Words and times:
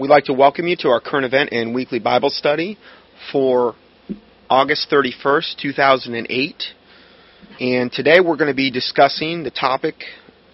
we'd 0.00 0.08
like 0.08 0.24
to 0.24 0.32
welcome 0.32 0.66
you 0.66 0.76
to 0.76 0.88
our 0.88 0.98
current 0.98 1.26
event 1.26 1.50
and 1.52 1.74
weekly 1.74 1.98
Bible 1.98 2.30
study 2.30 2.78
for 3.30 3.74
August 4.48 4.90
31st, 4.90 5.58
2008. 5.60 6.62
And 7.60 7.92
today 7.92 8.20
we're 8.20 8.38
going 8.38 8.48
to 8.48 8.56
be 8.56 8.70
discussing 8.70 9.42
the 9.42 9.50
topic 9.50 9.96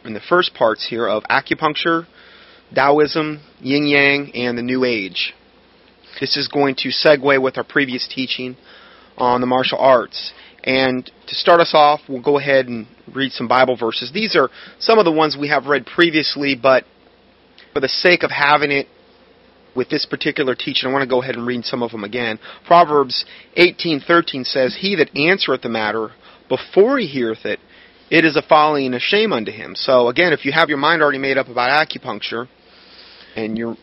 in 0.05 0.15
the 0.15 0.21
first 0.29 0.53
parts 0.53 0.85
here 0.91 1.07
of 1.07 1.23
acupuncture, 1.31 2.09
Taoism, 2.75 3.41
yin 3.61 3.87
yang, 3.87 4.33
and 4.35 4.59
the 4.59 4.63
New 4.63 4.83
Age. 4.83 5.33
This 6.19 6.37
is 6.37 6.49
going 6.49 6.75
to 6.79 6.89
segue 6.89 7.41
with 7.41 7.57
our 7.57 7.65
previous 7.65 8.09
teaching 8.13 8.57
on 9.17 9.41
the 9.41 9.47
martial 9.47 9.79
arts. 9.79 10.33
And 10.65 11.09
to 11.29 11.35
start 11.37 11.61
us 11.61 11.71
off, 11.73 12.01
we'll 12.09 12.21
go 12.21 12.37
ahead 12.41 12.67
and 12.67 12.89
read 13.15 13.31
some 13.31 13.47
Bible 13.47 13.77
verses. 13.77 14.11
These 14.13 14.35
are 14.35 14.51
some 14.81 14.99
of 14.99 15.05
the 15.05 15.13
ones 15.13 15.37
we 15.41 15.51
have 15.51 15.67
read 15.67 15.87
previously, 15.87 16.59
but 16.61 16.83
for 17.73 17.79
the 17.79 17.89
sake 17.89 18.25
of 18.25 18.33
having 18.33 18.73
it 18.73 18.89
with 19.77 19.89
this 19.91 20.07
particular 20.07 20.55
teaching, 20.55 20.89
I 20.89 20.93
want 20.93 21.03
to 21.03 21.09
go 21.09 21.23
ahead 21.23 21.37
and 21.37 21.47
read 21.47 21.65
some 21.65 21.83
of 21.83 21.93
them 21.93 22.03
again. 22.03 22.39
Proverbs 22.67 23.25
18:13 23.57 24.45
says, 24.45 24.75
"He 24.77 24.97
that 24.97 25.17
answereth 25.17 25.63
the 25.63 25.69
matter 25.69 26.13
before 26.49 26.99
he 26.99 27.07
heareth 27.07 27.45
it, 27.45 27.61
it 28.11 28.25
is 28.25 28.37
a 28.37 28.43
folly 28.43 28.87
and 28.87 28.95
a 28.95 29.01
shame 29.01 29.33
unto 29.33 29.53
him." 29.53 29.75
So 29.75 30.09
again, 30.09 30.33
if 30.33 30.45
you 30.45 30.53
have 30.53 30.69
your 30.69 30.79
mind 30.79 31.03
already 31.03 31.19
made 31.19 31.39
up 31.39 31.49
about 31.49 31.71
acupuncture 31.71 32.49
and 33.37 33.59
you're 33.59 33.77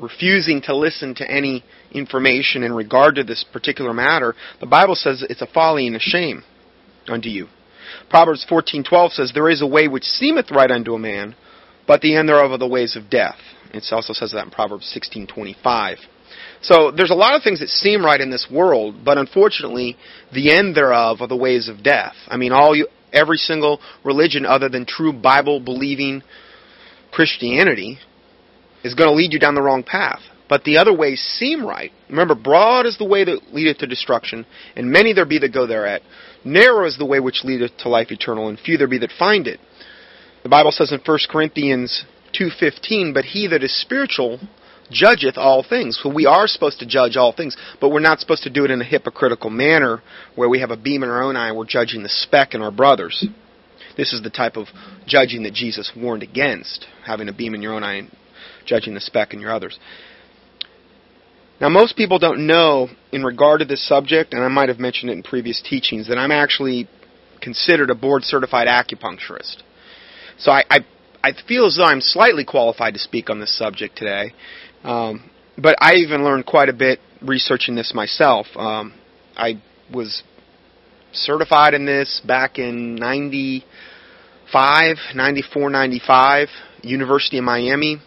refusing 0.00 0.60
to 0.62 0.74
listen 0.74 1.14
to 1.14 1.30
any 1.30 1.64
information 1.92 2.62
in 2.62 2.72
regard 2.72 3.14
to 3.16 3.24
this 3.24 3.44
particular 3.44 3.92
matter, 3.92 4.34
the 4.60 4.66
Bible 4.66 4.94
says 4.94 5.22
it's 5.22 5.42
a 5.42 5.46
folly 5.46 5.86
and 5.86 5.96
a 5.96 6.00
shame 6.00 6.44
unto 7.08 7.28
you. 7.28 7.48
Proverbs 8.08 8.44
14:12 8.44 9.12
says, 9.12 9.32
"There 9.32 9.48
is 9.48 9.62
a 9.62 9.66
way 9.66 9.88
which 9.88 10.04
seemeth 10.04 10.50
right 10.50 10.70
unto 10.70 10.94
a 10.94 10.98
man, 10.98 11.34
but 11.86 12.00
the 12.00 12.16
end 12.16 12.28
thereof 12.28 12.52
are 12.52 12.58
the 12.58 12.66
ways 12.66 12.96
of 12.96 13.08
death." 13.08 13.38
It 13.72 13.84
also 13.92 14.12
says 14.12 14.32
that 14.32 14.44
in 14.44 14.50
Proverbs 14.50 14.86
16:25. 14.86 15.98
So 16.60 16.90
there's 16.90 17.10
a 17.10 17.14
lot 17.14 17.36
of 17.36 17.42
things 17.42 17.60
that 17.60 17.68
seem 17.68 18.04
right 18.04 18.20
in 18.20 18.30
this 18.30 18.48
world, 18.50 18.96
but 19.04 19.18
unfortunately, 19.18 19.96
the 20.32 20.52
end 20.52 20.74
thereof 20.74 21.20
are 21.20 21.28
the 21.28 21.36
ways 21.36 21.68
of 21.68 21.82
death. 21.82 22.14
I 22.26 22.36
mean, 22.36 22.52
all 22.52 22.74
you, 22.74 22.88
every 23.12 23.38
single 23.38 23.80
religion 24.04 24.44
other 24.44 24.68
than 24.68 24.84
true 24.84 25.12
Bible 25.12 25.60
believing 25.60 26.22
Christianity 27.10 27.98
is 28.84 28.94
going 28.94 29.08
to 29.08 29.14
lead 29.14 29.32
you 29.32 29.38
down 29.38 29.54
the 29.54 29.62
wrong 29.62 29.82
path. 29.82 30.20
But 30.48 30.64
the 30.64 30.78
other 30.78 30.94
ways 30.94 31.20
seem 31.20 31.64
right. 31.64 31.92
Remember, 32.08 32.34
broad 32.34 32.86
is 32.86 32.96
the 32.96 33.04
way 33.04 33.22
that 33.24 33.52
leadeth 33.52 33.78
to 33.78 33.86
destruction, 33.86 34.46
and 34.76 34.90
many 34.90 35.12
there 35.12 35.26
be 35.26 35.38
that 35.38 35.52
go 35.52 35.66
thereat. 35.66 36.00
Narrow 36.44 36.86
is 36.86 36.96
the 36.96 37.04
way 37.04 37.20
which 37.20 37.44
leadeth 37.44 37.76
to 37.78 37.88
life 37.88 38.10
eternal, 38.10 38.48
and 38.48 38.58
few 38.58 38.78
there 38.78 38.88
be 38.88 38.98
that 38.98 39.12
find 39.18 39.46
it. 39.46 39.60
The 40.42 40.48
Bible 40.48 40.70
says 40.70 40.90
in 40.92 41.00
1 41.04 41.18
Corinthians 41.28 42.04
2:15, 42.32 43.12
"But 43.12 43.26
he 43.26 43.46
that 43.48 43.62
is 43.62 43.74
spiritual 43.74 44.40
judgeth 44.90 45.36
all 45.36 45.62
things." 45.62 45.98
So 46.02 46.08
we 46.08 46.26
are 46.26 46.46
supposed 46.46 46.78
to 46.80 46.86
judge 46.86 47.16
all 47.16 47.32
things, 47.32 47.56
but 47.80 47.90
we're 47.90 48.00
not 48.00 48.20
supposed 48.20 48.42
to 48.44 48.50
do 48.50 48.64
it 48.64 48.70
in 48.70 48.80
a 48.80 48.84
hypocritical 48.84 49.50
manner 49.50 50.02
where 50.34 50.48
we 50.48 50.60
have 50.60 50.70
a 50.70 50.76
beam 50.76 51.02
in 51.02 51.10
our 51.10 51.22
own 51.22 51.36
eye 51.36 51.48
and 51.48 51.56
we're 51.56 51.64
judging 51.64 52.02
the 52.02 52.08
speck 52.08 52.54
in 52.54 52.62
our 52.62 52.70
brothers. 52.70 53.26
This 53.96 54.12
is 54.12 54.22
the 54.22 54.30
type 54.30 54.56
of 54.56 54.68
judging 55.06 55.42
that 55.42 55.52
Jesus 55.52 55.90
warned 55.96 56.22
against, 56.22 56.86
having 57.04 57.28
a 57.28 57.32
beam 57.32 57.54
in 57.54 57.62
your 57.62 57.74
own 57.74 57.82
eye 57.82 57.94
and 57.94 58.10
judging 58.64 58.94
the 58.94 59.00
speck 59.00 59.34
in 59.34 59.40
your 59.40 59.50
others. 59.50 59.78
Now, 61.60 61.68
most 61.68 61.96
people 61.96 62.20
don't 62.20 62.46
know 62.46 62.88
in 63.10 63.24
regard 63.24 63.58
to 63.60 63.64
this 63.64 63.86
subject, 63.86 64.32
and 64.32 64.44
I 64.44 64.48
might 64.48 64.68
have 64.68 64.78
mentioned 64.78 65.10
it 65.10 65.14
in 65.14 65.24
previous 65.24 65.60
teachings, 65.60 66.06
that 66.06 66.16
I'm 66.16 66.30
actually 66.30 66.88
considered 67.40 67.90
a 67.90 67.96
board 67.96 68.22
certified 68.22 68.68
acupuncturist. 68.68 69.56
So 70.38 70.52
I, 70.52 70.62
I, 70.70 70.78
I 71.22 71.32
feel 71.46 71.66
as 71.66 71.76
though 71.76 71.84
I'm 71.84 72.00
slightly 72.00 72.44
qualified 72.44 72.94
to 72.94 73.00
speak 73.00 73.30
on 73.30 73.40
this 73.40 73.56
subject 73.56 73.96
today. 73.96 74.32
Um, 74.84 75.30
but 75.56 75.76
I 75.80 75.94
even 75.94 76.24
learned 76.24 76.46
quite 76.46 76.68
a 76.68 76.72
bit 76.72 77.00
researching 77.20 77.74
this 77.74 77.92
myself. 77.94 78.46
Um, 78.56 78.94
I 79.36 79.60
was 79.92 80.22
certified 81.12 81.74
in 81.74 81.86
this 81.86 82.20
back 82.26 82.58
in 82.58 82.94
95, 82.94 84.96
94, 85.14 85.70
95, 85.70 86.48
University 86.82 87.38
of 87.38 87.44
Miami. 87.44 87.98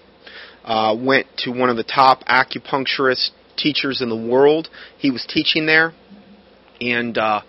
Uh, 0.63 0.95
went 0.97 1.25
to 1.39 1.51
one 1.51 1.69
of 1.69 1.77
the 1.77 1.83
top 1.83 2.23
acupuncturist 2.25 3.31
teachers 3.57 4.01
in 4.01 4.09
the 4.09 4.15
world. 4.15 4.69
He 4.97 5.09
was 5.09 5.25
teaching 5.27 5.65
there, 5.65 5.93
and 6.79 7.17
uh, 7.17 7.41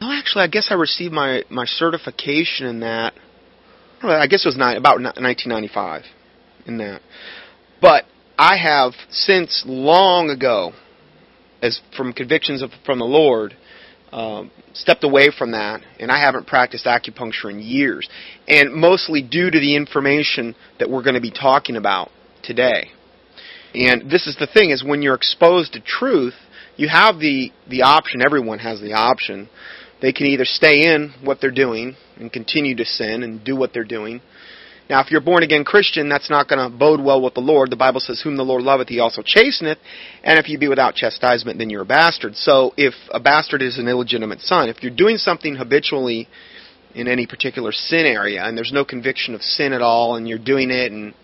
no, 0.00 0.12
actually, 0.12 0.44
I 0.44 0.48
guess 0.48 0.68
I 0.70 0.74
received 0.74 1.12
my 1.12 1.44
my 1.48 1.64
certification 1.64 2.66
in 2.66 2.80
that. 2.80 3.14
I 4.02 4.26
guess 4.26 4.44
it 4.44 4.48
was 4.48 4.56
nine, 4.56 4.76
about 4.76 5.00
1995 5.00 6.04
in 6.66 6.78
that. 6.78 7.00
But 7.80 8.04
I 8.38 8.56
have 8.56 8.92
since 9.10 9.64
long 9.66 10.30
ago, 10.30 10.72
as 11.62 11.80
from 11.96 12.12
convictions 12.12 12.62
of, 12.62 12.70
from 12.84 12.98
the 12.98 13.04
Lord, 13.04 13.56
um, 14.12 14.50
stepped 14.72 15.04
away 15.04 15.30
from 15.36 15.52
that, 15.52 15.82
and 15.98 16.10
I 16.10 16.20
haven't 16.20 16.46
practiced 16.46 16.86
acupuncture 16.86 17.50
in 17.50 17.60
years, 17.60 18.08
and 18.46 18.72
mostly 18.72 19.22
due 19.22 19.50
to 19.50 19.58
the 19.58 19.76
information 19.76 20.54
that 20.78 20.88
we're 20.88 21.02
going 21.02 21.14
to 21.14 21.20
be 21.20 21.32
talking 21.32 21.76
about 21.76 22.10
today. 22.42 22.90
And 23.74 24.10
this 24.10 24.26
is 24.26 24.36
the 24.36 24.46
thing 24.46 24.70
is 24.70 24.82
when 24.82 25.02
you're 25.02 25.14
exposed 25.14 25.74
to 25.74 25.80
truth, 25.80 26.34
you 26.76 26.88
have 26.88 27.18
the 27.18 27.52
the 27.68 27.82
option, 27.82 28.22
everyone 28.22 28.60
has 28.60 28.80
the 28.80 28.94
option. 28.94 29.48
They 30.00 30.12
can 30.12 30.26
either 30.26 30.44
stay 30.44 30.94
in 30.94 31.14
what 31.24 31.40
they're 31.40 31.50
doing 31.50 31.96
and 32.16 32.32
continue 32.32 32.76
to 32.76 32.84
sin 32.84 33.22
and 33.22 33.44
do 33.44 33.56
what 33.56 33.72
they're 33.72 33.84
doing. 33.84 34.20
Now, 34.88 35.00
if 35.00 35.10
you're 35.10 35.20
a 35.20 35.24
born 35.24 35.42
again 35.42 35.64
Christian, 35.64 36.08
that's 36.08 36.30
not 36.30 36.48
going 36.48 36.70
to 36.70 36.74
bode 36.74 37.00
well 37.00 37.20
with 37.20 37.34
the 37.34 37.40
Lord. 37.40 37.70
The 37.70 37.76
Bible 37.76 38.00
says, 38.00 38.22
Whom 38.22 38.36
the 38.36 38.42
Lord 38.42 38.62
loveth, 38.62 38.88
he 38.88 39.00
also 39.00 39.22
chasteneth. 39.22 39.76
And 40.24 40.38
if 40.38 40.48
you 40.48 40.58
be 40.58 40.68
without 40.68 40.94
chastisement, 40.94 41.58
then 41.58 41.68
you're 41.68 41.82
a 41.82 41.86
bastard. 41.86 42.36
So, 42.36 42.72
if 42.78 42.94
a 43.10 43.20
bastard 43.20 43.60
is 43.60 43.78
an 43.78 43.86
illegitimate 43.86 44.40
son, 44.40 44.70
if 44.70 44.82
you're 44.82 44.94
doing 44.94 45.18
something 45.18 45.56
habitually 45.56 46.26
in 46.94 47.06
any 47.06 47.26
particular 47.26 47.70
sin 47.70 48.06
area 48.06 48.42
and 48.42 48.56
there's 48.56 48.72
no 48.72 48.84
conviction 48.84 49.34
of 49.34 49.42
sin 49.42 49.74
at 49.74 49.82
all 49.82 50.16
and 50.16 50.26
you're 50.26 50.38
doing 50.38 50.70
it 50.70 50.90
and 50.90 51.14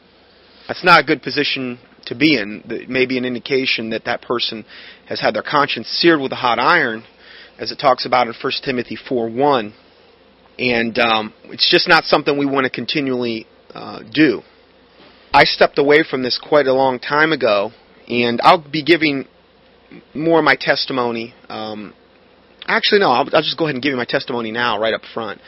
that's 0.69 0.85
not 0.85 1.01
a 1.01 1.05
good 1.05 1.23
position 1.23 1.79
to 2.07 2.15
be 2.15 2.39
in. 2.39 2.63
It 2.67 2.89
may 2.89 3.07
be 3.07 3.19
an 3.19 3.25
indication 3.25 3.91
that 3.91 4.05
that 4.05 4.23
person 4.23 4.65
has 5.09 5.21
had 5.21 5.35
their 5.35 5.43
conscience 5.43 5.89
seared 5.89 6.21
with 6.21 6.33
a 6.33 6.37
hot 6.37 6.59
iron, 6.59 7.05
as 7.59 7.71
it 7.71 7.79
talks 7.79 8.07
about 8.07 8.27
in 8.27 8.35
1 8.41 8.53
Timothy 8.65 8.97
4:1, 8.97 9.73
and 10.59 10.99
um, 10.99 11.33
it's 11.45 11.71
just 11.71 11.89
not 11.89 12.05
something 12.05 12.37
we 12.39 12.47
want 12.47 12.65
to 12.65 12.71
continually 12.71 13.47
uh, 13.75 14.01
do. 14.13 14.43
I 15.33 15.45
stepped 15.45 15.79
away 15.79 16.05
from 16.09 16.23
this 16.23 16.39
quite 16.39 16.67
a 16.67 16.73
long 16.73 17.01
time 17.01 17.33
ago, 17.33 17.73
and 18.09 18.41
I'll 18.43 18.65
be 18.71 18.85
giving 18.85 19.27
more 20.15 20.39
of 20.39 20.45
my 20.45 20.57
testimony. 20.57 21.35
Um, 21.49 21.93
actually, 22.67 23.01
no, 23.01 23.11
I'll, 23.11 23.29
I'll 23.33 23.43
just 23.43 23.59
go 23.59 23.65
ahead 23.65 23.75
and 23.75 23.83
give 23.83 23.91
you 23.91 23.97
my 23.97 24.05
testimony 24.05 24.53
now, 24.53 24.81
right 24.81 24.95
up 24.95 25.03
front. 25.13 25.41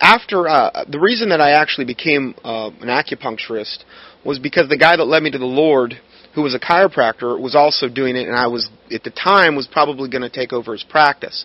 After 0.00 0.48
uh, 0.48 0.84
the 0.88 0.98
reason 0.98 1.28
that 1.28 1.40
I 1.40 1.50
actually 1.50 1.84
became 1.84 2.34
uh, 2.44 2.70
an 2.80 2.88
acupuncturist 2.88 3.84
was 4.24 4.38
because 4.38 4.68
the 4.68 4.78
guy 4.78 4.96
that 4.96 5.04
led 5.04 5.22
me 5.22 5.30
to 5.30 5.38
the 5.38 5.44
Lord, 5.44 5.94
who 6.34 6.42
was 6.42 6.54
a 6.54 6.60
chiropractor, 6.60 7.40
was 7.40 7.54
also 7.54 7.88
doing 7.88 8.16
it, 8.16 8.28
and 8.28 8.36
I 8.36 8.46
was 8.46 8.68
at 8.92 9.02
the 9.02 9.10
time 9.10 9.56
was 9.56 9.66
probably 9.66 10.08
going 10.08 10.22
to 10.22 10.30
take 10.30 10.52
over 10.52 10.72
his 10.72 10.84
practice. 10.84 11.44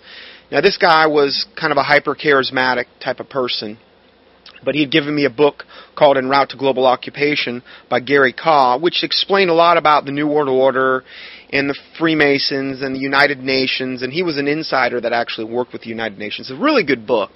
Now 0.52 0.62
this 0.62 0.78
guy 0.78 1.08
was 1.08 1.46
kind 1.60 1.72
of 1.72 1.78
a 1.78 1.84
hyper 1.84 2.16
charismatic 2.16 2.86
type 3.04 3.20
of 3.20 3.30
person, 3.30 3.80
but 4.64 4.76
he 4.76 4.82
had 4.82 4.92
given 4.92 5.16
me 5.16 5.26
a 5.26 5.30
book 5.30 5.64
called 5.96 6.18
En 6.18 6.30
Route 6.30 6.50
to 6.50 6.58
Global 6.58 6.86
Occupation 6.86 7.64
by 7.90 8.00
Gary 8.00 8.34
Kah, 8.34 8.78
which 8.78 9.04
explained 9.04 9.50
a 9.50 9.54
lot 9.56 9.78
about 9.78 10.06
the 10.06 10.12
New 10.12 10.28
World 10.28 10.50
Order 10.50 11.04
and 11.52 11.70
the 11.70 11.78
Freemasons 11.98 12.82
and 12.82 12.96
the 12.96 13.00
United 13.00 13.40
Nations, 13.40 14.02
and 14.02 14.12
he 14.14 14.24
was 14.24 14.38
an 14.38 14.48
insider 14.48 15.02
that 15.02 15.14
actually 15.14 15.52
worked 15.52 15.74
with 15.74 15.82
the 15.82 15.90
United 15.90 16.20
Nations. 16.20 16.50
It's 16.50 16.60
a 16.60 16.62
really 16.62 16.84
good 16.84 17.08
book. 17.08 17.32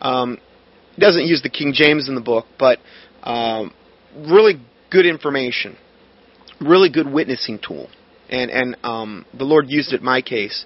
Um, 0.00 0.38
doesn't 0.98 1.26
use 1.26 1.42
the 1.42 1.50
King 1.50 1.72
James 1.72 2.08
in 2.08 2.14
the 2.14 2.20
book, 2.20 2.46
but 2.58 2.78
um, 3.22 3.72
really 4.16 4.54
good 4.90 5.06
information, 5.06 5.76
really 6.60 6.90
good 6.90 7.10
witnessing 7.10 7.58
tool, 7.58 7.88
and 8.28 8.50
and 8.50 8.76
um, 8.82 9.26
the 9.36 9.44
Lord 9.44 9.68
used 9.68 9.92
it 9.92 10.00
in 10.00 10.04
my 10.04 10.22
case 10.22 10.64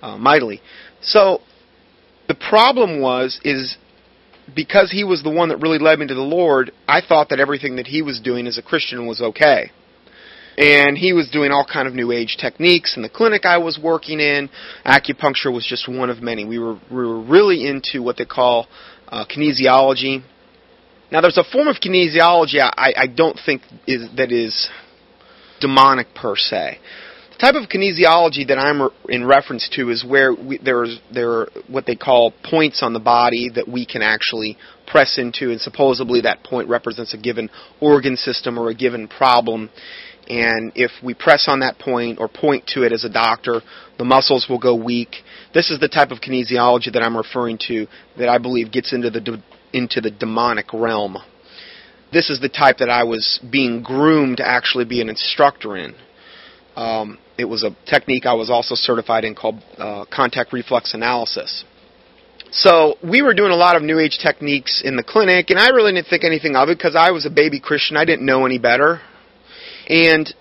uh, 0.00 0.16
mightily. 0.16 0.60
So 1.02 1.40
the 2.28 2.34
problem 2.34 3.00
was 3.00 3.40
is 3.44 3.76
because 4.54 4.90
he 4.90 5.04
was 5.04 5.22
the 5.22 5.30
one 5.30 5.48
that 5.50 5.58
really 5.58 5.78
led 5.78 5.98
me 5.98 6.06
to 6.06 6.14
the 6.14 6.20
Lord. 6.20 6.72
I 6.88 7.00
thought 7.00 7.28
that 7.30 7.40
everything 7.40 7.76
that 7.76 7.86
he 7.86 8.02
was 8.02 8.20
doing 8.20 8.46
as 8.46 8.58
a 8.58 8.62
Christian 8.62 9.06
was 9.06 9.20
okay. 9.20 9.70
And 10.58 10.98
he 10.98 11.14
was 11.14 11.30
doing 11.30 11.50
all 11.50 11.64
kind 11.64 11.88
of 11.88 11.94
new 11.94 12.12
age 12.12 12.36
techniques 12.38 12.94
in 12.94 13.02
the 13.02 13.08
clinic 13.08 13.46
I 13.46 13.56
was 13.56 13.78
working 13.82 14.20
in. 14.20 14.50
Acupuncture 14.84 15.50
was 15.50 15.66
just 15.66 15.88
one 15.88 16.10
of 16.10 16.20
many. 16.20 16.44
We 16.44 16.58
were 16.58 16.74
we 16.90 16.96
were 16.96 17.22
really 17.22 17.66
into 17.66 18.02
what 18.02 18.18
they 18.18 18.26
call 18.26 18.66
uh, 19.08 19.24
kinesiology, 19.24 20.22
now, 21.12 21.20
there's 21.20 21.36
a 21.36 21.44
form 21.44 21.68
of 21.68 21.76
kinesiology 21.76 22.58
I, 22.58 22.94
I 22.96 23.06
don't 23.06 23.38
think 23.44 23.60
is, 23.86 24.08
that 24.16 24.32
is 24.32 24.70
demonic 25.62 26.08
per 26.14 26.34
se. 26.36 26.78
The 27.32 27.38
type 27.38 27.54
of 27.54 27.68
kinesiology 27.68 28.46
that 28.48 28.58
I'm 28.58 28.88
in 29.08 29.24
reference 29.26 29.68
to 29.76 29.90
is 29.90 30.04
where 30.04 30.32
we, 30.34 30.58
there's 30.58 31.00
there 31.12 31.30
are 31.30 31.48
what 31.66 31.86
they 31.86 31.96
call 31.96 32.32
points 32.48 32.82
on 32.82 32.92
the 32.92 33.00
body 33.00 33.50
that 33.54 33.66
we 33.66 33.86
can 33.86 34.02
actually 34.02 34.56
press 34.86 35.18
into, 35.18 35.50
and 35.50 35.60
supposedly 35.60 36.20
that 36.20 36.44
point 36.44 36.68
represents 36.68 37.14
a 37.14 37.18
given 37.18 37.48
organ 37.80 38.16
system 38.16 38.58
or 38.58 38.68
a 38.68 38.74
given 38.74 39.08
problem. 39.08 39.70
and 40.28 40.72
if 40.76 40.92
we 41.02 41.14
press 41.14 41.46
on 41.48 41.60
that 41.60 41.78
point 41.78 42.18
or 42.20 42.28
point 42.28 42.64
to 42.74 42.84
it 42.84 42.92
as 42.92 43.04
a 43.04 43.08
doctor, 43.08 43.60
the 43.98 44.04
muscles 44.04 44.46
will 44.48 44.58
go 44.58 44.74
weak. 44.74 45.16
This 45.52 45.70
is 45.70 45.80
the 45.80 45.88
type 45.88 46.10
of 46.12 46.18
kinesiology 46.20 46.92
that 46.92 47.02
I'm 47.02 47.16
referring 47.16 47.58
to 47.68 47.86
that 48.18 48.28
I 48.28 48.38
believe 48.38 48.70
gets 48.70 48.92
into 48.92 49.10
the 49.10 49.20
de- 49.20 49.42
into 49.72 50.00
the 50.00 50.10
demonic 50.10 50.72
realm. 50.72 51.16
This 52.12 52.30
is 52.30 52.40
the 52.40 52.48
type 52.48 52.78
that 52.78 52.90
I 52.90 53.04
was 53.04 53.40
being 53.50 53.82
groomed 53.82 54.36
to 54.38 54.46
actually 54.46 54.84
be 54.84 55.00
an 55.00 55.08
instructor 55.08 55.76
in. 55.76 55.94
Um, 56.76 57.18
it 57.38 57.44
was 57.46 57.64
a 57.64 57.76
technique 57.86 58.26
I 58.26 58.34
was 58.34 58.50
also 58.50 58.74
certified 58.74 59.24
in 59.24 59.34
called 59.34 59.62
uh, 59.78 60.04
contact 60.12 60.52
reflex 60.52 60.94
analysis. 60.94 61.64
So 62.50 62.96
we 63.02 63.22
were 63.22 63.32
doing 63.32 63.50
a 63.50 63.56
lot 63.56 63.76
of 63.76 63.82
New 63.82 63.98
Age 63.98 64.18
techniques 64.22 64.82
in 64.84 64.96
the 64.96 65.02
clinic, 65.02 65.48
and 65.48 65.58
I 65.58 65.70
really 65.70 65.92
didn't 65.92 66.08
think 66.08 66.22
anything 66.22 66.54
of 66.54 66.68
it 66.68 66.76
because 66.76 66.94
I 66.94 67.10
was 67.10 67.24
a 67.24 67.30
baby 67.30 67.60
Christian. 67.60 67.96
I 67.96 68.04
didn't 68.04 68.26
know 68.26 68.44
any 68.44 68.58
better. 68.58 69.00
And 69.88 70.32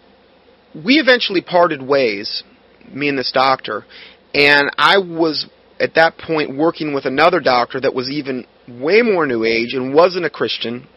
we 0.75 0.95
eventually 0.95 1.41
parted 1.41 1.81
ways, 1.81 2.44
me 2.91 3.07
and 3.07 3.18
this 3.18 3.31
doctor, 3.31 3.85
and 4.33 4.71
I 4.77 4.97
was 4.97 5.47
at 5.79 5.95
that 5.95 6.18
point 6.18 6.57
working 6.57 6.94
with 6.94 7.06
another 7.06 7.39
doctor 7.39 7.79
that 7.79 7.94
was 7.94 8.09
even 8.09 8.45
way 8.68 9.01
more 9.01 9.25
New 9.25 9.45
Age 9.45 9.73
and 9.73 9.94
wasn't 9.94 10.25
a 10.25 10.29
Christian. 10.29 10.88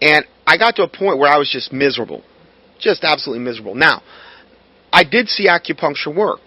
And 0.00 0.24
I 0.46 0.56
got 0.56 0.76
to 0.76 0.82
a 0.82 0.88
point 0.88 1.18
where 1.18 1.30
I 1.30 1.38
was 1.38 1.50
just 1.50 1.72
miserable. 1.72 2.22
Just 2.78 3.04
absolutely 3.04 3.44
miserable. 3.44 3.74
Now, 3.74 4.02
I 4.92 5.04
did 5.04 5.28
see 5.28 5.48
acupuncture 5.48 6.14
work. 6.14 6.40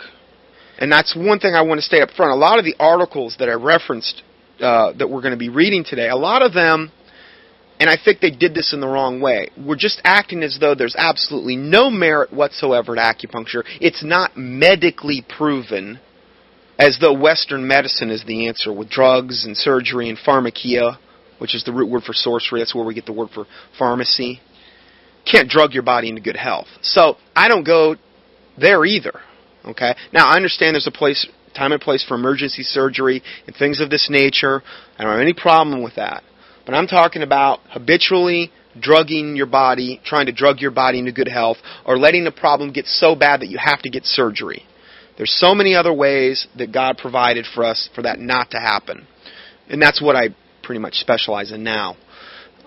And 0.80 0.92
that's 0.92 1.16
one 1.16 1.40
thing 1.40 1.54
I 1.54 1.62
want 1.62 1.78
to 1.80 1.86
stay 1.86 2.02
up 2.02 2.10
front. 2.12 2.32
A 2.32 2.36
lot 2.36 2.60
of 2.60 2.66
the 2.66 2.76
articles 2.80 3.36
that 3.40 3.48
I 3.48 3.54
referenced 3.54 4.24
uh, 4.60 4.94
that 4.94 5.10
we're 5.10 5.22
going 5.22 5.34
to 5.34 5.38
be 5.38 5.50
reading 5.50 5.84
today, 5.84 6.10
a 6.10 6.16
lot 6.16 6.42
of 6.42 6.54
them, 6.54 6.92
and 7.80 7.90
I 7.90 7.98
think 8.04 8.20
they 8.22 8.32
did 8.32 8.54
this 8.54 8.74
in 8.74 8.80
the 8.80 8.88
wrong 8.88 9.20
way, 9.20 9.50
were 9.58 9.76
just 9.76 10.00
acting 10.04 10.44
as 10.44 10.58
though 10.60 10.76
there's 10.76 10.96
absolutely 10.98 11.56
no 11.56 11.90
merit 11.90 12.32
whatsoever 12.32 12.96
to 12.96 13.02
acupuncture. 13.02 13.64
It's 13.82 14.04
not 14.04 14.38
medically 14.38 15.26
proven, 15.28 16.00
as 16.80 16.98
though 17.00 17.14
Western 17.14 17.68
medicine 17.68 18.10
is 18.10 18.24
the 18.26 18.48
answer 18.48 18.72
with 18.72 18.90
drugs 18.90 19.46
and 19.46 19.58
surgery 19.58 20.10
and 20.10 20.18
pharmakeia, 20.18 20.98
which 21.44 21.54
is 21.54 21.66
the 21.66 21.74
root 21.74 21.90
word 21.90 22.04
for 22.04 22.14
sorcery. 22.14 22.62
That's 22.62 22.74
where 22.74 22.86
we 22.86 22.94
get 22.94 23.06
the 23.06 23.12
word 23.12 23.28
for 23.36 23.46
pharmacy. 23.78 24.40
Can't 25.30 25.50
drug 25.50 25.74
your 25.74 25.84
body 25.84 26.08
into 26.08 26.22
good 26.22 26.38
health. 26.38 26.68
So 26.82 27.18
I 27.36 27.50
don't 27.50 27.66
go 27.66 27.98
there 28.58 28.86
either. 28.86 29.20
Okay? 29.66 29.94
Now, 30.14 30.30
I 30.30 30.38
understand 30.38 30.76
there's 30.76 30.88
a 30.88 30.92
place, 30.92 31.28
time 31.54 31.74
and 31.74 31.82
place 31.82 32.02
for 32.08 32.16
emergency 32.16 32.64
surgery 32.64 33.22
and 33.46 33.54
things 33.54 33.82
of 33.82 33.90
this 33.90 34.08
nature. 34.10 34.64
I 34.98 35.04
don't 35.04 35.12
have 35.12 35.22
any 35.22 35.34
problem 35.34 35.84
with 35.84 35.96
that. 35.98 36.24
But 36.66 36.76
I'm 36.76 36.88
talking 36.88 37.24
about 37.24 37.60
habitually 37.72 38.50
drugging 38.80 39.36
your 39.36 39.46
body, 39.46 40.00
trying 40.06 40.28
to 40.28 40.32
drug 40.32 40.62
your 40.62 40.72
body 40.72 40.98
into 40.98 41.12
good 41.12 41.28
health, 41.28 41.58
or 41.86 41.98
letting 41.98 42.24
the 42.24 42.32
problem 42.32 42.72
get 42.72 42.86
so 42.86 43.16
bad 43.16 43.42
that 43.42 43.50
you 43.50 43.58
have 43.58 43.82
to 43.82 43.90
get 43.90 44.06
surgery. 44.06 44.64
There's 45.18 45.38
so 45.38 45.54
many 45.54 45.76
other 45.76 45.94
ways 45.94 46.48
that 46.58 46.72
God 46.72 46.98
provided 46.98 47.46
for 47.54 47.66
us 47.66 47.90
for 47.94 48.04
that 48.04 48.20
not 48.20 48.52
to 48.52 48.60
happen. 48.60 49.08
And 49.68 49.82
that's 49.82 50.02
what 50.02 50.16
I 50.16 50.30
pretty 50.64 50.80
much 50.80 50.96
specialize 50.96 51.52
in 51.52 51.64
now. 51.64 51.96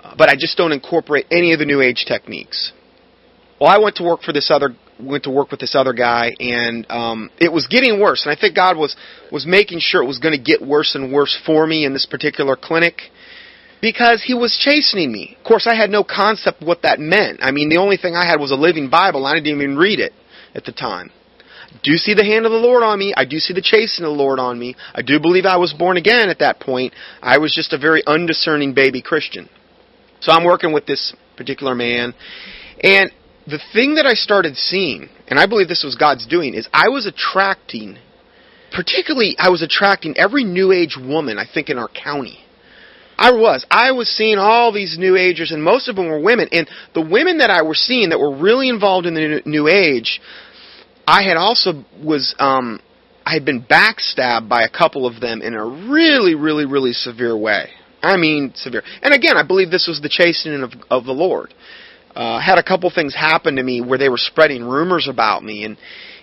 Uh, 0.03 0.15
but 0.17 0.29
I 0.29 0.35
just 0.37 0.57
don't 0.57 0.73
incorporate 0.73 1.27
any 1.31 1.53
of 1.53 1.59
the 1.59 1.65
New 1.65 1.81
Age 1.81 2.05
techniques. 2.07 2.73
Well, 3.61 3.71
I 3.71 3.79
went 3.79 3.97
to 3.97 4.05
work 4.05 4.23
for 4.23 4.33
this 4.33 4.51
other 4.51 4.77
went 4.99 5.25
to 5.25 5.31
work 5.31 5.51
with 5.51 5.61
this 5.61 5.75
other 5.75 5.93
guy, 5.93 6.33
and 6.41 6.87
um, 6.91 7.31
it 7.39 7.53
was 7.53 7.67
getting 7.67 8.01
worse. 8.01 8.25
And 8.25 8.35
I 8.37 8.41
think 8.41 8.55
God 8.55 8.77
was 8.77 8.97
was 9.33 9.47
making 9.47 9.81
sure 9.81 10.03
it 10.03 10.07
was 10.07 10.19
going 10.19 10.37
to 10.37 10.43
get 10.43 10.67
worse 10.67 10.95
and 10.95 11.13
worse 11.13 11.39
for 11.45 11.67
me 11.67 11.85
in 11.85 11.93
this 11.93 12.07
particular 12.07 12.57
clinic 12.57 13.01
because 13.81 14.23
He 14.23 14.35
was 14.35 14.57
chastening 14.57 15.13
me. 15.13 15.37
Of 15.39 15.45
course, 15.45 15.67
I 15.67 15.75
had 15.75 15.91
no 15.91 16.05
concept 16.05 16.63
what 16.63 16.83
that 16.83 16.99
meant. 16.99 17.41
I 17.43 17.51
mean, 17.51 17.69
the 17.69 17.79
only 17.79 17.97
thing 17.97 18.15
I 18.15 18.27
had 18.27 18.41
was 18.41 18.51
a 18.51 18.57
living 18.57 18.89
Bible. 18.91 19.27
I 19.27 19.35
didn't 19.35 19.49
even 19.49 19.77
read 19.77 20.01
it 20.01 20.13
at 20.55 20.65
the 20.65 20.73
time. 20.73 21.11
Do 21.83 21.93
see 21.97 22.15
the 22.15 22.25
hand 22.25 22.47
of 22.47 22.53
the 22.53 22.59
Lord 22.59 22.83
on 22.83 22.99
me. 22.99 23.13
I 23.17 23.25
do 23.25 23.39
see 23.39 23.55
the 23.55 23.63
chastening 23.63 24.11
of 24.11 24.17
the 24.17 24.23
Lord 24.23 24.39
on 24.39 24.59
me. 24.59 24.77
I 24.95 25.03
do 25.03 25.21
believe 25.21 25.45
I 25.45 25.57
was 25.57 25.73
born 25.73 25.97
again 25.97 26.29
at 26.29 26.39
that 26.41 26.61
point. 26.61 26.95
I 27.23 27.39
was 27.39 27.55
just 27.55 27.73
a 27.73 27.79
very 27.79 28.03
undiscerning 28.07 28.75
baby 28.75 29.03
Christian. 29.03 29.49
So 30.21 30.33
I'm 30.33 30.45
working 30.45 30.73
with 30.73 30.87
this 30.87 31.15
particular 31.37 31.75
man, 31.75 32.15
and 32.83 33.11
the 33.47 33.61
thing 33.73 33.95
that 33.95 34.07
I 34.07 34.15
started 34.15 34.57
seeing, 34.57 35.09
and 35.29 35.39
I 35.39 35.47
believe 35.47 35.69
this 35.69 35.85
was 35.85 35.95
God's 35.95 36.27
doing, 36.27 36.55
is 36.55 36.69
I 36.73 36.89
was 36.89 37.07
attracting, 37.07 37.99
particularly, 38.73 39.37
I 39.39 39.51
was 39.51 39.63
attracting 39.63 40.17
every 40.17 40.43
New 40.45 40.73
Age 40.73 40.97
woman, 41.01 41.39
I 41.39 41.45
think, 41.53 41.69
in 41.69 41.79
our 41.79 41.89
county. 41.89 42.39
I 43.19 43.33
was. 43.33 43.65
I 43.71 43.93
was 43.93 44.09
seeing 44.09 44.37
all 44.39 44.73
these 44.73 44.99
New 44.99 45.17
Agers, 45.17 45.51
and 45.51 45.63
most 45.63 45.89
of 45.89 45.97
them 45.97 46.09
were 46.09 46.21
women. 46.21 46.49
And 46.53 46.69
the 46.95 47.01
women 47.01 47.39
that 47.39 47.51
I 47.51 47.63
was 47.63 47.79
seeing 47.79 48.11
that 48.11 48.21
were 48.21 48.37
really 48.37 48.69
involved 48.69 49.07
in 49.07 49.15
the 49.15 49.43
New 49.47 49.69
Age, 49.69 50.21
I 51.07 51.23
had 51.23 51.37
also 51.37 51.85
was, 52.03 52.35
um, 52.39 52.81
I 53.25 53.35
had 53.35 53.45
been 53.45 53.63
backstabbed 53.63 54.49
by 54.49 54.63
a 54.63 54.69
couple 54.69 55.07
of 55.07 55.21
them 55.21 55.43
in 55.43 55.55
a 55.55 55.65
really, 55.65 56.35
really, 56.35 56.67
really 56.67 56.93
severe 56.93 57.37
way. 57.37 57.71
I 58.03 58.17
mean, 58.17 58.53
severe. 58.55 58.83
And 59.03 59.15
again, 59.15 59.37
I 59.37 59.43
believe 59.43 59.71
this 59.71 59.87
was 59.89 60.01
the 60.01 60.09
chastening 60.09 60.63
of, 60.63 60.73
of 60.91 61.05
the 61.05 61.13
Lord 61.13 61.55
uh, 62.17 62.41
had 62.41 62.59
a 62.59 62.63
couple 62.63 62.91
things 62.91 63.15
happen 63.15 63.57
to 63.57 63.63
me 63.63 63.83
where 63.83 63.99
they 63.99 64.09
were 64.09 64.17
spreading 64.17 64.65
rumors 64.65 65.07
about 65.07 65.45
me, 65.45 65.65
and 65.65 65.77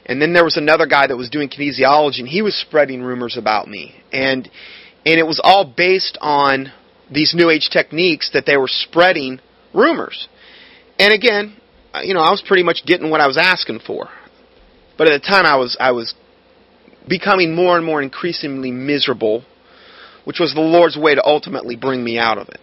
and 0.05 0.21
then 0.21 0.33
there 0.33 0.43
was 0.43 0.57
another 0.57 0.87
guy 0.87 1.05
that 1.07 1.15
was 1.15 1.29
doing 1.29 1.47
kinesiology, 1.47 2.19
and 2.19 2.27
he 2.27 2.41
was 2.41 2.55
spreading 2.55 3.03
rumors 3.03 3.37
about 3.37 3.67
me, 3.67 3.95
and 4.11 4.49
and 5.05 5.19
it 5.19 5.27
was 5.27 5.39
all 5.41 5.63
based 5.63 6.17
on 6.19 6.71
these 7.11 7.35
new 7.35 7.49
age 7.49 7.69
techniques 7.71 8.31
that 8.33 8.45
they 8.47 8.57
were 8.57 8.67
spreading 8.67 9.39
rumors. 9.73 10.27
And 10.97 11.13
again, 11.13 11.55
you 12.01 12.15
know, 12.15 12.21
I 12.21 12.31
was 12.31 12.43
pretty 12.45 12.63
much 12.63 12.83
getting 12.87 13.11
what 13.11 13.21
I 13.21 13.27
was 13.27 13.37
asking 13.37 13.81
for, 13.85 14.09
but 14.97 15.07
at 15.07 15.21
the 15.21 15.27
time 15.27 15.45
I 15.45 15.55
was 15.55 15.77
I 15.79 15.91
was 15.91 16.13
becoming 17.07 17.55
more 17.55 17.77
and 17.77 17.85
more 17.85 18.01
increasingly 18.01 18.71
miserable, 18.71 19.43
which 20.25 20.39
was 20.39 20.53
the 20.53 20.61
Lord's 20.61 20.97
way 20.97 21.15
to 21.15 21.25
ultimately 21.25 21.75
bring 21.75 22.03
me 22.03 22.17
out 22.17 22.37
of 22.37 22.49
it. 22.49 22.59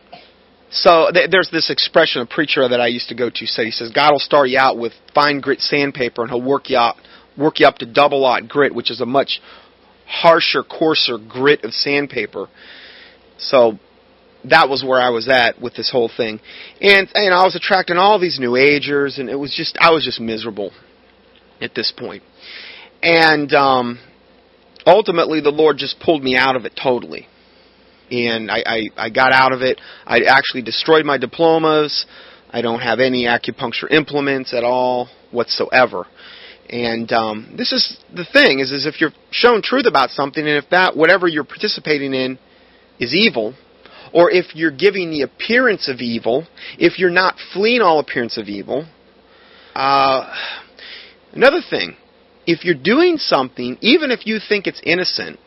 So 0.71 1.11
th- 1.13 1.31
there's 1.31 1.51
this 1.51 1.69
expression 1.69 2.23
a 2.23 2.27
preacher 2.27 2.67
that 2.67 2.81
I 2.81 2.87
used 2.87 3.09
to 3.09 3.15
go 3.15 3.29
to 3.29 3.47
said 3.47 3.65
he 3.65 3.73
says 3.73 3.91
God 3.91 4.13
will 4.13 4.21
start 4.21 4.49
you 4.49 4.59
out 4.59 4.79
with 4.79 4.93
fine 5.15 5.41
grit 5.41 5.61
sandpaper 5.61 6.23
and 6.23 6.31
he'll 6.31 6.43
work 6.43 6.71
you 6.71 6.77
out 6.77 6.97
work 7.37 7.61
you 7.61 7.67
up 7.67 7.79
to 7.79 7.87
double 7.87 8.21
lot 8.21 8.49
grit, 8.49 8.75
which 8.75 8.91
is 8.91 9.01
a 9.01 9.07
much 9.07 9.41
harsher, 10.07 10.63
coarser 10.63 11.19
grit 11.19 11.65
of 11.65 11.73
sandpaper. 11.73 12.49
So 13.39 13.79
that 14.45 14.69
was 14.69 14.85
where 14.85 15.01
I 15.01 15.11
was 15.11 15.29
at 15.29 15.61
with 15.61 15.75
this 15.75 15.91
whole 15.91 16.11
thing, 16.15 16.41
and 16.81 17.09
and 17.15 17.35
I 17.35 17.45
was 17.45 17.57
attracting 17.57 17.97
all 17.97 18.19
these 18.19 18.39
new 18.39 18.57
agers, 18.57 19.19
and 19.19 19.29
it 19.29 19.37
was 19.37 19.55
just 19.55 19.77
I 19.81 19.91
was 19.91 20.05
just 20.05 20.21
miserable 20.21 20.73
at 21.61 21.75
this 21.75 21.93
point, 21.97 22.23
and 23.03 23.53
um, 23.53 23.99
ultimately 24.87 25.41
the 25.41 25.51
Lord 25.51 25.77
just 25.79 26.01
pulled 26.01 26.23
me 26.23 26.37
out 26.37 26.57
of 26.57 26.65
it 26.65 26.79
totally 26.81 27.27
and 28.11 28.51
I, 28.51 28.63
I, 28.67 28.81
I 28.97 29.11
got 29.11 29.33
out 29.33 29.53
of 29.53 29.63
it. 29.63 29.81
I 30.05 30.21
actually 30.27 30.63
destroyed 30.63 31.05
my 31.05 31.19
diplomas. 31.19 32.07
I 32.51 32.63
don't 32.63 32.81
have 32.81 32.99
any 32.99 33.25
acupuncture 33.25 33.91
implements 33.91 34.53
at 34.53 34.65
all 34.65 35.09
whatsoever. 35.31 36.07
And 36.69 37.11
um, 37.13 37.55
this 37.57 37.73
is 37.73 37.97
the 38.15 38.27
thing: 38.33 38.61
is, 38.61 38.71
is 38.71 38.87
if 38.87 39.01
you're 39.01 39.13
shown 39.31 39.63
truth 39.63 39.87
about 39.87 40.11
something, 40.11 40.47
and 40.47 40.63
if 40.63 40.71
that 40.71 40.97
whatever 40.97 41.27
you're 41.27 41.45
participating 41.45 42.15
in 42.15 42.39
is 42.99 43.15
evil, 43.15 43.55
or 44.13 44.31
if 44.31 44.55
you're 44.55 44.71
giving 44.71 45.11
the 45.11 45.23
appearance 45.23 45.89
of 45.89 46.01
evil, 46.01 46.47
if 46.79 46.99
you're 46.99 47.11
not 47.11 47.37
fleeing 47.53 47.81
all 47.81 47.99
appearance 47.99 48.39
of 48.39 48.47
evil. 48.47 48.87
Uh, 49.75 50.35
another 51.33 51.61
thing, 51.69 51.97
if 52.47 52.65
you're 52.65 52.75
doing 52.75 53.17
something, 53.19 53.79
even 53.81 54.11
if 54.11 54.27
you 54.27 54.39
think 54.47 54.67
it's 54.67 54.81
innocent, 54.85 55.39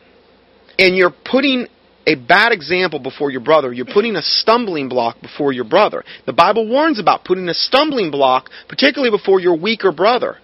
and 0.78 0.96
you're 0.96 1.14
putting 1.24 1.66
a 2.06 2.14
bad 2.14 2.52
example 2.52 2.98
before 2.98 3.30
your 3.30 3.40
brother. 3.40 3.72
You're 3.72 3.86
putting 3.86 4.16
a 4.16 4.22
stumbling 4.22 4.88
block 4.88 5.20
before 5.20 5.52
your 5.52 5.64
brother. 5.64 6.04
The 6.26 6.32
Bible 6.32 6.68
warns 6.68 7.00
about 7.00 7.24
putting 7.24 7.48
a 7.48 7.54
stumbling 7.54 8.10
block, 8.10 8.50
particularly 8.68 9.16
before 9.16 9.40
your 9.40 9.56
weaker 9.56 9.92
brother, 9.92 10.38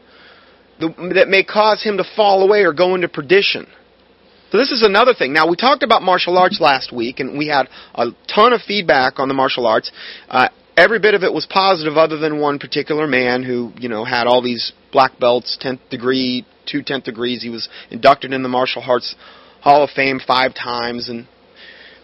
that 0.80 1.26
may 1.28 1.44
cause 1.44 1.82
him 1.82 1.98
to 1.98 2.04
fall 2.16 2.42
away 2.42 2.60
or 2.60 2.72
go 2.72 2.94
into 2.94 3.08
perdition. 3.08 3.66
So 4.50 4.58
this 4.58 4.70
is 4.70 4.82
another 4.82 5.14
thing. 5.14 5.32
Now 5.32 5.48
we 5.48 5.56
talked 5.56 5.82
about 5.82 6.02
martial 6.02 6.36
arts 6.38 6.60
last 6.60 6.92
week, 6.92 7.20
and 7.20 7.38
we 7.38 7.48
had 7.48 7.68
a 7.94 8.06
ton 8.34 8.52
of 8.52 8.62
feedback 8.62 9.18
on 9.18 9.28
the 9.28 9.34
martial 9.34 9.66
arts. 9.66 9.92
Uh, 10.28 10.48
every 10.80 10.98
bit 10.98 11.14
of 11.14 11.22
it 11.22 11.32
was 11.32 11.46
positive, 11.46 11.96
other 11.96 12.18
than 12.18 12.40
one 12.40 12.58
particular 12.58 13.06
man 13.06 13.42
who, 13.42 13.72
you 13.76 13.88
know, 13.88 14.04
had 14.04 14.26
all 14.26 14.42
these 14.42 14.72
black 14.92 15.18
belts, 15.20 15.58
tenth 15.60 15.80
degree, 15.90 16.46
two 16.66 16.82
tenth 16.82 17.04
degrees. 17.04 17.42
He 17.42 17.50
was 17.50 17.68
inducted 17.90 18.32
in 18.32 18.42
the 18.42 18.48
martial 18.48 18.82
arts 18.82 19.14
Hall 19.60 19.84
of 19.84 19.90
Fame 19.90 20.20
five 20.26 20.54
times, 20.54 21.08
and 21.10 21.28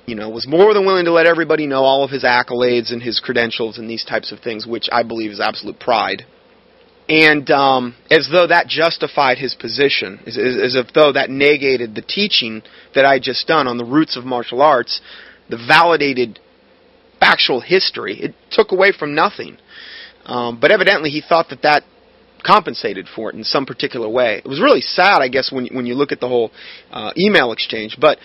you 0.04 0.14
know, 0.14 0.28
was 0.28 0.46
more 0.46 0.72
than 0.74 0.86
willing 0.86 1.06
to 1.06 1.12
let 1.12 1.26
everybody 1.26 1.66
know 1.66 1.82
all 1.82 2.04
of 2.04 2.10
his 2.10 2.22
accolades 2.22 2.92
and 2.92 3.02
his 3.02 3.18
credentials 3.18 3.78
and 3.78 3.90
these 3.90 4.04
types 4.04 4.30
of 4.30 4.38
things, 4.40 4.66
which 4.66 4.88
I 4.92 5.02
believe 5.02 5.32
is 5.32 5.40
absolute 5.40 5.80
pride. 5.80 6.24
And 7.08 7.50
um, 7.50 7.96
as 8.10 8.28
though 8.30 8.46
that 8.46 8.66
justified 8.68 9.38
his 9.38 9.54
position, 9.54 10.20
as, 10.26 10.36
as 10.36 10.74
if 10.74 10.92
though 10.92 11.12
that 11.12 11.30
negated 11.30 11.94
the 11.94 12.02
teaching 12.02 12.62
that 12.94 13.04
I 13.04 13.18
just 13.18 13.46
done 13.46 13.66
on 13.66 13.78
the 13.78 13.84
roots 13.84 14.16
of 14.16 14.24
martial 14.24 14.60
arts, 14.60 15.00
the 15.48 15.56
validated 15.56 16.40
factual 17.20 17.60
history. 17.60 18.18
It 18.20 18.34
took 18.50 18.72
away 18.72 18.92
from 18.92 19.14
nothing. 19.14 19.58
Um, 20.24 20.58
but 20.60 20.70
evidently, 20.70 21.10
he 21.10 21.22
thought 21.26 21.50
that 21.50 21.62
that 21.62 21.84
compensated 22.44 23.08
for 23.14 23.30
it 23.30 23.36
in 23.36 23.44
some 23.44 23.66
particular 23.66 24.08
way. 24.08 24.40
It 24.44 24.48
was 24.48 24.60
really 24.60 24.80
sad, 24.80 25.20
I 25.20 25.28
guess, 25.28 25.50
when 25.52 25.66
when 25.72 25.86
you 25.86 25.94
look 25.94 26.12
at 26.12 26.20
the 26.20 26.28
whole 26.28 26.50
uh, 26.90 27.12
email 27.16 27.52
exchange. 27.52 27.96
But 28.00 28.18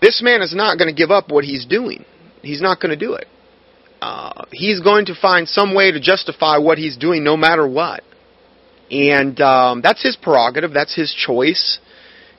this 0.00 0.22
man 0.22 0.42
is 0.42 0.54
not 0.54 0.78
going 0.78 0.88
to 0.88 0.94
give 0.94 1.10
up 1.10 1.30
what 1.30 1.44
he's 1.44 1.66
doing. 1.66 2.04
He's 2.42 2.62
not 2.62 2.80
going 2.80 2.90
to 2.90 2.96
do 2.96 3.14
it. 3.14 3.26
Uh, 4.00 4.44
he's 4.52 4.80
going 4.80 5.06
to 5.06 5.14
find 5.20 5.48
some 5.48 5.74
way 5.74 5.90
to 5.90 6.00
justify 6.00 6.56
what 6.58 6.78
he's 6.78 6.96
doing, 6.96 7.24
no 7.24 7.36
matter 7.36 7.66
what. 7.66 8.04
And 8.90 9.40
um, 9.40 9.82
that's 9.82 10.02
his 10.02 10.16
prerogative. 10.16 10.72
That's 10.72 10.94
his 10.94 11.12
choice. 11.12 11.80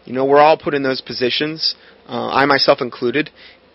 You 0.06 0.14
know, 0.14 0.26
we're 0.26 0.40
all 0.40 0.58
put 0.58 0.74
in 0.74 0.84
those 0.84 1.02
positions, 1.02 1.76
uh, 2.08 2.30
I 2.30 2.46
myself 2.46 2.82
included. 2.82 3.30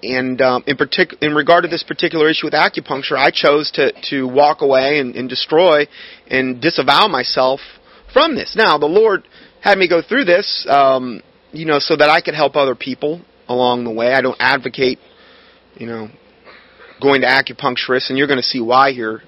And 0.05 0.41
um, 0.43 0.65
in, 0.67 0.77
partic- 0.77 1.23
in 1.23 1.35
regard 1.35 1.65
to 1.65 1.69
this 1.69 1.83
particular 1.83 2.29
issue 2.29 2.47
with 2.47 2.55
acupuncture, 2.55 3.17
I 3.17 3.31
chose 3.31 3.71
to, 3.73 3.93
to 4.11 4.29
walk 4.29 4.61
away 4.61 4.99
and, 4.99 5.17
and 5.17 5.29
destroy 5.29 5.87
and 6.29 6.61
disavow 6.61 7.09
myself 7.09 7.61
from 8.13 8.35
this. 8.35 8.55
Now, 8.57 8.77
the 8.79 8.87
Lord 8.87 9.27
had 9.63 9.79
me 9.79 9.89
go 9.89 10.03
through 10.03 10.25
this, 10.25 10.67
um, 10.69 11.23
you 11.53 11.65
know, 11.65 11.79
so 11.79 11.97
that 11.97 12.11
I 12.11 12.21
could 12.21 12.35
help 12.35 12.55
other 12.55 12.75
people 12.75 13.23
along 13.49 13.85
the 13.85 13.91
way. 13.91 14.13
I 14.13 14.21
don't 14.21 14.37
advocate, 14.39 14.99
you 15.77 15.87
know, 15.87 16.09
going 17.01 17.23
to 17.23 17.27
acupuncturists, 17.27 18.11
and 18.11 18.19
you're 18.19 18.27
going 18.27 18.39
to 18.39 18.43
see 18.43 18.61
why 18.61 18.93
here. 18.93 19.23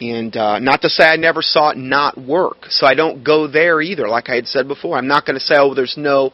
And 0.00 0.36
uh, 0.36 0.58
not 0.58 0.82
to 0.82 0.88
say 0.88 1.04
I 1.04 1.16
never 1.16 1.40
saw 1.40 1.70
it 1.70 1.76
not 1.76 2.18
work, 2.18 2.66
so 2.68 2.84
I 2.84 2.94
don't 2.94 3.22
go 3.22 3.46
there 3.46 3.80
either. 3.80 4.08
Like 4.08 4.28
I 4.28 4.34
had 4.34 4.48
said 4.48 4.66
before, 4.66 4.98
I'm 4.98 5.06
not 5.06 5.24
going 5.24 5.38
to 5.38 5.44
say, 5.44 5.54
oh, 5.56 5.72
there's 5.72 5.94
no 5.96 6.32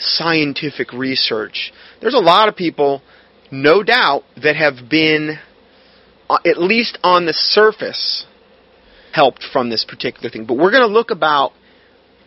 scientific 0.00 0.92
research. 0.92 1.72
There's 2.00 2.14
a 2.14 2.18
lot 2.18 2.48
of 2.48 2.56
people, 2.56 3.02
no 3.50 3.82
doubt, 3.82 4.24
that 4.42 4.56
have 4.56 4.88
been, 4.88 5.38
uh, 6.28 6.38
at 6.44 6.58
least 6.58 6.98
on 7.02 7.26
the 7.26 7.32
surface, 7.32 8.26
helped 9.12 9.44
from 9.52 9.70
this 9.70 9.84
particular 9.84 10.30
thing. 10.30 10.46
But 10.46 10.56
we're 10.56 10.70
going 10.70 10.88
to 10.88 10.92
look 10.92 11.10
about, 11.10 11.52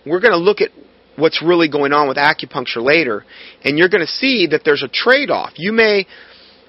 we're 0.06 0.20
going 0.20 0.34
to 0.34 0.38
look 0.38 0.62
at 0.62 0.70
what's 1.16 1.42
really 1.42 1.70
going 1.70 1.94
on 1.94 2.08
with 2.08 2.18
acupuncture 2.18 2.84
later, 2.84 3.26
and 3.64 3.78
you're 3.78 3.90
going 3.90 4.06
to 4.06 4.12
see 4.12 4.48
that 4.52 4.62
there's 4.66 4.84
a 4.84 4.88
trade-off. 4.88 5.54
You 5.56 5.72
may 5.72 6.08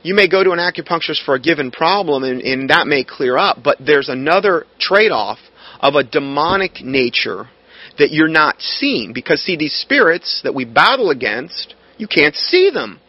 you 0.03 0.15
may 0.15 0.29
go 0.29 0.45
to 0.45 0.51
an 0.51 0.59
acupuncturist 0.59 1.25
for 1.25 1.35
a 1.35 1.41
given 1.41 1.71
problem, 1.71 2.25
and, 2.25 2.43
and 2.43 2.69
that 2.69 2.87
may 2.87 3.05
clear 3.05 3.39
up, 3.39 3.63
but 3.65 3.79
there's 3.85 4.11
another 4.11 4.67
trade-off 4.79 5.39
of 5.81 5.95
a 5.95 6.05
demonic 6.05 6.83
nature 6.83 7.49
that 7.99 8.11
you're 8.11 8.29
not 8.29 8.61
seeing. 8.61 9.13
Because, 9.13 9.43
see, 9.43 9.57
these 9.57 9.75
spirits 9.75 10.41
that 10.45 10.55
we 10.55 10.65
battle 10.65 11.11
against, 11.11 11.75
you 11.97 12.09
can't 12.09 12.35
see 12.35 12.71
them. 12.71 13.01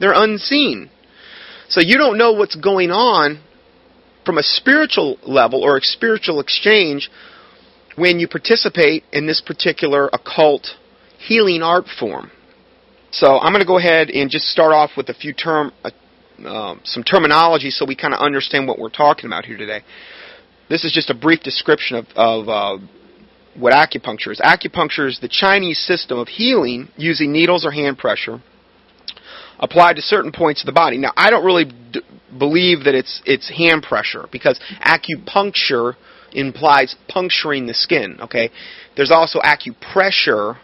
They're 0.00 0.14
unseen. 0.14 0.90
So 1.68 1.80
you 1.80 1.98
don't 1.98 2.18
know 2.18 2.32
what's 2.32 2.54
going 2.54 2.90
on 2.90 3.40
from 4.24 4.38
a 4.38 4.42
spiritual 4.42 5.18
level 5.24 5.62
or 5.62 5.76
a 5.76 5.80
spiritual 5.80 6.40
exchange 6.40 7.10
when 7.96 8.18
you 8.18 8.28
participate 8.28 9.04
in 9.12 9.26
this 9.26 9.40
particular 9.40 10.08
occult 10.12 10.68
healing 11.18 11.62
art 11.62 11.86
form. 11.98 12.30
So 13.10 13.38
I'm 13.38 13.52
going 13.52 13.62
to 13.62 13.66
go 13.66 13.78
ahead 13.78 14.10
and 14.10 14.30
just 14.30 14.46
start 14.46 14.72
off 14.72 14.90
with 14.96 15.08
a 15.08 15.14
few 15.14 15.32
term, 15.32 15.72
uh, 15.82 15.90
um, 16.44 16.80
some 16.84 17.02
terminology 17.02 17.70
so 17.70 17.86
we 17.86 17.96
kind 17.96 18.12
of 18.12 18.20
understand 18.20 18.68
what 18.68 18.78
we're 18.78 18.90
talking 18.90 19.26
about 19.26 19.46
here 19.46 19.56
today. 19.56 19.80
This 20.68 20.84
is 20.84 20.92
just 20.92 21.08
a 21.10 21.14
brief 21.14 21.40
description 21.40 21.96
of, 21.96 22.06
of 22.16 22.48
uh, 22.48 22.84
what 23.58 23.72
acupuncture 23.72 24.30
is. 24.30 24.40
Acupuncture 24.40 25.08
is 25.08 25.18
the 25.20 25.28
Chinese 25.28 25.78
system 25.78 26.18
of 26.18 26.28
healing 26.28 26.88
using 26.96 27.32
needles 27.32 27.64
or 27.64 27.70
hand 27.70 27.98
pressure 27.98 28.40
applied 29.58 29.96
to 29.96 30.02
certain 30.02 30.32
points 30.32 30.62
of 30.62 30.66
the 30.66 30.72
body. 30.72 30.98
Now, 30.98 31.12
I 31.16 31.30
don't 31.30 31.44
really 31.44 31.64
d- 31.64 32.02
believe 32.36 32.84
that 32.84 32.94
it's 32.94 33.22
it's 33.24 33.48
hand 33.50 33.82
pressure 33.82 34.26
because 34.30 34.60
acupuncture 34.80 35.94
implies 36.32 36.94
puncturing 37.08 37.66
the 37.66 37.74
skin. 37.74 38.18
Okay, 38.22 38.50
there's 38.96 39.10
also 39.10 39.40
acupressure. 39.40 40.58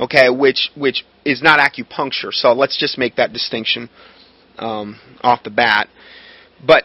Okay, 0.00 0.30
which 0.30 0.70
which 0.76 1.04
is 1.24 1.42
not 1.42 1.60
acupuncture. 1.60 2.32
So 2.32 2.52
let's 2.52 2.78
just 2.78 2.98
make 2.98 3.16
that 3.16 3.32
distinction 3.32 3.88
um, 4.58 4.98
off 5.22 5.42
the 5.42 5.50
bat. 5.50 5.88
But 6.64 6.84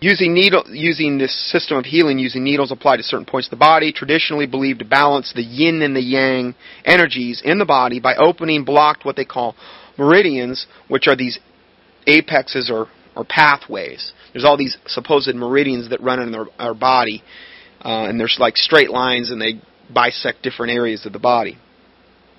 using 0.00 0.34
needle 0.34 0.64
using 0.68 1.18
this 1.18 1.34
system 1.50 1.76
of 1.76 1.84
healing 1.84 2.18
using 2.18 2.44
needles 2.44 2.70
applied 2.70 2.98
to 2.98 3.02
certain 3.02 3.24
points 3.24 3.46
of 3.46 3.50
the 3.50 3.56
body 3.56 3.92
traditionally 3.92 4.46
believed 4.46 4.80
to 4.80 4.84
balance 4.84 5.32
the 5.34 5.42
yin 5.42 5.80
and 5.82 5.96
the 5.96 6.02
yang 6.02 6.54
energies 6.84 7.40
in 7.44 7.58
the 7.58 7.64
body 7.64 7.98
by 7.98 8.14
opening 8.16 8.64
blocked 8.64 9.04
what 9.04 9.16
they 9.16 9.24
call 9.24 9.54
meridians 9.98 10.66
which 10.88 11.06
are 11.06 11.16
these 11.16 11.38
apexes 12.06 12.70
or, 12.70 12.86
or 13.16 13.24
pathways. 13.24 14.12
There's 14.32 14.44
all 14.44 14.56
these 14.56 14.76
supposed 14.86 15.34
meridians 15.34 15.90
that 15.90 16.00
run 16.02 16.20
in 16.20 16.34
our, 16.34 16.46
our 16.58 16.74
body 16.74 17.22
uh, 17.80 18.06
and 18.08 18.20
there's 18.20 18.36
like 18.38 18.56
straight 18.56 18.90
lines 18.90 19.30
and 19.30 19.40
they 19.40 19.60
bisect 19.92 20.42
different 20.42 20.72
areas 20.72 21.06
of 21.06 21.12
the 21.12 21.18
body. 21.18 21.58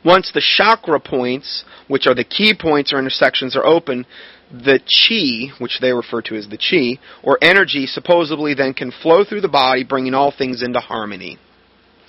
Once 0.06 0.32
the 0.34 0.44
chakra 0.58 1.00
points 1.00 1.66
which 1.88 2.06
are 2.06 2.14
the 2.14 2.24
key 2.24 2.54
points 2.58 2.94
or 2.94 3.00
intersections 3.00 3.56
are 3.56 3.66
open 3.66 4.06
the 4.52 4.80
chi, 4.80 5.54
which 5.62 5.80
they 5.82 5.92
refer 5.92 6.22
to 6.22 6.36
as 6.36 6.48
the 6.48 6.58
chi, 6.58 7.02
or 7.24 7.38
energy, 7.42 7.86
supposedly 7.86 8.54
then 8.54 8.74
can 8.74 8.92
flow 8.92 9.24
through 9.24 9.42
the 9.42 9.50
body, 9.50 9.84
bringing 9.84 10.14
all 10.14 10.34
things 10.36 10.64
into 10.64 10.80
harmony. 10.80 11.38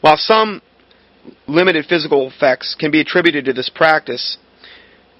While 0.01 0.17
some 0.17 0.63
limited 1.47 1.87
physical 1.87 2.31
effects 2.31 2.77
can 2.79 2.91
be 2.91 3.01
attributed 3.01 3.45
to 3.47 3.53
this 3.53 3.69
practice, 3.69 4.39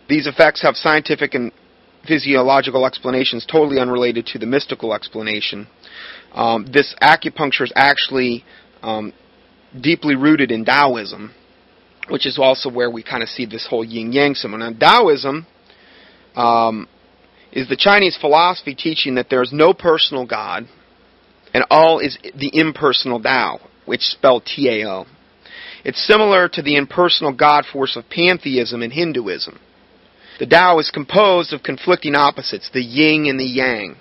these 0.09 0.27
effects 0.27 0.63
have 0.63 0.77
scientific 0.77 1.35
and 1.35 1.53
physiological 2.07 2.87
explanations 2.87 3.45
totally 3.45 3.81
unrelated 3.81 4.25
to 4.27 4.39
the 4.39 4.47
mystical 4.47 4.95
explanation. 4.95 5.67
Um, 6.33 6.67
this 6.73 6.95
acupuncture 7.03 7.63
is 7.63 7.73
actually 7.75 8.45
um, 8.83 9.13
deeply 9.79 10.15
rooted 10.15 10.51
in 10.51 10.65
Taoism, 10.65 11.35
which 12.09 12.27
is 12.27 12.39
also 12.39 12.71
where 12.71 12.91
we 12.91 13.03
kind 13.03 13.23
of 13.23 13.29
see 13.29 13.45
this 13.45 13.67
whole 13.69 13.85
yin 13.85 14.13
yang 14.13 14.35
symbol. 14.35 14.59
Now, 14.59 14.73
Taoism 14.73 15.47
um, 16.35 16.89
is 17.53 17.69
the 17.69 17.77
Chinese 17.77 18.17
philosophy 18.21 18.75
teaching 18.75 19.15
that 19.15 19.31
there 19.31 19.43
is 19.43 19.53
no 19.53 19.73
personal 19.73 20.27
God 20.27 20.67
and 21.55 21.65
all 21.71 21.99
is 21.99 22.19
the 22.35 22.51
impersonal 22.53 23.21
Tao, 23.21 23.61
which 23.87 24.03
spelled 24.03 24.45
T-A-O. 24.45 25.07
It's 25.85 26.07
similar 26.07 26.49
to 26.49 26.63
the 26.63 26.77
impersonal 26.77 27.33
God 27.33 27.65
force 27.65 27.97
of 27.97 28.11
pantheism 28.11 28.83
in 28.83 28.91
Hinduism. 28.91 29.59
The 30.39 30.47
Tao 30.47 30.79
is 30.79 30.91
composed 30.91 31.53
of 31.53 31.63
conflicting 31.63 32.15
opposites, 32.15 32.71
the 32.73 32.83
yin 32.83 33.27
and 33.27 33.41
the 33.41 33.45
yang, 33.45 33.97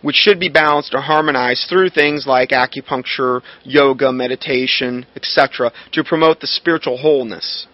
which 0.00 0.16
should 0.16 0.40
be 0.40 0.48
balanced 0.48 0.94
or 0.94 1.00
harmonized 1.00 1.68
through 1.68 1.90
things 1.90 2.26
like 2.26 2.50
acupuncture, 2.50 3.42
yoga, 3.62 4.12
meditation, 4.12 5.06
etc., 5.14 5.72
to 5.92 6.02
promote 6.02 6.40
the 6.40 6.46
spiritual 6.46 6.96
wholeness. 6.96 7.66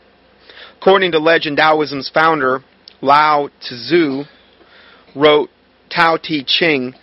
According 0.77 1.13
to 1.13 1.19
legend, 1.19 1.57
Taoism's 1.57 2.11
founder, 2.13 2.61
Lao 3.01 3.49
Tzu, 3.61 4.25
wrote 5.19 5.51
Tao 5.91 6.17
Te 6.17 6.45
Ching, 6.47 6.95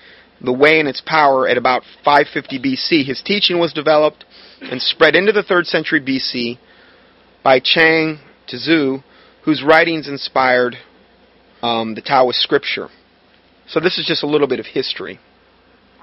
The 0.42 0.54
Way 0.54 0.80
and 0.80 0.88
Its 0.88 1.02
Power, 1.06 1.48
at 1.48 1.58
about 1.58 1.84
550 2.04 2.60
BC. 2.60 3.06
His 3.06 3.22
teaching 3.24 3.60
was 3.60 3.74
developed 3.74 4.26
and 4.62 4.82
spread 4.82 5.16
into 5.16 5.32
the 5.32 5.44
3rd 5.44 5.66
century 5.66 6.02
BC 6.02 6.58
by 7.44 7.60
Chuang 7.60 8.20
Tzu, 8.48 9.00
whose 9.44 9.64
writings 9.64 10.08
inspired 10.08 10.76
um, 11.62 11.96
the 11.96 12.02
Taoist 12.02 12.40
scripture. 12.40 12.90
So 13.68 13.80
this 13.80 13.98
is 13.98 14.06
just 14.06 14.24
a 14.24 14.28
little 14.28 14.48
bit 14.48 14.60
of 14.60 14.68
history. 14.68 15.20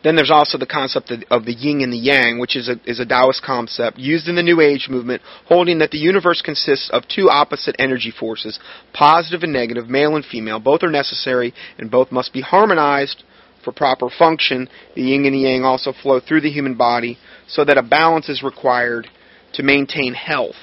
Then 0.03 0.17
there's 0.17 0.31
also 0.31 0.59
the 0.59 0.67
concept 0.67 1.11
of, 1.11 1.23
of 1.31 1.45
the 1.45 1.53
yin 1.53 1.81
and 1.81 1.93
the 1.93 1.99
yang, 1.99 2.39
which 2.39 2.57
is 2.57 2.69
a, 2.69 2.77
is 2.85 2.99
a 2.99 3.07
Taoist 3.07 3.43
concept 3.43 3.99
used 3.99 4.29
in 4.29 4.35
the 4.35 4.43
New 4.43 4.61
Age 4.61 4.89
movement, 4.91 5.23
holding 5.47 5.79
that 5.79 5.91
the 5.91 5.99
universe 5.99 6.43
consists 6.43 6.91
of 6.91 7.05
two 7.07 7.31
opposite 7.31 7.77
energy 7.79 8.11
forces, 8.11 8.59
positive 8.93 9.43
and 9.43 9.53
negative, 9.53 9.89
male 9.89 10.17
and 10.17 10.25
female. 10.25 10.59
Both 10.59 10.83
are 10.83 10.91
necessary, 10.91 11.55
and 11.79 11.91
both 11.91 12.11
must 12.11 12.33
be 12.33 12.41
harmonized 12.41 13.23
for 13.65 13.73
proper 13.73 14.09
function. 14.11 14.69
The 14.97 15.03
yin 15.03 15.25
and 15.25 15.35
the 15.35 15.41
yang 15.41 15.65
also 15.65 15.93
flow 15.93 16.19
through 16.21 16.41
the 16.41 16.51
human 16.51 16.75
body, 16.75 17.19
so 17.47 17.65
that 17.65 17.79
a 17.79 17.83
balance 17.83 18.29
is 18.29 18.43
required 18.43 19.07
to 19.55 19.63
maintain 19.63 20.15
health. 20.15 20.57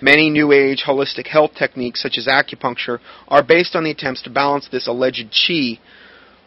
Many 0.00 0.30
New 0.30 0.52
Age 0.52 0.84
holistic 0.86 1.28
health 1.28 1.52
techniques, 1.56 2.02
such 2.02 2.18
as 2.18 2.26
acupuncture, 2.26 2.98
are 3.28 3.42
based 3.42 3.74
on 3.74 3.84
the 3.84 3.90
attempts 3.90 4.22
to 4.22 4.30
balance 4.30 4.68
this 4.70 4.88
alleged 4.88 5.32
chi 5.46 5.80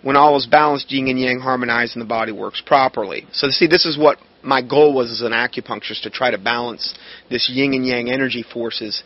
when 0.05 0.15
all 0.15 0.37
is 0.37 0.45
balanced, 0.45 0.91
yin 0.91 1.07
and 1.07 1.19
yang 1.19 1.39
harmonize 1.39 1.95
and 1.95 2.01
the 2.01 2.07
body 2.07 2.31
works 2.31 2.61
properly. 2.63 3.25
So 3.31 3.47
see, 3.49 3.65
this 3.65 3.87
is 3.87 3.97
what 3.97 4.19
my 4.43 4.61
goal 4.61 4.93
was 4.93 5.09
as 5.09 5.21
an 5.21 5.31
acupuncturist 5.31 6.03
to 6.03 6.11
try 6.11 6.29
to 6.29 6.37
balance 6.37 6.93
this 7.27 7.49
yin 7.51 7.73
and 7.73 7.83
yang 7.83 8.11
energy 8.11 8.43
forces, 8.43 9.01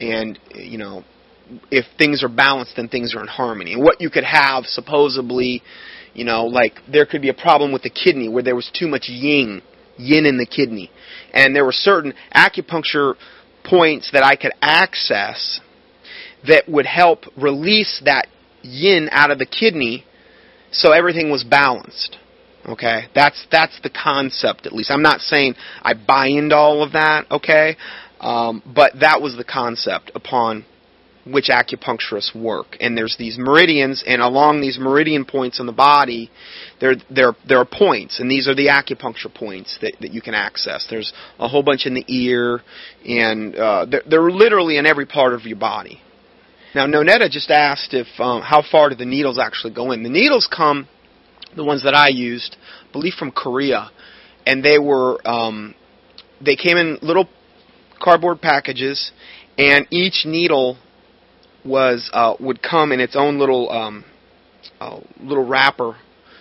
and 0.00 0.38
you 0.54 0.78
know, 0.78 1.02
if 1.72 1.84
things 1.98 2.22
are 2.22 2.28
balanced, 2.28 2.76
then 2.76 2.86
things 2.86 3.12
are 3.16 3.20
in 3.20 3.26
harmony. 3.26 3.72
And 3.72 3.82
what 3.82 4.00
you 4.00 4.08
could 4.08 4.22
have, 4.22 4.66
supposedly, 4.66 5.64
you 6.14 6.24
know, 6.24 6.46
like 6.46 6.74
there 6.88 7.06
could 7.06 7.22
be 7.22 7.28
a 7.28 7.34
problem 7.34 7.72
with 7.72 7.82
the 7.82 7.90
kidney 7.90 8.28
where 8.28 8.44
there 8.44 8.54
was 8.54 8.70
too 8.72 8.86
much 8.86 9.08
yin, 9.08 9.62
yin 9.96 10.26
in 10.26 10.38
the 10.38 10.46
kidney, 10.46 10.92
and 11.32 11.56
there 11.56 11.64
were 11.64 11.72
certain 11.72 12.14
acupuncture 12.32 13.14
points 13.64 14.12
that 14.12 14.22
I 14.22 14.36
could 14.36 14.52
access 14.62 15.60
that 16.46 16.68
would 16.68 16.86
help 16.86 17.24
release 17.36 18.00
that 18.04 18.28
yin 18.62 19.08
out 19.10 19.32
of 19.32 19.40
the 19.40 19.46
kidney 19.46 20.04
so 20.76 20.92
everything 20.92 21.30
was 21.30 21.44
balanced. 21.44 22.18
Okay, 22.66 23.04
that's 23.14 23.46
that's 23.50 23.80
the 23.82 23.90
concept. 23.90 24.66
At 24.66 24.72
least 24.72 24.90
I'm 24.90 25.02
not 25.02 25.20
saying 25.20 25.54
I 25.82 25.94
buy 25.94 26.26
into 26.28 26.56
all 26.56 26.82
of 26.82 26.92
that. 26.92 27.26
Okay, 27.30 27.76
um, 28.20 28.62
but 28.74 28.92
that 29.00 29.22
was 29.22 29.36
the 29.36 29.44
concept 29.44 30.10
upon 30.14 30.64
which 31.26 31.48
acupuncturists 31.48 32.34
work. 32.34 32.76
And 32.80 32.96
there's 32.96 33.16
these 33.18 33.36
meridians, 33.38 34.02
and 34.06 34.22
along 34.22 34.60
these 34.60 34.78
meridian 34.78 35.24
points 35.24 35.60
in 35.60 35.66
the 35.66 35.72
body, 35.72 36.30
there 36.80 36.94
there 37.10 37.34
there 37.46 37.58
are 37.58 37.66
points, 37.66 38.20
and 38.20 38.30
these 38.30 38.48
are 38.48 38.54
the 38.54 38.66
acupuncture 38.66 39.32
points 39.32 39.78
that, 39.82 39.94
that 40.00 40.12
you 40.12 40.20
can 40.20 40.34
access. 40.34 40.86
There's 40.88 41.12
a 41.38 41.48
whole 41.48 41.62
bunch 41.62 41.86
in 41.86 41.94
the 41.94 42.04
ear, 42.08 42.62
and 43.04 43.54
uh, 43.54 43.86
they're, 43.86 44.02
they're 44.08 44.30
literally 44.30 44.76
in 44.76 44.86
every 44.86 45.06
part 45.06 45.34
of 45.34 45.42
your 45.46 45.58
body. 45.58 46.00
Now, 46.76 46.84
Nonetta 46.86 47.30
just 47.30 47.50
asked 47.50 47.94
if 47.94 48.06
um, 48.18 48.42
how 48.42 48.62
far 48.70 48.90
do 48.90 48.96
the 48.96 49.06
needles 49.06 49.38
actually 49.38 49.72
go 49.72 49.92
in. 49.92 50.02
The 50.02 50.10
needles 50.10 50.46
come, 50.46 50.86
the 51.56 51.64
ones 51.64 51.84
that 51.84 51.94
I 51.94 52.08
used, 52.08 52.54
I 52.60 52.92
believe 52.92 53.14
from 53.14 53.32
Korea, 53.32 53.90
and 54.46 54.62
they 54.62 54.78
were 54.78 55.26
um, 55.26 55.74
they 56.38 56.54
came 56.54 56.76
in 56.76 56.98
little 57.00 57.30
cardboard 57.98 58.42
packages, 58.42 59.10
and 59.56 59.86
each 59.90 60.26
needle 60.26 60.76
was 61.64 62.10
uh, 62.12 62.34
would 62.40 62.62
come 62.62 62.92
in 62.92 63.00
its 63.00 63.16
own 63.16 63.38
little 63.38 63.72
um, 63.72 64.04
uh, 64.78 65.00
little 65.18 65.46
wrapper, 65.46 65.96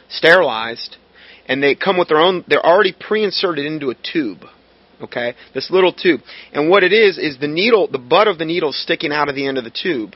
sterilized, 0.09 0.97
and 1.45 1.63
they 1.63 1.75
come 1.75 1.97
with 1.97 2.09
their 2.09 2.19
own. 2.19 2.43
They're 2.45 2.59
already 2.59 2.91
pre-inserted 2.91 3.65
into 3.65 3.89
a 3.89 3.95
tube. 3.95 4.39
Okay, 5.01 5.33
this 5.53 5.71
little 5.71 5.93
tube, 5.93 6.19
and 6.51 6.69
what 6.69 6.83
it 6.83 6.91
is 6.91 7.17
is 7.17 7.39
the 7.39 7.47
needle, 7.47 7.87
the 7.89 7.99
butt 7.99 8.27
of 8.27 8.37
the 8.37 8.45
needle 8.45 8.73
sticking 8.73 9.13
out 9.13 9.29
of 9.29 9.35
the 9.35 9.47
end 9.47 9.57
of 9.57 9.63
the 9.63 9.71
tube. 9.71 10.13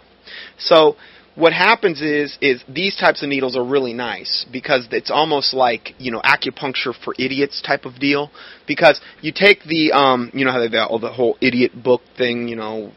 So 0.58 0.96
what 1.36 1.54
happens 1.54 2.02
is 2.02 2.38
is 2.42 2.64
these 2.68 2.96
types 2.96 3.24
of 3.24 3.30
needles 3.30 3.56
are 3.56 3.64
really 3.64 3.94
nice 3.94 4.46
because 4.52 4.88
it's 4.92 5.10
almost 5.10 5.54
like 5.54 5.96
you 5.98 6.12
know 6.12 6.22
acupuncture 6.22 6.94
for 7.04 7.16
idiots 7.18 7.62
type 7.62 7.86
of 7.86 8.00
deal. 8.00 8.30
Because 8.68 9.00
you 9.22 9.32
take 9.34 9.64
the 9.64 9.92
um 9.94 10.32
you 10.34 10.46
know 10.46 10.52
how 10.52 10.60
they 10.60 10.78
have 10.78 10.90
all 10.90 11.00
the 11.00 11.12
whole 11.12 11.38
idiot 11.42 11.72
book 11.82 12.02
thing 12.18 12.48
you 12.48 12.56
know 12.56 12.92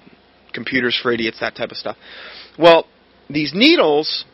computers 0.52 0.98
for 1.00 1.12
idiots 1.12 1.40
that 1.40 1.54
type 1.54 1.70
of 1.70 1.76
stuff. 1.76 1.96
Well 2.58 2.86
these 3.30 3.52
needles 3.54 4.24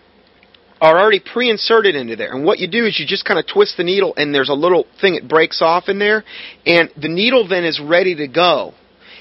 are 0.81 0.99
already 0.99 1.21
pre-inserted 1.21 1.95
into 1.95 2.17
there. 2.17 2.33
And 2.33 2.45
what 2.45 2.61
you 2.61 2.69
do 2.69 2.87
is 2.87 2.99
you 3.01 3.07
just 3.07 3.25
kind 3.25 3.39
of 3.39 3.47
twist 3.47 3.77
the 3.77 3.85
needle 3.85 4.15
and 4.17 4.35
there's 4.35 4.49
a 4.49 4.55
little 4.55 4.87
thing 5.01 5.17
it 5.17 5.29
breaks 5.29 5.61
off 5.61 5.89
in 5.89 5.99
there. 5.99 6.25
And 6.65 6.91
the 6.97 7.09
needle 7.09 7.47
then 7.49 7.65
is 7.65 7.81
ready 7.81 8.15
to 8.15 8.29
go 8.29 8.75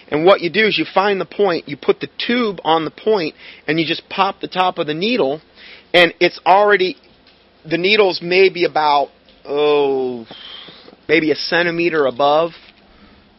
and 0.09 0.25
what 0.25 0.41
you 0.41 0.49
do 0.49 0.65
is 0.65 0.77
you 0.77 0.85
find 0.93 1.19
the 1.19 1.25
point, 1.25 1.67
you 1.67 1.77
put 1.77 1.99
the 1.99 2.09
tube 2.25 2.59
on 2.63 2.85
the 2.85 2.91
point, 2.91 3.35
and 3.67 3.79
you 3.79 3.85
just 3.85 4.07
pop 4.09 4.39
the 4.39 4.47
top 4.47 4.77
of 4.77 4.87
the 4.87 4.93
needle, 4.93 5.41
and 5.93 6.13
it's 6.19 6.39
already, 6.45 6.95
the 7.69 7.77
needle's 7.77 8.21
maybe 8.21 8.65
about, 8.65 9.09
oh, 9.45 10.25
maybe 11.07 11.31
a 11.31 11.35
centimeter 11.35 12.05
above 12.05 12.51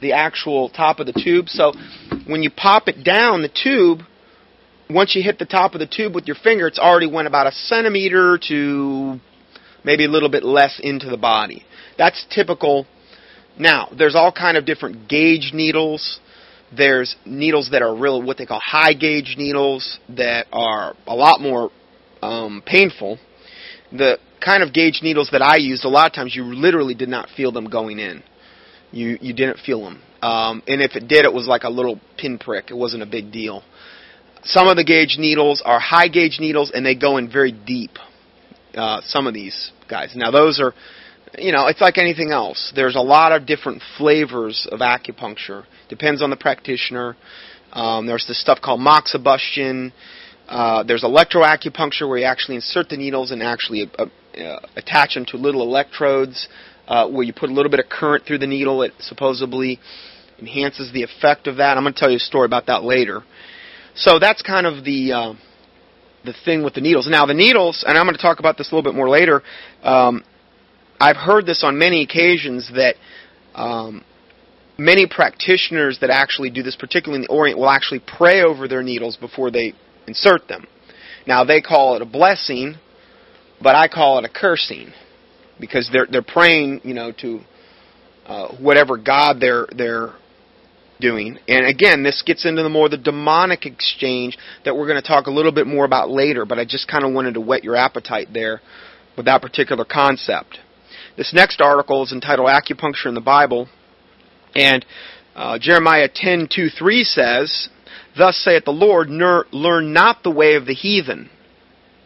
the 0.01 0.13
actual 0.13 0.69
top 0.69 1.01
of 1.01 1.07
the 1.07 1.13
tube. 1.13 1.49
So 1.49 1.73
when 2.27 2.43
you 2.43 2.51
pop 2.51 2.89
it 2.89 3.05
down 3.05 3.43
the 3.43 3.49
tube, 3.49 4.01
once 4.91 5.15
you 5.15 5.23
hit 5.23 5.39
the 5.39 5.47
top 5.47 5.75
of 5.75 5.81
the 5.81 5.87
tube 5.87 6.15
with 6.15 6.27
your 6.27 6.37
finger, 6.37 6.67
it's 6.67 6.79
already 6.79 7.11
went 7.11 7.29
about 7.29 7.47
a 7.47 7.53
centimeter 7.53 8.39
to 8.49 9.21
maybe 9.85 10.05
a 10.05 10.09
little 10.09 10.31
bit 10.31 10.45
less 10.45 10.81
into 10.83 11.11
the 11.11 11.17
body. 11.17 11.65
That's 11.97 12.27
typical. 12.31 12.87
Now, 13.59 13.89
there's 13.97 14.15
all 14.15 14.33
kind 14.33 14.57
of 14.57 14.65
different 14.65 15.09
gauge 15.09 15.51
needles. 15.53 16.21
There's 16.77 17.17
needles 17.25 17.71
that 17.73 17.83
are 17.83 17.95
real, 17.95 18.23
what 18.23 18.39
they 18.39 18.47
call 18.47 18.61
high 18.65 18.93
gauge 18.93 19.37
needles 19.39 19.99
that 20.11 20.47
are 20.53 20.95
a 21.07 21.15
lot 21.15 21.41
more 21.41 21.71
um, 22.23 22.63
painful. 22.65 23.19
The 23.93 24.19
kind 24.45 24.63
of 24.63 24.73
gauge 24.73 25.01
needles 25.03 25.31
that 25.33 25.43
I 25.43 25.57
used, 25.57 25.85
a 25.85 25.89
lot 25.89 26.07
of 26.07 26.13
times 26.13 26.35
you 26.37 26.45
literally 26.45 26.95
did 26.95 27.09
not 27.09 27.29
feel 27.31 27.53
them 27.53 27.69
going 27.71 27.99
in. 27.99 28.23
You 28.91 29.19
you 29.21 29.35
didn't 29.35 29.59
feel 29.59 29.85
them, 29.85 30.03
um, 30.23 30.63
and 30.67 30.81
if 30.81 30.97
it 30.97 31.09
did, 31.09 31.27
it 31.27 31.33
was 31.33 31.47
like 31.47 31.65
a 31.65 31.69
little 31.69 32.01
pinprick. 32.17 32.71
It 32.71 32.75
wasn't 32.75 33.03
a 33.03 33.07
big 33.07 33.31
deal. 33.31 33.63
Some 34.45 34.67
of 34.67 34.77
the 34.77 34.85
gauge 34.85 35.17
needles 35.19 35.63
are 35.65 35.79
high 35.79 36.09
gauge 36.09 36.39
needles, 36.41 36.71
and 36.75 36.87
they 36.87 36.95
go 36.95 37.19
in 37.19 37.31
very 37.31 37.53
deep. 37.53 37.99
Uh, 38.75 39.01
some 39.05 39.27
of 39.27 39.35
these 39.35 39.73
guys. 39.91 40.13
Now 40.15 40.31
those 40.31 40.61
are 40.61 40.73
you 41.37 41.53
know, 41.53 41.67
it's 41.67 41.81
like 41.81 41.99
anything 41.99 42.31
else. 42.31 42.73
There's 42.75 42.97
a 42.97 43.01
lot 43.01 43.33
of 43.33 43.47
different 43.47 43.83
flavors 43.97 44.67
of 44.71 44.81
acupuncture. 44.81 45.65
Depends 45.89 46.23
on 46.23 46.31
the 46.31 46.37
practitioner. 46.37 47.17
Um, 47.73 48.07
there's 48.07 48.27
this 48.27 48.41
stuff 48.41 48.61
called 48.63 48.81
moxibustion. 48.81 49.93
Uh, 50.49 50.83
there's 50.85 51.05
electroacupuncture 51.05 52.09
where 52.09 52.19
you 52.19 52.25
actually 52.25 52.57
insert 52.57 52.89
the 52.89 52.97
needles 52.97 53.31
and 53.31 53.43
actually 53.43 53.91
uh, 53.99 54.07
uh, 54.39 54.61
attach 54.77 55.15
them 55.15 55.27
to 55.27 55.37
little 55.37 55.63
electrodes 55.63 56.49
uh, 56.87 57.09
where 57.09 57.25
you 57.25 57.33
put 57.35 57.51
a 57.51 57.53
little 57.53 57.71
bit 57.71 57.81
of 57.81 57.89
current 57.89 58.25
through 58.27 58.39
the 58.39 58.47
needle. 58.47 58.83
It 58.83 58.93
supposedly 59.01 59.79
enhances 60.39 60.93
the 60.93 61.03
effect 61.03 61.47
of 61.47 61.57
that. 61.57 61.77
I'm 61.77 61.85
going 61.85 61.93
to 61.93 62.01
tell 62.01 62.11
you 62.11 62.17
a 62.17 62.21
story 62.21 62.47
about 62.47 62.67
that 62.67 62.83
later. 62.83 63.23
So 63.95 64.19
that's 64.19 64.41
kind 64.43 64.67
of 64.67 64.85
the 64.85 65.13
uh, 65.13 65.35
the 66.25 66.35
thing 66.45 66.63
with 66.63 66.75
the 66.75 66.81
needles. 66.81 67.09
Now 67.11 67.27
the 67.27 67.35
needles, 67.35 67.85
and 67.87 67.99
I'm 67.99 68.07
going 68.07 68.17
to 68.17 68.23
talk 68.23 68.39
about 68.39 68.57
this 68.57 68.71
a 68.71 68.75
little 68.75 68.89
bit 68.91 68.97
more 68.97 69.09
later. 69.09 69.43
Um, 69.83 70.23
I've 71.01 71.17
heard 71.17 71.47
this 71.47 71.63
on 71.63 71.79
many 71.79 72.03
occasions 72.03 72.71
that 72.75 72.97
um, 73.55 74.05
many 74.77 75.07
practitioners 75.07 75.99
that 76.01 76.11
actually 76.11 76.51
do 76.51 76.63
this, 76.63 76.77
particularly 76.77 77.23
in 77.23 77.23
the 77.23 77.33
Orient, 77.33 77.59
will 77.59 77.71
actually 77.71 78.01
pray 78.01 78.43
over 78.43 78.69
their 78.69 78.83
needles 78.83 79.17
before 79.17 79.51
they 79.51 79.75
insert 80.07 80.49
them. 80.49 80.67
Now 81.27 81.45
they 81.45 81.61
call 81.61 81.97
it 81.97 82.03
a 82.03 82.07
blessing, 82.07 82.77
but 83.63 83.75
I 83.75 83.89
call 83.89 84.19
it 84.19 84.25
a 84.25 84.29
cursing 84.29 84.93
because 85.61 85.89
they're 85.93 86.07
they're 86.11 86.23
praying, 86.23 86.81
you 86.85 86.95
know, 86.95 87.13
to 87.21 87.41
uh, 88.27 88.57
whatever 88.57 88.97
god 88.97 89.39
they're 89.41 89.67
they're 89.77 90.15
doing. 91.01 91.39
And 91.47 91.67
again, 91.67 92.03
this 92.03 92.23
gets 92.25 92.45
into 92.45 92.63
the 92.63 92.69
more 92.69 92.89
the 92.89 92.97
demonic 92.97 93.67
exchange 93.67 94.37
that 94.65 94.75
we're 94.75 94.87
going 94.87 95.01
to 95.01 95.07
talk 95.07 95.27
a 95.27 95.31
little 95.31 95.53
bit 95.53 95.67
more 95.67 95.85
about 95.85 96.11
later. 96.11 96.45
But 96.45 96.59
I 96.59 96.65
just 96.65 96.89
kind 96.89 97.05
of 97.05 97.13
wanted 97.13 97.35
to 97.35 97.41
whet 97.41 97.63
your 97.63 97.77
appetite 97.77 98.29
there 98.33 98.61
with 99.17 99.27
that 99.27 99.43
particular 99.43 99.85
concept. 99.85 100.59
This 101.19 101.35
next 101.35 101.61
article 101.61 102.05
is 102.05 102.13
entitled 102.13 102.49
Acupuncture 102.49 103.07
in 103.07 103.15
the 103.15 103.21
Bible. 103.21 103.69
And 104.55 104.87
uh, 105.35 105.59
Jeremiah 105.61 106.09
10 106.13 106.49
2 106.49 106.69
3 106.69 107.03
says, 107.03 107.69
Thus 108.17 108.37
saith 108.37 108.65
the 108.65 108.71
Lord, 108.71 109.11
learn 109.11 109.93
not 109.93 110.23
the 110.23 110.31
way 110.31 110.55
of 110.55 110.65
the 110.65 110.75
heathen. 110.75 111.29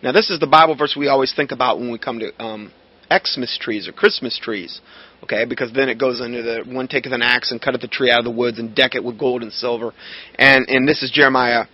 Now, 0.03 0.12
this 0.12 0.31
is 0.31 0.40
the 0.40 0.46
Bible 0.46 0.75
verse 0.77 0.96
we 0.96 1.09
always 1.09 1.35
think 1.35 1.53
about 1.53 1.79
when 1.79 1.92
we 1.92 1.98
come 1.98 2.20
to 2.20 2.42
um, 2.42 2.72
Xmas 3.12 3.59
trees 3.61 3.87
or 3.87 3.92
Christmas 3.92 4.38
trees. 4.38 4.81
Okay, 5.22 5.44
because 5.44 5.72
then 5.75 5.90
it 5.90 5.98
goes 5.98 6.22
into 6.22 6.42
the 6.42 6.64
one 6.66 6.88
taketh 6.88 7.12
an 7.12 7.22
axe 7.22 7.53
and 7.53 7.61
cutteth 7.61 7.83
the 7.83 7.88
tree 7.88 8.11
out 8.11 8.20
of 8.20 8.25
the 8.25 8.31
woods 8.31 8.59
and 8.59 8.75
deck 8.75 8.94
it 8.94 9.05
with 9.05 9.18
gold 9.18 9.42
and 9.42 9.53
silver. 9.53 9.92
And 10.37 10.64
and 10.68 10.88
this 10.88 11.03
is 11.03 11.11
Jeremiah 11.11 11.66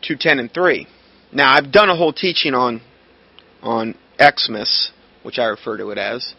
two 0.00 0.16
ten 0.18 0.38
and 0.38 0.52
three. 0.52 0.86
Now 1.32 1.52
I've 1.52 1.70
done 1.70 1.90
a 1.90 1.96
whole 1.96 2.14
teaching 2.14 2.54
on 2.54 2.80
on 3.62 3.94
Xmas, 4.18 4.90
which 5.22 5.38
I 5.38 5.44
refer 5.44 5.76
to 5.76 5.90
it 5.90 5.98
as 5.98 6.34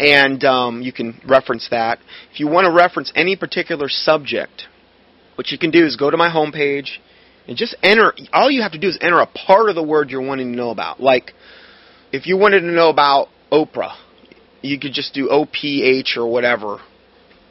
and 0.00 0.42
um, 0.44 0.80
you 0.80 0.92
can 0.92 1.20
reference 1.28 1.68
that. 1.70 1.98
If 2.32 2.40
you 2.40 2.48
want 2.48 2.64
to 2.64 2.72
reference 2.72 3.12
any 3.14 3.36
particular 3.36 3.88
subject, 3.88 4.62
what 5.34 5.50
you 5.50 5.58
can 5.58 5.70
do 5.70 5.84
is 5.84 5.96
go 5.96 6.10
to 6.10 6.16
my 6.16 6.30
homepage 6.30 6.88
and 7.46 7.56
just 7.56 7.76
enter. 7.82 8.14
All 8.32 8.50
you 8.50 8.62
have 8.62 8.72
to 8.72 8.78
do 8.78 8.88
is 8.88 8.98
enter 9.02 9.20
a 9.20 9.26
part 9.26 9.68
of 9.68 9.74
the 9.74 9.82
word 9.82 10.08
you're 10.08 10.26
wanting 10.26 10.52
to 10.52 10.56
know 10.56 10.70
about. 10.70 11.00
Like, 11.00 11.32
if 12.12 12.26
you 12.26 12.38
wanted 12.38 12.60
to 12.60 12.66
know 12.66 12.88
about 12.88 13.28
Oprah, 13.52 13.94
you 14.62 14.80
could 14.80 14.94
just 14.94 15.12
do 15.12 15.28
OPH 15.28 16.16
or 16.16 16.26
whatever, 16.26 16.78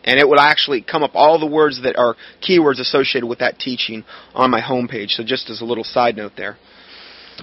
and 0.03 0.19
it 0.19 0.27
would 0.27 0.39
actually 0.39 0.81
come 0.81 1.03
up 1.03 1.11
all 1.13 1.39
the 1.39 1.45
words 1.45 1.83
that 1.83 1.97
are 1.97 2.15
keywords 2.41 2.79
associated 2.79 3.27
with 3.27 3.39
that 3.39 3.59
teaching 3.59 4.03
on 4.33 4.49
my 4.49 4.59
homepage. 4.59 5.11
So, 5.11 5.23
just 5.23 5.51
as 5.51 5.61
a 5.61 5.65
little 5.65 5.83
side 5.83 6.17
note 6.17 6.31
there. 6.35 6.57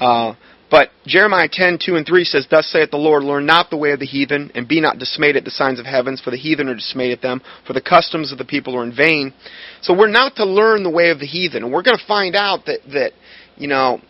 Uh, 0.00 0.34
but 0.70 0.90
Jeremiah 1.06 1.48
10, 1.50 1.78
2 1.84 1.94
and 1.94 2.06
3 2.06 2.24
says, 2.24 2.46
Thus 2.50 2.66
saith 2.66 2.90
the 2.90 2.96
Lord, 2.96 3.22
Learn 3.22 3.46
not 3.46 3.70
the 3.70 3.76
way 3.76 3.92
of 3.92 4.00
the 4.00 4.06
heathen, 4.06 4.50
and 4.54 4.66
be 4.66 4.80
not 4.80 4.98
dismayed 4.98 5.36
at 5.36 5.44
the 5.44 5.50
signs 5.50 5.78
of 5.78 5.86
heavens, 5.86 6.20
for 6.20 6.30
the 6.30 6.36
heathen 6.36 6.68
are 6.68 6.74
dismayed 6.74 7.12
at 7.12 7.22
them, 7.22 7.40
for 7.66 7.72
the 7.72 7.80
customs 7.80 8.32
of 8.32 8.38
the 8.38 8.44
people 8.44 8.76
are 8.76 8.82
in 8.82 8.94
vain. 8.94 9.32
So 9.80 9.96
we're 9.96 10.08
not 10.08 10.36
to 10.36 10.44
learn 10.44 10.82
the 10.82 10.90
way 10.90 11.10
of 11.10 11.20
the 11.20 11.26
heathen. 11.26 11.62
And 11.62 11.72
we're 11.72 11.82
going 11.82 11.98
to 11.98 12.06
find 12.06 12.34
out 12.34 12.66
that, 12.66 12.80
that, 12.92 13.12
you 13.56 13.68
know, 13.68 14.00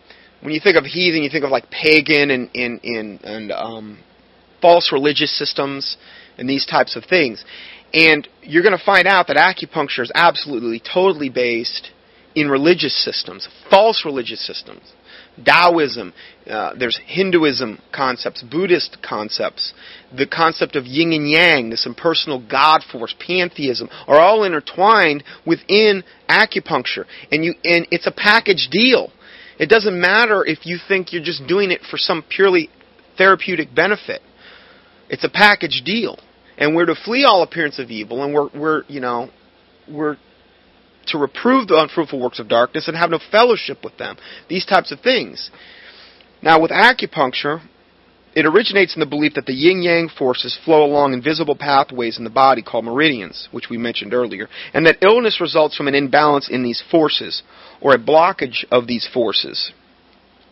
when 0.41 0.53
you 0.53 0.59
think 0.59 0.77
of 0.77 0.85
heathen, 0.85 1.21
you 1.21 1.29
think 1.29 1.45
of 1.45 1.51
like 1.51 1.69
pagan 1.69 2.31
and, 2.31 2.49
and, 2.55 2.83
and, 2.83 3.21
and 3.21 3.51
um, 3.51 3.99
false 4.61 4.91
religious 4.91 5.37
systems 5.37 5.97
and 6.37 6.49
these 6.49 6.65
types 6.65 6.95
of 6.95 7.03
things. 7.05 7.43
And 7.93 8.27
you're 8.41 8.63
going 8.63 8.77
to 8.77 8.83
find 8.83 9.07
out 9.07 9.27
that 9.27 9.37
acupuncture 9.37 10.01
is 10.01 10.11
absolutely, 10.13 10.81
totally 10.81 11.29
based 11.29 11.91
in 12.35 12.49
religious 12.49 12.95
systems, 13.03 13.47
false 13.69 14.03
religious 14.05 14.45
systems. 14.45 14.81
Taoism, 15.43 16.13
uh, 16.49 16.73
there's 16.77 16.99
Hinduism 17.05 17.79
concepts, 17.93 18.43
Buddhist 18.43 18.97
concepts, 19.01 19.73
the 20.15 20.25
concept 20.25 20.75
of 20.75 20.85
yin 20.85 21.13
and 21.13 21.29
yang, 21.29 21.69
this 21.69 21.85
impersonal 21.85 22.45
God 22.47 22.81
force, 22.91 23.15
pantheism, 23.19 23.89
are 24.07 24.19
all 24.19 24.43
intertwined 24.43 25.23
within 25.45 26.03
acupuncture. 26.29 27.05
And 27.31 27.43
you, 27.45 27.53
and 27.63 27.87
it's 27.91 28.07
a 28.07 28.11
package 28.11 28.69
deal. 28.71 29.11
It 29.59 29.69
doesn't 29.69 29.99
matter 29.99 30.45
if 30.45 30.65
you 30.65 30.77
think 30.87 31.11
you're 31.11 31.23
just 31.23 31.47
doing 31.47 31.71
it 31.71 31.81
for 31.89 31.97
some 31.97 32.23
purely 32.27 32.69
therapeutic 33.17 33.73
benefit. 33.73 34.21
It's 35.09 35.23
a 35.23 35.29
package 35.29 35.81
deal. 35.83 36.19
And 36.57 36.75
we're 36.75 36.85
to 36.87 36.95
flee 36.95 37.23
all 37.23 37.43
appearance 37.43 37.77
of 37.77 37.91
evil, 37.91 38.23
and 38.23 38.33
we're, 38.33 38.49
we're 38.55 38.83
you 38.87 38.99
know, 38.99 39.29
we're 39.87 40.17
to 41.07 41.17
reprove 41.17 41.67
the 41.67 41.79
unfruitful 41.79 42.19
works 42.19 42.39
of 42.39 42.47
darkness 42.47 42.87
and 42.87 42.97
have 42.97 43.09
no 43.09 43.19
fellowship 43.31 43.83
with 43.83 43.97
them. 43.97 44.17
These 44.49 44.65
types 44.65 44.91
of 44.91 44.99
things. 45.01 45.49
Now, 46.41 46.61
with 46.61 46.71
acupuncture, 46.71 47.61
it 48.35 48.45
originates 48.45 48.95
in 48.95 48.99
the 48.99 49.07
belief 49.07 49.33
that 49.33 49.47
the 49.47 49.53
yin 49.53 49.81
yang 49.81 50.09
forces 50.09 50.57
flow 50.63 50.83
along 50.83 51.13
invisible 51.13 51.55
pathways 51.55 52.19
in 52.19 52.23
the 52.23 52.29
body 52.29 52.61
called 52.61 52.85
meridians, 52.85 53.49
which 53.51 53.69
we 53.69 53.77
mentioned 53.77 54.13
earlier, 54.13 54.47
and 54.75 54.85
that 54.85 54.97
illness 55.01 55.41
results 55.41 55.75
from 55.75 55.87
an 55.87 55.95
imbalance 55.95 56.47
in 56.47 56.61
these 56.61 56.83
forces, 56.91 57.41
or 57.81 57.95
a 57.95 57.97
blockage 57.97 58.63
of 58.69 58.85
these 58.85 59.09
forces. 59.11 59.71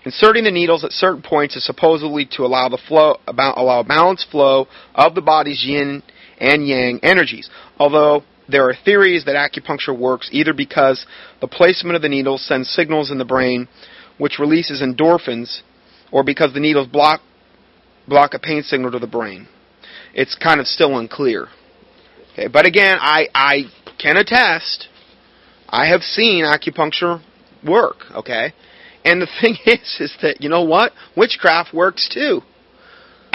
Inserting 0.03 0.45
the 0.45 0.51
needles 0.51 0.83
at 0.83 0.91
certain 0.91 1.21
points 1.21 1.55
is 1.55 1.65
supposedly 1.65 2.25
to 2.31 2.43
allow 2.43 2.69
the 2.69 2.81
flow, 2.87 3.17
about, 3.27 3.57
allow 3.57 3.83
balanced 3.83 4.29
flow 4.31 4.67
of 4.95 5.13
the 5.13 5.21
body's 5.21 5.63
yin 5.63 6.01
and 6.39 6.67
yang 6.67 6.99
energies. 7.03 7.49
Although 7.77 8.23
there 8.47 8.67
are 8.69 8.73
theories 8.85 9.25
that 9.25 9.35
acupuncture 9.35 9.97
works 9.97 10.29
either 10.31 10.53
because 10.53 11.05
the 11.41 11.47
placement 11.47 11.95
of 11.95 12.01
the 12.01 12.09
needles 12.09 12.45
sends 12.45 12.69
signals 12.69 13.11
in 13.11 13.17
the 13.17 13.25
brain 13.25 13.67
which 14.17 14.39
releases 14.39 14.81
endorphins, 14.81 15.61
or 16.11 16.23
because 16.23 16.53
the 16.53 16.59
needles 16.59 16.87
block 16.87 17.21
block 18.07 18.33
a 18.33 18.39
pain 18.39 18.61
signal 18.61 18.91
to 18.91 18.99
the 18.99 19.07
brain. 19.07 19.47
It's 20.13 20.35
kind 20.35 20.59
of 20.59 20.67
still 20.67 20.97
unclear. 20.97 21.47
Okay, 22.33 22.47
but 22.47 22.65
again, 22.65 22.97
I 22.99 23.27
I 23.33 23.63
can 23.97 24.17
attest. 24.17 24.87
I 25.67 25.87
have 25.87 26.01
seen 26.01 26.45
acupuncture 26.45 27.21
work. 27.65 27.97
Okay, 28.13 28.53
and 29.03 29.21
the 29.21 29.27
thing 29.41 29.57
is, 29.65 29.97
is 29.99 30.15
that 30.21 30.41
you 30.41 30.49
know 30.49 30.63
what? 30.63 30.93
Witchcraft 31.17 31.73
works 31.73 32.09
too. 32.11 32.41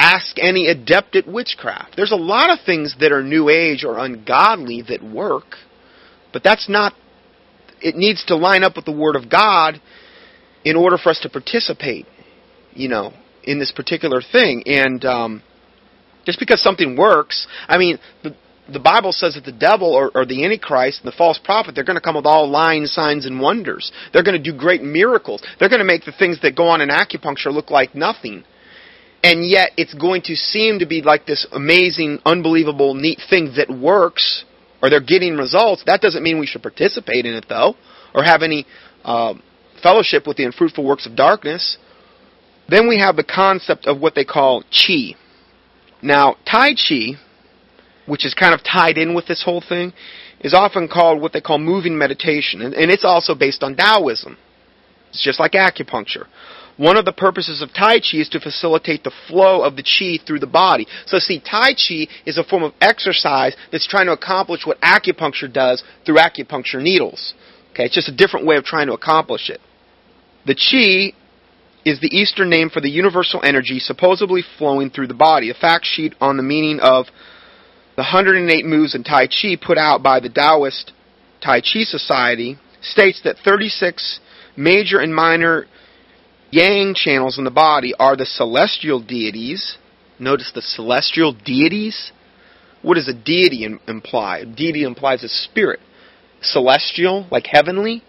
Ask 0.03 0.37
any 0.39 0.69
adept 0.69 1.15
at 1.15 1.27
witchcraft. 1.27 1.95
There's 1.95 2.11
a 2.11 2.17
lot 2.17 2.49
of 2.49 2.65
things 2.65 2.97
that 3.01 3.13
are 3.13 3.23
new 3.23 3.51
age 3.51 3.85
or 3.85 3.99
ungodly 3.99 4.83
that 4.89 5.03
work, 5.03 5.57
but 6.33 6.43
that's 6.43 6.71
not. 6.71 6.95
It 7.83 7.97
needs 7.97 8.25
to 8.27 8.37
line 8.37 8.65
up 8.65 8.77
with 8.77 8.87
the 8.87 8.97
Word 8.97 9.15
of 9.15 9.29
God 9.29 9.81
in 10.65 10.77
order 10.77 10.97
for 10.97 11.11
us 11.11 11.21
to 11.21 11.29
participate. 11.29 12.07
You 12.73 12.89
know, 12.89 13.13
in 13.45 13.59
this 13.59 13.73
particular 13.73 14.21
thing. 14.21 14.63
And 14.67 15.05
um, 15.05 15.43
just 16.25 16.39
because 16.39 16.63
something 16.63 16.97
works, 16.97 17.47
I 17.69 17.79
mean, 17.79 17.99
the, 18.23 18.35
the 18.73 18.81
Bible 18.81 19.13
says 19.13 19.35
that 19.35 19.45
the 19.45 19.53
devil 19.53 19.93
or, 19.93 20.11
or 20.15 20.27
the 20.27 20.45
Antichrist 20.45 21.01
and 21.03 21.13
the 21.13 21.17
false 21.17 21.41
prophet, 21.43 21.75
they're 21.75 21.85
going 21.85 21.99
to 21.99 22.03
come 22.03 22.17
with 22.17 22.27
all 22.27 22.49
lying 22.49 22.87
signs 22.87 23.27
and 23.27 23.41
wonders. 23.41 23.91
They're 24.13 24.23
going 24.23 24.41
to 24.41 24.53
do 24.53 24.57
great 24.57 24.83
miracles. 24.83 25.43
They're 25.59 25.69
going 25.69 25.81
to 25.81 25.85
make 25.85 26.05
the 26.05 26.13
things 26.13 26.41
that 26.43 26.57
go 26.57 26.69
on 26.69 26.81
in 26.81 26.89
acupuncture 26.89 27.53
look 27.53 27.71
like 27.71 27.95
nothing. 27.95 28.45
And 29.23 29.47
yet, 29.47 29.73
it's 29.77 29.93
going 29.93 30.23
to 30.23 30.35
seem 30.35 30.79
to 30.79 30.87
be 30.87 31.03
like 31.03 31.27
this 31.27 31.47
amazing, 31.53 32.21
unbelievable, 32.25 32.95
neat 32.95 33.21
thing 33.29 33.53
that 33.57 33.69
works, 33.71 34.45
or 34.83 34.89
they're 34.89 35.01
getting 35.01 35.37
results. 35.37 35.83
That 35.85 36.01
doesn't 36.01 36.23
mean 36.23 36.39
we 36.39 36.47
should 36.47 36.63
participate 36.63 37.27
in 37.27 37.35
it, 37.35 37.45
though, 37.49 37.75
or 38.15 38.23
have 38.25 38.43
any 38.43 38.67
uh, 39.05 39.35
fellowship 39.83 40.27
with 40.27 40.39
the 40.39 40.45
unfruitful 40.45 40.85
works 40.85 41.07
of 41.07 41.17
darkness. 41.17 41.77
Then 42.69 42.89
we 42.89 42.99
have 42.99 43.17
the 43.17 43.25
concept 43.25 43.87
of 43.87 44.01
what 44.01 44.15
they 44.15 44.25
call 44.25 44.63
chi. 44.71 45.17
Now, 46.03 46.37
Tai 46.51 46.75
Chi, 46.75 47.19
which 48.07 48.25
is 48.25 48.33
kind 48.33 48.55
of 48.55 48.63
tied 48.65 48.97
in 48.97 49.15
with 49.15 49.27
this 49.27 49.43
whole 49.45 49.63
thing, 49.67 49.93
is 50.41 50.55
often 50.55 50.89
called 50.89 51.21
what 51.21 51.33
they 51.33 51.41
call 51.43 51.59
moving 51.59 51.99
meditation, 51.99 52.63
and, 52.63 52.73
and 52.73 52.91
it's 52.91 53.05
also 53.05 53.35
based 53.35 53.63
on 53.63 53.77
Taoism. 53.77 54.39
It's 55.11 55.23
just 55.23 55.41
like 55.41 55.53
acupuncture. 55.53 56.27
One 56.77 56.97
of 56.97 57.05
the 57.05 57.13
purposes 57.13 57.61
of 57.61 57.75
Tai 57.75 57.99
Chi 57.99 58.19
is 58.19 58.29
to 58.31 58.41
facilitate 58.41 59.05
the 59.05 59.13
flow 59.29 59.63
of 59.63 59.77
the 59.77 59.83
Chi 59.83 60.25
through 60.25 60.39
the 60.39 60.47
body. 60.47 60.87
So 61.05 61.19
see, 61.19 61.39
Tai 61.39 61.75
Chi 61.75 62.09
is 62.25 62.39
a 62.39 62.45
form 62.45 62.63
of 62.63 62.73
exercise 62.81 63.55
that's 63.71 63.87
trying 63.87 64.07
to 64.07 64.13
accomplish 64.13 64.65
what 64.65 64.81
acupuncture 64.81 65.53
does 65.53 65.85
through 66.07 66.17
acupuncture 66.17 66.81
needles. 66.81 67.35
Okay, 67.73 67.85
it's 67.85 67.95
just 67.95 68.09
a 68.09 68.17
different 68.17 68.47
way 68.47 68.57
of 68.57 68.65
trying 68.65 68.87
to 68.87 68.95
accomplish 68.95 69.51
it. 69.51 69.61
The 70.47 70.55
Chi 70.55 71.15
is 71.85 72.01
the 72.01 72.17
Eastern 72.17 72.49
name 72.49 72.71
for 72.71 72.81
the 72.81 72.91
universal 72.91 73.41
energy 73.45 73.79
supposedly 73.79 74.43
flowing 74.59 74.91
through 74.91 75.09
the 75.09 75.15
body. 75.15 75.51
A 75.51 75.55
fact 75.55 75.85
sheet 75.85 76.15
on 76.21 76.37
the 76.37 76.43
meaning 76.43 76.81
of 76.81 77.07
the 77.97 78.03
108 78.03 78.65
moves 78.65 78.95
in 78.95 79.05
Tai 79.05 79.27
Chi 79.27 79.57
put 79.61 79.77
out 79.77 80.03
by 80.03 80.21
the 80.21 80.31
Taoist 80.31 80.93
Tai 81.43 81.61
Chi 81.61 81.85
Society 81.85 82.59
states 82.81 83.21
that 83.25 83.37
36 83.45 84.21
major 84.61 84.99
and 84.99 85.15
minor 85.15 85.67
yang 86.51 86.95
channels 86.95 87.39
in 87.39 87.45
the 87.45 87.51
body 87.51 87.95
are 87.99 88.17
the 88.17 88.27
celestial 88.27 89.01
deities. 89.01 89.79
Notice 90.19 90.53
the 90.55 90.63
celestial 90.63 91.33
deities. 91.33 92.13
What 92.83 92.95
does 92.95 93.09
a 93.09 93.15
deity 93.15 93.67
imply? 93.89 94.39
A 94.39 94.47
deity 94.47 94.85
implies 94.85 95.25
a 95.25 95.29
spirit. 95.29 95.81
Celestial, 96.43 97.27
like 97.31 97.47
heavenly. 97.47 98.03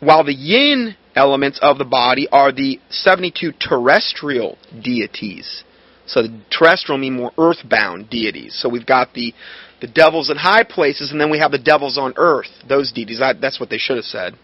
While 0.00 0.24
the 0.24 0.34
yin 0.34 0.96
elements 1.16 1.58
of 1.62 1.78
the 1.78 1.84
body 1.84 2.28
are 2.30 2.52
the 2.52 2.80
72 2.90 3.52
terrestrial 3.60 4.58
deities. 4.82 5.64
So 6.06 6.22
the 6.22 6.40
terrestrial 6.50 6.98
mean 6.98 7.14
more 7.14 7.32
earthbound 7.38 8.10
deities. 8.10 8.58
So 8.60 8.68
we've 8.68 8.86
got 8.86 9.14
the 9.14 9.32
the 9.80 9.86
devils 9.88 10.30
in 10.30 10.36
high 10.36 10.64
places, 10.64 11.10
and 11.10 11.20
then 11.20 11.30
we 11.30 11.40
have 11.40 11.50
the 11.50 11.58
devils 11.58 11.98
on 11.98 12.14
earth. 12.16 12.48
Those 12.66 12.90
deities. 12.92 13.18
that's 13.18 13.60
what 13.60 13.70
they 13.70 13.76
should 13.76 13.96
have 13.96 14.04
said. 14.04 14.34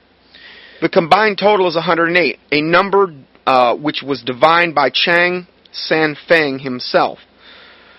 The 0.81 0.89
combined 0.89 1.39
total 1.39 1.69
is 1.69 1.75
108, 1.75 2.39
a 2.53 2.63
number 2.63 3.15
uh, 3.47 3.77
which 3.77 4.03
was 4.03 4.23
divined 4.23 4.75
by 4.75 4.91
Chang 4.91 5.47
San 5.73 6.17
Feng 6.27 6.59
himself. 6.59 7.19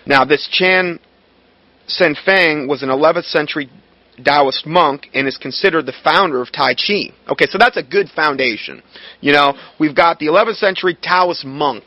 Now, 0.06 0.26
this 0.26 0.48
Chang 0.52 1.00
San 1.88 2.16
Feng 2.26 2.68
was 2.68 2.82
an 2.82 2.90
11th 2.90 3.26
century 3.26 3.70
Taoist 4.24 4.66
monk 4.66 5.08
and 5.14 5.28
is 5.28 5.38
considered 5.38 5.86
the 5.86 5.94
founder 6.04 6.42
of 6.42 6.52
Tai 6.52 6.76
Chi. 6.76 7.12
Okay, 7.30 7.46
so 7.50 7.58
that's 7.58 7.78
a 7.78 7.84
good 7.84 8.10
foundation. 8.10 8.82
You 9.20 9.34
know, 9.34 9.54
we've 9.80 9.96
got 9.96 10.20
the 10.20 10.28
11th 10.28 10.58
century 10.58 10.98
Taoist 11.02 11.46
monk. 11.46 11.86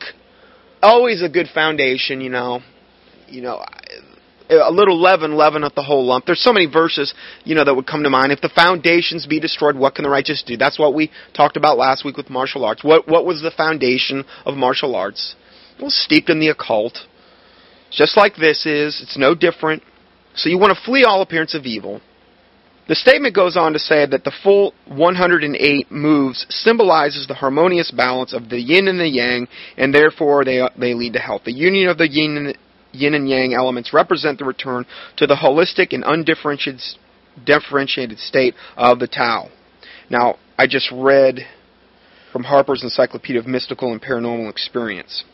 Always 0.82 1.22
a 1.22 1.28
good 1.28 1.48
foundation, 1.48 2.20
you 2.20 2.30
know. 2.30 2.60
You 3.28 3.42
know, 3.42 3.64
a 4.50 4.70
little 4.70 5.00
leaven 5.00 5.32
leaveneth 5.32 5.74
the 5.74 5.82
whole 5.82 6.04
lump. 6.04 6.26
There's 6.26 6.42
so 6.42 6.52
many 6.52 6.66
verses, 6.66 7.14
you 7.44 7.54
know, 7.54 7.64
that 7.64 7.74
would 7.74 7.86
come 7.86 8.02
to 8.02 8.10
mind. 8.10 8.32
If 8.32 8.40
the 8.40 8.50
foundations 8.54 9.26
be 9.26 9.40
destroyed, 9.40 9.76
what 9.76 9.94
can 9.94 10.04
the 10.04 10.10
righteous 10.10 10.42
do? 10.46 10.56
That's 10.56 10.78
what 10.78 10.94
we 10.94 11.10
talked 11.34 11.56
about 11.56 11.78
last 11.78 12.04
week 12.04 12.16
with 12.16 12.30
martial 12.30 12.64
arts. 12.64 12.84
What 12.84 13.08
what 13.08 13.24
was 13.24 13.42
the 13.42 13.50
foundation 13.50 14.24
of 14.44 14.56
martial 14.56 14.94
arts? 14.94 15.34
Well, 15.80 15.90
steeped 15.90 16.30
in 16.30 16.40
the 16.40 16.48
occult. 16.48 16.98
Just 17.90 18.16
like 18.16 18.36
this 18.36 18.66
is, 18.66 19.00
it's 19.02 19.16
no 19.16 19.34
different. 19.34 19.82
So 20.34 20.48
you 20.48 20.58
want 20.58 20.76
to 20.76 20.84
flee 20.84 21.04
all 21.04 21.22
appearance 21.22 21.54
of 21.54 21.64
evil. 21.64 22.00
The 22.86 22.94
statement 22.94 23.34
goes 23.34 23.56
on 23.56 23.72
to 23.72 23.78
say 23.78 24.04
that 24.04 24.24
the 24.24 24.32
full 24.42 24.74
108 24.88 25.90
moves 25.90 26.44
symbolizes 26.50 27.26
the 27.26 27.34
harmonious 27.34 27.90
balance 27.90 28.34
of 28.34 28.50
the 28.50 28.60
yin 28.60 28.88
and 28.88 29.00
the 29.00 29.08
yang, 29.08 29.48
and 29.78 29.94
therefore 29.94 30.44
they, 30.44 30.60
they 30.78 30.92
lead 30.92 31.14
to 31.14 31.18
health. 31.18 31.42
The 31.44 31.52
union 31.52 31.88
of 31.88 31.96
the 31.96 32.10
yin 32.10 32.36
and, 32.36 32.58
yin 32.94 33.14
and 33.14 33.28
yang 33.28 33.54
elements 33.54 33.92
represent 33.92 34.38
the 34.38 34.44
return 34.44 34.86
to 35.16 35.26
the 35.26 35.36
holistic 35.36 35.92
and 35.92 36.04
undifferentiated 36.04 38.18
state 38.18 38.54
of 38.76 38.98
the 38.98 39.06
Tao. 39.06 39.48
Now, 40.08 40.38
I 40.56 40.66
just 40.66 40.90
read 40.92 41.40
from 42.32 42.44
Harper's 42.44 42.82
Encyclopedia 42.82 43.40
of 43.40 43.46
Mystical 43.46 43.92
and 43.92 44.02
Paranormal 44.02 44.50
Experience. 44.50 45.24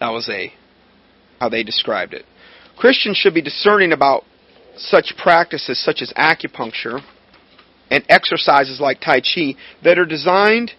That 0.00 0.10
was 0.10 0.28
a 0.28 0.52
how 1.40 1.48
they 1.48 1.62
described 1.62 2.14
it. 2.14 2.24
Christians 2.76 3.16
should 3.16 3.34
be 3.34 3.42
discerning 3.42 3.92
about 3.92 4.24
such 4.76 5.14
practices 5.16 5.82
such 5.82 6.02
as 6.02 6.12
acupuncture 6.16 7.00
and 7.90 8.04
exercises 8.08 8.80
like 8.80 9.00
Tai 9.00 9.20
Chi 9.20 9.54
that 9.82 9.98
are 9.98 10.06
designed 10.06 10.72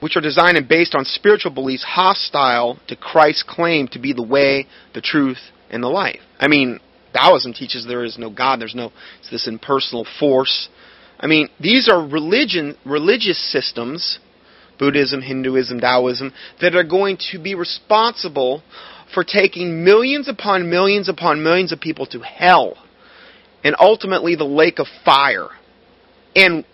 which 0.00 0.16
are 0.16 0.20
designed 0.20 0.56
and 0.56 0.68
based 0.68 0.94
on 0.94 1.04
spiritual 1.04 1.52
beliefs 1.52 1.84
hostile 1.84 2.78
to 2.88 2.96
Christ's 2.96 3.44
claim 3.46 3.88
to 3.88 3.98
be 3.98 4.12
the 4.12 4.22
way, 4.22 4.66
the 4.94 5.00
truth, 5.00 5.38
and 5.70 5.82
the 5.82 5.88
life. 5.88 6.20
I 6.38 6.48
mean, 6.48 6.80
Taoism 7.14 7.52
teaches 7.52 7.86
there 7.86 8.04
is 8.04 8.18
no 8.18 8.30
God, 8.30 8.60
there's 8.60 8.74
no 8.74 8.92
it's 9.20 9.30
this 9.30 9.46
impersonal 9.46 10.06
force. 10.18 10.68
I 11.18 11.26
mean, 11.26 11.48
these 11.60 11.88
are 11.88 12.06
religion 12.06 12.76
religious 12.84 13.38
systems, 13.52 14.18
Buddhism, 14.78 15.22
Hinduism, 15.22 15.80
Taoism, 15.80 16.32
that 16.60 16.74
are 16.74 16.84
going 16.84 17.18
to 17.32 17.38
be 17.38 17.54
responsible 17.54 18.62
for 19.12 19.24
taking 19.24 19.84
millions 19.84 20.28
upon 20.28 20.70
millions 20.70 21.08
upon 21.08 21.42
millions 21.42 21.72
of 21.72 21.80
people 21.80 22.06
to 22.06 22.20
hell 22.20 22.76
and 23.64 23.74
ultimately 23.78 24.36
the 24.36 24.44
lake 24.44 24.78
of 24.78 24.86
fire. 25.04 25.48
And 26.34 26.64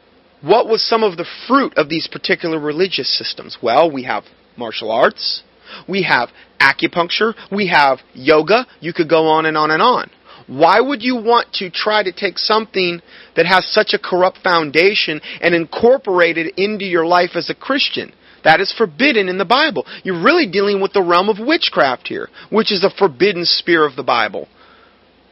what 0.47 0.69
was 0.69 0.83
some 0.83 1.03
of 1.03 1.17
the 1.17 1.27
fruit 1.49 1.75
of 1.77 1.89
these 1.89 2.07
particular 2.07 2.59
religious 2.59 3.17
systems? 3.19 3.59
Well, 3.61 3.91
we 3.91 4.05
have 4.05 4.25
martial 4.57 4.93
arts, 4.93 5.43
we 5.89 6.05
have 6.05 6.29
acupuncture, 6.61 7.35
we 7.51 7.67
have 7.69 7.99
yoga, 8.15 8.67
you 8.81 8.93
could 8.93 9.09
go 9.09 9.27
on 9.27 9.47
and 9.47 9.57
on 9.57 9.71
and 9.71 9.83
on. 9.83 10.11
Why 10.47 10.81
would 10.81 11.03
you 11.03 11.17
want 11.17 11.53
to 11.55 11.71
try 11.71 12.05
to 12.05 12.13
take 12.13 12.39
something 12.39 13.01
that 13.35 13.47
has 13.47 13.67
such 13.67 13.93
a 13.93 13.99
corrupt 13.99 14.39
foundation 14.45 15.21
and 15.41 15.55
incorporate 15.55 16.39
it 16.39 16.55
into 16.57 16.85
your 16.85 17.05
life 17.05 17.31
as 17.35 17.51
a 17.51 17.55
Christian? 17.55 18.13
That 18.45 18.61
is 18.61 18.73
forbidden 18.73 19.29
in 19.29 19.39
the 19.39 19.45
Bible. 19.45 19.85
You're 20.05 20.23
really 20.23 20.49
dealing 20.49 20.81
with 20.81 20.93
the 20.93 21.03
realm 21.03 21.29
of 21.29 21.45
witchcraft 21.45 22.07
here, 22.07 22.29
which 22.51 22.71
is 22.71 22.85
a 22.85 22.91
forbidden 22.97 23.45
sphere 23.45 23.85
of 23.85 23.97
the 23.97 24.05
Bible. 24.05 24.47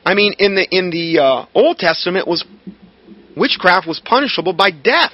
I 0.04 0.14
mean, 0.14 0.34
in 0.40 0.56
the 0.56 0.66
in 0.68 0.90
the 0.90 1.22
uh, 1.22 1.46
Old 1.54 1.78
Testament, 1.78 2.26
was 2.26 2.44
witchcraft 3.36 3.86
was 3.86 4.00
punishable 4.04 4.52
by 4.52 4.70
death. 4.70 5.12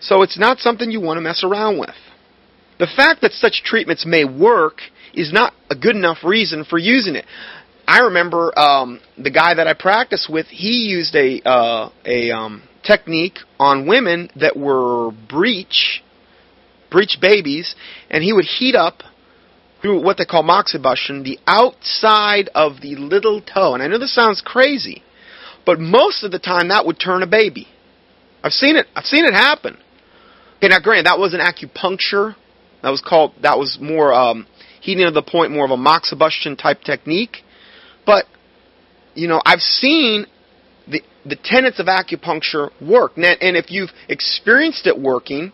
So 0.00 0.22
it's 0.22 0.38
not 0.38 0.58
something 0.58 0.90
you 0.90 1.00
want 1.00 1.18
to 1.18 1.22
mess 1.22 1.42
around 1.42 1.78
with. 1.78 1.94
The 2.78 2.86
fact 2.86 3.22
that 3.22 3.32
such 3.32 3.62
treatments 3.64 4.04
may 4.04 4.24
work 4.24 4.78
is 5.14 5.32
not 5.32 5.54
a 5.70 5.76
good 5.76 5.96
enough 5.96 6.18
reason 6.24 6.64
for 6.64 6.78
using 6.78 7.14
it. 7.14 7.24
I 7.86 8.00
remember 8.00 8.58
um, 8.58 9.00
the 9.16 9.30
guy 9.30 9.54
that 9.54 9.66
I 9.66 9.74
practiced 9.74 10.28
with. 10.30 10.46
He 10.46 10.88
used 10.88 11.14
a 11.14 11.40
uh, 11.48 11.90
a 12.04 12.30
um, 12.30 12.62
technique 12.82 13.38
on 13.58 13.86
women 13.86 14.30
that 14.36 14.56
were 14.56 15.10
breech 15.10 16.02
breech 16.90 17.18
babies, 17.20 17.74
and 18.10 18.22
he 18.22 18.32
would 18.32 18.44
heat 18.44 18.74
up 18.74 19.02
through 19.82 20.02
what 20.02 20.16
they 20.16 20.24
call 20.24 20.42
moxibustion 20.42 21.24
the 21.24 21.38
outside 21.46 22.48
of 22.54 22.80
the 22.80 22.96
little 22.96 23.42
toe. 23.42 23.74
And 23.74 23.82
I 23.82 23.86
know 23.86 23.98
this 23.98 24.14
sounds 24.14 24.40
crazy, 24.40 25.02
but 25.66 25.78
most 25.78 26.24
of 26.24 26.30
the 26.30 26.38
time 26.38 26.68
that 26.68 26.86
would 26.86 26.98
turn 26.98 27.22
a 27.22 27.26
baby. 27.26 27.68
I've 28.42 28.52
seen 28.52 28.76
it. 28.76 28.86
I've 28.94 29.04
seen 29.04 29.24
it 29.24 29.32
happen. 29.32 29.78
Okay, 30.58 30.68
now 30.68 30.80
granted, 30.80 31.06
that 31.06 31.18
wasn't 31.18 31.42
acupuncture. 31.42 32.36
That 32.82 32.90
was 32.90 33.00
called. 33.00 33.32
That 33.42 33.58
was 33.58 33.78
more 33.80 34.12
um, 34.12 34.46
heating 34.80 35.06
to 35.06 35.10
the 35.10 35.22
point, 35.22 35.50
more 35.50 35.64
of 35.64 35.70
a 35.70 35.76
moxibustion 35.76 36.58
type 36.60 36.82
technique. 36.82 37.38
But 38.04 38.26
you 39.14 39.28
know, 39.28 39.40
I've 39.46 39.60
seen 39.60 40.26
the 40.86 41.00
the 41.24 41.36
tenets 41.42 41.80
of 41.80 41.86
acupuncture 41.86 42.70
work. 42.82 43.12
And 43.16 43.56
if 43.56 43.70
you've 43.70 43.90
experienced 44.08 44.86
it 44.86 45.00
working, 45.00 45.52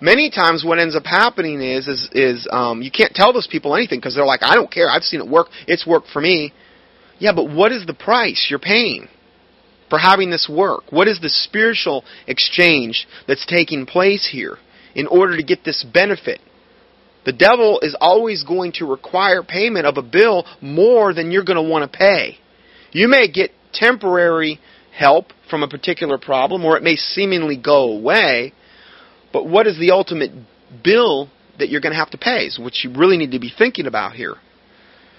many 0.00 0.30
times 0.30 0.64
what 0.64 0.80
ends 0.80 0.96
up 0.96 1.04
happening 1.04 1.62
is 1.62 1.86
is 1.86 2.08
is 2.12 2.48
um, 2.50 2.82
you 2.82 2.90
can't 2.90 3.14
tell 3.14 3.32
those 3.32 3.46
people 3.46 3.76
anything 3.76 4.00
because 4.00 4.16
they're 4.16 4.26
like, 4.26 4.42
I 4.42 4.56
don't 4.56 4.70
care. 4.70 4.88
I've 4.90 5.04
seen 5.04 5.20
it 5.20 5.28
work. 5.28 5.46
It's 5.68 5.86
worked 5.86 6.08
for 6.08 6.20
me. 6.20 6.52
Yeah, 7.20 7.32
but 7.36 7.48
what 7.48 7.70
is 7.70 7.86
the 7.86 7.94
price 7.94 8.48
you're 8.50 8.58
paying 8.58 9.06
for 9.92 9.98
having 9.98 10.30
this 10.30 10.48
work? 10.50 10.84
What 10.88 11.06
is 11.06 11.20
the 11.20 11.28
spiritual 11.28 12.02
exchange 12.26 13.06
that's 13.28 13.44
taking 13.44 13.84
place 13.84 14.26
here 14.32 14.56
in 14.94 15.06
order 15.06 15.36
to 15.36 15.42
get 15.42 15.64
this 15.66 15.84
benefit? 15.84 16.40
The 17.26 17.34
devil 17.34 17.78
is 17.82 17.94
always 18.00 18.42
going 18.42 18.72
to 18.76 18.86
require 18.86 19.42
payment 19.42 19.84
of 19.84 19.98
a 19.98 20.02
bill 20.02 20.46
more 20.62 21.12
than 21.12 21.30
you're 21.30 21.44
going 21.44 21.62
to 21.62 21.70
want 21.70 21.92
to 21.92 21.98
pay. 21.98 22.38
You 22.92 23.06
may 23.06 23.30
get 23.30 23.50
temporary 23.74 24.60
help 24.96 25.26
from 25.50 25.62
a 25.62 25.68
particular 25.68 26.16
problem, 26.16 26.64
or 26.64 26.78
it 26.78 26.82
may 26.82 26.96
seemingly 26.96 27.58
go 27.58 27.92
away, 27.92 28.54
but 29.30 29.46
what 29.46 29.66
is 29.66 29.78
the 29.78 29.90
ultimate 29.90 30.30
bill 30.82 31.28
that 31.58 31.68
you're 31.68 31.82
going 31.82 31.92
to 31.92 31.98
have 31.98 32.12
to 32.12 32.18
pay 32.18 32.46
is 32.46 32.58
what 32.58 32.82
you 32.82 32.94
really 32.94 33.18
need 33.18 33.32
to 33.32 33.38
be 33.38 33.52
thinking 33.54 33.86
about 33.86 34.12
here. 34.12 34.36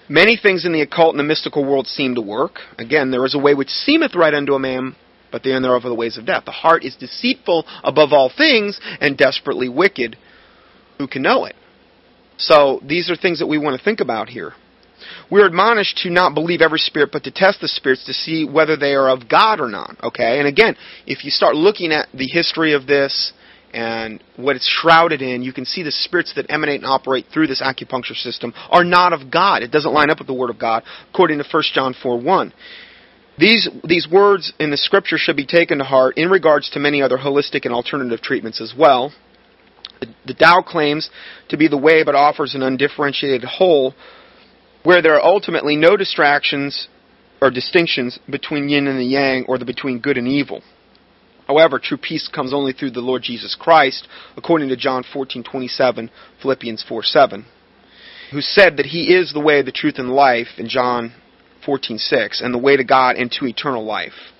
Many 0.08 0.36
things 0.36 0.66
in 0.66 0.72
the 0.72 0.82
occult 0.82 1.14
and 1.14 1.18
the 1.18 1.24
mystical 1.24 1.64
world 1.64 1.86
seem 1.86 2.14
to 2.14 2.20
work. 2.20 2.58
Again, 2.78 3.10
there 3.10 3.24
is 3.24 3.34
a 3.34 3.38
way 3.38 3.54
which 3.54 3.70
seemeth 3.70 4.14
right 4.14 4.34
unto 4.34 4.54
a 4.54 4.58
man, 4.58 4.96
but 5.32 5.42
the 5.42 5.52
end 5.54 5.64
thereof 5.64 5.84
are 5.84 5.88
the 5.88 5.94
ways 5.94 6.18
of 6.18 6.26
death. 6.26 6.44
The 6.44 6.50
heart 6.50 6.84
is 6.84 6.94
deceitful 6.96 7.64
above 7.82 8.12
all 8.12 8.30
things 8.34 8.78
and 9.00 9.16
desperately 9.16 9.68
wicked. 9.68 10.16
Who 10.98 11.08
can 11.08 11.22
know 11.22 11.46
it? 11.46 11.56
So 12.36 12.80
these 12.86 13.10
are 13.10 13.16
things 13.16 13.38
that 13.38 13.46
we 13.46 13.58
want 13.58 13.78
to 13.78 13.84
think 13.84 14.00
about 14.00 14.28
here. 14.28 14.52
We're 15.30 15.46
admonished 15.46 15.98
to 16.02 16.10
not 16.10 16.34
believe 16.34 16.60
every 16.60 16.78
spirit, 16.78 17.10
but 17.12 17.24
to 17.24 17.30
test 17.30 17.60
the 17.60 17.68
spirits 17.68 18.04
to 18.06 18.12
see 18.12 18.44
whether 18.44 18.76
they 18.76 18.94
are 18.94 19.08
of 19.08 19.28
God 19.28 19.60
or 19.60 19.68
not. 19.68 19.96
Okay? 20.02 20.38
And 20.38 20.46
again, 20.46 20.76
if 21.06 21.24
you 21.24 21.30
start 21.30 21.56
looking 21.56 21.92
at 21.92 22.08
the 22.12 22.26
history 22.26 22.74
of 22.74 22.86
this 22.86 23.32
and 23.74 24.22
what 24.36 24.54
it's 24.54 24.68
shrouded 24.68 25.20
in, 25.20 25.42
you 25.42 25.52
can 25.52 25.64
see 25.64 25.82
the 25.82 25.90
spirits 25.90 26.32
that 26.36 26.46
emanate 26.48 26.80
and 26.80 26.86
operate 26.86 27.26
through 27.32 27.48
this 27.48 27.60
acupuncture 27.60 28.14
system 28.14 28.54
are 28.70 28.84
not 28.84 29.12
of 29.12 29.32
God. 29.32 29.64
It 29.64 29.72
doesn't 29.72 29.92
line 29.92 30.10
up 30.10 30.18
with 30.18 30.28
the 30.28 30.34
Word 30.34 30.50
of 30.50 30.60
God, 30.60 30.84
according 31.10 31.38
to 31.38 31.44
1 31.50 31.62
John 31.74 31.92
4 32.00 32.20
1. 32.20 32.52
These, 33.36 33.68
these 33.82 34.06
words 34.08 34.52
in 34.60 34.70
the 34.70 34.76
scripture 34.76 35.18
should 35.18 35.36
be 35.36 35.44
taken 35.44 35.78
to 35.78 35.84
heart 35.84 36.16
in 36.16 36.30
regards 36.30 36.70
to 36.70 36.78
many 36.78 37.02
other 37.02 37.18
holistic 37.18 37.64
and 37.64 37.74
alternative 37.74 38.22
treatments 38.22 38.60
as 38.60 38.72
well. 38.78 39.12
The 40.24 40.34
Tao 40.34 40.62
claims 40.62 41.10
to 41.48 41.56
be 41.56 41.66
the 41.66 41.76
way 41.76 42.04
but 42.04 42.14
offers 42.14 42.54
an 42.54 42.62
undifferentiated 42.62 43.42
whole 43.42 43.94
where 44.84 45.02
there 45.02 45.14
are 45.14 45.24
ultimately 45.24 45.74
no 45.74 45.96
distractions 45.96 46.86
or 47.42 47.50
distinctions 47.50 48.20
between 48.30 48.68
yin 48.68 48.86
and 48.86 49.00
the 49.00 49.04
yang 49.04 49.46
or 49.48 49.58
the 49.58 49.64
between 49.64 49.98
good 49.98 50.16
and 50.16 50.28
evil. 50.28 50.62
However, 51.46 51.78
true 51.78 51.98
peace 51.98 52.28
comes 52.28 52.54
only 52.54 52.72
through 52.72 52.92
the 52.92 53.00
Lord 53.00 53.22
Jesus 53.22 53.54
Christ, 53.54 54.08
according 54.36 54.68
to 54.70 54.76
John 54.76 55.04
14:27, 55.04 56.10
Philippians 56.40 56.82
4:7, 56.82 57.44
who 58.30 58.40
said 58.40 58.76
that 58.78 58.86
he 58.86 59.14
is 59.14 59.32
the 59.32 59.40
way, 59.40 59.62
the 59.62 59.72
truth 59.72 59.98
and 59.98 60.10
life 60.10 60.58
in 60.58 60.68
John 60.68 61.12
14:6, 61.64 62.40
and 62.40 62.54
the 62.54 62.58
way 62.58 62.76
to 62.76 62.84
God 62.84 63.16
and 63.16 63.30
to 63.32 63.46
eternal 63.46 63.84
life. 63.84 64.32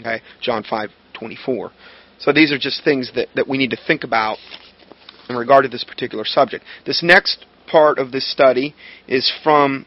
Okay? 0.00 0.22
John 0.40 0.62
5:24. 0.62 1.70
So 2.18 2.32
these 2.32 2.50
are 2.50 2.58
just 2.58 2.82
things 2.82 3.12
that, 3.14 3.28
that 3.34 3.46
we 3.46 3.58
need 3.58 3.70
to 3.70 3.76
think 3.76 4.04
about 4.04 4.38
in 5.28 5.36
regard 5.36 5.64
to 5.64 5.68
this 5.68 5.84
particular 5.84 6.24
subject. 6.24 6.64
This 6.84 7.02
next 7.02 7.44
part 7.66 7.98
of 7.98 8.10
this 8.10 8.30
study 8.30 8.74
is 9.06 9.30
from 9.44 9.86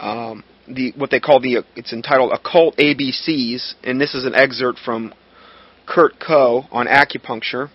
um, 0.00 0.44
the 0.68 0.92
what 0.96 1.10
they 1.10 1.20
call 1.20 1.40
the 1.40 1.64
it's 1.76 1.92
entitled 1.92 2.32
Occult 2.32 2.76
ABCs, 2.76 3.74
and 3.84 4.00
this 4.00 4.14
is 4.14 4.24
an 4.24 4.34
excerpt 4.34 4.78
from 4.84 5.14
Kurt 5.86 6.18
Koch 6.20 6.66
on 6.70 6.86
acupuncture. 6.86 7.70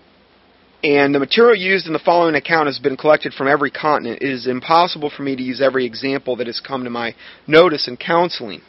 And 0.84 1.13
the 1.13 1.19
material 1.19 1.56
used 1.56 1.86
in 1.86 1.93
the 1.93 2.00
following 2.00 2.36
account 2.36 2.65
has 2.65 2.80
been 2.80 2.97
collected 2.97 3.34
from 3.34 3.47
every 3.47 3.69
continent. 3.69 4.21
It 4.21 4.30
is 4.30 4.47
impossible 4.47 5.12
for 5.15 5.21
me 5.21 5.36
to 5.36 5.43
use 5.43 5.62
every 5.62 5.86
example 5.86 6.36
that 6.38 6.47
has 6.47 6.60
come 6.60 6.84
to 6.84 6.89
my 6.89 7.15
notice 7.45 7.88
in 7.88 7.97
counseling. 7.97 8.62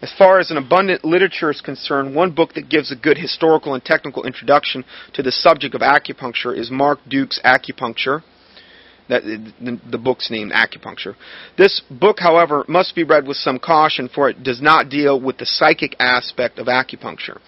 As 0.00 0.12
far 0.16 0.40
as 0.40 0.50
an 0.50 0.56
abundant 0.56 1.04
literature 1.04 1.50
is 1.50 1.60
concerned, 1.60 2.14
one 2.14 2.32
book 2.32 2.54
that 2.54 2.68
gives 2.68 2.90
a 2.90 2.96
good 2.96 3.18
historical 3.18 3.74
and 3.74 3.84
technical 3.84 4.24
introduction 4.24 4.84
to 5.14 5.22
the 5.22 5.30
subject 5.30 5.74
of 5.74 5.80
acupuncture 5.80 6.56
is 6.56 6.70
Marc 6.70 6.98
Duke's 7.08 7.40
Acupuncture. 7.44 8.22
That, 9.08 9.24
the, 9.24 9.80
the 9.90 9.98
book's 9.98 10.30
named 10.30 10.52
Acupuncture. 10.52 11.16
This 11.58 11.82
book, 11.90 12.18
however, 12.20 12.64
must 12.68 12.94
be 12.94 13.04
read 13.04 13.26
with 13.26 13.36
some 13.36 13.58
caution, 13.58 14.08
for 14.08 14.28
it 14.30 14.42
does 14.42 14.62
not 14.62 14.88
deal 14.88 15.20
with 15.20 15.38
the 15.38 15.46
psychic 15.46 15.96
aspect 15.98 16.58
of 16.58 16.68
acupuncture. 16.68 17.38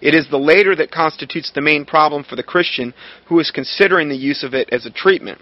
It 0.00 0.14
is 0.14 0.28
the 0.28 0.38
later 0.38 0.74
that 0.76 0.90
constitutes 0.90 1.50
the 1.54 1.60
main 1.60 1.84
problem 1.84 2.24
for 2.24 2.36
the 2.36 2.42
Christian 2.42 2.92
who 3.28 3.38
is 3.38 3.50
considering 3.50 4.08
the 4.08 4.16
use 4.16 4.42
of 4.42 4.54
it 4.54 4.68
as 4.70 4.84
a 4.84 4.90
treatment. 4.90 5.40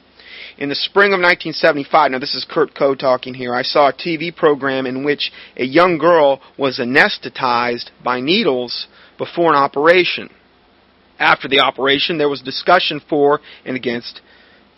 In 0.59 0.69
the 0.69 0.75
spring 0.75 1.09
of 1.09 1.21
1975, 1.21 2.11
now 2.11 2.19
this 2.19 2.35
is 2.35 2.47
Kurt 2.49 2.75
Koch 2.75 2.99
talking 2.99 3.35
here, 3.35 3.55
I 3.55 3.63
saw 3.63 3.89
a 3.89 3.93
TV 3.93 4.35
program 4.35 4.87
in 4.87 5.05
which 5.05 5.33
a 5.57 5.65
young 5.65 5.99
girl 5.99 6.41
was 6.59 6.79
anesthetized 6.79 7.91
by 8.05 8.21
needles 8.21 8.87
before 9.19 9.51
an 9.51 9.57
operation. 9.57 10.29
After 11.19 11.49
the 11.49 11.61
operation, 11.61 12.19
there 12.19 12.29
was 12.29 12.43
discussion 12.43 13.01
for 13.09 13.41
and 13.65 13.77
against 13.77 14.21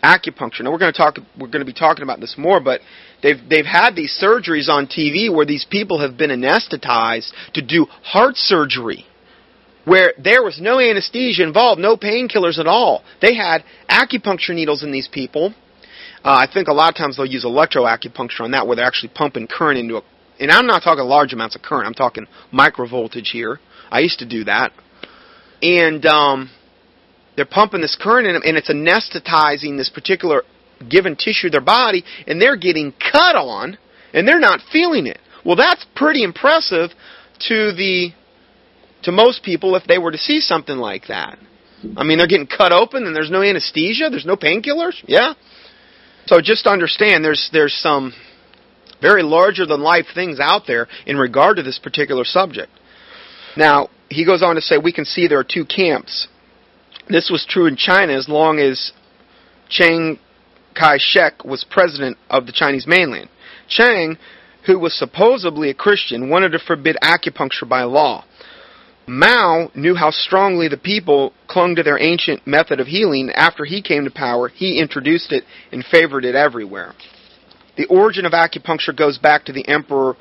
acupuncture. 0.05 0.61
Now 0.61 0.71
we're 0.71 0.77
going 0.77 0.93
to 0.93 0.97
talk 0.97 1.17
we're 1.39 1.47
going 1.47 1.65
to 1.65 1.65
be 1.65 1.73
talking 1.73 2.03
about 2.03 2.19
this 2.19 2.35
more, 2.37 2.59
but 2.59 2.81
they've 3.23 3.39
they've 3.49 3.65
had 3.65 3.95
these 3.95 4.17
surgeries 4.21 4.69
on 4.69 4.87
TV 4.87 5.33
where 5.33 5.45
these 5.45 5.65
people 5.69 5.99
have 5.99 6.17
been 6.17 6.29
anesthetized 6.29 7.31
to 7.53 7.61
do 7.61 7.85
heart 8.03 8.37
surgery 8.37 9.05
where 9.85 10.13
there 10.17 10.41
was 10.41 10.59
no 10.59 10.79
anesthesia 10.79 11.43
involved, 11.43 11.79
no 11.79 11.95
painkillers 11.95 12.57
at 12.57 12.65
all. 12.65 13.03
They 13.21 13.35
had 13.35 13.63
acupuncture 13.87 14.55
needles 14.55 14.81
in 14.81 14.91
these 14.91 15.07
people 15.07 15.53
uh, 16.25 16.41
I 16.41 16.51
think 16.51 16.69
a 16.69 16.73
lot 16.73 16.89
of 16.89 16.95
times 16.95 17.17
they'll 17.17 17.27
use 17.27 17.45
electroacupuncture 17.45 18.41
on 18.41 18.51
that, 18.51 18.65
where 18.65 18.75
they're 18.75 18.85
actually 18.85 19.11
pumping 19.13 19.47
current 19.47 19.77
into 19.77 19.97
a. 19.97 20.01
And 20.39 20.51
I'm 20.51 20.65
not 20.65 20.81
talking 20.81 21.03
large 21.03 21.33
amounts 21.33 21.55
of 21.55 21.61
current. 21.61 21.85
I'm 21.85 21.93
talking 21.93 22.25
microvoltage 22.51 23.27
here. 23.27 23.59
I 23.91 23.99
used 23.99 24.17
to 24.19 24.25
do 24.25 24.43
that, 24.45 24.71
and 25.61 26.03
um, 26.07 26.49
they're 27.35 27.45
pumping 27.45 27.81
this 27.81 27.97
current 27.99 28.27
in 28.27 28.33
them, 28.33 28.43
and 28.45 28.57
it's 28.57 28.69
anesthetizing 28.69 29.77
this 29.77 29.89
particular 29.89 30.43
given 30.89 31.15
tissue 31.15 31.47
of 31.47 31.51
their 31.51 31.61
body, 31.61 32.03
and 32.27 32.41
they're 32.41 32.57
getting 32.57 32.93
cut 32.93 33.35
on, 33.35 33.77
and 34.13 34.27
they're 34.27 34.39
not 34.39 34.61
feeling 34.71 35.07
it. 35.07 35.19
Well, 35.45 35.55
that's 35.55 35.85
pretty 35.95 36.23
impressive 36.23 36.91
to 37.47 37.73
the 37.73 38.09
to 39.03 39.11
most 39.11 39.43
people 39.43 39.75
if 39.75 39.83
they 39.85 39.97
were 39.97 40.11
to 40.11 40.17
see 40.17 40.39
something 40.39 40.77
like 40.77 41.07
that. 41.07 41.37
I 41.95 42.03
mean, 42.03 42.17
they're 42.17 42.27
getting 42.27 42.47
cut 42.47 42.71
open, 42.71 43.05
and 43.05 43.15
there's 43.15 43.29
no 43.29 43.43
anesthesia, 43.43 44.09
there's 44.09 44.25
no 44.25 44.35
painkillers. 44.35 44.95
Yeah, 45.05 45.33
so 46.25 46.41
just 46.41 46.65
understand 46.67 47.23
there's 47.23 47.49
there's 47.53 47.73
some 47.73 48.13
very 49.01 49.23
larger 49.23 49.65
than 49.65 49.81
life 49.81 50.07
things 50.13 50.39
out 50.39 50.63
there 50.67 50.87
in 51.05 51.17
regard 51.17 51.57
to 51.57 51.63
this 51.63 51.79
particular 51.79 52.23
subject. 52.23 52.71
Now, 53.57 53.89
he 54.09 54.25
goes 54.25 54.41
on 54.41 54.55
to 54.55 54.61
say 54.61 54.77
we 54.77 54.93
can 54.93 55.05
see 55.05 55.27
there 55.27 55.39
are 55.39 55.43
two 55.43 55.65
camps. 55.65 56.27
This 57.09 57.29
was 57.29 57.45
true 57.47 57.67
in 57.67 57.75
China 57.75 58.13
as 58.13 58.27
long 58.27 58.59
as 58.59 58.91
Chiang 59.69 60.19
Kai-shek 60.73 61.45
was 61.45 61.63
president 61.63 62.17
of 62.29 62.45
the 62.45 62.51
Chinese 62.51 62.87
mainland. 62.87 63.29
Chiang, 63.67 64.17
who 64.65 64.79
was 64.79 64.93
supposedly 64.97 65.69
a 65.69 65.73
Christian, 65.73 66.29
wanted 66.29 66.51
to 66.51 66.59
forbid 66.59 66.97
acupuncture 67.01 67.67
by 67.67 67.83
law. 67.83 68.25
Mao 69.07 69.69
knew 69.75 69.93
how 69.93 70.09
strongly 70.09 70.67
the 70.67 70.77
people 70.77 71.31
clung 71.47 71.75
to 71.75 71.83
their 71.83 72.01
ancient 72.01 72.47
method 72.47 72.79
of 72.79 72.87
healing. 72.87 73.29
After 73.29 73.63
he 73.65 73.81
came 73.81 74.03
to 74.05 74.11
power, 74.11 74.49
he 74.49 74.79
introduced 74.79 75.31
it 75.31 75.43
and 75.71 75.85
favored 75.85 76.25
it 76.25 76.33
everywhere. 76.33 76.93
The 77.77 77.85
origin 77.85 78.25
of 78.25 78.31
acupuncture 78.31 78.97
goes 78.97 79.19
back 79.19 79.45
to 79.45 79.53
the 79.53 79.67
Emperor 79.67 80.15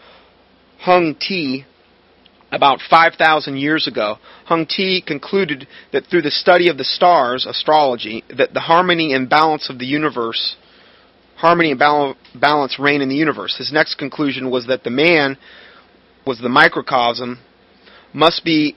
Hung 0.80 1.14
Ti 1.18 1.64
about 2.54 2.80
5,000 2.88 3.56
years 3.56 3.86
ago. 3.86 4.18
Hung 4.46 4.66
Ti 4.66 5.02
concluded 5.06 5.66
that 5.92 6.06
through 6.06 6.22
the 6.22 6.30
study 6.30 6.68
of 6.68 6.78
the 6.78 6.84
stars, 6.84 7.46
astrology, 7.46 8.24
that 8.36 8.54
the 8.54 8.60
harmony 8.60 9.12
and 9.12 9.28
balance 9.28 9.68
of 9.68 9.78
the 9.78 9.86
universe, 9.86 10.56
harmony 11.36 11.72
and 11.72 12.16
balance 12.40 12.78
reign 12.78 13.00
in 13.00 13.08
the 13.08 13.16
universe. 13.16 13.56
His 13.56 13.72
next 13.72 13.96
conclusion 13.96 14.50
was 14.50 14.66
that 14.68 14.84
the 14.84 14.90
man 14.90 15.36
was 16.26 16.38
the 16.38 16.48
microcosm 16.48 17.40
must 18.12 18.44
be 18.44 18.76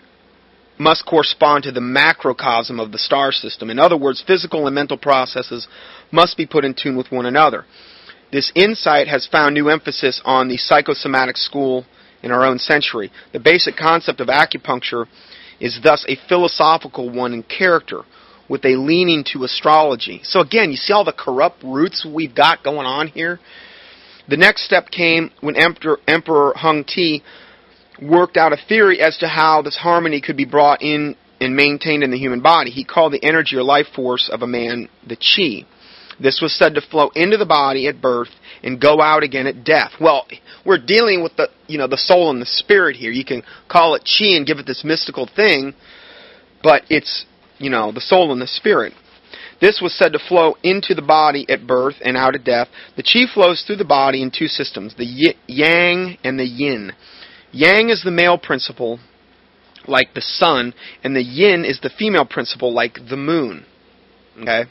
must 0.79 1.05
correspond 1.07 1.63
to 1.63 1.71
the 1.71 1.81
macrocosm 1.81 2.79
of 2.79 2.91
the 2.91 2.99
star 2.99 3.31
system. 3.31 3.71
In 3.71 3.79
other 3.79 3.97
words, 3.97 4.23
physical 4.25 4.67
and 4.67 4.75
mental 4.75 4.97
processes 4.97 5.67
must 6.11 6.37
be 6.37 6.45
put 6.45 6.63
in 6.63 6.75
tune 6.75 6.95
with 6.95 7.11
one 7.11 7.25
another. 7.25 7.65
This 8.31 8.51
insight 8.53 9.07
has 9.07 9.25
found 9.25 9.55
new 9.55 9.69
emphasis 9.69 10.21
on 10.23 10.49
the 10.49 10.57
psychosomatic 10.57 11.37
school 11.37 11.85
in 12.23 12.31
our 12.31 12.45
own 12.45 12.59
century. 12.59 13.11
The 13.33 13.39
basic 13.39 13.75
concept 13.75 14.19
of 14.19 14.27
acupuncture 14.27 15.05
is 15.59 15.79
thus 15.83 16.05
a 16.07 16.17
philosophical 16.27 17.09
one 17.09 17.33
in 17.33 17.43
character, 17.43 18.01
with 18.49 18.63
a 18.65 18.77
leaning 18.77 19.25
to 19.33 19.43
astrology. 19.43 20.21
So 20.23 20.39
again, 20.39 20.71
you 20.71 20.77
see 20.77 20.93
all 20.93 21.03
the 21.03 21.11
corrupt 21.11 21.63
roots 21.63 22.05
we've 22.05 22.35
got 22.35 22.63
going 22.63 22.85
on 22.85 23.07
here? 23.07 23.39
The 24.29 24.37
next 24.37 24.65
step 24.65 24.89
came 24.89 25.31
when 25.41 25.55
Emperor, 25.55 25.99
Emperor 26.07 26.53
Hung 26.55 26.83
Ti 26.85 27.23
worked 28.01 28.37
out 28.37 28.53
a 28.53 28.57
theory 28.67 29.01
as 29.01 29.17
to 29.17 29.27
how 29.27 29.61
this 29.61 29.77
harmony 29.77 30.21
could 30.21 30.37
be 30.37 30.45
brought 30.45 30.81
in 30.81 31.15
and 31.39 31.55
maintained 31.55 32.03
in 32.03 32.11
the 32.11 32.17
human 32.17 32.41
body. 32.41 32.71
He 32.71 32.83
called 32.83 33.13
the 33.13 33.23
energy 33.23 33.55
or 33.55 33.63
life 33.63 33.87
force 33.95 34.29
of 34.31 34.41
a 34.41 34.47
man 34.47 34.89
the 35.05 35.15
chi. 35.15 35.67
This 36.19 36.39
was 36.41 36.57
said 36.57 36.75
to 36.75 36.81
flow 36.81 37.09
into 37.15 37.37
the 37.37 37.45
body 37.45 37.87
at 37.87 38.01
birth 38.01 38.29
and 38.63 38.81
go 38.81 39.01
out 39.01 39.23
again 39.23 39.47
at 39.47 39.63
death. 39.63 39.91
Well, 39.99 40.25
we're 40.65 40.83
dealing 40.83 41.23
with 41.23 41.35
the 41.35 41.49
you 41.67 41.77
know 41.77 41.87
the 41.87 41.97
soul 41.97 42.29
and 42.29 42.41
the 42.41 42.45
spirit 42.45 42.95
here. 42.95 43.11
You 43.11 43.25
can 43.25 43.43
call 43.69 43.95
it 43.95 44.03
chi 44.07 44.35
and 44.35 44.45
give 44.45 44.59
it 44.59 44.65
this 44.65 44.83
mystical 44.83 45.29
thing, 45.33 45.73
but 46.63 46.83
it's 46.89 47.25
you 47.57 47.69
know 47.69 47.91
the 47.91 48.01
soul 48.01 48.31
and 48.31 48.41
the 48.41 48.47
spirit. 48.47 48.93
This 49.59 49.79
was 49.81 49.97
said 49.97 50.13
to 50.13 50.19
flow 50.19 50.55
into 50.61 50.93
the 50.93 51.01
body 51.01 51.45
at 51.49 51.65
birth 51.65 51.95
and 52.03 52.15
out 52.15 52.35
at 52.35 52.43
death. 52.43 52.67
The 52.95 53.03
chi 53.03 53.25
flows 53.33 53.63
through 53.65 53.77
the 53.77 53.85
body 53.85 54.21
in 54.21 54.31
two 54.31 54.47
systems, 54.47 54.95
the 54.95 55.33
yang 55.47 56.17
and 56.23 56.39
the 56.39 56.45
yin. 56.45 56.91
Yang 57.51 57.89
is 57.89 58.03
the 58.03 58.11
male 58.11 58.37
principle, 58.37 58.99
like 59.87 60.13
the 60.13 60.21
sun, 60.21 60.73
and 61.03 61.15
the 61.15 61.23
yin 61.23 61.65
is 61.65 61.79
the 61.81 61.89
female 61.89 62.25
principle, 62.25 62.71
like 62.71 62.99
the 63.09 63.17
moon. 63.17 63.65
Okay? 64.39 64.65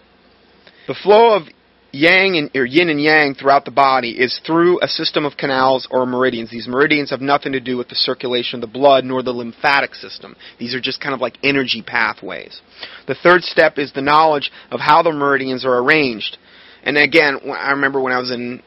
The 0.87 0.95
flow 0.95 1.35
of 1.35 1.49
yang 1.97 2.37
and, 2.37 2.51
or 2.55 2.67
yin 2.67 2.89
and 2.91 3.01
yang 3.01 3.35
throughout 3.35 3.65
the 3.65 3.71
body 3.71 4.11
is 4.11 4.39
through 4.47 4.79
a 4.83 4.89
system 4.89 5.25
of 5.25 5.37
canals 5.37 5.89
or 5.91 6.05
meridians. 6.05 6.51
These 6.51 6.69
meridians 6.69 7.11
have 7.11 7.21
nothing 7.21 7.53
to 7.53 7.61
do 7.61 7.77
with 7.77 7.89
the 7.89 7.95
circulation 7.95 8.57
of 8.57 8.61
the 8.61 8.73
blood 8.73 9.05
nor 9.05 9.23
the 9.23 9.33
lymphatic 9.33 9.95
system. 9.95 10.37
These 10.59 10.75
are 10.75 10.81
just 10.81 11.01
kind 11.01 11.15
of 11.15 11.21
like 11.21 11.39
energy 11.43 11.83
pathways. 11.83 12.61
The 13.07 13.15
third 13.15 13.43
step 13.43 13.79
is 13.79 13.93
the 13.93 14.03
knowledge 14.03 14.51
of 14.71 14.81
how 14.81 15.03
the 15.03 15.13
meridians 15.13 15.65
are 15.65 15.79
arranged. 15.79 16.37
And 16.83 16.99
again, 16.99 17.41
I 17.51 17.73
remember 17.73 18.01
when 18.01 18.13
I 18.13 18.19
was 18.19 18.31
in 18.31 18.63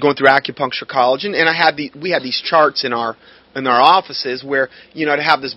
going 0.00 0.16
through 0.16 0.28
acupuncture 0.28 0.88
college, 0.88 1.24
and, 1.24 1.34
and 1.34 1.48
I 1.48 1.54
had 1.54 1.76
the 1.76 1.90
we 2.00 2.10
had 2.10 2.22
these 2.22 2.42
charts 2.44 2.84
in 2.84 2.92
our 2.92 3.16
in 3.54 3.66
our 3.66 3.80
offices 3.80 4.42
where 4.42 4.68
you 4.92 5.06
know 5.06 5.14
to 5.14 5.22
have 5.22 5.40
this 5.40 5.54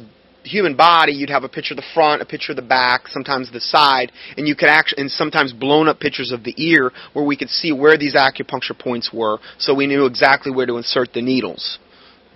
human 0.47 0.75
body, 0.75 1.13
you'd 1.13 1.29
have 1.29 1.43
a 1.43 1.49
picture 1.49 1.73
of 1.73 1.77
the 1.77 1.85
front, 1.93 2.21
a 2.21 2.25
picture 2.25 2.51
of 2.51 2.55
the 2.55 2.61
back, 2.61 3.07
sometimes 3.07 3.51
the 3.51 3.59
side, 3.59 4.11
and 4.37 4.47
you 4.47 4.55
could 4.55 4.69
actually, 4.69 5.01
and 5.01 5.11
sometimes 5.11 5.53
blown 5.53 5.87
up 5.87 5.99
pictures 5.99 6.31
of 6.31 6.43
the 6.43 6.53
ear 6.57 6.91
where 7.13 7.25
we 7.25 7.37
could 7.37 7.49
see 7.49 7.71
where 7.71 7.97
these 7.97 8.15
acupuncture 8.15 8.77
points 8.77 9.11
were, 9.13 9.37
so 9.57 9.73
we 9.73 9.87
knew 9.87 10.05
exactly 10.05 10.51
where 10.51 10.65
to 10.65 10.77
insert 10.77 11.13
the 11.13 11.21
needles. 11.21 11.79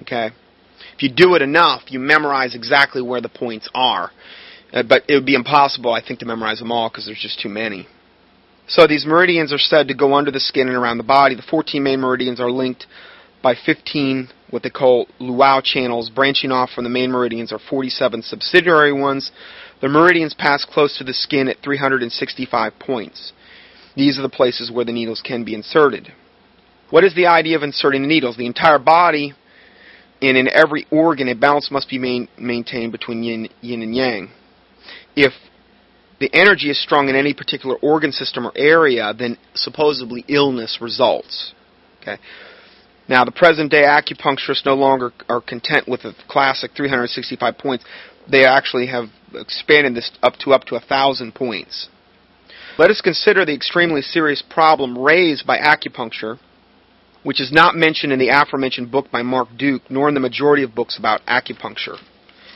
Okay, 0.01 0.29
if 0.95 1.03
you 1.03 1.09
do 1.13 1.35
it 1.35 1.41
enough, 1.41 1.83
you 1.87 1.99
memorize 1.99 2.55
exactly 2.55 3.01
where 3.01 3.21
the 3.21 3.29
points 3.29 3.69
are, 3.73 4.11
uh, 4.73 4.83
but 4.87 5.03
it 5.07 5.15
would 5.15 5.25
be 5.25 5.35
impossible, 5.35 5.93
I 5.93 6.05
think, 6.05 6.19
to 6.19 6.25
memorize 6.25 6.59
them 6.59 6.71
all 6.71 6.89
because 6.89 7.05
there's 7.05 7.19
just 7.19 7.39
too 7.39 7.49
many. 7.49 7.87
So 8.67 8.87
these 8.87 9.05
meridians 9.05 9.51
are 9.51 9.57
said 9.57 9.87
to 9.89 9.93
go 9.93 10.13
under 10.13 10.31
the 10.31 10.39
skin 10.39 10.67
and 10.67 10.77
around 10.77 10.97
the 10.97 11.03
body. 11.03 11.35
The 11.35 11.41
14 11.41 11.83
main 11.83 11.99
meridians 11.99 12.39
are 12.39 12.49
linked 12.49 12.85
by 13.43 13.55
15 13.65 14.29
what 14.51 14.63
they 14.63 14.69
call 14.69 15.07
luau 15.19 15.61
channels 15.63 16.09
branching 16.09 16.51
off 16.51 16.69
from 16.69 16.83
the 16.83 16.89
main 16.89 17.11
meridians 17.11 17.51
are 17.51 17.59
47 17.59 18.21
subsidiary 18.21 18.93
ones. 18.93 19.31
The 19.81 19.89
meridians 19.89 20.33
pass 20.33 20.65
close 20.65 20.97
to 20.97 21.03
the 21.03 21.13
skin 21.13 21.47
at 21.47 21.57
365 21.63 22.73
points. 22.79 23.33
These 23.95 24.19
are 24.19 24.21
the 24.21 24.29
places 24.29 24.71
where 24.71 24.85
the 24.85 24.93
needles 24.93 25.21
can 25.25 25.43
be 25.43 25.55
inserted. 25.55 26.13
What 26.89 27.03
is 27.03 27.15
the 27.15 27.27
idea 27.27 27.55
of 27.55 27.63
inserting 27.63 28.03
the 28.03 28.07
needles? 28.07 28.37
The 28.37 28.45
entire 28.45 28.79
body 28.79 29.33
and 30.21 30.37
in 30.37 30.47
every 30.47 30.85
organ 30.91 31.27
a 31.29 31.35
balance 31.35 31.71
must 31.71 31.89
be 31.89 31.97
main, 31.97 32.27
maintained 32.37 32.91
between 32.91 33.23
yin, 33.23 33.49
yin 33.61 33.81
and 33.81 33.95
yang. 33.95 34.29
If 35.15 35.33
the 36.19 36.29
energy 36.33 36.69
is 36.69 36.81
strong 36.81 37.09
in 37.09 37.15
any 37.15 37.33
particular 37.33 37.75
organ 37.77 38.11
system 38.11 38.45
or 38.45 38.51
area, 38.55 39.13
then 39.17 39.37
supposedly 39.55 40.23
illness 40.27 40.77
results. 40.79 41.53
Okay. 42.01 42.17
Now, 43.11 43.25
the 43.25 43.31
present 43.33 43.69
day 43.69 43.83
acupuncturists 43.83 44.65
no 44.65 44.73
longer 44.73 45.11
are 45.27 45.41
content 45.41 45.85
with 45.85 46.03
the 46.03 46.15
classic 46.29 46.71
365 46.77 47.57
points. 47.57 47.83
They 48.31 48.45
actually 48.45 48.87
have 48.87 49.09
expanded 49.33 49.95
this 49.95 50.09
up 50.23 50.35
to 50.45 50.53
up 50.53 50.63
to 50.67 50.75
a 50.75 50.79
thousand 50.79 51.35
points. 51.35 51.89
Let 52.77 52.89
us 52.89 53.01
consider 53.01 53.43
the 53.43 53.53
extremely 53.53 54.01
serious 54.01 54.41
problem 54.41 54.97
raised 54.97 55.45
by 55.45 55.57
acupuncture, 55.57 56.39
which 57.23 57.41
is 57.41 57.51
not 57.51 57.75
mentioned 57.75 58.13
in 58.13 58.19
the 58.19 58.29
aforementioned 58.29 58.89
book 58.89 59.11
by 59.11 59.23
Marc 59.23 59.49
Duke, 59.57 59.81
nor 59.89 60.07
in 60.07 60.13
the 60.13 60.21
majority 60.21 60.63
of 60.63 60.73
books 60.73 60.97
about 60.97 61.19
acupuncture. 61.25 61.97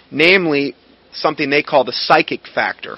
Namely, 0.09 0.73
something 1.11 1.49
they 1.49 1.63
call 1.63 1.83
the 1.83 1.91
psychic 1.91 2.47
factor. 2.47 2.95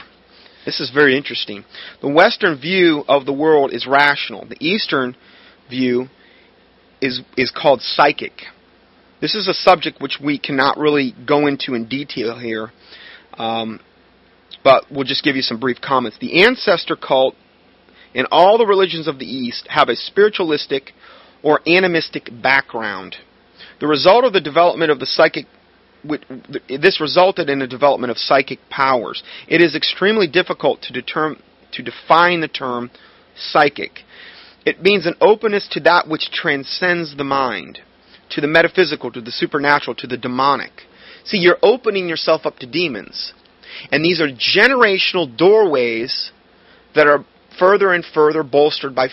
This 0.64 0.80
is 0.80 0.92
very 0.92 1.18
interesting. 1.18 1.66
The 2.04 2.14
Western 2.14 2.62
view 2.62 3.04
of 3.08 3.26
the 3.26 3.34
world 3.34 3.74
is 3.74 3.88
rational. 3.88 4.46
The 4.46 4.64
Eastern 4.64 5.16
view 5.72 6.10
is 7.02 7.22
is 7.36 7.52
called 7.52 7.82
psychic. 7.82 8.34
This 9.20 9.36
is 9.36 9.48
a 9.48 9.54
subject 9.54 10.00
which 10.00 10.20
we 10.24 10.38
cannot 10.38 10.78
really 10.78 11.14
go 11.26 11.48
into 11.48 11.74
in 11.74 11.88
detail 11.88 12.38
here, 12.38 12.72
um, 13.34 13.80
but 14.64 14.86
we'll 14.92 15.06
just 15.06 15.24
give 15.24 15.36
you 15.36 15.42
some 15.42 15.60
brief 15.60 15.82
comments. 15.82 16.18
The 16.20 16.44
ancestor 16.44 16.96
cult 16.96 17.36
and 18.14 18.28
all 18.32 18.58
the 18.58 18.66
religions 18.66 19.08
of 19.08 19.20
the 19.20 19.26
East 19.26 19.68
have 19.70 19.90
a 19.90 19.96
spiritualistic 19.96 20.92
or 21.44 21.62
animistic 21.68 22.30
background. 22.42 23.16
The 23.80 23.88
result 23.88 24.24
of 24.24 24.34
the 24.34 24.42
development 24.42 24.92
of 24.92 25.00
the 25.00 25.06
psychic 25.06 25.46
this 26.70 27.02
resulted 27.02 27.50
in 27.50 27.60
the 27.60 27.68
development 27.68 28.12
of 28.12 28.18
psychic 28.18 28.60
powers. 28.70 29.24
It 29.48 29.62
is 29.62 29.76
extremely 29.76 30.28
difficult 30.28 30.82
to 30.84 30.94
determine 30.94 31.42
to 31.74 31.84
define 31.84 32.40
the 32.40 32.48
term 32.48 32.92
psychic. 33.36 34.00
It 34.68 34.82
means 34.82 35.06
an 35.06 35.16
openness 35.22 35.66
to 35.72 35.80
that 35.82 36.10
which 36.10 36.30
transcends 36.30 37.16
the 37.16 37.24
mind, 37.24 37.80
to 38.32 38.42
the 38.42 38.48
metaphysical, 38.48 39.10
to 39.14 39.22
the 39.22 39.32
supernatural, 39.32 39.96
to 39.96 40.08
the 40.08 40.18
demonic. 40.18 40.82
See, 41.24 41.38
you're 41.38 41.58
opening 41.64 42.10
yourself 42.10 42.46
up 42.46 42.60
to 42.60 42.68
demons. 42.68 43.32
And 43.94 44.04
these 44.04 44.20
are 44.20 44.28
generational 44.28 45.38
doorways 45.38 46.34
that 46.96 47.08
are 47.08 47.24
further 47.58 47.94
and 47.94 48.04
further 48.04 48.44
bolstered 48.44 48.94
by 48.94 49.08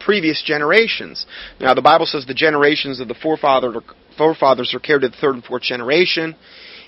previous 0.00 0.42
generations. 0.44 1.26
Now, 1.60 1.74
the 1.74 1.82
Bible 1.82 2.06
says 2.06 2.26
the 2.26 2.34
generations 2.34 2.98
of 2.98 3.06
the 3.06 3.14
forefathers 3.14 3.76
are, 3.76 3.94
forefathers 4.16 4.74
are 4.74 4.80
carried 4.80 5.02
to 5.02 5.10
the 5.10 5.16
third 5.16 5.36
and 5.36 5.44
fourth 5.44 5.62
generation. 5.62 6.34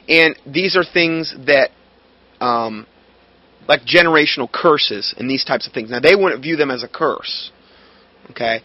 And 0.08 0.36
these 0.44 0.74
are 0.74 0.82
things 0.82 1.32
that, 1.46 1.70
um, 2.44 2.88
like 3.68 3.82
generational 3.82 4.50
curses 4.50 5.14
and 5.16 5.30
these 5.30 5.44
types 5.44 5.68
of 5.68 5.72
things. 5.72 5.90
Now, 5.90 6.00
they 6.00 6.16
wouldn't 6.16 6.42
view 6.42 6.56
them 6.56 6.72
as 6.72 6.82
a 6.82 6.88
curse. 6.88 7.52
Okay? 8.30 8.60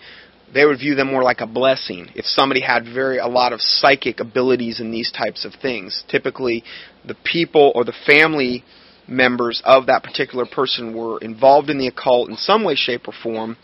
They 0.54 0.66
would 0.66 0.80
view 0.80 0.96
them 0.96 1.08
more 1.08 1.24
like 1.24 1.42
a 1.42 1.48
blessing 1.48 2.10
if 2.16 2.26
somebody 2.26 2.62
had 2.62 2.86
very 2.86 3.18
a 3.18 3.28
lot 3.28 3.52
of 3.52 3.62
psychic 3.62 4.20
abilities 4.20 4.80
in 4.80 4.92
these 4.92 5.12
types 5.12 5.44
of 5.44 5.54
things. 5.62 6.04
Typically, 6.08 6.64
the 7.06 7.16
people 7.24 7.72
or 7.76 7.84
the 7.84 7.96
family 8.06 8.64
members 9.08 9.62
of 9.66 9.88
that 9.88 10.04
particular 10.04 10.46
person 10.46 10.96
were 10.96 11.20
involved 11.20 11.70
in 11.70 11.78
the 11.78 11.88
occult 11.88 12.30
in 12.30 12.38
some 12.38 12.64
way, 12.64 12.76
shape, 12.76 13.08
or 13.08 13.14
form. 13.24 13.58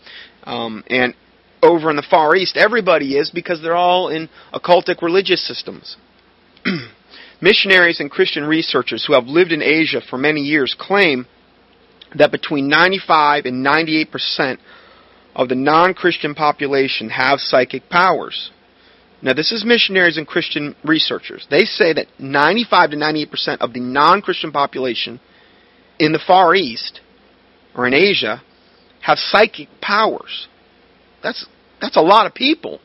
Um, 0.44 0.84
and 0.88 1.14
over 1.62 1.90
in 1.90 1.96
the 1.96 2.06
Far 2.08 2.34
East, 2.34 2.56
everybody 2.56 3.16
is 3.16 3.30
because 3.30 3.62
they're 3.62 3.76
all 3.76 4.08
in 4.08 4.28
occultic 4.52 5.02
religious 5.02 5.46
systems. 5.46 5.96
Missionaries 7.40 8.00
and 8.00 8.10
Christian 8.10 8.44
researchers 8.44 9.04
who 9.06 9.14
have 9.14 9.26
lived 9.26 9.52
in 9.52 9.62
Asia 9.62 10.00
for 10.08 10.16
many 10.16 10.40
years 10.40 10.76
claim 10.78 11.26
that 12.16 12.30
between 12.30 12.68
95 12.68 13.46
and 13.46 13.62
98 13.62 14.10
percent 14.10 14.60
of 15.34 15.48
the 15.48 15.54
non 15.54 15.94
Christian 15.94 16.34
population 16.34 17.10
have 17.10 17.40
psychic 17.40 17.88
powers. 17.88 18.50
Now, 19.22 19.34
this 19.34 19.52
is 19.52 19.64
missionaries 19.64 20.16
and 20.16 20.26
Christian 20.26 20.74
researchers. 20.84 21.46
They 21.48 21.64
say 21.64 21.92
that 21.92 22.06
95 22.18 22.90
to 22.90 22.96
98% 22.96 23.58
of 23.60 23.72
the 23.72 23.80
non 23.80 24.20
Christian 24.20 24.50
population 24.50 25.20
in 25.98 26.12
the 26.12 26.20
Far 26.26 26.54
East 26.54 27.00
or 27.74 27.86
in 27.86 27.94
Asia 27.94 28.42
have 29.00 29.18
psychic 29.18 29.68
powers. 29.80 30.48
That's, 31.22 31.46
that's 31.80 31.96
a 31.96 32.00
lot 32.00 32.26
of 32.26 32.34
people. 32.34 32.80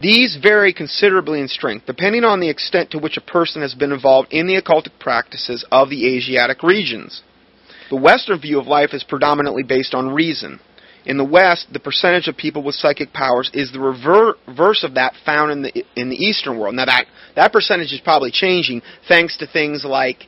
These 0.00 0.38
vary 0.40 0.72
considerably 0.72 1.40
in 1.40 1.48
strength, 1.48 1.86
depending 1.86 2.22
on 2.22 2.38
the 2.38 2.48
extent 2.48 2.92
to 2.92 2.98
which 2.98 3.16
a 3.16 3.20
person 3.20 3.62
has 3.62 3.74
been 3.74 3.90
involved 3.90 4.28
in 4.30 4.46
the 4.46 4.60
occultic 4.60 5.00
practices 5.00 5.66
of 5.72 5.90
the 5.90 6.16
Asiatic 6.16 6.62
regions. 6.62 7.22
The 7.90 7.96
Western 7.96 8.40
view 8.40 8.60
of 8.60 8.68
life 8.68 8.90
is 8.92 9.02
predominantly 9.02 9.64
based 9.64 9.94
on 9.94 10.14
reason. 10.14 10.60
In 11.08 11.16
the 11.16 11.24
West, 11.24 11.68
the 11.72 11.80
percentage 11.80 12.28
of 12.28 12.36
people 12.36 12.62
with 12.62 12.74
psychic 12.74 13.14
powers 13.14 13.50
is 13.54 13.72
the 13.72 13.80
reverse 13.80 14.84
of 14.84 14.94
that 14.94 15.14
found 15.24 15.50
in 15.50 15.62
the 15.62 15.84
in 15.96 16.10
the 16.10 16.16
Eastern 16.16 16.58
world. 16.58 16.74
Now 16.74 16.84
that 16.84 17.06
that 17.34 17.50
percentage 17.50 17.94
is 17.94 18.00
probably 18.00 18.30
changing 18.30 18.82
thanks 19.08 19.38
to 19.38 19.46
things 19.46 19.86
like 19.86 20.26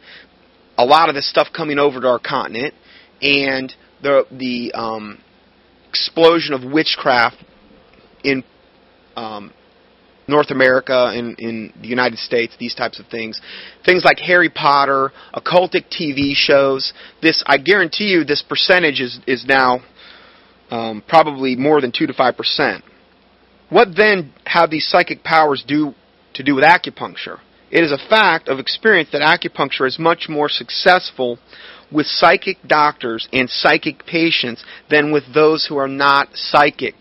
a 0.78 0.85
lot 0.87 1.11
of 1.11 1.14
this 1.14 1.28
stuff 1.28 1.49
coming 1.55 1.78
over 1.78 2.01
to 2.01 2.09
our 2.09 2.18
continent 2.18 2.72
and 3.20 3.70
the 4.03 4.24
the 4.31 4.72
um, 4.72 5.20
explosion 5.91 6.55
of 6.55 6.64
witchcraft 6.64 7.37
in 8.24 8.43
um, 9.16 9.53
North 10.26 10.51
America 10.51 11.11
and 11.12 11.39
in 11.39 11.74
the 11.83 11.89
United 11.89 12.18
States, 12.18 12.55
these 12.59 12.74
types 12.74 12.99
of 12.99 13.07
things. 13.09 13.39
Things 13.85 14.03
like 14.03 14.18
Harry 14.20 14.49
Potter, 14.49 15.12
occultic 15.35 15.91
TV 15.91 16.33
shows. 16.35 16.95
This, 17.20 17.43
I 17.45 17.59
guarantee 17.59 18.05
you, 18.05 18.24
this 18.24 18.41
percentage 18.41 19.01
is 19.01 19.20
is 19.26 19.45
now 19.45 19.81
um, 20.71 21.03
probably 21.07 21.57
more 21.57 21.81
than 21.81 21.93
2 21.93 22.07
to 22.07 22.12
5%. 22.12 22.83
What 23.68 23.89
then 23.97 24.33
have 24.45 24.71
these 24.71 24.89
psychic 24.89 25.23
powers 25.23 25.64
do 25.66 25.95
to 26.35 26.43
do 26.43 26.55
with 26.57 26.64
acupuncture? 26.64 27.39
It 27.71 27.85
is 27.85 27.93
a 27.93 28.09
fact 28.09 28.49
of 28.49 28.59
experience 28.59 29.11
that 29.12 29.23
acupuncture 29.23 29.87
is 29.87 29.99
much 29.99 30.27
more 30.29 30.49
successful 30.49 31.39
with 31.93 32.07
psychic 32.07 32.57
doctors 32.66 33.29
and 33.33 33.49
psychic 33.49 34.05
patients 34.07 34.64
than 34.91 35.12
with 35.12 35.35
those 35.35 35.66
who 35.66 35.77
are 35.77 35.89
not 35.89 36.29
psychic. 36.35 36.95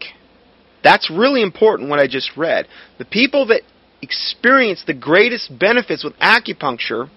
That's 0.83 1.09
really 1.09 1.41
important 1.41 1.89
what 1.89 1.99
I 1.99 2.07
just 2.07 2.37
read. 2.37 2.67
The 2.99 3.05
people 3.05 3.47
that 3.47 3.61
experience 4.01 4.83
the 4.85 4.93
greatest 4.93 5.57
benefits 5.57 6.03
with 6.03 6.13
acupuncture, 6.19 7.09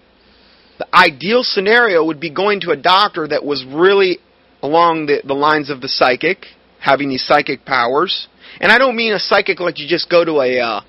the 0.79 0.87
ideal 0.95 1.43
scenario 1.45 2.05
would 2.05 2.21
be 2.21 2.31
going 2.31 2.61
to 2.63 2.71
a 2.71 2.77
doctor 2.77 3.29
that 3.29 3.45
was 3.45 3.65
really 3.67 4.19
along 4.63 5.07
the, 5.07 5.23
the 5.25 5.35
lines 5.35 5.71
of 5.71 5.81
the 5.81 5.89
psychic, 5.89 6.47
having 6.81 7.09
these 7.09 7.25
psychic 7.27 7.65
powers. 7.65 8.29
And 8.61 8.71
I 8.71 8.79
don't 8.79 8.97
mean 8.97 9.13
a 9.13 9.19
psychic 9.19 9.61
like 9.61 9.79
you 9.79 9.89
just 9.89 10.11
go 10.11 10.25
to 10.25 10.41
a 10.41 10.59
uh, 10.61 10.81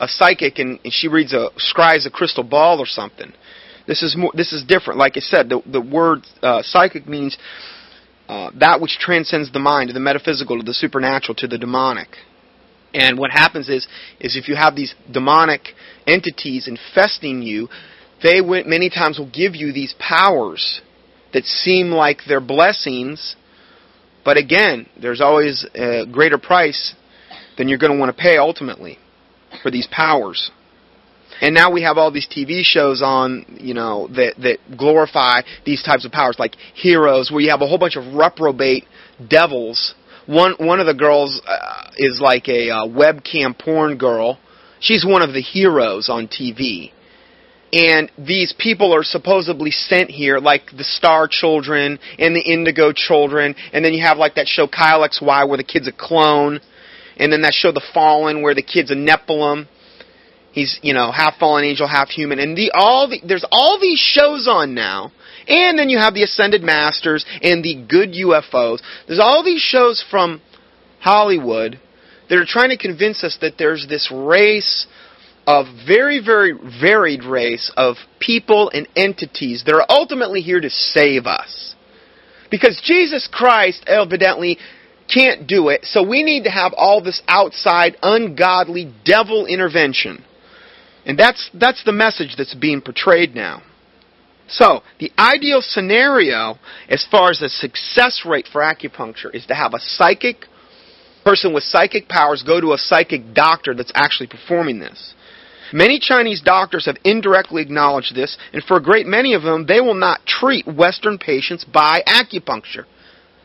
a 0.00 0.08
psychic 0.08 0.58
and, 0.58 0.80
and 0.84 0.92
she 0.92 1.08
reads 1.08 1.32
a 1.32 1.50
scries 1.58 2.06
a 2.06 2.10
crystal 2.10 2.44
ball 2.44 2.80
or 2.80 2.86
something. 2.86 3.32
This 3.86 4.02
is 4.02 4.16
more. 4.16 4.32
This 4.34 4.52
is 4.52 4.64
different. 4.64 4.98
Like 4.98 5.16
I 5.16 5.20
said, 5.20 5.48
the 5.48 5.60
the 5.66 5.80
word 5.80 6.20
uh, 6.42 6.62
psychic 6.62 7.08
means 7.08 7.36
uh, 8.28 8.50
that 8.58 8.80
which 8.80 8.98
transcends 8.98 9.52
the 9.52 9.58
mind, 9.58 9.88
to 9.88 9.92
the 9.92 10.00
metaphysical, 10.00 10.56
to 10.58 10.64
the 10.64 10.74
supernatural, 10.74 11.34
to 11.36 11.46
the 11.46 11.58
demonic. 11.58 12.08
And 12.94 13.18
what 13.18 13.30
happens 13.30 13.68
is, 13.68 13.86
is 14.20 14.36
if 14.36 14.48
you 14.48 14.54
have 14.54 14.76
these 14.76 14.94
demonic 15.10 15.68
entities 16.06 16.68
infesting 16.68 17.42
you, 17.42 17.68
they 18.22 18.40
many 18.40 18.90
times 18.90 19.18
will 19.18 19.30
give 19.30 19.54
you 19.54 19.72
these 19.72 19.94
powers 19.98 20.80
that 21.32 21.44
seem 21.44 21.90
like 21.90 22.20
they're 22.26 22.40
blessings, 22.40 23.36
but 24.24 24.36
again, 24.36 24.86
there's 25.00 25.20
always 25.20 25.66
a 25.74 26.04
greater 26.10 26.38
price 26.38 26.94
than 27.58 27.68
you're 27.68 27.78
going 27.78 27.92
to 27.92 27.98
want 27.98 28.14
to 28.14 28.20
pay 28.20 28.36
ultimately 28.38 28.98
for 29.62 29.70
these 29.70 29.88
powers. 29.90 30.50
And 31.40 31.54
now 31.54 31.72
we 31.72 31.82
have 31.82 31.98
all 31.98 32.12
these 32.12 32.28
TV 32.28 32.60
shows 32.62 33.02
on, 33.02 33.44
you 33.58 33.74
know, 33.74 34.06
that 34.08 34.34
that 34.42 34.58
glorify 34.78 35.40
these 35.66 35.82
types 35.82 36.04
of 36.04 36.12
powers, 36.12 36.36
like 36.38 36.54
Heroes, 36.74 37.30
where 37.30 37.40
you 37.40 37.50
have 37.50 37.62
a 37.62 37.66
whole 37.66 37.78
bunch 37.78 37.96
of 37.96 38.14
reprobate 38.14 38.84
devils. 39.28 39.94
One 40.26 40.54
one 40.58 40.78
of 40.78 40.86
the 40.86 40.94
girls 40.94 41.42
uh, 41.44 41.90
is 41.96 42.20
like 42.20 42.48
a 42.48 42.70
uh, 42.70 42.86
webcam 42.86 43.58
porn 43.58 43.98
girl. 43.98 44.38
She's 44.78 45.04
one 45.04 45.22
of 45.22 45.32
the 45.32 45.40
heroes 45.40 46.08
on 46.08 46.28
TV 46.28 46.92
and 47.72 48.10
these 48.18 48.52
people 48.58 48.94
are 48.94 49.02
supposedly 49.02 49.70
sent 49.70 50.10
here, 50.10 50.38
like 50.38 50.70
the 50.76 50.84
Star 50.84 51.26
Children 51.30 51.98
and 52.18 52.36
the 52.36 52.40
Indigo 52.40 52.92
Children, 52.92 53.54
and 53.72 53.82
then 53.84 53.94
you 53.94 54.02
have 54.02 54.18
like 54.18 54.34
that 54.34 54.46
show 54.46 54.68
Kyle 54.68 55.08
XY 55.08 55.48
where 55.48 55.56
the 55.56 55.64
kid's 55.64 55.88
a 55.88 55.92
clone, 55.92 56.60
and 57.16 57.32
then 57.32 57.42
that 57.42 57.54
show 57.54 57.72
The 57.72 57.84
Fallen 57.94 58.42
where 58.42 58.54
the 58.54 58.62
kid's 58.62 58.90
a 58.90 58.94
Nephilim. 58.94 59.66
He's 60.52 60.78
you 60.82 60.92
know 60.92 61.10
half 61.10 61.38
fallen 61.38 61.64
angel, 61.64 61.88
half 61.88 62.10
human, 62.10 62.38
and 62.38 62.54
the 62.54 62.72
all 62.74 63.08
the, 63.08 63.22
there's 63.26 63.44
all 63.50 63.78
these 63.80 63.98
shows 63.98 64.46
on 64.46 64.74
now, 64.74 65.10
and 65.48 65.78
then 65.78 65.88
you 65.88 65.96
have 65.96 66.12
the 66.12 66.24
Ascended 66.24 66.62
Masters 66.62 67.24
and 67.40 67.64
the 67.64 67.86
Good 67.88 68.12
UFOs. 68.12 68.82
There's 69.06 69.20
all 69.20 69.42
these 69.42 69.62
shows 69.62 70.04
from 70.10 70.42
Hollywood 71.00 71.80
that 72.28 72.36
are 72.36 72.44
trying 72.46 72.68
to 72.68 72.76
convince 72.76 73.24
us 73.24 73.38
that 73.40 73.54
there's 73.56 73.86
this 73.88 74.12
race 74.12 74.86
of 75.46 75.66
very, 75.86 76.20
very 76.24 76.52
varied 76.80 77.24
race 77.24 77.72
of 77.76 77.96
people 78.20 78.70
and 78.70 78.88
entities 78.94 79.64
that 79.66 79.74
are 79.74 79.86
ultimately 79.88 80.40
here 80.40 80.60
to 80.60 80.70
save 80.70 81.26
us. 81.26 81.74
Because 82.50 82.80
Jesus 82.84 83.28
Christ 83.30 83.84
evidently 83.86 84.58
can't 85.12 85.46
do 85.46 85.68
it, 85.68 85.84
so 85.84 86.06
we 86.06 86.22
need 86.22 86.44
to 86.44 86.50
have 86.50 86.72
all 86.76 87.02
this 87.02 87.22
outside, 87.26 87.96
ungodly, 88.02 88.92
devil 89.04 89.46
intervention. 89.46 90.24
And 91.04 91.18
that's, 91.18 91.50
that's 91.54 91.82
the 91.84 91.92
message 91.92 92.36
that's 92.36 92.54
being 92.54 92.80
portrayed 92.80 93.34
now. 93.34 93.62
So, 94.48 94.82
the 95.00 95.10
ideal 95.18 95.62
scenario, 95.62 96.58
as 96.88 97.06
far 97.10 97.30
as 97.30 97.38
the 97.40 97.48
success 97.48 98.22
rate 98.26 98.48
for 98.52 98.60
acupuncture, 98.60 99.34
is 99.34 99.46
to 99.46 99.54
have 99.54 99.72
a 99.72 99.80
psychic 99.80 100.46
person 101.24 101.54
with 101.54 101.62
psychic 101.62 102.08
powers 102.08 102.42
go 102.42 102.60
to 102.60 102.72
a 102.72 102.78
psychic 102.78 103.32
doctor 103.32 103.74
that's 103.74 103.92
actually 103.94 104.26
performing 104.26 104.78
this. 104.78 105.14
Many 105.72 105.98
Chinese 105.98 106.42
doctors 106.42 106.86
have 106.86 106.96
indirectly 107.04 107.62
acknowledged 107.62 108.14
this, 108.14 108.36
and 108.52 108.62
for 108.62 108.76
a 108.76 108.82
great 108.82 109.06
many 109.06 109.34
of 109.34 109.42
them, 109.42 109.66
they 109.66 109.80
will 109.80 109.94
not 109.94 110.26
treat 110.26 110.66
Western 110.66 111.18
patients 111.18 111.64
by 111.64 112.02
acupuncture. 112.06 112.84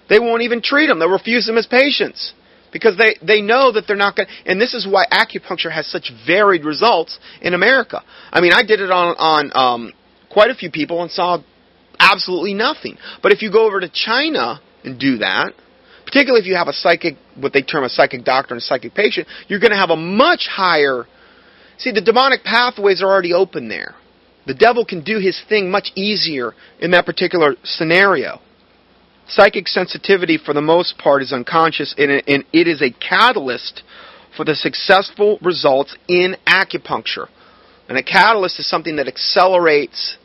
They 0.10 0.20
won't 0.20 0.42
even 0.42 0.62
treat 0.62 0.88
them. 0.88 1.00
They'll 1.00 1.10
refuse 1.10 1.46
them 1.46 1.58
as 1.58 1.68
patients 1.68 2.34
because 2.72 2.98
they, 2.98 3.16
they 3.26 3.42
know 3.42 3.72
that 3.72 3.86
they're 3.88 3.96
not 3.96 4.16
going 4.16 4.28
to. 4.28 4.52
And 4.52 4.60
this 4.60 4.74
is 4.74 4.88
why 4.88 5.06
acupuncture 5.12 5.72
has 5.72 5.88
such 5.88 6.12
varied 6.26 6.66
results 6.66 7.18
in 7.42 7.54
America. 7.54 8.04
I 8.32 8.42
mean, 8.42 8.54
I 8.54 8.64
did 8.64 8.80
it 8.80 8.92
on, 8.92 9.16
on 9.18 9.52
um, 9.54 9.94
quite 10.32 10.50
a 10.50 10.56
few 10.56 10.72
people 10.72 11.02
and 11.02 11.12
saw 11.12 11.40
absolutely 12.00 12.54
nothing. 12.54 12.98
But 13.22 13.32
if 13.32 13.42
you 13.42 13.52
go 13.52 13.66
over 13.66 13.80
to 13.80 13.90
China 13.90 14.62
and 14.84 15.00
do 15.00 15.18
that, 15.18 15.54
particularly 16.06 16.42
if 16.42 16.48
you 16.48 16.56
have 16.56 16.68
a 16.68 16.74
psychic, 16.74 17.16
what 17.36 17.54
they 17.54 17.62
term 17.62 17.84
a 17.84 17.90
psychic 17.90 18.24
doctor 18.24 18.54
and 18.54 18.62
a 18.62 18.66
psychic 18.66 18.94
patient, 18.94 19.28
you're 19.48 19.60
going 19.60 19.72
to 19.72 19.78
have 19.78 19.90
a 19.90 19.96
much 19.96 20.48
higher 20.50 21.06
See, 21.78 21.92
the 21.92 22.02
demonic 22.02 22.44
pathways 22.44 23.02
are 23.02 23.08
already 23.08 23.34
open 23.34 23.70
there. 23.70 23.96
The 24.46 24.54
devil 24.54 24.86
can 24.86 25.04
do 25.04 25.20
his 25.20 25.42
thing 25.48 25.70
much 25.70 25.92
easier 25.96 26.54
in 26.80 26.92
that 26.92 27.06
particular 27.06 27.56
scenario. 27.64 28.40
Psychic 29.28 29.68
sensitivity, 29.68 30.38
for 30.38 30.54
the 30.54 30.62
most 30.62 30.98
part, 30.98 31.22
is 31.22 31.34
unconscious, 31.34 31.94
and 31.98 32.24
it 32.54 32.68
is 32.68 32.82
a 32.82 32.92
catalyst 32.92 33.84
for 34.36 34.46
the 34.46 34.56
successful 34.56 35.38
results 35.42 35.96
in 36.08 36.38
acupuncture. 36.46 37.28
And 37.90 37.98
a 37.98 38.04
catalyst 38.04 38.60
is 38.60 38.70
something 38.70 38.96
that 38.96 39.08
accelerates 39.08 40.18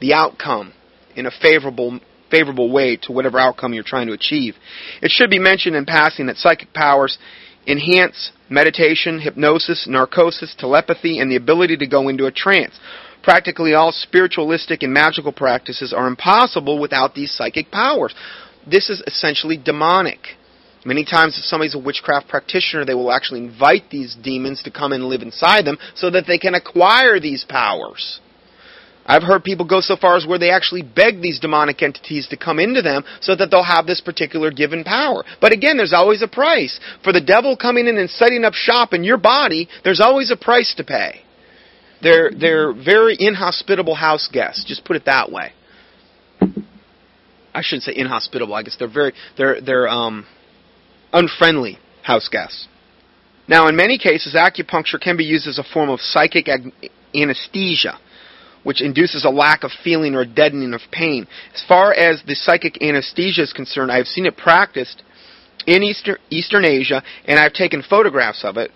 the 0.00 0.14
outcome 0.14 0.72
in 1.14 1.26
a 1.26 1.30
favorable 1.30 2.00
favorable 2.30 2.70
way 2.70 2.96
to 2.96 3.10
whatever 3.10 3.40
outcome 3.40 3.74
you're 3.74 3.82
trying 3.82 4.06
to 4.06 4.12
achieve. 4.12 4.54
It 5.02 5.10
should 5.10 5.30
be 5.30 5.40
mentioned 5.40 5.74
in 5.74 5.84
passing 5.84 6.26
that 6.26 6.36
psychic 6.36 6.72
powers 6.72 7.18
enhance 7.66 8.32
meditation, 8.48 9.20
hypnosis, 9.20 9.86
narcosis, 9.88 10.54
telepathy, 10.58 11.18
and 11.18 11.30
the 11.30 11.36
ability 11.36 11.76
to 11.76 11.86
go 11.86 12.08
into 12.08 12.26
a 12.26 12.32
trance. 12.32 12.78
Practically 13.22 13.74
all 13.74 13.92
spiritualistic 13.92 14.82
and 14.82 14.92
magical 14.92 15.32
practices 15.32 15.92
are 15.92 16.06
impossible 16.06 16.80
without 16.80 17.14
these 17.14 17.30
psychic 17.30 17.70
powers. 17.70 18.14
This 18.66 18.88
is 18.88 19.02
essentially 19.06 19.56
demonic. 19.56 20.18
Many 20.84 21.04
times, 21.04 21.36
if 21.36 21.44
somebody's 21.44 21.74
a 21.74 21.78
witchcraft 21.78 22.28
practitioner, 22.28 22.86
they 22.86 22.94
will 22.94 23.12
actually 23.12 23.40
invite 23.40 23.90
these 23.90 24.16
demons 24.22 24.62
to 24.62 24.70
come 24.70 24.92
and 24.92 25.04
live 25.04 25.20
inside 25.20 25.66
them 25.66 25.78
so 25.94 26.10
that 26.10 26.24
they 26.26 26.38
can 26.38 26.54
acquire 26.54 27.20
these 27.20 27.44
powers. 27.46 28.20
I've 29.06 29.22
heard 29.22 29.42
people 29.42 29.66
go 29.66 29.80
so 29.80 29.96
far 29.96 30.16
as 30.16 30.26
where 30.26 30.38
they 30.38 30.50
actually 30.50 30.82
beg 30.82 31.20
these 31.20 31.40
demonic 31.40 31.82
entities 31.82 32.28
to 32.28 32.36
come 32.36 32.58
into 32.58 32.82
them 32.82 33.04
so 33.20 33.34
that 33.34 33.50
they'll 33.50 33.62
have 33.62 33.86
this 33.86 34.00
particular 34.00 34.50
given 34.50 34.84
power. 34.84 35.24
But 35.40 35.52
again, 35.52 35.76
there's 35.76 35.92
always 35.92 36.22
a 36.22 36.28
price. 36.28 36.78
For 37.02 37.12
the 37.12 37.20
devil 37.20 37.56
coming 37.56 37.86
in 37.86 37.96
and 37.96 38.10
setting 38.10 38.44
up 38.44 38.54
shop 38.54 38.92
in 38.92 39.02
your 39.02 39.18
body, 39.18 39.68
there's 39.84 40.00
always 40.00 40.30
a 40.30 40.36
price 40.36 40.74
to 40.76 40.84
pay. 40.84 41.22
They're, 42.02 42.30
they're 42.30 42.72
very 42.72 43.16
inhospitable 43.18 43.94
house 43.94 44.28
guests, 44.32 44.64
just 44.66 44.84
put 44.84 44.96
it 44.96 45.04
that 45.06 45.30
way. 45.30 45.52
I 47.52 47.62
shouldn't 47.62 47.82
say 47.82 47.92
inhospitable, 47.96 48.54
I 48.54 48.62
guess 48.62 48.76
they're 48.78 48.92
very, 48.92 49.12
they're, 49.36 49.60
they're, 49.60 49.88
um, 49.88 50.26
unfriendly 51.12 51.78
house 52.02 52.28
guests. 52.28 52.68
Now, 53.48 53.66
in 53.68 53.76
many 53.76 53.98
cases, 53.98 54.34
acupuncture 54.34 55.00
can 55.00 55.16
be 55.16 55.24
used 55.24 55.48
as 55.48 55.58
a 55.58 55.64
form 55.64 55.90
of 55.90 56.00
psychic 56.00 56.48
ag- 56.48 56.72
anesthesia, 57.14 57.98
which 58.62 58.82
induces 58.82 59.24
a 59.24 59.30
lack 59.30 59.64
of 59.64 59.70
feeling 59.82 60.14
or 60.14 60.24
deadening 60.24 60.74
of 60.74 60.80
pain. 60.90 61.26
As 61.54 61.64
far 61.66 61.92
as 61.92 62.22
the 62.26 62.34
psychic 62.34 62.82
anesthesia 62.82 63.42
is 63.42 63.52
concerned, 63.52 63.90
I 63.90 63.96
have 63.96 64.06
seen 64.06 64.26
it 64.26 64.36
practiced 64.36 65.02
in 65.66 65.82
Eastern, 65.82 66.16
Eastern 66.30 66.64
Asia, 66.64 67.02
and 67.26 67.38
I've 67.38 67.52
taken 67.52 67.82
photographs 67.82 68.44
of 68.44 68.56
it. 68.56 68.70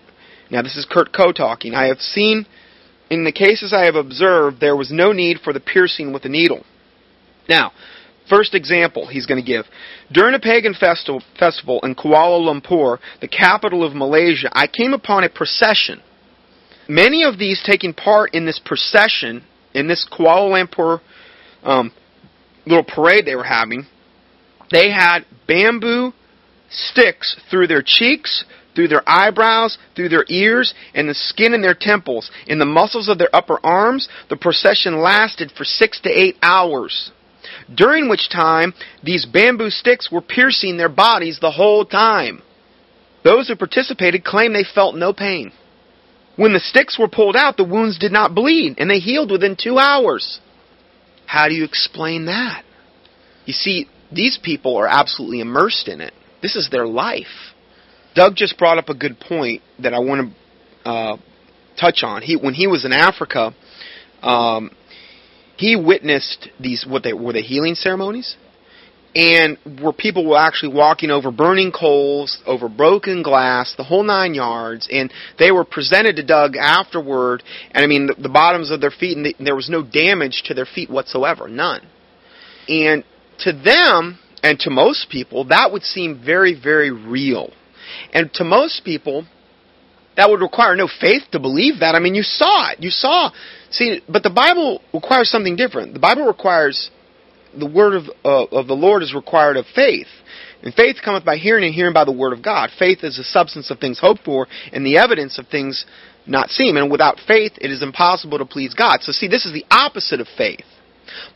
Now, 0.51 0.61
this 0.61 0.77
is 0.77 0.87
Kurt 0.89 1.11
Koch 1.11 1.35
talking. 1.35 1.73
I 1.73 1.87
have 1.87 1.99
seen, 1.99 2.45
in 3.09 3.23
the 3.23 3.31
cases 3.31 3.73
I 3.73 3.85
have 3.85 3.95
observed, 3.95 4.59
there 4.59 4.75
was 4.75 4.91
no 4.91 5.11
need 5.11 5.39
for 5.43 5.53
the 5.53 5.59
piercing 5.59 6.13
with 6.13 6.25
a 6.25 6.29
needle. 6.29 6.63
Now, 7.49 7.71
First 8.29 8.55
example 8.55 9.07
he's 9.07 9.25
going 9.25 9.41
to 9.41 9.45
give. 9.45 9.65
During 10.11 10.35
a 10.35 10.39
pagan 10.39 10.73
festival 10.73 11.79
in 11.83 11.95
Kuala 11.95 12.39
Lumpur, 12.39 12.97
the 13.21 13.27
capital 13.27 13.83
of 13.83 13.95
Malaysia, 13.95 14.49
I 14.51 14.67
came 14.67 14.93
upon 14.93 15.23
a 15.23 15.29
procession. 15.29 16.01
Many 16.87 17.23
of 17.23 17.37
these 17.37 17.61
taking 17.65 17.93
part 17.93 18.33
in 18.33 18.45
this 18.45 18.59
procession, 18.63 19.43
in 19.75 19.87
this 19.87 20.07
Kuala 20.11 20.49
Lumpur 20.49 21.01
um, 21.63 21.91
little 22.65 22.83
parade 22.83 23.25
they 23.25 23.35
were 23.35 23.43
having, 23.43 23.85
they 24.71 24.89
had 24.89 25.19
bamboo 25.47 26.13
sticks 26.69 27.35
through 27.51 27.67
their 27.67 27.83
cheeks, 27.85 28.45
through 28.73 28.87
their 28.87 29.07
eyebrows, 29.07 29.77
through 29.95 30.09
their 30.09 30.25
ears, 30.27 30.73
and 30.93 31.07
the 31.07 31.13
skin 31.13 31.53
in 31.53 31.61
their 31.61 31.75
temples, 31.79 32.31
in 32.47 32.57
the 32.57 32.65
muscles 32.65 33.07
of 33.07 33.17
their 33.17 33.33
upper 33.33 33.59
arms. 33.63 34.09
The 34.29 34.37
procession 34.37 34.99
lasted 34.99 35.51
for 35.55 35.63
six 35.63 35.99
to 36.01 36.09
eight 36.09 36.37
hours 36.41 37.11
during 37.73 38.09
which 38.09 38.29
time 38.29 38.73
these 39.03 39.25
bamboo 39.25 39.69
sticks 39.69 40.11
were 40.11 40.21
piercing 40.21 40.77
their 40.77 40.89
bodies 40.89 41.39
the 41.39 41.51
whole 41.51 41.85
time. 41.85 42.41
Those 43.23 43.47
who 43.47 43.55
participated 43.55 44.23
claimed 44.23 44.55
they 44.55 44.63
felt 44.63 44.95
no 44.95 45.13
pain. 45.13 45.51
When 46.35 46.53
the 46.53 46.59
sticks 46.59 46.99
were 46.99 47.07
pulled 47.07 47.35
out, 47.35 47.57
the 47.57 47.63
wounds 47.63 47.97
did 47.97 48.11
not 48.11 48.35
bleed, 48.35 48.75
and 48.77 48.89
they 48.89 48.99
healed 48.99 49.31
within 49.31 49.55
two 49.55 49.77
hours. 49.77 50.39
How 51.25 51.47
do 51.47 51.53
you 51.53 51.63
explain 51.63 52.25
that? 52.25 52.63
You 53.45 53.53
see, 53.53 53.87
these 54.11 54.37
people 54.41 54.77
are 54.77 54.87
absolutely 54.87 55.39
immersed 55.39 55.87
in 55.87 56.01
it. 56.01 56.13
This 56.41 56.55
is 56.55 56.69
their 56.69 56.85
life. 56.85 57.53
Doug 58.15 58.35
just 58.35 58.57
brought 58.57 58.77
up 58.77 58.89
a 58.89 58.93
good 58.93 59.19
point 59.19 59.61
that 59.79 59.93
I 59.93 59.99
want 59.99 60.33
to 60.83 60.89
uh, 60.89 61.17
touch 61.79 62.03
on. 62.03 62.21
He, 62.21 62.35
when 62.35 62.53
he 62.53 62.67
was 62.67 62.85
in 62.85 62.93
Africa, 62.93 63.53
um, 64.21 64.71
he 65.57 65.75
witnessed 65.75 66.49
these 66.59 66.85
what 66.87 67.03
they 67.03 67.13
were 67.13 67.33
the 67.33 67.41
healing 67.41 67.75
ceremonies 67.75 68.35
and 69.15 69.57
where 69.81 69.93
people 69.93 70.27
were 70.27 70.37
actually 70.37 70.73
walking 70.73 71.09
over 71.09 71.31
burning 71.31 71.71
coals, 71.71 72.41
over 72.45 72.67
broken 72.67 73.23
glass, 73.23 73.73
the 73.77 73.83
whole 73.83 74.03
nine 74.03 74.33
yards, 74.33 74.89
and 74.91 75.11
they 75.39 75.51
were 75.51 75.63
presented 75.63 76.17
to 76.17 76.23
Doug 76.23 76.57
afterward, 76.57 77.41
and 77.71 77.83
I 77.83 77.87
mean 77.87 78.07
the, 78.07 78.15
the 78.21 78.29
bottoms 78.29 78.71
of 78.71 78.81
their 78.81 78.91
feet, 78.91 79.15
and, 79.15 79.25
the, 79.25 79.35
and 79.37 79.47
there 79.47 79.55
was 79.55 79.69
no 79.69 79.81
damage 79.81 80.43
to 80.45 80.53
their 80.53 80.65
feet 80.65 80.89
whatsoever, 80.89 81.47
none. 81.47 81.87
And 82.67 83.05
to 83.39 83.53
them, 83.53 84.19
and 84.43 84.59
to 84.59 84.69
most 84.69 85.09
people, 85.09 85.45
that 85.45 85.71
would 85.71 85.83
seem 85.83 86.21
very, 86.23 86.59
very 86.59 86.91
real. 86.91 87.51
And 88.13 88.31
to 88.33 88.43
most 88.43 88.83
people, 88.83 89.25
that 90.17 90.29
would 90.29 90.41
require 90.41 90.75
no 90.75 90.87
faith 90.87 91.23
to 91.31 91.39
believe 91.39 91.79
that. 91.79 91.95
I 91.95 91.99
mean, 91.99 92.15
you 92.15 92.23
saw 92.23 92.71
it. 92.71 92.81
You 92.81 92.89
saw. 92.89 93.31
See, 93.69 94.01
but 94.07 94.23
the 94.23 94.29
Bible 94.29 94.81
requires 94.93 95.29
something 95.29 95.55
different. 95.55 95.93
The 95.93 95.99
Bible 95.99 96.25
requires 96.25 96.89
the 97.57 97.69
word 97.69 97.95
of 97.95 98.03
uh, 98.23 98.45
of 98.45 98.67
the 98.67 98.73
Lord 98.73 99.03
is 99.03 99.13
required 99.13 99.57
of 99.57 99.65
faith. 99.75 100.07
And 100.63 100.73
faith 100.73 100.97
cometh 101.03 101.23
by 101.23 101.37
hearing, 101.37 101.63
and 101.63 101.73
hearing 101.73 101.93
by 101.93 102.05
the 102.05 102.11
word 102.11 102.33
of 102.33 102.41
God. 102.41 102.71
Faith 102.77 103.03
is 103.03 103.17
the 103.17 103.23
substance 103.23 103.69
of 103.69 103.79
things 103.79 103.99
hoped 103.99 104.23
for, 104.23 104.47
and 104.73 104.85
the 104.85 104.97
evidence 104.97 105.37
of 105.37 105.47
things 105.47 105.85
not 106.25 106.49
seen. 106.49 106.75
And 106.77 106.91
without 106.91 107.19
faith, 107.27 107.53
it 107.61 107.69
is 107.69 107.83
impossible 107.83 108.39
to 108.39 108.45
please 108.45 108.73
God. 108.73 109.01
So, 109.01 109.11
see, 109.11 109.27
this 109.27 109.45
is 109.45 109.53
the 109.53 109.65
opposite 109.69 110.19
of 110.19 110.27
faith. 110.37 110.65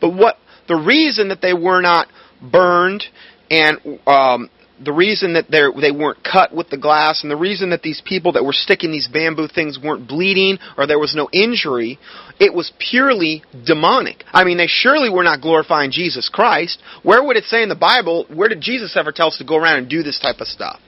But 0.02 0.16
what 0.16 0.38
the 0.68 0.76
reason 0.76 1.30
that 1.30 1.42
they 1.42 1.54
were 1.54 1.82
not 1.82 2.08
burned 2.42 3.04
and 3.52 4.00
um, 4.08 4.50
the 4.84 4.94
reason 4.94 5.34
that 5.34 5.46
they 5.50 5.92
weren't 5.92 6.24
cut 6.24 6.56
with 6.56 6.70
the 6.70 6.78
glass 6.78 7.22
and 7.22 7.32
the 7.32 7.36
reason 7.36 7.72
that 7.72 7.82
these 7.82 8.02
people 8.06 8.34
that 8.34 8.46
were 8.46 8.54
sticking 8.54 8.92
these 8.92 9.08
bamboo 9.08 9.48
things 9.48 9.80
weren't 9.82 10.08
bleeding 10.08 10.58
or 10.78 10.88
there 10.88 11.00
was 11.00 11.16
no 11.16 11.30
injury, 11.34 12.00
it 12.40 12.54
was 12.54 12.72
purely 12.80 13.44
demonic. 13.66 14.24
I 14.32 14.44
mean, 14.44 14.58
they 14.58 14.68
surely 14.68 15.10
were 15.10 15.24
not 15.24 15.42
glorifying 15.42 15.92
Jesus 15.92 16.30
Christ. 16.30 16.82
Where 17.04 17.24
would 17.24 17.38
it 17.38 17.46
say 17.46 17.62
in 17.62 17.70
the 17.70 17.76
Bible, 17.76 18.26
where 18.34 18.50
did 18.50 18.62
Jesus 18.62 18.96
ever 18.96 19.12
tell 19.12 19.28
us 19.28 19.38
to 19.38 19.46
go 19.46 19.58
around 19.58 19.78
and 19.80 19.90
do 19.90 20.04
this 20.04 20.20
type 20.20 20.40
of 20.40 20.48
stuff? 20.48 20.80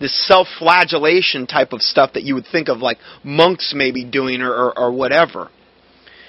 This 0.00 0.26
self-flagellation 0.26 1.46
type 1.46 1.72
of 1.72 1.82
stuff 1.82 2.14
that 2.14 2.22
you 2.22 2.34
would 2.34 2.46
think 2.50 2.68
of 2.68 2.78
like 2.78 2.98
monks 3.22 3.72
maybe 3.76 4.04
doing 4.04 4.40
or, 4.40 4.52
or, 4.52 4.78
or 4.78 4.92
whatever. 4.92 5.50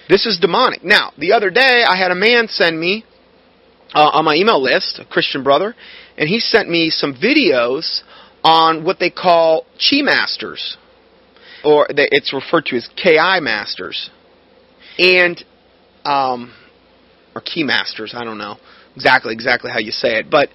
This 0.09 0.25
is 0.25 0.37
demonic. 0.39 0.83
Now, 0.83 1.11
the 1.17 1.33
other 1.33 1.49
day 1.49 1.83
I 1.87 1.97
had 1.97 2.11
a 2.11 2.15
man 2.15 2.47
send 2.49 2.79
me 2.79 3.05
uh, 3.93 4.09
on 4.13 4.25
my 4.25 4.35
email 4.35 4.61
list, 4.61 4.99
a 4.99 5.05
Christian 5.05 5.43
brother, 5.43 5.75
and 6.17 6.29
he 6.29 6.39
sent 6.39 6.69
me 6.69 6.89
some 6.89 7.13
videos 7.13 8.01
on 8.43 8.83
what 8.83 8.99
they 8.99 9.09
call 9.09 9.65
chi 9.79 10.01
masters, 10.01 10.77
or 11.63 11.87
it's 11.89 12.33
referred 12.33 12.65
to 12.65 12.75
as 12.75 12.87
ki 12.95 13.39
masters, 13.39 14.09
and 14.97 15.43
um, 16.05 16.53
or 17.35 17.41
key 17.41 17.63
masters. 17.63 18.13
I 18.15 18.23
don't 18.23 18.37
know 18.37 18.57
exactly 18.95 19.33
exactly 19.33 19.71
how 19.71 19.79
you 19.79 19.91
say 19.91 20.19
it, 20.19 20.29
but 20.29 20.49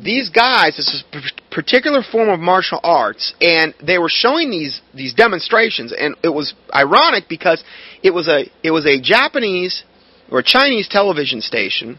these 0.00 0.28
guys, 0.28 0.76
this 0.76 0.88
is 0.88 1.04
a 1.12 1.54
particular 1.54 2.02
form 2.02 2.28
of 2.28 2.38
martial 2.38 2.78
arts, 2.84 3.34
and 3.40 3.74
they 3.84 3.98
were 3.98 4.10
showing 4.10 4.50
these 4.50 4.80
these 4.94 5.14
demonstrations, 5.14 5.92
and 5.92 6.14
it 6.22 6.28
was 6.28 6.54
ironic 6.72 7.24
because 7.28 7.64
it 8.02 8.10
was 8.10 8.28
a 8.28 8.44
it 8.62 8.70
was 8.70 8.86
a 8.86 9.00
Japanese 9.00 9.82
or 10.30 10.40
a 10.40 10.44
Chinese 10.44 10.88
television 10.88 11.40
station 11.40 11.98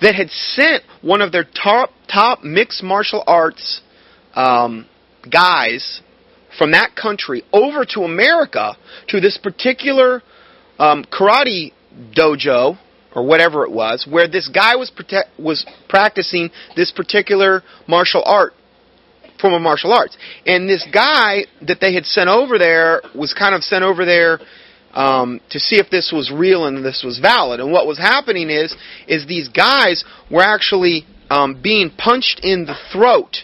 that 0.00 0.14
had 0.14 0.30
sent 0.30 0.82
one 1.02 1.20
of 1.20 1.32
their 1.32 1.44
top 1.44 1.90
top 2.10 2.42
mixed 2.42 2.82
martial 2.82 3.22
arts 3.26 3.82
um, 4.34 4.86
guys 5.30 6.00
from 6.58 6.72
that 6.72 6.94
country 6.96 7.42
over 7.52 7.84
to 7.84 8.00
America 8.00 8.76
to 9.08 9.20
this 9.20 9.38
particular 9.38 10.22
um, 10.78 11.04
karate 11.04 11.72
dojo 12.16 12.78
or 13.14 13.26
whatever 13.26 13.64
it 13.64 13.72
was, 13.72 14.06
where 14.08 14.28
this 14.28 14.48
guy 14.48 14.76
was 14.76 14.90
prote- 14.90 15.28
was 15.38 15.66
practicing 15.88 16.50
this 16.76 16.92
particular 16.92 17.62
martial 17.88 18.22
art 18.24 18.52
form 19.40 19.54
of 19.54 19.62
martial 19.62 19.92
arts, 19.92 20.16
and 20.46 20.68
this 20.68 20.86
guy 20.92 21.44
that 21.66 21.78
they 21.80 21.94
had 21.94 22.04
sent 22.04 22.28
over 22.28 22.58
there 22.58 23.02
was 23.14 23.34
kind 23.34 23.54
of 23.54 23.62
sent 23.62 23.82
over 23.82 24.04
there 24.04 24.38
um, 24.92 25.40
to 25.50 25.60
see 25.60 25.76
if 25.76 25.90
this 25.90 26.12
was 26.12 26.30
real 26.30 26.66
and 26.66 26.84
this 26.84 27.02
was 27.04 27.18
valid. 27.18 27.60
And 27.60 27.72
what 27.72 27.86
was 27.86 27.98
happening 27.98 28.50
is, 28.50 28.74
is 29.06 29.26
these 29.26 29.48
guys 29.48 30.04
were 30.30 30.42
actually 30.42 31.06
um, 31.30 31.60
being 31.62 31.90
punched 31.96 32.40
in 32.42 32.66
the 32.66 32.76
throat. 32.92 33.36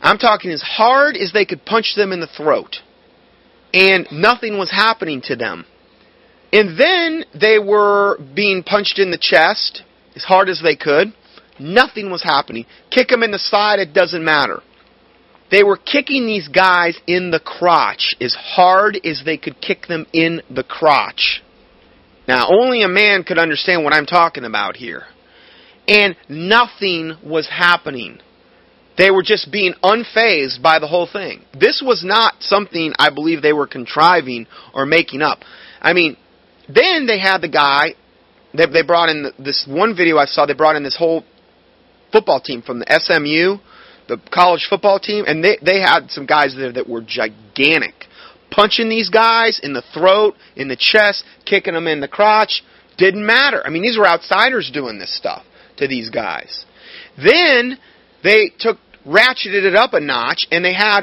I'm 0.00 0.18
talking 0.18 0.50
as 0.50 0.62
hard 0.62 1.16
as 1.16 1.32
they 1.32 1.44
could 1.44 1.64
punch 1.64 1.94
them 1.96 2.12
in 2.12 2.20
the 2.20 2.26
throat, 2.26 2.76
and 3.74 4.06
nothing 4.10 4.56
was 4.56 4.70
happening 4.70 5.20
to 5.26 5.36
them. 5.36 5.66
And 6.52 6.78
then 6.80 7.24
they 7.38 7.58
were 7.58 8.18
being 8.34 8.62
punched 8.62 8.98
in 8.98 9.10
the 9.10 9.18
chest 9.18 9.82
as 10.16 10.24
hard 10.24 10.48
as 10.48 10.60
they 10.62 10.74
could. 10.74 11.12
Nothing 11.60 12.10
was 12.10 12.22
happening. 12.22 12.64
Kick 12.90 13.08
them 13.08 13.22
in 13.22 13.30
the 13.30 13.38
side, 13.38 13.78
it 13.78 13.92
doesn't 13.92 14.24
matter. 14.24 14.62
They 15.50 15.64
were 15.64 15.76
kicking 15.76 16.26
these 16.26 16.48
guys 16.48 16.98
in 17.06 17.30
the 17.30 17.40
crotch 17.40 18.14
as 18.20 18.34
hard 18.34 18.98
as 19.04 19.22
they 19.24 19.36
could 19.36 19.60
kick 19.60 19.86
them 19.88 20.06
in 20.12 20.42
the 20.48 20.62
crotch. 20.62 21.42
Now, 22.28 22.48
only 22.48 22.82
a 22.82 22.88
man 22.88 23.24
could 23.24 23.38
understand 23.38 23.82
what 23.82 23.92
I'm 23.92 24.06
talking 24.06 24.44
about 24.44 24.76
here. 24.76 25.02
And 25.88 26.14
nothing 26.28 27.16
was 27.24 27.48
happening. 27.48 28.20
They 28.96 29.10
were 29.10 29.24
just 29.24 29.50
being 29.50 29.74
unfazed 29.82 30.62
by 30.62 30.78
the 30.78 30.86
whole 30.86 31.08
thing. 31.10 31.44
This 31.58 31.82
was 31.84 32.04
not 32.04 32.34
something 32.40 32.92
I 32.98 33.10
believe 33.10 33.42
they 33.42 33.52
were 33.52 33.66
contriving 33.66 34.46
or 34.72 34.86
making 34.86 35.22
up. 35.22 35.40
I 35.80 35.92
mean, 35.92 36.16
then 36.68 37.06
they 37.06 37.18
had 37.18 37.38
the 37.38 37.48
guy, 37.48 37.94
they, 38.54 38.66
they 38.66 38.82
brought 38.82 39.08
in 39.08 39.32
this 39.38 39.66
one 39.68 39.96
video 39.96 40.18
I 40.18 40.26
saw, 40.26 40.46
they 40.46 40.54
brought 40.54 40.76
in 40.76 40.84
this 40.84 40.96
whole 40.96 41.24
football 42.12 42.40
team 42.40 42.62
from 42.62 42.78
the 42.78 42.86
SMU 43.00 43.58
the 44.10 44.20
college 44.30 44.66
football 44.68 44.98
team, 44.98 45.24
and 45.26 45.42
they 45.42 45.56
they 45.62 45.80
had 45.80 46.10
some 46.10 46.26
guys 46.26 46.54
there 46.56 46.72
that 46.72 46.88
were 46.88 47.00
gigantic, 47.00 47.94
punching 48.50 48.88
these 48.88 49.08
guys 49.08 49.60
in 49.62 49.72
the 49.72 49.82
throat, 49.94 50.34
in 50.56 50.68
the 50.68 50.76
chest, 50.76 51.24
kicking 51.46 51.74
them 51.74 51.86
in 51.86 52.00
the 52.00 52.08
crotch. 52.08 52.62
Didn't 52.98 53.24
matter. 53.24 53.62
I 53.64 53.70
mean, 53.70 53.82
these 53.82 53.96
were 53.96 54.06
outsiders 54.06 54.70
doing 54.74 54.98
this 54.98 55.16
stuff 55.16 55.44
to 55.78 55.88
these 55.88 56.10
guys. 56.10 56.66
Then 57.16 57.78
they 58.22 58.50
took 58.58 58.76
ratcheted 59.06 59.64
it 59.64 59.74
up 59.74 59.94
a 59.94 60.00
notch, 60.00 60.46
and 60.50 60.64
they 60.64 60.74
had 60.74 61.02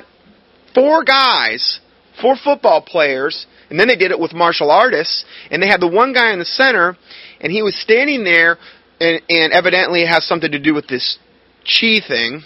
four 0.75 1.03
guys, 1.03 1.79
four 2.21 2.35
football 2.35 2.81
players, 2.81 3.47
and 3.69 3.79
then 3.79 3.87
they 3.87 3.95
did 3.95 4.11
it 4.11 4.19
with 4.19 4.33
martial 4.33 4.69
artists, 4.69 5.25
and 5.49 5.63
they 5.63 5.67
had 5.67 5.81
the 5.81 5.87
one 5.87 6.13
guy 6.13 6.33
in 6.33 6.39
the 6.39 6.45
center, 6.45 6.95
and 7.41 7.51
he 7.51 7.63
was 7.63 7.75
standing 7.79 8.23
there, 8.23 8.57
and, 8.99 9.21
and 9.29 9.53
evidently 9.53 10.03
it 10.03 10.07
has 10.07 10.27
something 10.27 10.51
to 10.51 10.59
do 10.59 10.75
with 10.75 10.87
this 10.87 11.17
chi 11.65 11.99
thing, 12.05 12.43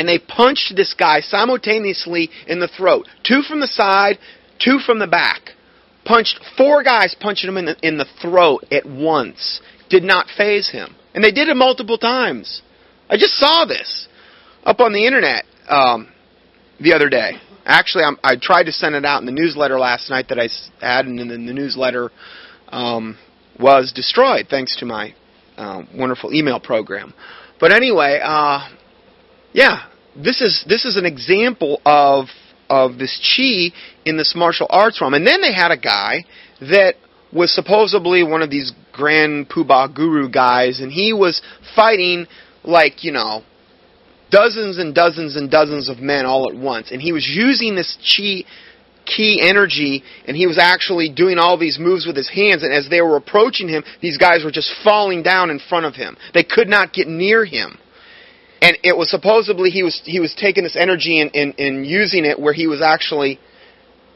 and 0.00 0.08
they 0.08 0.18
punched 0.18 0.72
this 0.76 0.94
guy 0.94 1.20
simultaneously 1.20 2.30
in 2.46 2.58
the 2.58 2.68
throat. 2.68 3.06
Two 3.22 3.42
from 3.42 3.60
the 3.60 3.66
side, 3.66 4.18
two 4.58 4.78
from 4.78 4.98
the 4.98 5.06
back. 5.06 5.50
Punched 6.06 6.40
four 6.56 6.82
guys 6.82 7.14
punching 7.20 7.46
him 7.46 7.58
in 7.58 7.66
the, 7.66 7.76
in 7.86 7.98
the 7.98 8.06
throat 8.22 8.64
at 8.72 8.86
once. 8.86 9.60
Did 9.90 10.02
not 10.02 10.28
faze 10.34 10.70
him. 10.70 10.96
And 11.14 11.22
they 11.22 11.32
did 11.32 11.48
it 11.48 11.54
multiple 11.54 11.98
times. 11.98 12.62
I 13.10 13.18
just 13.18 13.34
saw 13.34 13.66
this 13.66 14.08
up 14.64 14.80
on 14.80 14.94
the 14.94 15.06
internet 15.06 15.44
um, 15.68 16.08
the 16.80 16.94
other 16.94 17.10
day. 17.10 17.32
Actually, 17.66 18.04
I'm, 18.04 18.16
i 18.24 18.36
tried 18.40 18.64
to 18.64 18.72
send 18.72 18.94
it 18.94 19.04
out 19.04 19.20
in 19.20 19.26
the 19.26 19.32
newsletter 19.32 19.78
last 19.78 20.08
night 20.08 20.30
that 20.30 20.38
I 20.38 20.48
had, 20.80 21.04
and 21.04 21.18
then 21.18 21.28
the 21.28 21.52
newsletter 21.52 22.10
um, 22.68 23.18
was 23.58 23.92
destroyed 23.92 24.46
thanks 24.48 24.78
to 24.78 24.86
my 24.86 25.14
uh, 25.58 25.82
wonderful 25.94 26.32
email 26.32 26.58
program. 26.58 27.12
But 27.60 27.70
anyway, 27.70 28.18
uh, 28.24 28.66
yeah, 29.52 29.89
this 30.16 30.40
is 30.40 30.64
this 30.68 30.84
is 30.84 30.96
an 30.96 31.06
example 31.06 31.80
of 31.84 32.26
of 32.68 32.98
this 32.98 33.18
chi 33.18 33.76
in 34.04 34.16
this 34.16 34.34
martial 34.36 34.66
arts 34.70 35.00
realm. 35.00 35.14
And 35.14 35.26
then 35.26 35.40
they 35.40 35.52
had 35.52 35.72
a 35.72 35.76
guy 35.76 36.24
that 36.60 36.94
was 37.32 37.52
supposedly 37.52 38.22
one 38.22 38.42
of 38.42 38.50
these 38.50 38.72
grand 38.92 39.48
poobah 39.48 39.94
guru 39.94 40.28
guys, 40.28 40.80
and 40.80 40.92
he 40.92 41.12
was 41.12 41.42
fighting 41.74 42.26
like 42.64 43.04
you 43.04 43.12
know 43.12 43.42
dozens 44.30 44.78
and 44.78 44.94
dozens 44.94 45.36
and 45.36 45.50
dozens 45.50 45.88
of 45.88 45.98
men 45.98 46.26
all 46.26 46.48
at 46.48 46.56
once, 46.56 46.90
and 46.90 47.02
he 47.02 47.12
was 47.12 47.28
using 47.28 47.74
this 47.74 47.96
chi 48.16 48.44
key 49.06 49.40
energy 49.42 50.04
and 50.28 50.36
he 50.36 50.46
was 50.46 50.58
actually 50.58 51.08
doing 51.08 51.36
all 51.36 51.58
these 51.58 51.78
moves 51.80 52.06
with 52.06 52.14
his 52.14 52.28
hands. 52.28 52.62
And 52.62 52.72
as 52.72 52.88
they 52.88 53.00
were 53.00 53.16
approaching 53.16 53.68
him 53.68 53.82
these 54.00 54.18
guys 54.18 54.44
were 54.44 54.52
just 54.52 54.72
falling 54.84 55.22
down 55.24 55.50
in 55.50 55.58
front 55.58 55.86
of 55.86 55.96
him. 55.96 56.16
They 56.32 56.44
could 56.44 56.68
not 56.68 56.92
get 56.92 57.08
near 57.08 57.44
him 57.44 57.78
and 58.62 58.76
it 58.82 58.96
was 58.96 59.10
supposedly 59.10 59.70
he 59.70 59.82
was 59.82 60.00
he 60.04 60.20
was 60.20 60.34
taking 60.34 60.64
this 60.64 60.76
energy 60.76 61.20
and, 61.20 61.34
and, 61.34 61.58
and 61.58 61.86
using 61.86 62.24
it 62.24 62.38
where 62.38 62.52
he 62.52 62.66
was 62.66 62.82
actually 62.82 63.38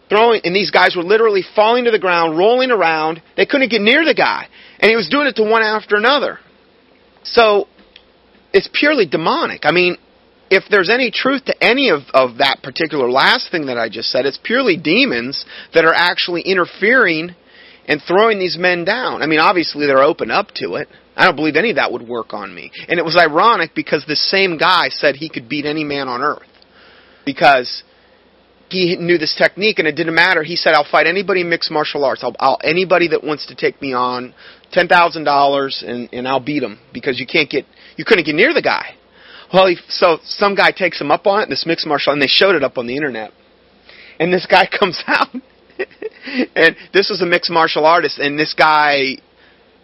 throwing 0.09 0.41
and 0.45 0.55
these 0.55 0.71
guys 0.71 0.95
were 0.97 1.03
literally 1.03 1.43
falling 1.55 1.85
to 1.85 1.91
the 1.91 1.99
ground 1.99 2.37
rolling 2.37 2.71
around 2.71 3.23
they 3.37 3.47
couldn't 3.47 3.71
get 3.71 3.81
near 3.81 4.05
the 4.05 4.15
guy 4.15 4.47
and 4.81 4.91
he 4.91 4.97
was 4.97 5.09
doing 5.09 5.27
it 5.27 5.37
to 5.37 5.43
one 5.43 5.63
after 5.63 5.97
another 5.97 6.39
so 7.23 7.67
it's 8.53 8.69
purely 8.73 9.07
demonic 9.07 9.65
i 9.65 9.71
mean 9.71 9.97
if 10.51 10.65
there's 10.71 10.91
any 10.91 11.11
truth 11.11 11.47
to 11.47 11.65
any 11.65 11.91
of, 11.91 12.03
of 12.13 12.39
that 12.39 12.61
particular 12.63 13.11
last 13.11 13.51
thing 13.51 13.67
that 13.67 13.79
I 13.79 13.89
just 13.89 14.11
said, 14.11 14.27
it's 14.27 14.39
purely 14.43 14.77
demons 14.77 15.45
that 15.73 15.85
are 15.85 15.95
actually 15.95 16.43
interfering 16.43 17.35
and 17.87 18.01
throwing 18.07 18.39
these 18.39 18.57
men 18.59 18.85
down. 18.85 19.23
I 19.23 19.27
mean, 19.27 19.41
obviously 19.41 19.87
they're 19.87 20.03
open 20.03 20.31
up 20.31 20.49
to 20.57 20.75
it. 20.77 20.89
I 21.17 21.25
don't 21.25 21.37
believe 21.37 21.57
any 21.57 21.71
of 21.71 21.77
that 21.77 21.93
would 21.93 22.07
work 22.07 22.35
on 22.35 22.55
me. 22.55 22.73
And 22.89 22.99
it 22.99 23.05
was 23.05 23.17
ironic 23.17 23.75
because 23.75 24.05
this 24.07 24.23
same 24.31 24.59
guy 24.59 24.89
said 24.89 25.17
he 25.17 25.29
could 25.29 25.49
beat 25.49 25.65
any 25.65 25.85
man 25.85 26.09
on 26.09 26.23
earth. 26.23 26.43
Because 27.25 27.85
he 28.69 28.97
knew 28.97 29.19
this 29.19 29.35
technique 29.37 29.79
and 29.79 29.87
it 29.87 29.95
didn't 29.95 30.15
matter. 30.15 30.43
He 30.43 30.57
said, 30.57 30.75
I'll 30.75 30.87
fight 30.91 31.07
anybody 31.07 31.43
in 31.43 31.49
mixed 31.49 31.71
martial 31.71 32.05
arts. 32.05 32.25
I'll, 32.25 32.35
I'll 32.39 32.59
anybody 32.65 33.09
that 33.09 33.23
wants 33.23 33.47
to 33.47 33.55
take 33.55 33.81
me 33.81 33.93
on, 33.93 34.35
$10,000 34.75 35.89
and, 35.89 36.09
and 36.13 36.29
I'll 36.29 36.41
beat 36.41 36.63
him 36.63 36.79
because 36.93 37.21
you 37.21 37.27
can't 37.27 37.49
get, 37.49 37.65
you 37.97 38.05
couldn't 38.05 38.25
get 38.25 38.35
near 38.35 38.53
the 38.53 38.63
guy. 38.63 38.97
Well, 39.53 39.69
he, 39.69 39.77
so 39.89 40.19
some 40.25 40.57
guy 40.57 40.73
takes 40.73 41.01
him 41.01 41.13
up 41.13 41.27
on 41.27 41.43
it, 41.43 41.49
this 41.49 41.65
mixed 41.65 41.87
martial, 41.87 42.13
and 42.13 42.21
they 42.21 42.27
showed 42.27 42.57
it 42.57 42.65
up 42.65 42.77
on 42.77 42.87
the 42.87 42.97
internet. 42.97 43.31
And 44.19 44.33
this 44.33 44.47
guy 44.47 44.67
comes 44.79 45.01
out, 45.07 45.29
and 46.57 46.77
this 46.93 47.09
was 47.11 47.23
a 47.23 47.27
mixed 47.27 47.51
martial 47.51 47.87
artist, 47.87 48.19
and 48.19 48.39
this 48.39 48.55
guy, 48.55 49.17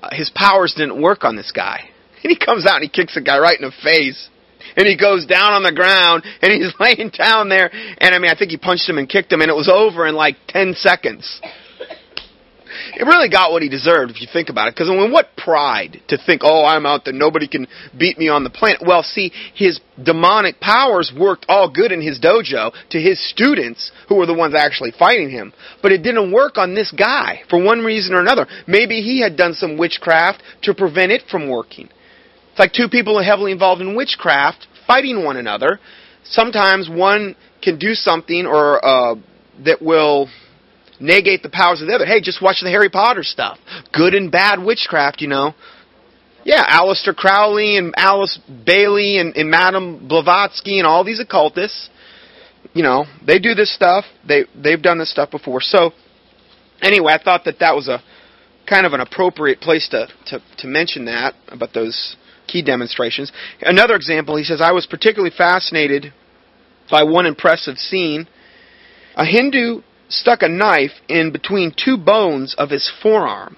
uh, 0.02 0.08
his 0.12 0.30
powers 0.34 0.74
didn't 0.76 1.00
work 1.00 1.24
on 1.24 1.36
this 1.36 1.52
guy. 1.52 1.88
And 2.22 2.30
he 2.30 2.38
comes 2.38 2.66
out 2.66 2.76
and 2.76 2.84
he 2.84 2.88
kicks 2.88 3.14
the 3.14 3.20
guy 3.20 3.38
right 3.38 3.58
in 3.58 3.66
the 3.66 3.74
face. 3.82 4.28
And 4.76 4.86
he 4.86 4.96
goes 4.96 5.26
down 5.26 5.52
on 5.52 5.62
the 5.62 5.72
ground, 5.72 6.24
and 6.42 6.52
he's 6.52 6.72
laying 6.80 7.10
down 7.10 7.48
there, 7.48 7.70
and 7.72 8.14
I 8.14 8.18
mean, 8.18 8.30
I 8.30 8.36
think 8.36 8.50
he 8.50 8.56
punched 8.56 8.88
him 8.88 8.98
and 8.98 9.08
kicked 9.08 9.32
him, 9.32 9.40
and 9.40 9.50
it 9.50 9.56
was 9.56 9.68
over 9.68 10.06
in 10.06 10.14
like 10.14 10.36
10 10.48 10.74
seconds 10.74 11.40
it 13.00 13.04
really 13.04 13.30
got 13.30 13.50
what 13.50 13.62
he 13.62 13.70
deserved 13.70 14.10
if 14.10 14.20
you 14.20 14.28
think 14.30 14.50
about 14.50 14.68
it. 14.68 14.74
Because 14.74 14.90
I 14.90 14.92
mean, 14.92 15.10
what 15.10 15.34
pride 15.34 16.02
to 16.08 16.18
think, 16.18 16.42
oh, 16.44 16.66
I'm 16.66 16.84
out 16.84 17.06
there, 17.06 17.14
nobody 17.14 17.48
can 17.48 17.66
beat 17.98 18.18
me 18.18 18.28
on 18.28 18.44
the 18.44 18.50
planet. 18.50 18.82
Well, 18.86 19.02
see, 19.02 19.32
his 19.54 19.80
demonic 20.02 20.60
powers 20.60 21.10
worked 21.18 21.46
all 21.48 21.70
good 21.70 21.92
in 21.92 22.02
his 22.02 22.20
dojo 22.20 22.72
to 22.90 23.00
his 23.00 23.18
students, 23.30 23.90
who 24.08 24.16
were 24.16 24.26
the 24.26 24.34
ones 24.34 24.54
actually 24.54 24.92
fighting 24.98 25.30
him. 25.30 25.54
But 25.80 25.92
it 25.92 26.02
didn't 26.02 26.30
work 26.30 26.58
on 26.58 26.74
this 26.74 26.92
guy 26.92 27.40
for 27.48 27.62
one 27.62 27.80
reason 27.80 28.14
or 28.14 28.20
another. 28.20 28.46
Maybe 28.66 29.00
he 29.00 29.22
had 29.22 29.34
done 29.34 29.54
some 29.54 29.78
witchcraft 29.78 30.42
to 30.64 30.74
prevent 30.74 31.10
it 31.10 31.22
from 31.30 31.48
working. 31.48 31.88
It's 32.50 32.58
like 32.58 32.74
two 32.74 32.88
people 32.90 33.22
heavily 33.22 33.52
involved 33.52 33.80
in 33.80 33.96
witchcraft 33.96 34.66
fighting 34.86 35.24
one 35.24 35.38
another. 35.38 35.80
Sometimes 36.24 36.90
one 36.90 37.34
can 37.62 37.78
do 37.78 37.94
something 37.94 38.44
or 38.44 38.84
uh, 38.84 39.14
that 39.64 39.80
will 39.80 40.28
negate 41.00 41.42
the 41.42 41.48
powers 41.48 41.80
of 41.80 41.88
the 41.88 41.94
other. 41.94 42.06
Hey, 42.06 42.20
just 42.20 42.42
watch 42.42 42.60
the 42.62 42.70
Harry 42.70 42.90
Potter 42.90 43.22
stuff. 43.22 43.58
Good 43.92 44.14
and 44.14 44.30
bad 44.30 44.62
witchcraft, 44.62 45.20
you 45.20 45.28
know. 45.28 45.54
Yeah, 46.44 46.64
Aleister 46.64 47.14
Crowley 47.14 47.76
and 47.76 47.92
Alice 47.96 48.38
Bailey 48.64 49.18
and, 49.18 49.36
and 49.36 49.50
Madame 49.50 50.08
Blavatsky 50.08 50.78
and 50.78 50.86
all 50.86 51.04
these 51.04 51.20
occultists. 51.20 51.90
You 52.72 52.82
know, 52.82 53.04
they 53.26 53.38
do 53.38 53.54
this 53.54 53.74
stuff. 53.74 54.04
They 54.26 54.44
they've 54.54 54.80
done 54.80 54.98
this 54.98 55.10
stuff 55.10 55.30
before. 55.30 55.60
So, 55.60 55.92
anyway, 56.80 57.12
I 57.12 57.22
thought 57.22 57.44
that 57.44 57.58
that 57.60 57.74
was 57.74 57.88
a 57.88 58.02
kind 58.68 58.86
of 58.86 58.92
an 58.92 59.00
appropriate 59.00 59.60
place 59.60 59.88
to 59.90 60.06
to, 60.26 60.42
to 60.58 60.66
mention 60.66 61.06
that 61.06 61.34
about 61.48 61.74
those 61.74 62.16
key 62.46 62.62
demonstrations. 62.62 63.32
Another 63.60 63.94
example, 63.94 64.36
he 64.36 64.44
says, 64.44 64.60
I 64.60 64.72
was 64.72 64.86
particularly 64.86 65.34
fascinated 65.36 66.12
by 66.90 67.04
one 67.04 67.26
impressive 67.26 67.78
scene. 67.78 68.26
A 69.14 69.24
Hindu 69.24 69.82
stuck 70.10 70.42
a 70.42 70.48
knife 70.48 70.92
in 71.08 71.32
between 71.32 71.72
two 71.76 71.96
bones 71.96 72.54
of 72.58 72.70
his 72.70 72.90
forearm. 73.02 73.56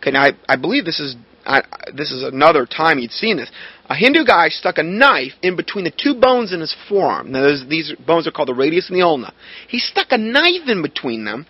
Okay, 0.00 0.10
now 0.12 0.22
I, 0.22 0.32
I 0.48 0.56
believe 0.56 0.84
this 0.84 1.00
is 1.00 1.16
I, 1.44 1.62
this 1.94 2.12
is 2.12 2.22
another 2.22 2.66
time 2.66 2.98
you'd 2.98 3.10
seen 3.10 3.36
this. 3.36 3.50
A 3.86 3.94
Hindu 3.94 4.24
guy 4.24 4.48
stuck 4.48 4.78
a 4.78 4.82
knife 4.82 5.32
in 5.42 5.56
between 5.56 5.84
the 5.84 5.90
two 5.90 6.14
bones 6.14 6.52
in 6.52 6.60
his 6.60 6.74
forearm. 6.88 7.32
Now, 7.32 7.42
these 7.68 7.92
bones 8.06 8.26
are 8.26 8.30
called 8.30 8.48
the 8.48 8.54
radius 8.54 8.88
and 8.88 8.96
the 8.96 9.04
ulna. 9.04 9.34
He 9.68 9.78
stuck 9.78 10.08
a 10.10 10.18
knife 10.18 10.68
in 10.68 10.82
between 10.82 11.24
them. 11.24 11.46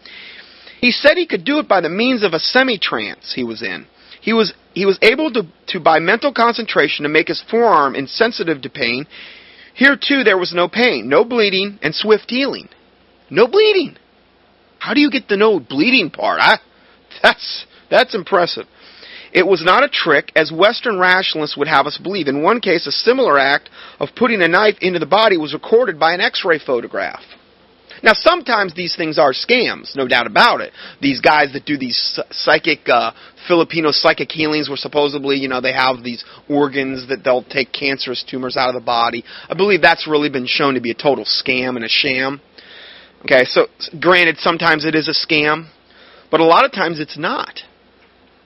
He 0.80 0.91
said 0.91 1.16
he 1.16 1.26
could 1.26 1.45
do 1.45 1.59
it 1.59 1.68
by 1.68 1.80
the 1.80 1.89
means 1.89 2.24
of 2.24 2.33
a 2.33 2.41
semi-trance 2.41 3.33
he 3.35 3.45
was 3.45 3.62
in. 3.62 3.87
He 4.20 4.33
was 4.33 4.53
he 4.74 4.87
was 4.87 4.99
able 5.03 5.33
to, 5.33 5.43
to 5.68 5.80
by 5.80 5.99
mental 5.99 6.33
concentration 6.33 7.03
to 7.03 7.09
make 7.09 7.28
his 7.28 7.43
forearm 7.51 7.95
insensitive 7.95 8.62
to 8.62 8.70
pain. 8.70 9.07
Here 9.74 9.97
too 9.97 10.24
there 10.24 10.39
was 10.39 10.53
no 10.55 10.68
pain, 10.68 11.09
no 11.09 11.24
bleeding, 11.24 11.78
and 11.83 11.95
swift 11.95 12.30
healing. 12.30 12.68
No 13.30 13.47
bleeding. 13.47 13.97
How 14.83 14.95
do 14.95 15.01
you 15.01 15.12
get 15.12 15.28
the 15.28 15.37
no 15.37 15.61
bleeding 15.61 16.11
part? 16.11 16.41
I, 16.41 16.59
that's, 17.22 17.66
that's 17.89 18.16
impressive. 18.16 18.66
It 19.33 19.47
was 19.47 19.62
not 19.64 19.85
a 19.85 19.89
trick, 19.89 20.33
as 20.35 20.51
Western 20.51 20.99
rationalists 20.99 21.57
would 21.57 21.68
have 21.68 21.87
us 21.87 21.99
believe. 22.03 22.26
In 22.26 22.43
one 22.43 22.61
case, 22.61 22.85
a 22.89 22.91
similar 22.91 23.39
act 23.39 23.70
of 24.01 24.09
putting 24.16 24.43
a 24.43 24.49
knife 24.49 24.74
into 24.80 24.99
the 24.99 25.07
body 25.07 25.39
was 25.39 25.55
recorded 25.55 26.01
by 26.01 26.14
an 26.14 26.20
x-ray 26.20 26.59
photograph. 26.59 27.22
Now, 28.03 28.11
sometimes 28.14 28.74
these 28.74 28.97
things 28.97 29.20
are 29.20 29.33
scams, 29.33 29.95
no 29.95 30.09
doubt 30.09 30.26
about 30.26 30.61
it. 30.61 30.72
These 31.01 31.20
guys 31.20 31.53
that 31.53 31.64
do 31.64 31.78
these 31.78 32.18
psychic, 32.33 32.80
uh, 32.89 33.12
Filipino 33.47 33.93
psychic 33.93 34.33
healings 34.33 34.68
where 34.68 34.76
supposedly, 34.76 35.37
you 35.37 35.47
know, 35.47 35.61
they 35.61 35.72
have 35.72 36.03
these 36.03 36.24
organs 36.51 37.09
that 37.09 37.22
they'll 37.22 37.45
take 37.45 37.72
cancerous 37.72 38.24
tumors 38.28 38.57
out 38.57 38.68
of 38.68 38.74
the 38.74 38.85
body. 38.85 39.22
I 39.49 39.55
believe 39.55 39.80
that's 39.80 40.09
really 40.09 40.28
been 40.28 40.49
shown 40.49 40.74
to 40.74 40.80
be 40.80 40.91
a 40.91 40.95
total 40.95 41.24
scam 41.24 41.76
and 41.76 41.85
a 41.85 41.89
sham. 41.89 42.41
Okay, 43.23 43.45
so 43.45 43.66
granted, 44.01 44.39
sometimes 44.39 44.85
it 44.85 44.95
is 44.95 45.09
a 45.09 45.12
scam, 45.12 45.68
but 46.31 46.41
a 46.41 46.45
lot 46.45 46.64
of 46.64 46.73
times 46.73 46.99
it's 46.99 47.16
not. 47.16 47.61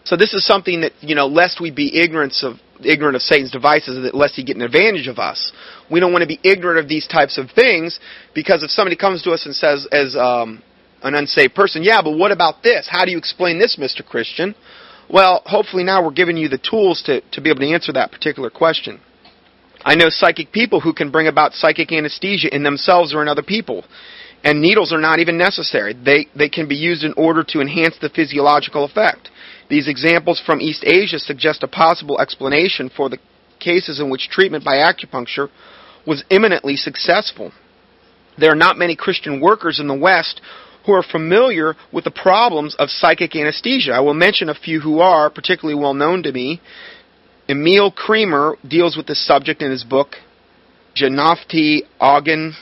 So 0.04 0.16
this 0.16 0.34
is 0.34 0.46
something 0.46 0.82
that 0.82 0.92
you 1.00 1.14
know, 1.14 1.26
lest 1.26 1.60
we 1.60 1.70
be 1.70 1.98
ignorant 1.98 2.34
of 2.42 2.56
ignorant 2.84 3.16
of 3.16 3.22
Satan's 3.22 3.50
devices, 3.50 4.02
that 4.02 4.14
lest 4.14 4.34
he 4.34 4.44
get 4.44 4.56
an 4.56 4.62
advantage 4.62 5.08
of 5.08 5.18
us. 5.18 5.52
We 5.90 6.00
don't 6.00 6.12
want 6.12 6.22
to 6.22 6.28
be 6.28 6.40
ignorant 6.42 6.78
of 6.78 6.88
these 6.88 7.06
types 7.06 7.38
of 7.38 7.50
things 7.50 7.98
because 8.34 8.62
if 8.62 8.70
somebody 8.70 8.96
comes 8.96 9.22
to 9.22 9.30
us 9.30 9.46
and 9.46 9.54
says, 9.54 9.86
as 9.90 10.14
um, 10.14 10.62
an 11.02 11.14
unsaved 11.14 11.54
person, 11.54 11.82
yeah, 11.82 12.02
but 12.02 12.18
what 12.18 12.32
about 12.32 12.62
this? 12.62 12.86
How 12.90 13.04
do 13.04 13.10
you 13.10 13.18
explain 13.18 13.58
this, 13.58 13.76
Mr. 13.80 14.04
Christian? 14.04 14.54
Well, 15.08 15.42
hopefully 15.46 15.84
now 15.84 16.04
we're 16.04 16.10
giving 16.12 16.36
you 16.36 16.48
the 16.48 16.58
tools 16.58 17.02
to, 17.06 17.20
to 17.32 17.40
be 17.40 17.50
able 17.50 17.60
to 17.60 17.72
answer 17.72 17.92
that 17.92 18.10
particular 18.10 18.50
question. 18.50 19.00
I 19.84 19.94
know 19.94 20.08
psychic 20.08 20.50
people 20.50 20.80
who 20.80 20.92
can 20.92 21.10
bring 21.10 21.28
about 21.28 21.52
psychic 21.52 21.92
anesthesia 21.92 22.54
in 22.54 22.64
themselves 22.64 23.14
or 23.14 23.22
in 23.22 23.28
other 23.28 23.42
people. 23.42 23.84
And 24.44 24.60
needles 24.60 24.92
are 24.92 25.00
not 25.00 25.18
even 25.18 25.38
necessary. 25.38 25.92
They, 25.92 26.26
they 26.36 26.48
can 26.48 26.68
be 26.68 26.76
used 26.76 27.02
in 27.02 27.14
order 27.16 27.42
to 27.48 27.60
enhance 27.60 27.96
the 28.00 28.10
physiological 28.10 28.84
effect. 28.84 29.28
These 29.68 29.88
examples 29.88 30.40
from 30.44 30.60
East 30.60 30.84
Asia 30.84 31.18
suggest 31.18 31.62
a 31.62 31.68
possible 31.68 32.20
explanation 32.20 32.90
for 32.94 33.08
the 33.08 33.18
cases 33.58 33.98
in 33.98 34.10
which 34.10 34.28
treatment 34.28 34.64
by 34.64 34.76
acupuncture 34.76 35.48
was 36.06 36.24
eminently 36.30 36.76
successful. 36.76 37.52
There 38.38 38.52
are 38.52 38.56
not 38.56 38.78
many 38.78 38.94
Christian 38.94 39.40
workers 39.40 39.80
in 39.80 39.88
the 39.88 39.94
West 39.94 40.40
who 40.84 40.92
are 40.92 41.02
familiar 41.02 41.74
with 41.92 42.04
the 42.04 42.10
problems 42.10 42.76
of 42.78 42.90
psychic 42.90 43.34
anesthesia. 43.34 43.92
I 43.92 44.00
will 44.00 44.14
mention 44.14 44.48
a 44.48 44.54
few 44.54 44.80
who 44.80 45.00
are 45.00 45.28
particularly 45.30 45.78
well 45.78 45.94
known 45.94 46.22
to 46.22 46.32
me. 46.32 46.60
Emil 47.48 47.90
Cremer 47.90 48.56
deals 48.66 48.96
with 48.96 49.06
this 49.06 49.24
subject 49.24 49.62
in 49.62 49.70
his 49.70 49.84
book 49.84 50.14
Janafti 50.94 51.82
Ogden, 52.00 52.54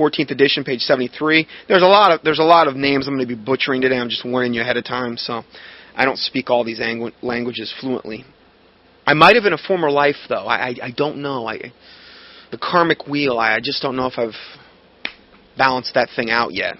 14th 0.00 0.30
edition, 0.30 0.64
page 0.64 0.80
73. 0.80 1.46
There's 1.68 1.82
a 1.82 1.86
lot 1.86 2.12
of 2.12 2.22
there's 2.22 2.38
a 2.38 2.44
lot 2.44 2.68
of 2.68 2.76
names 2.76 3.06
I'm 3.06 3.14
going 3.16 3.28
to 3.28 3.36
be 3.36 3.40
butchering 3.40 3.82
today. 3.82 3.98
I'm 3.98 4.08
just 4.08 4.24
warning 4.24 4.54
you 4.54 4.62
ahead 4.62 4.78
of 4.78 4.84
time, 4.84 5.18
so 5.18 5.42
I 5.94 6.06
don't 6.06 6.18
speak 6.18 6.48
all 6.48 6.64
these 6.64 6.80
angu- 6.80 7.12
languages 7.22 7.72
fluently. 7.80 8.24
I 9.06 9.12
might 9.12 9.34
have 9.34 9.44
in 9.44 9.52
a 9.52 9.58
former 9.58 9.90
life, 9.90 10.16
though. 10.28 10.46
I 10.46 10.68
I, 10.68 10.74
I 10.84 10.90
don't 10.96 11.18
know. 11.18 11.46
I 11.46 11.72
the 12.50 12.58
karmic 12.58 13.06
wheel. 13.06 13.38
I, 13.38 13.56
I 13.56 13.60
just 13.60 13.82
don't 13.82 13.96
know 13.96 14.06
if 14.06 14.18
I've 14.18 14.34
balanced 15.58 15.92
that 15.94 16.08
thing 16.16 16.30
out 16.30 16.54
yet. 16.54 16.76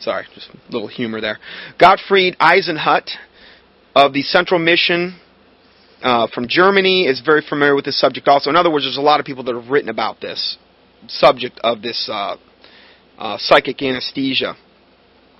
Sorry, 0.00 0.26
just 0.34 0.50
a 0.50 0.72
little 0.72 0.88
humor 0.88 1.20
there. 1.20 1.38
Gottfried 1.78 2.36
Eisenhut 2.38 3.08
of 3.94 4.12
the 4.12 4.22
Central 4.22 4.58
Mission 4.58 5.18
uh, 6.02 6.26
from 6.34 6.48
Germany 6.48 7.06
is 7.06 7.20
very 7.24 7.42
familiar 7.48 7.76
with 7.76 7.84
this 7.84 7.98
subject 7.98 8.26
also. 8.26 8.50
In 8.50 8.56
other 8.56 8.70
words, 8.70 8.84
there's 8.84 8.98
a 8.98 9.00
lot 9.00 9.20
of 9.20 9.26
people 9.26 9.44
that 9.44 9.54
have 9.54 9.68
written 9.68 9.88
about 9.88 10.20
this 10.20 10.58
subject 11.08 11.60
of 11.62 11.80
this 11.80 12.08
uh, 12.12 12.36
uh, 13.18 13.36
psychic 13.38 13.82
anesthesia. 13.82 14.56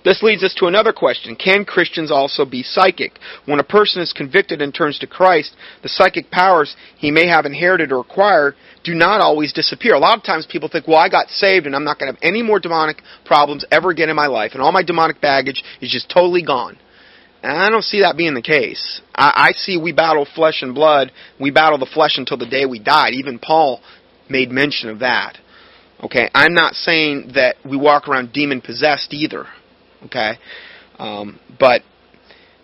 This 0.05 0.21
leads 0.21 0.43
us 0.43 0.53
to 0.59 0.67
another 0.67 0.93
question. 0.93 1.35
Can 1.35 1.65
Christians 1.65 2.11
also 2.11 2.45
be 2.45 2.61
psychic? 2.61 3.17
When 3.45 3.59
a 3.59 3.63
person 3.63 4.03
is 4.03 4.13
convicted 4.13 4.61
and 4.61 4.71
turns 4.71 4.99
to 4.99 5.07
Christ, 5.07 5.55
the 5.81 5.89
psychic 5.89 6.29
powers 6.29 6.75
he 6.97 7.09
may 7.09 7.27
have 7.27 7.47
inherited 7.47 7.91
or 7.91 8.01
acquired 8.01 8.53
do 8.83 8.93
not 8.93 9.19
always 9.19 9.51
disappear. 9.51 9.95
A 9.95 9.99
lot 9.99 10.15
of 10.19 10.23
times 10.23 10.45
people 10.45 10.69
think, 10.69 10.87
well, 10.87 10.99
I 10.99 11.09
got 11.09 11.29
saved 11.29 11.65
and 11.65 11.75
I'm 11.75 11.83
not 11.83 11.97
going 11.97 12.13
to 12.13 12.15
have 12.15 12.23
any 12.23 12.43
more 12.43 12.59
demonic 12.59 13.01
problems 13.25 13.65
ever 13.71 13.89
again 13.89 14.09
in 14.09 14.15
my 14.15 14.27
life, 14.27 14.51
and 14.53 14.61
all 14.61 14.71
my 14.71 14.83
demonic 14.83 15.21
baggage 15.21 15.63
is 15.81 15.91
just 15.91 16.07
totally 16.07 16.43
gone. 16.43 16.77
And 17.41 17.57
I 17.57 17.71
don't 17.71 17.83
see 17.83 18.01
that 18.01 18.15
being 18.15 18.35
the 18.35 18.43
case. 18.43 19.01
I, 19.13 19.49
I 19.49 19.51
see 19.53 19.77
we 19.77 19.91
battle 19.91 20.27
flesh 20.35 20.61
and 20.61 20.75
blood. 20.75 21.11
We 21.39 21.49
battle 21.49 21.79
the 21.79 21.89
flesh 21.91 22.17
until 22.17 22.37
the 22.37 22.47
day 22.47 22.65
we 22.65 22.79
died. 22.79 23.13
Even 23.13 23.39
Paul 23.39 23.81
made 24.29 24.51
mention 24.51 24.89
of 24.89 24.99
that. 24.99 25.37
Okay, 26.05 26.29
I'm 26.35 26.53
not 26.53 26.75
saying 26.75 27.31
that 27.33 27.55
we 27.67 27.77
walk 27.77 28.07
around 28.07 28.31
demon 28.31 28.61
possessed 28.61 29.11
either. 29.11 29.47
Okay, 30.05 30.33
um, 30.99 31.39
but 31.59 31.81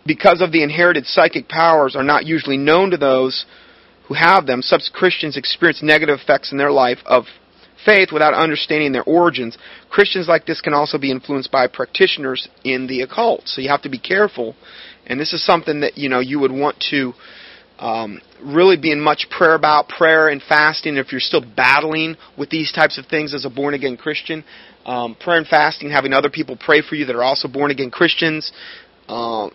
because 0.06 0.42
of 0.42 0.52
the 0.52 0.62
inherited 0.62 1.08
psychic 1.08 1.50
powers 1.50 1.96
are 1.96 2.04
not 2.04 2.28
usually 2.28 2.58
known 2.58 2.92
to 2.92 2.98
those 2.98 3.48
who 4.08 4.14
have 4.14 4.46
them, 4.46 4.62
such 4.62 4.84
Christians 4.94 5.38
experience 5.38 5.82
negative 5.82 6.20
effects 6.22 6.52
in 6.52 6.60
their 6.60 6.70
life 6.70 7.00
of 7.04 7.24
faith 7.84 8.10
without 8.12 8.36
understanding 8.36 8.92
their 8.92 9.04
origins. 9.06 9.58
Christians 9.90 10.28
like 10.28 10.46
this 10.46 10.62
can 10.62 10.76
also 10.76 11.00
be 11.00 11.10
influenced 11.10 11.52
by 11.52 11.66
practitioners 11.66 12.48
in 12.64 12.86
the 12.86 13.02
occult, 13.02 13.48
so 13.48 13.60
you 13.60 13.70
have 13.70 13.82
to 13.82 13.90
be 13.90 13.98
careful. 13.98 14.56
And 15.08 15.20
this 15.20 15.34
is 15.34 15.44
something 15.44 15.80
that 15.80 15.98
you 15.98 16.10
know 16.10 16.20
you 16.20 16.40
would 16.40 16.52
want 16.52 16.84
to 16.92 17.14
um, 17.82 18.22
really 18.44 18.78
being 18.78 19.00
much 19.00 19.28
prayer 19.30 19.56
about 19.56 19.90
prayer 19.90 20.30
and 20.30 20.42
fasting. 20.42 20.98
If 20.98 21.12
you're 21.12 21.20
still 21.20 21.44
battling 21.44 22.16
with 22.38 22.52
these 22.52 22.72
types 22.72 22.98
of 22.98 23.08
things 23.08 23.34
as 23.34 23.44
a 23.44 23.50
born 23.50 23.74
again 23.74 23.98
Christian, 23.98 24.46
um, 24.86 25.16
prayer 25.16 25.40
and 25.40 25.48
fasting, 25.48 25.90
having 25.90 26.14
other 26.14 26.30
people 26.30 26.58
pray 26.58 26.82
for 26.82 26.96
you 26.96 27.06
that 27.06 27.16
are 27.16 27.24
also 27.24 27.48
born 27.48 27.72
again 27.72 27.90
Christians. 27.90 28.52
Uh, 29.10 29.50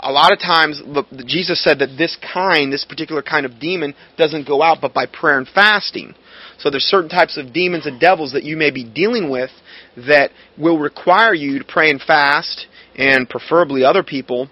a 0.00 0.12
lot 0.12 0.32
of 0.32 0.38
times, 0.38 0.82
look, 0.84 1.06
Jesus 1.26 1.62
said 1.62 1.80
that 1.80 1.96
this 1.98 2.16
kind, 2.32 2.72
this 2.72 2.84
particular 2.84 3.22
kind 3.22 3.44
of 3.44 3.58
demon, 3.58 3.94
doesn't 4.16 4.46
go 4.46 4.62
out 4.62 4.78
but 4.80 4.94
by 4.94 5.06
prayer 5.06 5.38
and 5.38 5.48
fasting. 5.48 6.14
So 6.58 6.70
there's 6.70 6.84
certain 6.84 7.10
types 7.10 7.36
of 7.36 7.52
demons 7.52 7.86
and 7.86 8.00
devils 8.00 8.32
that 8.32 8.44
you 8.44 8.56
may 8.56 8.70
be 8.70 8.84
dealing 8.84 9.30
with 9.30 9.50
that 9.96 10.30
will 10.56 10.78
require 10.78 11.34
you 11.34 11.58
to 11.58 11.64
pray 11.64 11.90
and 11.90 12.00
fast, 12.00 12.66
and 12.94 13.28
preferably 13.28 13.84
other 13.84 14.04
people, 14.04 14.48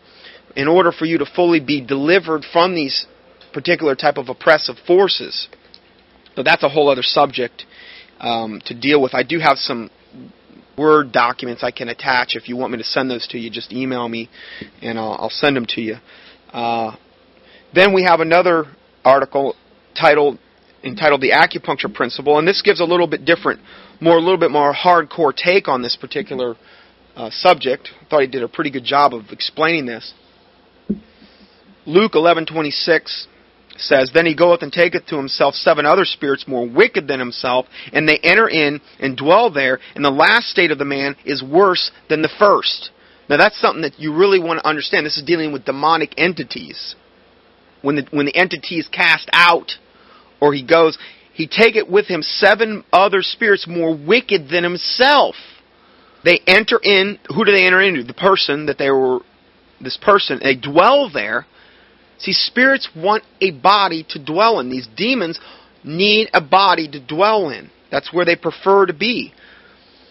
in 0.57 0.67
order 0.67 0.91
for 0.91 1.05
you 1.05 1.19
to 1.19 1.27
fully 1.37 1.61
be 1.61 1.81
delivered 1.85 2.45
from 2.53 2.75
these 2.75 3.07
particular 3.53 3.95
type 3.95 4.17
of 4.17 4.29
oppressive 4.29 4.77
forces. 4.87 5.49
So 6.35 6.43
that's 6.43 6.63
a 6.63 6.69
whole 6.69 6.89
other 6.89 7.03
subject 7.03 7.65
um, 8.21 8.61
to 8.67 8.75
deal 8.75 9.03
with. 9.03 9.15
I 9.15 9.23
do 9.23 9.39
have 9.39 9.59
some 9.59 9.91
Word 10.77 11.13
documents 11.13 11.63
I 11.63 11.71
can 11.71 11.89
attach. 11.89 12.35
If 12.35 12.49
you 12.49 12.57
want 12.57 12.73
me 12.73 12.79
to 12.79 12.85
send 12.85 13.11
those 13.11 13.27
to 13.29 13.39
you, 13.39 13.51
just 13.51 13.73
email 13.73 14.09
me 14.09 14.31
and 14.81 14.99
I'll, 14.99 15.17
I'll 15.21 15.31
send 15.31 15.55
them 15.55 15.67
to 15.71 15.83
you. 15.83 15.97
Uh, 16.51 16.97
then 17.75 17.93
we 17.93 18.05
have 18.05 18.21
another 18.21 18.65
article 19.05 19.55
titled 19.99 20.39
entitled 20.83 21.21
"The 21.21 21.31
Acupuncture 21.31 21.93
Principle," 21.93 22.39
and 22.39 22.49
this 22.49 22.63
gives 22.63 22.81
a 22.81 22.85
little 22.85 23.07
bit 23.07 23.25
different, 23.25 23.61
more 24.01 24.17
a 24.17 24.21
little 24.21 24.39
bit 24.39 24.51
more 24.51 24.73
hardcore 24.73 25.35
take 25.37 25.69
on 25.69 25.83
this 25.83 25.97
particular 25.97 26.57
uh, 27.17 27.31
subject. 27.31 27.91
I 28.01 28.05
thought 28.09 28.21
he 28.23 28.27
did 28.27 28.43
a 28.43 28.49
pretty 28.49 28.71
good 28.71 28.85
job 28.85 29.15
of 29.15 29.27
explaining 29.31 29.87
this. 29.87 30.15
Luke 31.85 32.13
11:26 32.13 33.27
says, 33.77 34.11
Then 34.13 34.27
he 34.27 34.35
goeth 34.35 34.63
and 34.63 34.73
taketh 34.73 35.07
to 35.07 35.17
himself 35.17 35.55
seven 35.55 35.87
other 35.87 36.05
spirits 36.05 36.47
more 36.47 36.69
wicked 36.69 37.09
than 37.09 37.19
himself, 37.19 37.67
and 37.93 38.09
they 38.09 38.19
enter 38.19 38.49
in 38.49 38.81
and 38.99 39.17
dwell 39.17 39.51
there, 39.51 39.79
and 39.95 40.05
the 40.05 40.11
last 40.11 40.49
state 40.49 40.71
of 40.71 40.79
the 40.79 40.85
man 40.85 41.17
is 41.25 41.43
worse 41.43 41.91
than 42.09 42.23
the 42.23 42.33
first. 42.39 42.91
Now 43.29 43.37
that's 43.37 43.61
something 43.61 43.83
that 43.83 43.99
you 43.99 44.15
really 44.15 44.41
want 44.41 44.61
to 44.61 44.69
understand. 44.69 45.07
This 45.07 45.17
is 45.17 45.25
dealing 45.25 45.53
with 45.53 45.65
demonic 45.65 46.15
entities. 46.17 46.97
When 47.81 47.97
the, 47.97 48.07
when 48.11 48.27
the 48.27 48.37
entity 48.37 48.79
is 48.79 48.89
cast 48.89 49.29
out, 49.33 49.73
or 50.41 50.53
he 50.53 50.65
goes, 50.65 50.99
he 51.33 51.47
taketh 51.47 51.89
with 51.89 52.07
him 52.07 52.23
seven 52.23 52.85
other 52.93 53.23
spirits 53.23 53.67
more 53.67 53.97
wicked 53.97 54.49
than 54.49 54.65
himself. 54.65 55.35
They 56.25 56.41
enter 56.47 56.79
in, 56.83 57.19
who 57.35 57.45
do 57.45 57.53
they 57.53 57.67
enter 57.67 57.81
into? 57.81 58.05
The 58.05 58.15
person 58.15 58.67
that 58.67 58.79
they 58.79 58.91
were, 58.91 59.21
this 59.81 59.99
person, 60.01 60.41
they 60.43 60.55
dwell 60.55 61.11
there, 61.13 61.47
See, 62.23 62.33
spirits 62.33 62.89
want 62.95 63.25
a 63.41 63.51
body 63.51 64.07
to 64.11 64.25
dwell 64.25 64.61
in. 64.61 64.71
These 64.71 64.89
demons 64.97 65.41
need 65.83 66.31
a 66.33 66.41
body 66.41 66.89
to 66.89 67.01
dwell 67.05 67.51
in. 67.51 67.69
That's 67.91 68.13
where 68.13 68.25
they 68.25 68.37
prefer 68.37 68.87
to 68.87 68.93
be. 68.93 69.35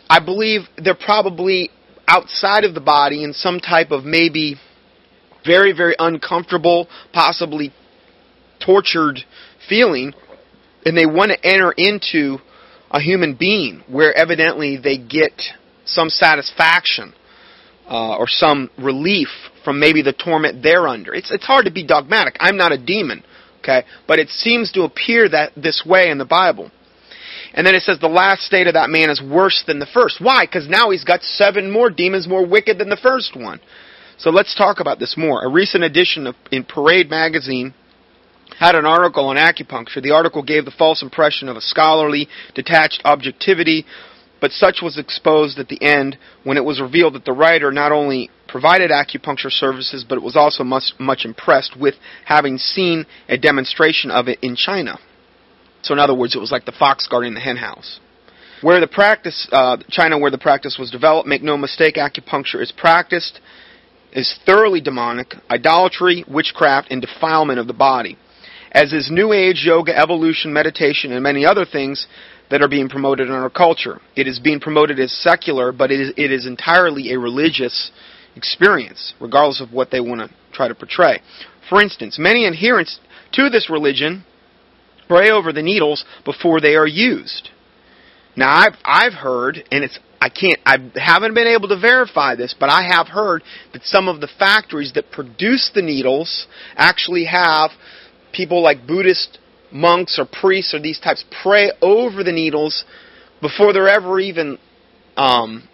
I 0.09 0.20
believe 0.20 0.64
they're 0.78 0.93
probably 0.93 1.70
outside 2.07 2.66
of 2.66 2.74
the 2.74 2.82
body 2.82 3.24
in 3.24 3.32
some 3.32 3.62
type 3.62 3.91
of 3.91 4.03
maybe 4.03 4.57
very, 5.45 5.72
very 5.72 5.95
uncomfortable, 5.97 6.89
possibly 7.14 7.74
tortured 8.64 9.20
feeling, 9.70 10.14
and 10.86 10.97
they 10.97 11.05
want 11.05 11.32
to 11.32 11.47
enter 11.47 11.72
into 11.72 12.39
a 12.91 12.99
human 12.99 13.36
being 13.36 13.84
where 13.88 14.14
evidently 14.14 14.76
they 14.76 14.97
get 14.97 15.41
some 15.86 16.09
satisfaction 16.09 17.14
uh, 17.90 18.16
or 18.18 18.28
some 18.28 18.70
relief 18.78 19.30
from 19.64 19.80
maybe 19.80 20.02
the 20.02 20.14
torment 20.14 20.64
they're 20.64 20.88
under. 20.88 21.14
It's 21.14 21.32
it's 21.32 21.46
hard 21.46 21.66
to 21.66 21.72
be 21.72 21.86
dogmatic. 21.86 22.38
I'm 22.40 22.58
not 22.58 22.72
a 22.72 22.78
demon, 22.78 23.24
okay, 23.60 23.84
but 24.08 24.20
it 24.20 24.30
seems 24.30 24.72
to 24.74 24.84
appear 24.84 25.30
that 25.30 25.54
this 25.56 25.84
way 25.86 26.10
in 26.10 26.18
the 26.18 26.26
Bible. 26.26 26.72
And 27.54 27.68
then 27.68 27.76
it 27.76 27.82
says 27.82 28.00
the 28.00 28.08
last 28.08 28.44
state 28.44 28.68
of 28.68 28.76
that 28.76 28.90
man 28.90 29.10
is 29.10 29.22
worse 29.22 29.64
than 29.68 29.80
the 29.80 29.86
first. 29.86 30.22
Why? 30.22 30.46
Because 30.46 30.70
now 30.70 30.90
he's 30.92 31.04
got 31.04 31.22
seven 31.22 31.70
more 31.70 31.90
demons 31.90 32.28
more 32.28 32.46
wicked 32.46 32.78
than 32.78 32.90
the 32.90 32.96
first 32.96 33.36
one. 33.36 33.60
So 34.18 34.30
let's 34.30 34.56
talk 34.56 34.80
about 34.80 35.00
this 35.00 35.16
more. 35.18 35.44
A 35.44 35.50
recent 35.50 35.84
edition 35.84 36.28
of, 36.28 36.36
in 36.52 36.64
Parade 36.64 37.10
magazine 37.10 37.74
had 38.58 38.76
an 38.76 38.86
article 38.86 39.26
on 39.26 39.36
acupuncture. 39.36 40.02
The 40.02 40.12
article 40.12 40.44
gave 40.44 40.66
the 40.66 40.72
false 40.72 41.02
impression 41.02 41.50
of 41.50 41.58
a 41.58 41.62
scholarly, 41.62 42.30
detached 42.54 43.02
objectivity 43.04 43.86
but 44.42 44.52
such 44.52 44.80
was 44.82 44.98
exposed 44.98 45.60
at 45.60 45.70
the 45.70 45.82
end 45.82 46.18
when 46.44 46.58
it 46.58 46.66
was 46.66 46.82
revealed 46.82 47.14
that 47.14 47.24
the 47.24 47.32
writer 47.32 47.72
not 47.72 47.92
only 47.92 48.30
provided 48.48 48.92
acupuncture 48.92 49.52
services, 49.52 50.04
but 50.08 50.22
was 50.22 50.36
also 50.36 50.64
much, 50.64 50.94
much 51.00 51.24
impressed 51.24 51.80
with 51.80 51.96
having 52.26 52.58
seen 52.58 53.06
a 53.30 53.38
demonstration 53.38 54.12
of 54.12 54.28
it 54.28 54.39
in 54.42 54.56
China. 54.56 55.00
So, 55.84 55.94
in 55.94 56.00
other 56.00 56.16
words, 56.16 56.36
it 56.36 56.39
was 56.39 56.52
like 56.52 56.66
the 56.66 56.74
fox 56.74 57.08
guarding 57.08 57.36
the 57.36 57.39
henhouse. 57.39 58.00
Where 58.62 58.80
the 58.80 58.88
practice, 58.88 59.48
uh, 59.52 59.78
China, 59.89 60.20
where 60.20 60.30
the 60.30 60.38
practice 60.38 60.78
was 60.78 60.92
developed, 60.92 61.28
make 61.28 61.42
no 61.42 61.58
mistake, 61.58 61.96
acupuncture 61.96 62.62
is 62.62 62.72
practiced, 62.72 63.39
is 64.12 64.38
thoroughly 64.46 64.82
demonic, 64.82 65.34
idolatry, 65.50 66.26
witchcraft, 66.28 66.92
and 66.92 67.02
defilement 67.02 67.60
of 67.60 67.68
the 67.68 67.74
body. 67.74 68.18
As 68.72 68.94
is 68.94 69.10
New 69.12 69.34
Age, 69.34 69.64
yoga, 69.66 69.98
evolution, 69.98 70.54
meditation, 70.54 71.12
and 71.12 71.24
many 71.24 71.46
other 71.46 71.66
things, 71.66 72.08
that 72.52 72.62
are 72.62 72.68
being 72.68 72.89
promoted 72.89 73.28
in 73.28 73.34
our 73.34 73.49
culture. 73.49 73.99
It 74.16 74.28
is 74.28 74.39
being 74.39 74.60
promoted 74.60 74.99
as 74.99 75.12
secular, 75.12 75.72
but 75.72 75.91
it 75.91 75.99
is, 75.99 76.14
it 76.18 76.32
is 76.32 76.45
entirely 76.45 77.12
a 77.14 77.20
religious 77.20 77.91
experience, 78.36 79.14
regardless 79.20 79.62
of 79.62 79.74
what 79.74 79.89
they 79.89 79.99
want 79.99 80.22
to 80.22 80.36
try 80.54 80.68
to 80.68 80.76
portray. 80.76 81.22
For 81.70 81.82
instance, 81.82 82.18
many 82.20 82.45
adherents 82.45 82.99
to 83.34 83.49
this 83.49 83.70
religion 83.70 84.26
pray 85.08 85.30
over 85.30 85.52
the 85.52 85.64
needles 85.64 86.06
before 86.26 86.62
they 86.62 86.76
are 86.76 86.88
used. 86.88 87.49
Now, 88.36 88.54
I've, 88.54 88.76
I've 88.86 89.14
heard, 89.14 89.64
and 89.72 89.84
it's 89.84 89.99
I 90.22 90.30
can't, 90.30 90.60
I 90.66 90.78
haven't 90.95 91.34
been 91.34 91.47
able 91.47 91.68
to 91.70 91.80
verify 91.80 92.36
this, 92.36 92.54
but 92.58 92.70
I 92.70 92.84
have 92.84 93.08
heard 93.08 93.41
that 93.74 93.82
some 93.84 94.08
of 94.08 94.22
the 94.22 94.30
factories 94.38 94.93
that 94.93 95.12
produce 95.12 95.72
the 95.74 95.82
needles 95.82 96.45
actually 96.76 97.26
have 97.26 97.72
people 98.32 98.62
like 98.62 98.86
Buddhist 98.86 99.39
monks 99.72 100.19
or 100.19 100.26
priests 100.26 100.74
or 100.74 100.80
these 100.80 100.99
types 100.99 101.24
pray 101.43 101.72
over 101.82 102.24
the 102.24 102.32
needles 102.32 102.86
before 103.41 103.74
they're 103.74 103.89
ever 103.89 104.19
even 104.19 104.57
um, 105.17 105.67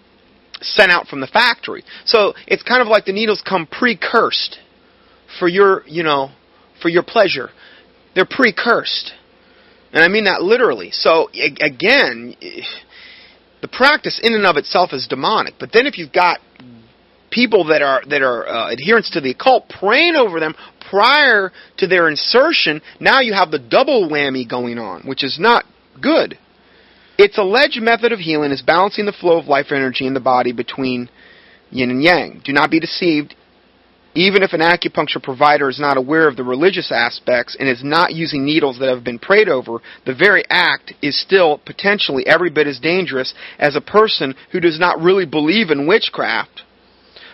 sent 0.61 0.91
out 0.91 1.07
from 1.07 1.21
the 1.21 1.27
factory. 1.27 1.83
So 2.05 2.33
it's 2.47 2.63
kind 2.63 2.81
of 2.81 2.87
like 2.87 3.05
the 3.05 3.13
needles 3.13 3.41
come 3.47 3.67
pre-cursed 3.67 4.57
for 5.39 5.47
your, 5.47 5.83
you 5.85 6.03
know, 6.03 6.31
for 6.81 6.89
your 6.89 7.03
pleasure. 7.03 7.49
They're 8.15 8.27
pre-cursed. 8.29 9.13
And 9.91 10.03
I 10.03 10.07
mean 10.07 10.25
that 10.25 10.41
literally. 10.41 10.91
So, 10.91 11.29
again, 11.33 12.35
the 13.61 13.67
practice 13.67 14.19
in 14.21 14.33
and 14.33 14.45
of 14.45 14.57
itself 14.57 14.93
is 14.93 15.07
demonic. 15.07 15.55
But 15.59 15.71
then 15.71 15.85
if 15.85 15.97
you've 15.97 16.11
got 16.11 16.39
people 17.29 17.65
that 17.65 17.81
are 17.81 18.01
that 18.09 18.21
are 18.21 18.47
uh, 18.47 18.71
adherents 18.71 19.11
to 19.11 19.21
the 19.21 19.31
occult 19.31 19.69
praying 19.69 20.15
over 20.15 20.39
them 20.39 20.55
prior 20.89 21.51
to 21.77 21.87
their 21.87 22.09
insertion, 22.09 22.81
now 22.99 23.19
you 23.19 23.33
have 23.33 23.51
the 23.51 23.59
double 23.59 24.09
whammy 24.09 24.49
going 24.49 24.77
on, 24.77 25.01
which 25.03 25.23
is 25.23 25.37
not 25.39 25.65
good. 26.01 26.37
Its 27.17 27.37
alleged 27.37 27.81
method 27.81 28.11
of 28.11 28.19
healing 28.19 28.51
is 28.51 28.61
balancing 28.61 29.05
the 29.05 29.11
flow 29.11 29.39
of 29.39 29.47
life 29.47 29.67
energy 29.71 30.05
in 30.05 30.13
the 30.13 30.19
body 30.19 30.51
between 30.51 31.09
yin 31.71 31.89
and 31.89 32.03
yang. 32.03 32.41
Do 32.43 32.53
not 32.53 32.71
be 32.71 32.79
deceived. 32.79 33.35
Even 34.13 34.41
if 34.41 34.53
an 34.53 34.61
acupuncture 34.61 35.21
provider 35.21 35.69
is 35.69 35.79
not 35.79 35.97
aware 35.97 36.27
of 36.27 36.37
the 36.37 36.43
religious 36.43 36.91
aspects 36.91 37.55
and 37.59 37.69
is 37.69 37.83
not 37.83 38.13
using 38.13 38.45
needles 38.45 38.79
that 38.79 38.89
have 38.89 39.03
been 39.03 39.19
prayed 39.19 39.47
over, 39.47 39.79
the 40.07 40.15
very 40.15 40.43
act 40.49 40.93
is 41.03 41.21
still 41.21 41.59
potentially 41.65 42.25
every 42.25 42.49
bit 42.49 42.65
as 42.65 42.79
dangerous 42.79 43.35
as 43.59 43.75
a 43.75 43.81
person 43.81 44.33
who 44.51 44.59
does 44.59 44.79
not 44.79 44.99
really 44.99 45.25
believe 45.25 45.69
in 45.69 45.85
witchcraft 45.85 46.63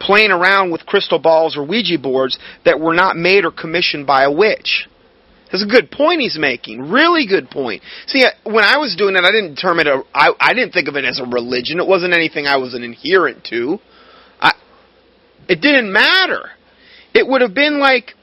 playing 0.04 0.32
around 0.32 0.72
with 0.72 0.86
crystal 0.86 1.20
balls 1.20 1.58
or 1.58 1.64
Ouija 1.64 1.98
boards 1.98 2.38
that 2.66 2.80
were 2.80 2.94
not 2.94 3.16
made 3.16 3.46
or 3.46 3.52
commissioned 3.52 4.06
by 4.06 4.24
a 4.24 4.32
witch. 4.32 4.88
That's 5.52 5.64
a 5.64 5.68
good 5.68 5.92
point 5.92 6.22
he's 6.22 6.38
making. 6.38 6.90
Really 6.90 7.28
good 7.28 7.50
point. 7.50 7.84
See, 8.08 8.24
uh, 8.24 8.30
when 8.44 8.64
I 8.64 8.78
was 8.78 8.96
doing 8.98 9.16
it, 9.16 9.24
I 9.24 9.32
didn't 9.32 9.56
term 9.56 9.80
it 9.80 9.86
a. 9.86 10.02
I, 10.14 10.32
I 10.40 10.54
didn't 10.54 10.72
think 10.72 10.88
of 10.88 10.96
it 10.96 11.06
as 11.06 11.20
a 11.20 11.26
religion. 11.26 11.80
It 11.80 11.88
wasn't 11.88 12.14
anything 12.14 12.48
I 12.48 12.58
was 12.58 12.74
an 12.74 12.84
adherent 12.84 13.44
to. 13.52 13.78
I, 14.42 14.54
it 15.48 15.62
didn't 15.62 15.94
matter. 15.94 16.50
It 17.14 17.28
would 17.28 17.42
have 17.42 17.54
been 17.54 17.80
like 17.80 18.16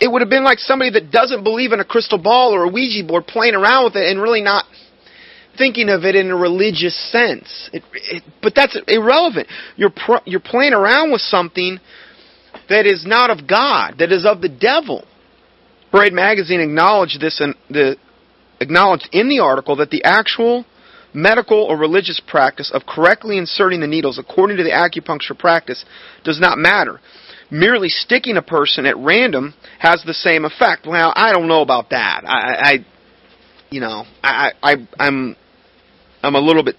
it 0.00 0.10
would 0.10 0.20
have 0.20 0.30
been 0.30 0.44
like 0.44 0.58
somebody 0.58 0.90
that 0.90 1.10
doesn't 1.10 1.44
believe 1.44 1.72
in 1.72 1.80
a 1.80 1.84
crystal 1.84 2.18
ball 2.18 2.52
or 2.52 2.64
a 2.64 2.68
Ouija 2.68 3.06
board 3.06 3.26
playing 3.26 3.54
around 3.54 3.84
with 3.84 3.96
it 3.96 4.10
and 4.10 4.20
really 4.20 4.42
not 4.42 4.64
thinking 5.58 5.88
of 5.88 6.04
it 6.04 6.14
in 6.14 6.30
a 6.30 6.36
religious 6.36 6.96
sense. 7.10 7.68
It, 7.72 7.82
it, 7.92 8.22
but 8.40 8.54
that's 8.54 8.78
irrelevant. 8.86 9.48
You're 9.76 9.92
you're 10.24 10.40
playing 10.40 10.72
around 10.72 11.12
with 11.12 11.20
something 11.20 11.78
that 12.68 12.86
is 12.86 13.04
not 13.06 13.30
of 13.30 13.46
God, 13.46 13.96
that 13.98 14.12
is 14.12 14.24
of 14.24 14.40
the 14.40 14.48
devil. 14.48 15.04
Parade 15.90 16.12
magazine 16.12 16.60
acknowledged 16.60 17.20
this 17.20 17.40
and 17.40 17.54
the 17.68 17.96
acknowledged 18.60 19.08
in 19.12 19.28
the 19.28 19.40
article 19.40 19.76
that 19.76 19.90
the 19.90 20.04
actual 20.04 20.64
medical 21.14 21.62
or 21.62 21.76
religious 21.76 22.20
practice 22.26 22.70
of 22.72 22.84
correctly 22.86 23.38
inserting 23.38 23.80
the 23.80 23.86
needles 23.86 24.18
according 24.18 24.58
to 24.58 24.62
the 24.62 24.70
acupuncture 24.70 25.38
practice 25.38 25.84
does 26.22 26.38
not 26.38 26.58
matter 26.58 27.00
merely 27.50 27.88
sticking 27.88 28.36
a 28.36 28.42
person 28.42 28.84
at 28.84 28.94
random 28.98 29.54
has 29.78 30.02
the 30.04 30.12
same 30.12 30.44
effect. 30.44 30.86
Well, 30.86 31.12
I 31.16 31.32
don't 31.32 31.48
know 31.48 31.62
about 31.62 31.90
that. 31.90 32.24
I, 32.26 32.72
I 32.72 32.86
you 33.70 33.80
know, 33.80 34.04
I, 34.22 34.52
I, 34.62 34.74
I'm, 34.98 35.36
I'm 36.22 36.34
a 36.34 36.40
little 36.40 36.62
bit 36.62 36.76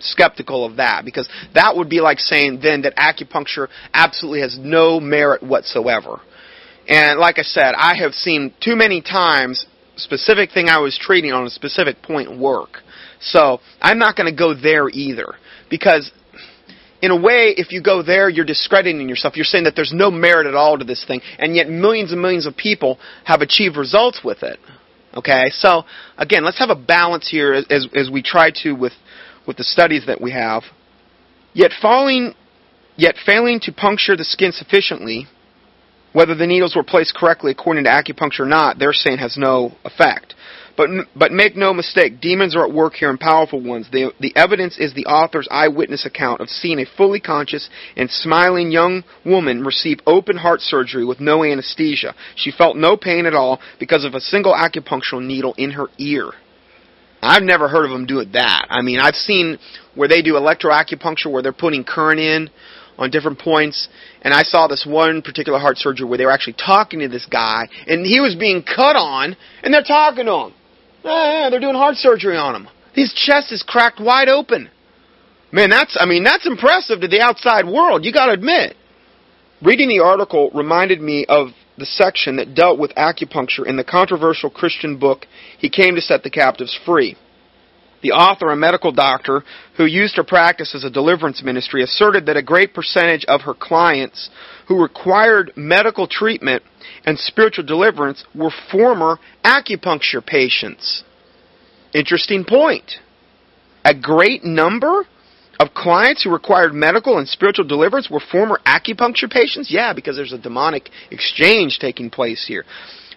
skeptical 0.00 0.64
of 0.64 0.76
that 0.76 1.04
because 1.04 1.28
that 1.54 1.76
would 1.76 1.88
be 1.88 2.00
like 2.00 2.18
saying 2.18 2.60
then 2.62 2.82
that 2.82 2.96
acupuncture 2.96 3.68
absolutely 3.92 4.40
has 4.40 4.58
no 4.58 4.98
merit 4.98 5.42
whatsoever. 5.42 6.20
And 6.88 7.20
like 7.20 7.38
I 7.38 7.42
said, 7.42 7.74
I 7.76 7.96
have 7.96 8.12
seen 8.14 8.54
too 8.60 8.76
many 8.76 9.00
times 9.02 9.66
specific 9.96 10.50
thing 10.52 10.68
I 10.68 10.78
was 10.78 10.98
treating 11.00 11.32
on 11.32 11.46
a 11.46 11.50
specific 11.50 12.02
point 12.02 12.38
work. 12.38 12.78
So 13.20 13.60
I'm 13.80 13.98
not 13.98 14.16
going 14.16 14.32
to 14.32 14.36
go 14.36 14.54
there 14.54 14.88
either 14.88 15.34
because 15.68 16.10
in 17.02 17.10
a 17.10 17.16
way, 17.16 17.54
if 17.56 17.72
you 17.72 17.82
go 17.82 18.02
there, 18.02 18.28
you're 18.28 18.44
discrediting 18.44 19.08
yourself. 19.08 19.36
You're 19.36 19.44
saying 19.44 19.64
that 19.64 19.74
there's 19.74 19.92
no 19.92 20.10
merit 20.10 20.46
at 20.46 20.54
all 20.54 20.78
to 20.78 20.84
this 20.84 21.04
thing, 21.06 21.22
and 21.38 21.56
yet 21.56 21.68
millions 21.68 22.12
and 22.12 22.20
millions 22.20 22.46
of 22.46 22.56
people 22.56 22.98
have 23.24 23.40
achieved 23.40 23.76
results 23.76 24.20
with 24.22 24.42
it. 24.42 24.58
Okay, 25.14 25.50
so 25.50 25.84
again, 26.16 26.44
let's 26.44 26.58
have 26.58 26.70
a 26.70 26.76
balance 26.76 27.28
here 27.28 27.52
as, 27.52 27.86
as 27.94 28.10
we 28.10 28.22
try 28.22 28.50
to 28.62 28.72
with 28.72 28.92
with 29.46 29.56
the 29.56 29.64
studies 29.64 30.06
that 30.06 30.20
we 30.20 30.30
have. 30.30 30.62
Yet 31.52 31.72
falling, 31.82 32.34
yet 32.96 33.16
failing 33.26 33.58
to 33.60 33.72
puncture 33.72 34.16
the 34.16 34.24
skin 34.24 34.52
sufficiently, 34.52 35.26
whether 36.12 36.34
the 36.34 36.46
needles 36.46 36.76
were 36.76 36.84
placed 36.84 37.14
correctly 37.14 37.50
according 37.50 37.84
to 37.84 37.90
acupuncture 37.90 38.40
or 38.40 38.46
not, 38.46 38.78
they're 38.78 38.92
saying 38.92 39.18
has 39.18 39.36
no 39.36 39.72
effect. 39.84 40.34
But, 40.76 40.88
but 41.14 41.32
make 41.32 41.56
no 41.56 41.74
mistake, 41.74 42.20
demons 42.20 42.56
are 42.56 42.64
at 42.64 42.72
work 42.72 42.94
here 42.94 43.10
and 43.10 43.20
powerful 43.20 43.60
ones. 43.60 43.88
The, 43.90 44.12
the 44.20 44.34
evidence 44.36 44.78
is 44.78 44.94
the 44.94 45.06
author's 45.06 45.48
eyewitness 45.50 46.06
account 46.06 46.40
of 46.40 46.48
seeing 46.48 46.78
a 46.78 46.86
fully 46.96 47.20
conscious 47.20 47.68
and 47.96 48.10
smiling 48.10 48.70
young 48.70 49.04
woman 49.24 49.62
receive 49.62 49.98
open 50.06 50.36
heart 50.36 50.60
surgery 50.60 51.04
with 51.04 51.20
no 51.20 51.44
anesthesia. 51.44 52.14
She 52.36 52.50
felt 52.50 52.76
no 52.76 52.96
pain 52.96 53.26
at 53.26 53.34
all 53.34 53.60
because 53.78 54.04
of 54.04 54.14
a 54.14 54.20
single 54.20 54.54
acupuncture 54.54 55.22
needle 55.22 55.54
in 55.58 55.72
her 55.72 55.88
ear. 55.98 56.30
I've 57.22 57.42
never 57.42 57.68
heard 57.68 57.84
of 57.84 57.90
them 57.90 58.06
doing 58.06 58.30
that. 58.32 58.66
I 58.70 58.80
mean, 58.80 58.98
I've 58.98 59.14
seen 59.14 59.58
where 59.94 60.08
they 60.08 60.22
do 60.22 60.34
electroacupuncture 60.34 61.30
where 61.30 61.42
they're 61.42 61.52
putting 61.52 61.84
current 61.84 62.20
in 62.20 62.48
on 62.96 63.10
different 63.10 63.38
points. 63.38 63.88
And 64.22 64.32
I 64.32 64.42
saw 64.42 64.68
this 64.68 64.86
one 64.88 65.22
particular 65.22 65.58
heart 65.58 65.78
surgery 65.78 66.06
where 66.06 66.18
they 66.18 66.24
were 66.24 66.30
actually 66.30 66.54
talking 66.54 67.00
to 67.00 67.08
this 67.08 67.26
guy, 67.26 67.68
and 67.86 68.06
he 68.06 68.20
was 68.20 68.36
being 68.36 68.62
cut 68.62 68.96
on, 68.96 69.36
and 69.62 69.74
they're 69.74 69.82
talking 69.82 70.26
to 70.26 70.32
him. 70.32 70.54
They're 71.02 71.60
doing 71.60 71.74
heart 71.74 71.96
surgery 71.96 72.36
on 72.36 72.54
him. 72.54 72.68
His 72.92 73.12
chest 73.12 73.52
is 73.52 73.62
cracked 73.62 74.00
wide 74.00 74.28
open. 74.28 74.70
Man, 75.52 75.70
that's, 75.70 75.96
I 75.98 76.06
mean, 76.06 76.22
that's 76.22 76.46
impressive 76.46 77.00
to 77.00 77.08
the 77.08 77.20
outside 77.20 77.66
world, 77.66 78.04
you 78.04 78.12
gotta 78.12 78.32
admit. 78.32 78.76
Reading 79.62 79.88
the 79.88 80.00
article 80.00 80.50
reminded 80.54 81.00
me 81.00 81.26
of 81.28 81.48
the 81.76 81.86
section 81.86 82.36
that 82.36 82.54
dealt 82.54 82.78
with 82.78 82.94
acupuncture 82.94 83.66
in 83.66 83.76
the 83.76 83.84
controversial 83.84 84.50
Christian 84.50 84.98
book, 84.98 85.26
He 85.58 85.68
Came 85.68 85.96
to 85.96 86.00
Set 86.00 86.22
the 86.22 86.30
Captives 86.30 86.78
Free. 86.86 87.16
The 88.02 88.12
author, 88.12 88.50
a 88.50 88.56
medical 88.56 88.92
doctor 88.92 89.42
who 89.76 89.84
used 89.84 90.16
her 90.16 90.24
practice 90.24 90.74
as 90.74 90.84
a 90.84 90.90
deliverance 90.90 91.42
ministry, 91.42 91.82
asserted 91.82 92.26
that 92.26 92.36
a 92.36 92.42
great 92.42 92.72
percentage 92.72 93.24
of 93.26 93.42
her 93.42 93.54
clients 93.54 94.30
who 94.68 94.80
required 94.80 95.52
medical 95.56 96.06
treatment 96.06 96.62
and 97.04 97.18
spiritual 97.18 97.64
deliverance 97.64 98.24
were 98.34 98.50
former 98.70 99.18
acupuncture 99.44 100.24
patients. 100.24 101.04
Interesting 101.94 102.44
point. 102.44 102.92
A 103.84 103.94
great 103.94 104.44
number 104.44 105.04
of 105.58 105.74
clients 105.74 106.22
who 106.24 106.30
required 106.30 106.72
medical 106.72 107.18
and 107.18 107.28
spiritual 107.28 107.66
deliverance 107.66 108.08
were 108.10 108.20
former 108.20 108.60
acupuncture 108.66 109.30
patients? 109.30 109.70
Yeah, 109.70 109.92
because 109.92 110.16
there's 110.16 110.32
a 110.32 110.38
demonic 110.38 110.88
exchange 111.10 111.78
taking 111.78 112.08
place 112.08 112.46
here. 112.46 112.64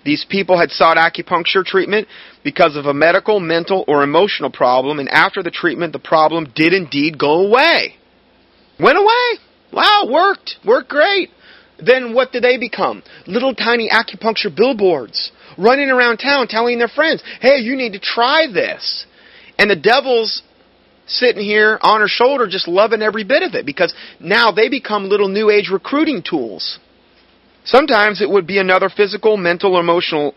These 0.03 0.25
people 0.29 0.59
had 0.59 0.69
sought 0.69 0.97
acupuncture 0.97 1.63
treatment 1.63 2.09
because 2.43 2.75
of 2.75 2.85
a 2.85 2.93
medical, 2.93 3.39
mental, 3.39 3.85
or 3.87 4.03
emotional 4.03 4.51
problem, 4.51 4.99
and 4.99 5.07
after 5.07 5.41
the 5.41 5.51
treatment, 5.51 5.93
the 5.93 5.99
problem 5.99 6.51
did 6.53 6.73
indeed 6.73 7.17
go 7.17 7.47
away. 7.47 7.95
Went 8.77 8.97
away. 8.97 9.39
Wow, 9.71 10.07
worked. 10.09 10.57
Worked 10.65 10.89
great. 10.89 11.29
Then 11.79 12.13
what 12.13 12.31
do 12.31 12.39
they 12.39 12.57
become? 12.57 13.03
Little 13.27 13.55
tiny 13.55 13.89
acupuncture 13.89 14.55
billboards 14.55 15.31
running 15.57 15.89
around 15.89 16.17
town 16.17 16.47
telling 16.47 16.77
their 16.77 16.87
friends, 16.87 17.23
hey, 17.41 17.57
you 17.57 17.75
need 17.75 17.93
to 17.93 17.99
try 17.99 18.47
this. 18.51 19.05
And 19.57 19.69
the 19.69 19.75
devil's 19.75 20.41
sitting 21.05 21.43
here 21.43 21.77
on 21.81 22.01
her 22.01 22.07
shoulder 22.07 22.47
just 22.47 22.67
loving 22.67 23.01
every 23.01 23.23
bit 23.23 23.43
of 23.43 23.53
it 23.55 23.65
because 23.65 23.93
now 24.19 24.51
they 24.51 24.69
become 24.69 25.09
little 25.09 25.27
new 25.27 25.49
age 25.49 25.69
recruiting 25.71 26.23
tools. 26.27 26.79
Sometimes 27.65 28.21
it 28.21 28.29
would 28.29 28.47
be 28.47 28.59
another 28.59 28.89
physical, 28.89 29.37
mental, 29.37 29.79
emotional. 29.79 30.35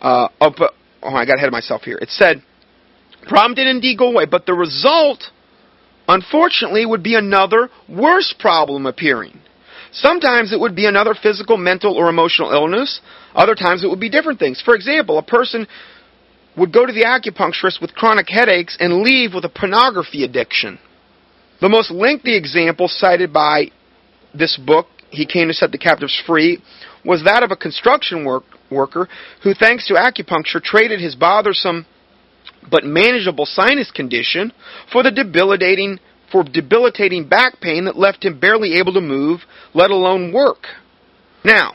Uh, 0.00 0.28
oh, 0.40 0.50
I 1.02 1.24
got 1.24 1.36
ahead 1.36 1.48
of 1.48 1.52
myself 1.52 1.82
here. 1.82 1.98
It 1.98 2.10
said, 2.10 2.42
problem 3.28 3.54
did 3.54 3.66
indeed 3.66 3.98
go 3.98 4.10
away, 4.10 4.26
but 4.26 4.46
the 4.46 4.54
result, 4.54 5.24
unfortunately, 6.08 6.84
would 6.86 7.02
be 7.02 7.14
another 7.14 7.70
worse 7.88 8.34
problem 8.38 8.86
appearing. 8.86 9.40
Sometimes 9.96 10.52
it 10.52 10.60
would 10.60 10.76
be 10.76 10.84
another 10.84 11.14
physical, 11.14 11.56
mental, 11.56 11.94
or 11.94 12.10
emotional 12.10 12.52
illness. 12.52 13.00
Other 13.34 13.54
times 13.54 13.82
it 13.82 13.88
would 13.88 14.00
be 14.00 14.10
different 14.10 14.38
things. 14.38 14.60
For 14.60 14.74
example, 14.74 15.18
a 15.18 15.22
person 15.22 15.66
would 16.54 16.70
go 16.70 16.84
to 16.84 16.92
the 16.92 17.04
acupuncturist 17.04 17.80
with 17.80 17.94
chronic 17.94 18.28
headaches 18.28 18.76
and 18.78 19.00
leave 19.00 19.32
with 19.32 19.46
a 19.46 19.48
pornography 19.48 20.22
addiction. 20.22 20.78
The 21.62 21.70
most 21.70 21.90
lengthy 21.90 22.36
example 22.36 22.88
cited 22.88 23.32
by 23.32 23.70
this 24.34 24.58
book 24.58 24.86
he 25.08 25.24
came 25.24 25.48
to 25.48 25.54
set 25.54 25.72
the 25.72 25.78
captives 25.78 26.22
free 26.26 26.62
was 27.02 27.24
that 27.24 27.42
of 27.42 27.50
a 27.50 27.56
construction 27.56 28.26
work, 28.26 28.44
worker 28.70 29.08
who, 29.42 29.54
thanks 29.54 29.86
to 29.88 29.94
acupuncture, 29.94 30.62
traded 30.62 31.00
his 31.00 31.14
bothersome 31.14 31.86
but 32.70 32.84
manageable 32.84 33.46
sinus 33.46 33.90
condition 33.90 34.52
for 34.92 35.02
the 35.02 35.10
debilitating 35.10 35.98
for 36.36 36.50
debilitating 36.50 37.26
back 37.28 37.60
pain 37.60 37.86
that 37.86 37.96
left 37.96 38.24
him 38.24 38.38
barely 38.38 38.74
able 38.74 38.92
to 38.92 39.00
move, 39.00 39.40
let 39.72 39.90
alone 39.90 40.32
work. 40.32 40.66
Now, 41.44 41.74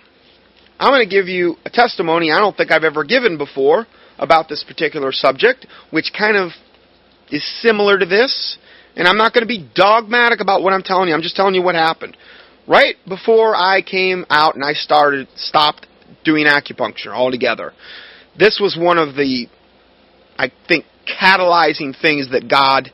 I'm 0.80 0.91
going 0.91 1.07
to 1.07 1.16
give 1.16 1.28
you 1.28 1.55
a 1.66 1.70
testimony 1.70 2.32
I 2.32 2.39
don't 2.39 2.55
think 2.55 2.72
I've 2.72 2.84
ever 2.84 3.03
given 3.03 3.38
before 3.38 3.88
about 4.20 4.49
this 4.49 4.64
particular 4.64 5.12
subject, 5.12 5.66
which 5.89 6.12
kind 6.18 6.38
of 6.38 6.51
is 7.32 7.43
similar 7.62 7.97
to 7.97 8.05
this. 8.05 8.57
And 8.95 9.07
I'm 9.07 9.18
not 9.18 9.34
going 9.34 9.43
to 9.43 9.47
be 9.47 9.68
dogmatic 9.74 10.41
about 10.41 10.62
what 10.62 10.74
I'm 10.74 10.84
telling 10.84 11.09
you. 11.09 11.16
I'm 11.16 11.22
just 11.22 11.36
telling 11.36 11.55
you 11.55 11.64
what 11.64 11.76
happened 11.76 12.16
right 12.68 12.95
before 13.07 13.55
I 13.55 13.82
came 13.82 14.26
out 14.30 14.53
and 14.53 14.64
I 14.64 14.74
started 14.74 15.28
stopped 15.36 15.88
doing 16.24 16.45
acupuncture 16.45 17.07
altogether. 17.07 17.74
This 18.38 18.59
was 18.62 18.78
one 18.80 18.99
of 18.99 19.16
the 19.16 19.47
I 20.38 20.51
think, 20.68 20.86
catalyzing 21.07 21.99
things 21.99 22.32
that 22.32 22.49
God 22.49 22.91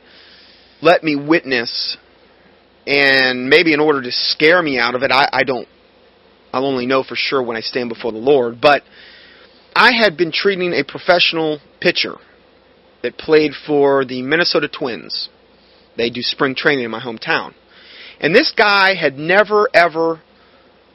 let 0.82 1.02
me 1.02 1.16
witness, 1.16 1.96
and 2.86 3.48
maybe 3.48 3.72
in 3.72 3.80
order 3.80 4.02
to 4.02 4.10
scare 4.12 4.62
me 4.62 4.78
out 4.78 4.94
of 4.94 5.02
it, 5.02 5.10
I, 5.10 5.28
I 5.32 5.42
don't. 5.44 5.68
I'll 6.52 6.66
only 6.66 6.86
know 6.86 7.02
for 7.02 7.16
sure 7.16 7.42
when 7.42 7.56
I 7.56 7.60
stand 7.60 7.88
before 7.88 8.12
the 8.12 8.18
Lord. 8.18 8.60
But 8.60 8.82
I 9.74 9.92
had 9.92 10.16
been 10.16 10.32
treating 10.32 10.72
a 10.72 10.82
professional 10.84 11.60
pitcher 11.80 12.16
that 13.02 13.18
played 13.18 13.52
for 13.66 14.04
the 14.04 14.22
Minnesota 14.22 14.68
Twins. 14.68 15.28
They 15.96 16.10
do 16.10 16.22
spring 16.22 16.54
training 16.54 16.84
in 16.84 16.90
my 16.90 17.00
hometown. 17.00 17.54
And 18.20 18.34
this 18.34 18.52
guy 18.56 18.94
had 18.94 19.18
never, 19.18 19.68
ever 19.74 20.20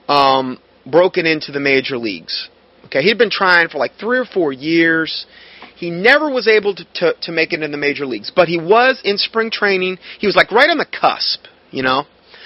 um, 0.08 0.60
broken 0.86 1.26
into 1.26 1.52
the 1.52 1.60
major 1.60 1.98
leagues. 1.98 2.50
Okay, 2.86 3.02
he'd 3.02 3.18
been 3.18 3.30
trying 3.30 3.70
for 3.70 3.78
like 3.78 3.94
three 4.00 4.18
or 4.18 4.26
four 4.26 4.52
years. 4.52 5.26
He 5.84 5.90
never 5.90 6.30
was 6.30 6.48
able 6.48 6.74
to, 6.76 6.86
to, 6.94 7.14
to 7.24 7.32
make 7.34 7.52
it 7.52 7.62
in 7.62 7.72
the 7.72 7.78
major 7.78 8.06
leagues, 8.06 8.32
but 8.34 8.48
he 8.48 8.58
was 8.58 9.02
in 9.04 9.18
spring 9.18 9.52
training. 9.52 9.98
He 10.18 10.28
was 10.28 10.34
like 10.34 10.50
right 10.50 10.70
on 10.70 10.78
the 10.78 10.86
cusp, 10.86 11.42
you 11.72 11.84
know. 11.84 12.06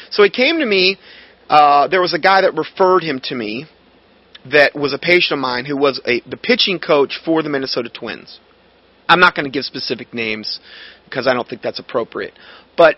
So 0.10 0.24
he 0.24 0.32
came 0.32 0.58
to 0.58 0.66
me. 0.66 0.98
Uh, 1.48 1.88
there 1.88 2.02
was 2.02 2.16
a 2.16 2.20
guy 2.20 2.42
that 2.42 2.56
referred 2.56 3.04
him 3.04 3.22
to 3.26 3.36
me 3.36 3.68
that 4.52 4.76
was 4.76 4.92
a 4.92 4.98
patient 4.98 5.38
of 5.38 5.40
mine 5.40 5.66
who 5.66 5.78
was 5.78 6.02
a, 6.08 6.22
the 6.28 6.36
pitching 6.36 6.80
coach 6.80 7.20
for 7.24 7.44
the 7.44 7.50
Minnesota 7.50 7.90
Twins. 7.90 8.40
I'm 9.08 9.20
not 9.20 9.36
going 9.36 9.46
to 9.46 9.52
give 9.52 9.66
specific 9.66 10.16
names 10.16 10.60
because 11.06 11.28
I 11.28 11.36
don't 11.36 11.48
think 11.48 11.62
that's 11.62 11.78
appropriate. 11.78 12.34
But 12.76 12.96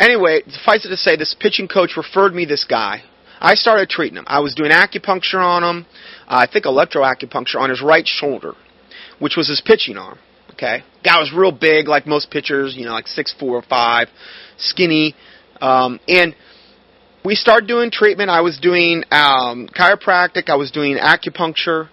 anyway, 0.00 0.42
suffice 0.48 0.84
it 0.84 0.88
to 0.88 0.96
say, 0.96 1.14
this 1.14 1.36
pitching 1.38 1.68
coach 1.68 1.96
referred 1.96 2.34
me 2.34 2.44
this 2.44 2.64
guy. 2.64 3.04
I 3.38 3.54
started 3.54 3.88
treating 3.88 4.18
him. 4.18 4.24
I 4.26 4.40
was 4.40 4.52
doing 4.56 4.72
acupuncture 4.72 5.38
on 5.38 5.62
him. 5.62 5.86
Uh, 6.26 6.44
I 6.44 6.52
think 6.52 6.64
electroacupuncture 6.64 7.60
on 7.60 7.70
his 7.70 7.80
right 7.80 8.04
shoulder, 8.04 8.54
which 9.18 9.36
was 9.36 9.48
his 9.48 9.60
pitching 9.64 9.96
arm. 9.96 10.18
Okay, 10.52 10.82
guy 11.04 11.18
was 11.18 11.32
real 11.36 11.52
big, 11.52 11.86
like 11.86 12.06
most 12.06 12.30
pitchers, 12.30 12.74
you 12.76 12.86
know, 12.86 12.92
like 12.92 13.06
six 13.06 13.34
four 13.38 13.62
five, 13.62 14.08
skinny, 14.56 15.14
um, 15.60 16.00
and 16.08 16.34
we 17.24 17.34
started 17.34 17.66
doing 17.66 17.90
treatment. 17.90 18.30
I 18.30 18.40
was 18.40 18.58
doing 18.58 19.02
um, 19.10 19.68
chiropractic. 19.68 20.48
I 20.48 20.56
was 20.56 20.70
doing 20.70 20.96
acupuncture. 20.96 21.88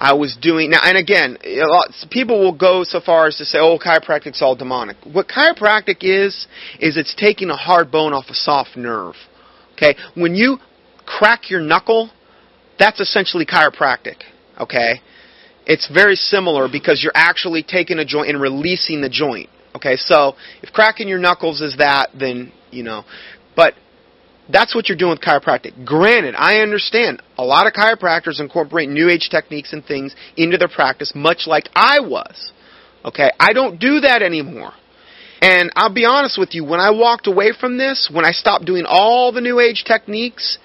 I 0.00 0.12
was 0.12 0.36
doing 0.40 0.70
now, 0.70 0.78
and 0.84 0.96
again, 0.96 1.38
lot, 1.44 1.92
people 2.10 2.38
will 2.38 2.56
go 2.56 2.84
so 2.84 3.00
far 3.00 3.26
as 3.26 3.36
to 3.38 3.44
say, 3.44 3.58
"Oh, 3.58 3.78
chiropractic's 3.78 4.40
all 4.40 4.54
demonic." 4.54 4.96
What 5.04 5.26
chiropractic 5.26 5.98
is 6.02 6.46
is 6.78 6.96
it's 6.96 7.14
taking 7.16 7.50
a 7.50 7.56
hard 7.56 7.90
bone 7.90 8.12
off 8.12 8.26
a 8.28 8.34
soft 8.34 8.76
nerve. 8.76 9.16
Okay, 9.72 9.96
when 10.14 10.36
you 10.36 10.58
crack 11.04 11.50
your 11.50 11.60
knuckle, 11.60 12.10
that's 12.78 13.00
essentially 13.00 13.44
chiropractic. 13.44 14.22
Okay, 14.60 15.00
it's 15.68 15.86
very 15.92 16.16
similar 16.16 16.66
because 16.70 17.02
you're 17.02 17.12
actually 17.14 17.62
taking 17.62 17.98
a 17.98 18.04
joint 18.04 18.30
and 18.30 18.40
releasing 18.40 19.02
the 19.02 19.10
joint. 19.10 19.50
Okay, 19.76 19.96
so 19.96 20.34
if 20.62 20.72
cracking 20.72 21.06
your 21.06 21.18
knuckles 21.18 21.60
is 21.60 21.76
that, 21.76 22.08
then 22.18 22.52
you 22.70 22.82
know, 22.82 23.04
but 23.54 23.74
that's 24.50 24.74
what 24.74 24.88
you're 24.88 24.98
doing 24.98 25.10
with 25.10 25.20
chiropractic. 25.20 25.84
Granted, 25.84 26.34
I 26.34 26.60
understand 26.60 27.22
a 27.36 27.44
lot 27.44 27.66
of 27.66 27.74
chiropractors 27.74 28.40
incorporate 28.40 28.88
new 28.88 29.10
age 29.10 29.28
techniques 29.30 29.74
and 29.74 29.84
things 29.84 30.16
into 30.36 30.56
their 30.56 30.68
practice, 30.68 31.12
much 31.14 31.46
like 31.46 31.68
I 31.74 32.00
was. 32.00 32.50
Okay, 33.04 33.30
I 33.38 33.52
don't 33.52 33.78
do 33.78 34.00
that 34.00 34.22
anymore. 34.22 34.72
And 35.40 35.70
I'll 35.76 35.92
be 35.92 36.04
honest 36.04 36.38
with 36.38 36.54
you, 36.54 36.64
when 36.64 36.80
I 36.80 36.90
walked 36.90 37.26
away 37.28 37.52
from 37.58 37.78
this, 37.78 38.10
when 38.12 38.24
I 38.24 38.32
stopped 38.32 38.64
doing 38.64 38.84
all 38.88 39.30
the 39.32 39.40
new 39.40 39.60
age 39.60 39.84
techniques, 39.86 40.58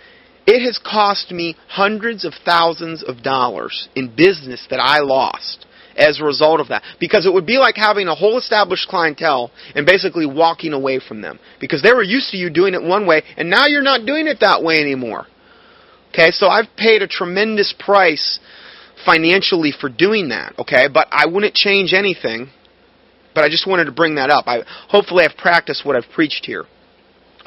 it 0.46 0.66
has 0.66 0.80
cost 0.80 1.32
me 1.32 1.56
hundreds 1.68 2.26
of 2.26 2.34
thousands 2.46 3.04
of 3.04 3.24
dollars 3.24 3.88
in 3.96 4.14
business 4.16 4.68
that 4.70 4.80
I 4.80 5.00
lost 5.00 5.66
as 5.96 6.20
a 6.20 6.26
result 6.26 6.60
of 6.60 6.70
that. 6.70 6.84
Because 7.00 7.26
it 7.26 7.34
would 7.34 7.46
be 7.46 7.58
like 7.58 7.76
having 7.76 8.08
a 8.08 8.16
whole 8.16 8.38
established 8.38 8.88
clientele 8.88 9.52
and 9.76 9.86
basically 9.86 10.26
walking 10.26 10.74
away 10.74 11.00
from 11.00 11.22
them. 11.22 11.40
Because 11.60 11.82
they 11.82 11.94
were 11.94 12.04
used 12.04 12.32
to 12.32 12.38
you 12.38 12.50
doing 12.50 12.74
it 12.74 12.84
one 12.84 13.08
way, 13.08 13.24
and 13.38 13.50
now 13.50 13.68
you're 13.68 13.82
not 13.82 14.06
doing 14.06 14.28
it 14.28 14.40
that 14.42 14.64
way 14.64 14.80
anymore. 14.80 15.28
Okay, 16.10 16.32
so 16.32 16.48
I've 16.48 16.68
paid 16.78 17.02
a 17.02 17.08
tremendous 17.08 17.74
price 17.78 18.40
financially 19.06 19.72
for 19.72 19.90
doing 19.90 20.30
that, 20.30 20.54
okay? 20.60 20.88
But 20.94 21.08
I 21.12 21.26
wouldn't 21.26 21.56
change 21.56 21.94
anything. 21.94 22.50
But 23.34 23.44
I 23.44 23.50
just 23.50 23.68
wanted 23.68 23.86
to 23.86 23.92
bring 23.92 24.16
that 24.16 24.30
up. 24.30 24.46
I 24.48 24.62
hopefully 24.90 25.26
I've 25.26 25.38
practiced 25.38 25.86
what 25.86 25.96
I've 25.96 26.10
preached 26.14 26.46
here. 26.46 26.66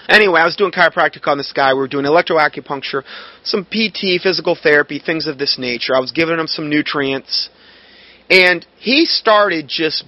Anyway, 0.09 0.41
I 0.41 0.45
was 0.45 0.57
doing 0.57 0.73
chiropractic 0.73 1.27
on 1.27 1.39
this 1.39 1.53
guy. 1.53 1.73
We 1.73 1.81
were 1.81 1.89
doing 1.89 2.05
electroacupuncture, 2.05 3.03
some 3.43 3.65
PT, 3.65 4.21
physical 4.23 4.57
therapy, 4.61 4.99
things 4.99 5.27
of 5.27 5.39
this 5.39 5.59
nature. 5.59 5.97
I 5.97 6.01
was 6.01 6.13
giving 6.13 6.39
him 6.39 6.47
some 6.47 6.71
nutrients. 6.71 7.49
And 8.31 8.67
he 8.79 9.05
started 9.05 9.67
just 9.69 10.05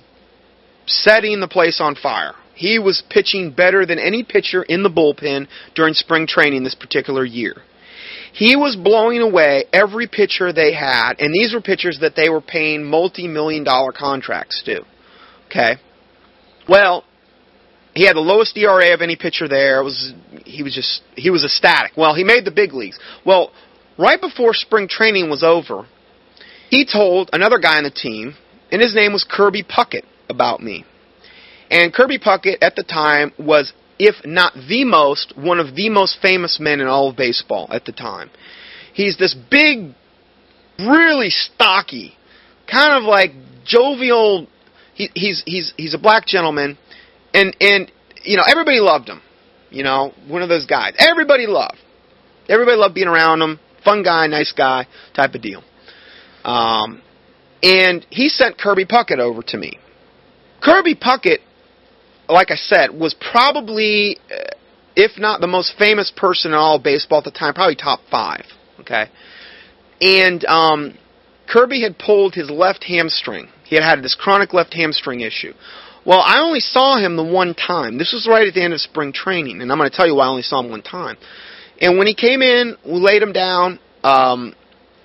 setting 0.86 1.40
the 1.40 1.48
place 1.48 1.80
on 1.80 1.94
fire. 1.94 2.34
He 2.54 2.78
was 2.78 3.02
pitching 3.08 3.52
better 3.52 3.86
than 3.86 3.98
any 3.98 4.24
pitcher 4.24 4.62
in 4.62 4.82
the 4.82 4.90
bullpen 4.90 5.46
during 5.74 5.94
spring 5.94 6.26
training 6.26 6.64
this 6.64 6.74
particular 6.74 7.24
year. 7.24 7.54
He 8.32 8.56
was 8.56 8.76
blowing 8.76 9.20
away 9.20 9.64
every 9.72 10.06
pitcher 10.06 10.52
they 10.52 10.72
had, 10.74 11.14
and 11.18 11.32
these 11.32 11.54
were 11.54 11.60
pitchers 11.60 11.98
that 12.00 12.14
they 12.16 12.28
were 12.28 12.40
paying 12.40 12.84
multi 12.84 13.26
million 13.26 13.64
dollar 13.64 13.92
contracts 13.92 14.62
to. 14.64 14.82
Okay? 15.46 15.76
Well, 16.68 17.04
he 17.98 18.06
had 18.06 18.14
the 18.14 18.20
lowest 18.20 18.56
ERA 18.56 18.94
of 18.94 19.02
any 19.02 19.16
pitcher 19.16 19.48
there. 19.48 19.80
It 19.80 19.82
was 19.82 20.14
he 20.44 20.62
was 20.62 20.72
just 20.72 21.02
he 21.16 21.30
was 21.30 21.44
ecstatic. 21.44 21.96
Well, 21.96 22.14
he 22.14 22.22
made 22.22 22.44
the 22.44 22.52
big 22.52 22.72
leagues. 22.72 22.96
Well, 23.26 23.50
right 23.98 24.20
before 24.20 24.54
spring 24.54 24.86
training 24.86 25.28
was 25.28 25.42
over, 25.42 25.84
he 26.70 26.86
told 26.86 27.28
another 27.32 27.58
guy 27.58 27.76
on 27.76 27.82
the 27.82 27.90
team, 27.90 28.36
and 28.70 28.80
his 28.80 28.94
name 28.94 29.12
was 29.12 29.26
Kirby 29.28 29.64
Puckett, 29.64 30.04
about 30.30 30.62
me. 30.62 30.84
And 31.72 31.92
Kirby 31.92 32.20
Puckett 32.20 32.58
at 32.62 32.76
the 32.76 32.84
time 32.84 33.32
was, 33.36 33.72
if 33.98 34.24
not 34.24 34.54
the 34.54 34.84
most, 34.84 35.36
one 35.36 35.58
of 35.58 35.74
the 35.74 35.88
most 35.88 36.18
famous 36.22 36.60
men 36.60 36.80
in 36.80 36.86
all 36.86 37.10
of 37.10 37.16
baseball 37.16 37.66
at 37.72 37.84
the 37.84 37.92
time. 37.92 38.30
He's 38.94 39.18
this 39.18 39.34
big, 39.34 39.92
really 40.78 41.30
stocky, 41.30 42.14
kind 42.70 42.92
of 42.92 43.02
like 43.02 43.32
jovial. 43.64 44.46
He, 44.94 45.10
he's 45.14 45.42
he's 45.44 45.74
he's 45.76 45.94
a 45.94 45.98
black 45.98 46.26
gentleman, 46.26 46.78
and 47.34 47.56
and 47.60 47.92
you 48.22 48.36
know 48.36 48.44
everybody 48.46 48.80
loved 48.80 49.08
him. 49.08 49.22
You 49.70 49.82
know, 49.82 50.12
one 50.26 50.42
of 50.42 50.48
those 50.48 50.66
guys. 50.66 50.94
Everybody 50.98 51.46
loved. 51.46 51.78
Everybody 52.48 52.76
loved 52.76 52.94
being 52.94 53.08
around 53.08 53.42
him. 53.42 53.60
Fun 53.84 54.02
guy, 54.02 54.26
nice 54.26 54.52
guy, 54.56 54.86
type 55.14 55.34
of 55.34 55.42
deal. 55.42 55.62
Um, 56.44 57.02
and 57.62 58.06
he 58.10 58.28
sent 58.28 58.58
Kirby 58.58 58.86
Puckett 58.86 59.18
over 59.18 59.42
to 59.42 59.56
me. 59.58 59.78
Kirby 60.62 60.94
Puckett, 60.94 61.38
like 62.28 62.50
I 62.50 62.56
said, 62.56 62.90
was 62.90 63.14
probably, 63.14 64.18
uh, 64.30 64.54
if 64.96 65.18
not 65.18 65.40
the 65.40 65.46
most 65.46 65.74
famous 65.78 66.12
person 66.14 66.52
in 66.52 66.56
all 66.56 66.76
of 66.76 66.82
baseball 66.82 67.18
at 67.18 67.24
the 67.24 67.30
time, 67.30 67.54
probably 67.54 67.76
top 67.76 68.00
five. 68.10 68.44
Okay, 68.80 69.06
and 70.00 70.44
um, 70.46 70.96
Kirby 71.48 71.82
had 71.82 71.98
pulled 71.98 72.34
his 72.34 72.50
left 72.50 72.84
hamstring. 72.84 73.48
He 73.64 73.74
had 73.74 73.84
had 73.84 74.02
this 74.02 74.14
chronic 74.14 74.54
left 74.54 74.72
hamstring 74.74 75.20
issue. 75.20 75.52
Well, 76.04 76.20
I 76.20 76.40
only 76.40 76.60
saw 76.60 76.96
him 76.98 77.16
the 77.16 77.24
one 77.24 77.54
time. 77.54 77.98
This 77.98 78.12
was 78.12 78.26
right 78.26 78.46
at 78.46 78.54
the 78.54 78.62
end 78.62 78.72
of 78.72 78.80
spring 78.80 79.12
training, 79.12 79.60
and 79.60 79.70
I'm 79.70 79.78
going 79.78 79.90
to 79.90 79.96
tell 79.96 80.06
you 80.06 80.14
why 80.14 80.24
I 80.24 80.28
only 80.28 80.42
saw 80.42 80.60
him 80.60 80.70
one 80.70 80.82
time. 80.82 81.16
And 81.80 81.98
when 81.98 82.06
he 82.06 82.14
came 82.14 82.42
in, 82.42 82.76
we 82.84 82.94
laid 82.94 83.22
him 83.22 83.32
down. 83.32 83.78
Um, 84.02 84.54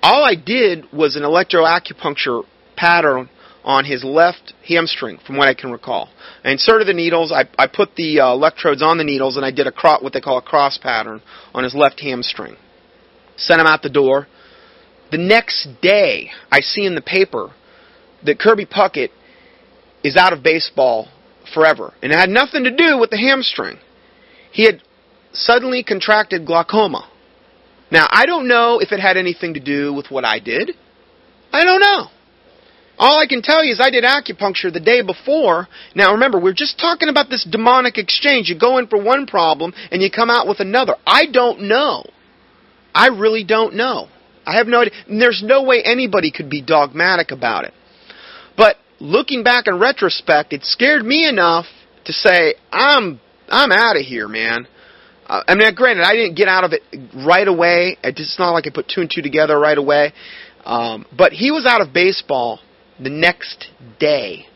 all 0.02 0.24
I 0.24 0.34
did 0.34 0.92
was 0.92 1.16
an 1.16 1.22
electroacupuncture 1.22 2.44
pattern 2.76 3.28
on 3.64 3.84
his 3.84 4.04
left 4.04 4.52
hamstring, 4.68 5.18
from 5.26 5.36
what 5.36 5.48
I 5.48 5.54
can 5.54 5.72
recall. 5.72 6.10
I 6.44 6.50
inserted 6.50 6.86
the 6.86 6.92
needles. 6.92 7.32
I, 7.32 7.44
I 7.58 7.66
put 7.66 7.96
the 7.96 8.20
uh, 8.20 8.32
electrodes 8.32 8.82
on 8.82 8.98
the 8.98 9.04
needles, 9.04 9.36
and 9.36 9.44
I 9.44 9.50
did 9.50 9.66
a 9.66 9.72
cro- 9.72 10.00
what 10.00 10.12
they 10.12 10.20
call 10.20 10.38
a 10.38 10.42
cross 10.42 10.78
pattern 10.78 11.22
on 11.54 11.64
his 11.64 11.74
left 11.74 12.00
hamstring. 12.00 12.56
Sent 13.36 13.60
him 13.60 13.66
out 13.66 13.82
the 13.82 13.88
door. 13.88 14.28
The 15.10 15.18
next 15.18 15.68
day, 15.80 16.30
I 16.50 16.60
see 16.60 16.84
in 16.84 16.94
the 16.94 17.00
paper 17.00 17.52
that 18.24 18.38
Kirby 18.38 18.66
Puckett 18.66 19.10
is 20.04 20.16
out 20.16 20.32
of 20.32 20.42
baseball 20.42 21.08
forever, 21.52 21.92
and 22.02 22.12
it 22.12 22.18
had 22.18 22.30
nothing 22.30 22.64
to 22.64 22.70
do 22.70 22.98
with 22.98 23.10
the 23.10 23.18
hamstring. 23.18 23.78
He 24.52 24.64
had 24.64 24.80
suddenly 25.32 25.82
contracted 25.82 26.46
glaucoma. 26.46 27.08
Now, 27.90 28.06
I 28.10 28.26
don't 28.26 28.46
know 28.46 28.78
if 28.80 28.92
it 28.92 29.00
had 29.00 29.16
anything 29.16 29.54
to 29.54 29.60
do 29.60 29.92
with 29.92 30.10
what 30.10 30.24
I 30.24 30.38
did. 30.38 30.72
I 31.52 31.64
don't 31.64 31.80
know. 31.80 32.06
All 32.98 33.18
I 33.18 33.26
can 33.26 33.42
tell 33.42 33.64
you 33.64 33.72
is 33.72 33.80
I 33.80 33.90
did 33.90 34.04
acupuncture 34.04 34.72
the 34.72 34.80
day 34.80 35.02
before. 35.02 35.68
Now 35.94 36.12
remember, 36.12 36.38
we're 36.38 36.52
just 36.54 36.78
talking 36.78 37.08
about 37.08 37.28
this 37.28 37.44
demonic 37.48 37.98
exchange. 37.98 38.48
You 38.48 38.58
go 38.58 38.78
in 38.78 38.86
for 38.86 39.02
one 39.02 39.26
problem 39.26 39.74
and 39.90 40.00
you 40.00 40.10
come 40.10 40.30
out 40.30 40.46
with 40.46 40.60
another. 40.60 40.94
I 41.04 41.26
don't 41.26 41.62
know. 41.62 42.04
I 42.94 43.08
really 43.08 43.42
don't 43.42 43.74
know. 43.74 44.08
I 44.46 44.58
have 44.58 44.68
no 44.68 44.82
idea. 44.82 44.94
And 45.08 45.20
there's 45.20 45.42
no 45.44 45.64
way 45.64 45.82
anybody 45.84 46.30
could 46.30 46.48
be 46.48 46.62
dogmatic 46.62 47.32
about 47.32 47.64
it. 47.64 47.74
Looking 49.04 49.42
back 49.42 49.66
in 49.66 49.78
retrospect, 49.78 50.54
it 50.54 50.64
scared 50.64 51.04
me 51.04 51.28
enough 51.28 51.66
to 52.06 52.12
say, 52.14 52.54
I'm 52.72 53.20
I'm 53.50 53.70
out 53.70 53.96
of 53.96 54.02
here, 54.02 54.28
man. 54.28 54.66
Uh, 55.26 55.42
I 55.46 55.54
mean, 55.54 55.74
granted, 55.74 56.04
I 56.04 56.14
didn't 56.14 56.36
get 56.36 56.48
out 56.48 56.64
of 56.64 56.72
it 56.72 56.80
right 57.14 57.46
away. 57.46 57.98
It's 58.02 58.38
not 58.38 58.52
like 58.52 58.66
I 58.66 58.70
put 58.70 58.88
two 58.88 59.02
and 59.02 59.12
two 59.14 59.20
together 59.20 59.58
right 59.58 59.76
away. 59.76 60.14
Um, 60.64 61.04
but 61.14 61.32
he 61.32 61.50
was 61.50 61.66
out 61.66 61.82
of 61.82 61.92
baseball 61.92 62.60
the 62.98 63.10
next 63.10 63.68
day. 64.00 64.46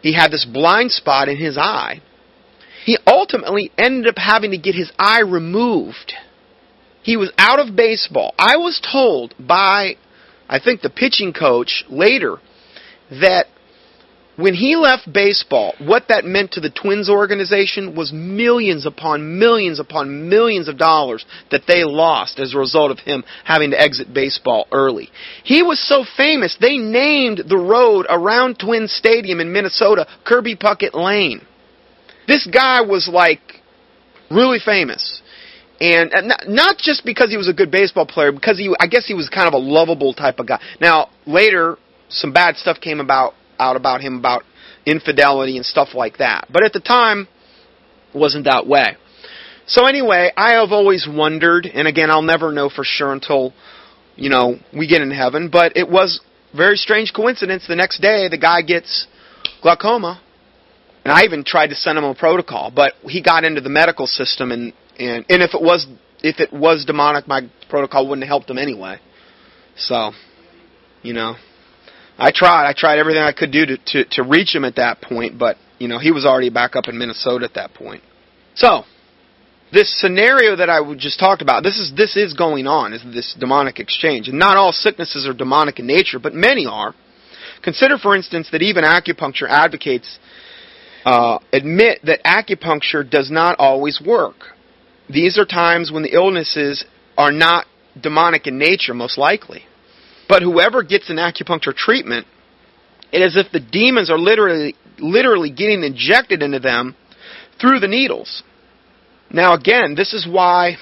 he 0.00 0.14
had 0.14 0.30
this 0.30 0.44
blind 0.44 0.92
spot 0.92 1.28
in 1.28 1.36
his 1.36 1.58
eye. 1.58 2.02
He 2.84 2.98
ultimately 3.04 3.72
ended 3.76 4.06
up 4.06 4.18
having 4.18 4.52
to 4.52 4.58
get 4.58 4.76
his 4.76 4.92
eye 4.96 5.22
removed. 5.22 6.12
He 7.02 7.16
was 7.16 7.32
out 7.36 7.58
of 7.58 7.74
baseball. 7.74 8.32
I 8.38 8.58
was 8.58 8.80
told 8.80 9.34
by, 9.40 9.96
I 10.48 10.60
think, 10.60 10.82
the 10.82 10.90
pitching 10.90 11.32
coach 11.32 11.84
later 11.88 12.36
that 13.10 13.46
when 14.42 14.54
he 14.54 14.74
left 14.74 15.12
baseball, 15.12 15.72
what 15.78 16.08
that 16.08 16.24
meant 16.24 16.50
to 16.52 16.60
the 16.60 16.68
Twins 16.68 17.08
organization 17.08 17.94
was 17.94 18.12
millions 18.12 18.86
upon 18.86 19.38
millions 19.38 19.78
upon 19.78 20.28
millions 20.28 20.66
of 20.66 20.76
dollars 20.76 21.24
that 21.52 21.62
they 21.68 21.84
lost 21.84 22.40
as 22.40 22.52
a 22.52 22.58
result 22.58 22.90
of 22.90 22.98
him 22.98 23.22
having 23.44 23.70
to 23.70 23.80
exit 23.80 24.12
baseball 24.12 24.66
early. 24.72 25.10
He 25.44 25.62
was 25.62 25.78
so 25.80 26.04
famous, 26.16 26.56
they 26.60 26.76
named 26.76 27.42
the 27.48 27.56
road 27.56 28.04
around 28.10 28.58
Twins 28.58 28.92
Stadium 28.92 29.38
in 29.38 29.52
Minnesota 29.52 30.08
Kirby 30.24 30.56
Puckett 30.56 30.92
Lane. 30.92 31.40
This 32.26 32.44
guy 32.44 32.80
was 32.80 33.08
like 33.08 33.60
really 34.28 34.58
famous. 34.58 35.22
And 35.80 36.12
uh, 36.12 36.36
not 36.48 36.78
just 36.78 37.04
because 37.04 37.30
he 37.30 37.36
was 37.36 37.48
a 37.48 37.52
good 37.52 37.70
baseball 37.70 38.06
player, 38.06 38.32
because 38.32 38.58
he, 38.58 38.74
I 38.80 38.88
guess 38.88 39.06
he 39.06 39.14
was 39.14 39.28
kind 39.28 39.46
of 39.46 39.54
a 39.54 39.58
lovable 39.58 40.14
type 40.14 40.40
of 40.40 40.48
guy. 40.48 40.60
Now, 40.80 41.10
later, 41.26 41.76
some 42.08 42.32
bad 42.32 42.56
stuff 42.56 42.80
came 42.80 42.98
about 42.98 43.34
out 43.58 43.76
about 43.76 44.00
him 44.00 44.16
about 44.16 44.42
infidelity 44.86 45.56
and 45.56 45.64
stuff 45.64 45.88
like 45.94 46.18
that. 46.18 46.48
But 46.50 46.64
at 46.64 46.72
the 46.72 46.80
time, 46.80 47.28
wasn't 48.14 48.44
that 48.44 48.66
way. 48.66 48.96
So 49.66 49.86
anyway, 49.86 50.32
I 50.36 50.54
have 50.54 50.72
always 50.72 51.06
wondered, 51.08 51.66
and 51.66 51.86
again, 51.86 52.10
I'll 52.10 52.22
never 52.22 52.52
know 52.52 52.68
for 52.68 52.84
sure 52.84 53.12
until, 53.12 53.52
you 54.16 54.28
know, 54.28 54.56
we 54.76 54.88
get 54.88 55.02
in 55.02 55.10
heaven, 55.10 55.48
but 55.50 55.76
it 55.76 55.88
was 55.88 56.20
very 56.54 56.76
strange 56.76 57.12
coincidence. 57.14 57.66
The 57.68 57.76
next 57.76 58.00
day, 58.00 58.28
the 58.28 58.38
guy 58.38 58.62
gets 58.62 59.06
glaucoma, 59.62 60.20
and 61.04 61.12
I 61.12 61.22
even 61.22 61.44
tried 61.44 61.68
to 61.68 61.74
send 61.74 61.96
him 61.96 62.04
a 62.04 62.14
protocol, 62.14 62.72
but 62.74 62.94
he 63.02 63.22
got 63.22 63.44
into 63.44 63.60
the 63.60 63.70
medical 63.70 64.06
system, 64.06 64.52
and 64.52 64.72
and 64.98 65.24
and 65.28 65.42
if 65.42 65.54
it 65.54 65.62
was 65.62 65.86
if 66.22 66.40
it 66.40 66.52
was 66.52 66.84
demonic, 66.84 67.26
my 67.26 67.48
protocol 67.68 68.08
wouldn't 68.08 68.24
have 68.24 68.28
helped 68.28 68.50
him 68.50 68.58
anyway. 68.58 68.98
So, 69.76 70.12
you 71.02 71.14
know, 71.14 71.36
I 72.18 72.30
tried. 72.30 72.68
I 72.68 72.72
tried 72.76 72.98
everything 72.98 73.22
I 73.22 73.32
could 73.32 73.50
do 73.50 73.66
to, 73.66 73.76
to, 73.76 74.04
to 74.12 74.22
reach 74.22 74.54
him 74.54 74.64
at 74.64 74.76
that 74.76 75.00
point, 75.00 75.38
but, 75.38 75.56
you 75.78 75.88
know, 75.88 75.98
he 75.98 76.12
was 76.12 76.24
already 76.24 76.50
back 76.50 76.76
up 76.76 76.88
in 76.88 76.98
Minnesota 76.98 77.44
at 77.44 77.54
that 77.54 77.74
point. 77.74 78.02
So, 78.54 78.84
this 79.72 79.98
scenario 80.00 80.56
that 80.56 80.68
I 80.68 80.80
just 80.94 81.18
talked 81.18 81.40
about, 81.40 81.62
this 81.62 81.78
is, 81.78 81.92
this 81.96 82.16
is 82.16 82.34
going 82.34 82.66
on, 82.66 82.92
is 82.92 83.02
this 83.02 83.34
demonic 83.38 83.80
exchange. 83.80 84.28
And 84.28 84.38
not 84.38 84.56
all 84.56 84.72
sicknesses 84.72 85.26
are 85.26 85.32
demonic 85.32 85.78
in 85.78 85.86
nature, 85.86 86.18
but 86.18 86.34
many 86.34 86.66
are. 86.66 86.94
Consider, 87.62 87.96
for 87.96 88.14
instance, 88.14 88.50
that 88.52 88.60
even 88.60 88.84
acupuncture 88.84 89.48
advocates 89.48 90.18
uh, 91.04 91.38
admit 91.52 92.00
that 92.04 92.22
acupuncture 92.24 93.08
does 93.08 93.30
not 93.30 93.58
always 93.58 94.00
work. 94.04 94.36
These 95.08 95.38
are 95.38 95.46
times 95.46 95.90
when 95.90 96.02
the 96.02 96.12
illnesses 96.12 96.84
are 97.16 97.32
not 97.32 97.66
demonic 97.98 98.46
in 98.46 98.58
nature, 98.58 98.94
most 98.94 99.18
likely. 99.18 99.64
But 100.28 100.42
whoever 100.42 100.82
gets 100.82 101.10
an 101.10 101.16
acupuncture 101.16 101.74
treatment, 101.74 102.26
it 103.12 103.20
is 103.20 103.36
as 103.36 103.46
if 103.46 103.52
the 103.52 103.60
demons 103.60 104.10
are 104.10 104.18
literally 104.18 104.74
literally 104.98 105.50
getting 105.50 105.82
injected 105.82 106.42
into 106.42 106.58
them 106.58 106.94
through 107.60 107.80
the 107.80 107.88
needles. 107.88 108.42
Now 109.30 109.54
again, 109.54 109.94
this 109.94 110.12
is 110.12 110.26
why 110.26 110.76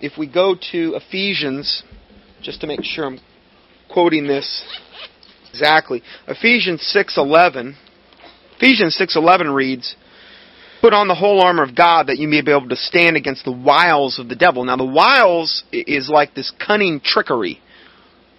if 0.00 0.16
we 0.16 0.26
go 0.26 0.54
to 0.72 0.94
Ephesians 0.94 1.82
just 2.42 2.60
to 2.60 2.66
make 2.66 2.84
sure 2.84 3.04
I'm 3.04 3.20
quoting 3.88 4.26
this 4.26 4.64
exactly. 5.50 6.02
Ephesians 6.26 6.80
6:11 6.94 7.74
Ephesians 8.56 8.96
6:11 8.96 9.54
reads 9.54 9.96
Put 10.80 10.92
on 10.92 11.08
the 11.08 11.14
whole 11.14 11.40
armor 11.40 11.64
of 11.64 11.74
God 11.74 12.06
that 12.06 12.18
you 12.18 12.28
may 12.28 12.40
be 12.40 12.52
able 12.52 12.68
to 12.68 12.76
stand 12.76 13.16
against 13.16 13.44
the 13.44 13.52
wiles 13.52 14.20
of 14.20 14.28
the 14.28 14.36
devil. 14.36 14.64
Now 14.64 14.76
the 14.76 14.84
wiles 14.84 15.64
is 15.72 16.08
like 16.08 16.34
this 16.34 16.52
cunning 16.64 17.00
trickery. 17.00 17.60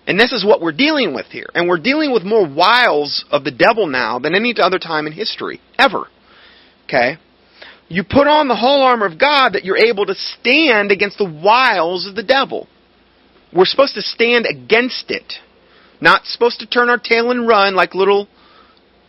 And 0.08 0.20
this 0.20 0.32
is 0.32 0.46
what 0.46 0.62
we're 0.62 0.72
dealing 0.72 1.14
with 1.14 1.28
here. 1.28 1.48
And 1.54 1.68
we're 1.68 1.78
dealing 1.80 2.12
with 2.12 2.24
more 2.24 2.48
wiles 2.48 3.26
of 3.32 3.44
the 3.44 3.52
devil 3.52 3.86
now 3.86 4.20
than 4.20 4.34
any 4.34 4.54
other 4.58 4.80
time 4.80 5.06
in 5.06 5.14
history, 5.14 5.62
ever. 5.78 6.08
Okay? 6.86 7.18
You 7.90 8.04
put 8.04 8.28
on 8.28 8.48
the 8.48 8.56
whole 8.56 8.82
armor 8.82 9.06
of 9.06 9.20
God 9.20 9.54
that 9.54 9.66
you're 9.66 9.78
able 9.78 10.06
to 10.06 10.16
stand 10.16 10.92
against 10.92 11.18
the 11.18 11.26
wiles 11.30 12.08
of 12.08 12.16
the 12.16 12.24
devil. 12.24 12.68
We're 13.54 13.66
supposed 13.66 13.96
to 13.96 14.02
stand 14.02 14.46
against 14.46 15.06
it. 15.10 15.34
Not 16.02 16.26
supposed 16.26 16.60
to 16.60 16.68
turn 16.68 16.90
our 16.90 17.00
tail 17.00 17.32
and 17.32 17.48
run 17.48 17.76
like 17.76 17.96
little 17.96 18.28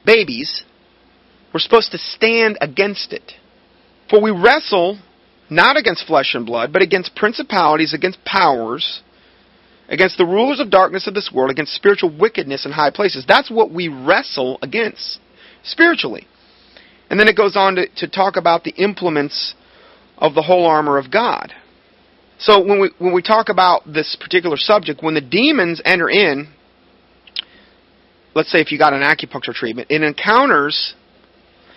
babies. 0.05 0.65
We're 1.53 1.61
supposed 1.61 1.93
to 1.93 1.99
stand 1.99 2.59
against 2.61 3.13
it. 3.13 3.33
For 4.09 4.21
we 4.21 4.31
wrestle 4.31 4.99
not 5.51 5.77
against 5.77 6.07
flesh 6.07 6.35
and 6.35 6.47
blood, 6.47 6.73
but 6.73 6.83
against 6.83 7.15
principalities, 7.15 7.93
against 7.93 8.25
powers, 8.25 9.03
against 9.91 10.17
the 10.17 10.25
rulers 10.25 10.61
of 10.61 10.71
darkness 10.71 11.07
of 11.07 11.15
this 11.15 11.31
world, 11.35 11.51
against 11.51 11.75
spiritual 11.75 12.17
wickedness 12.17 12.65
in 12.65 12.73
high 12.73 12.91
places. 12.91 13.25
That's 13.27 13.51
what 13.51 13.73
we 13.73 13.89
wrestle 13.89 14.59
against 14.63 15.19
spiritually. 15.65 16.27
And 17.11 17.19
then 17.19 17.27
it 17.27 17.37
goes 17.37 17.57
on 17.57 17.75
to, 17.75 17.89
to 17.97 18.09
talk 18.09 18.37
about 18.37 18.63
the 18.63 18.71
implements 18.71 19.55
of 20.17 20.35
the 20.35 20.43
whole 20.43 20.65
armor 20.65 20.97
of 20.97 21.11
God. 21.11 21.53
So 22.39 22.65
when 22.65 22.81
we 22.81 22.91
when 22.99 23.13
we 23.13 23.21
talk 23.21 23.51
about 23.51 23.83
this 23.85 24.17
particular 24.19 24.57
subject, 24.57 25.03
when 25.03 25.15
the 25.15 25.21
demons 25.21 25.83
enter 25.85 26.09
in, 26.09 26.49
let's 28.35 28.51
say 28.51 28.61
if 28.61 28.73
you 28.73 28.79
got 28.79 28.95
an 28.95 29.03
acupuncture 29.03 29.53
treatment, 29.53 29.89
it 29.91 30.03
encounters 30.03 30.95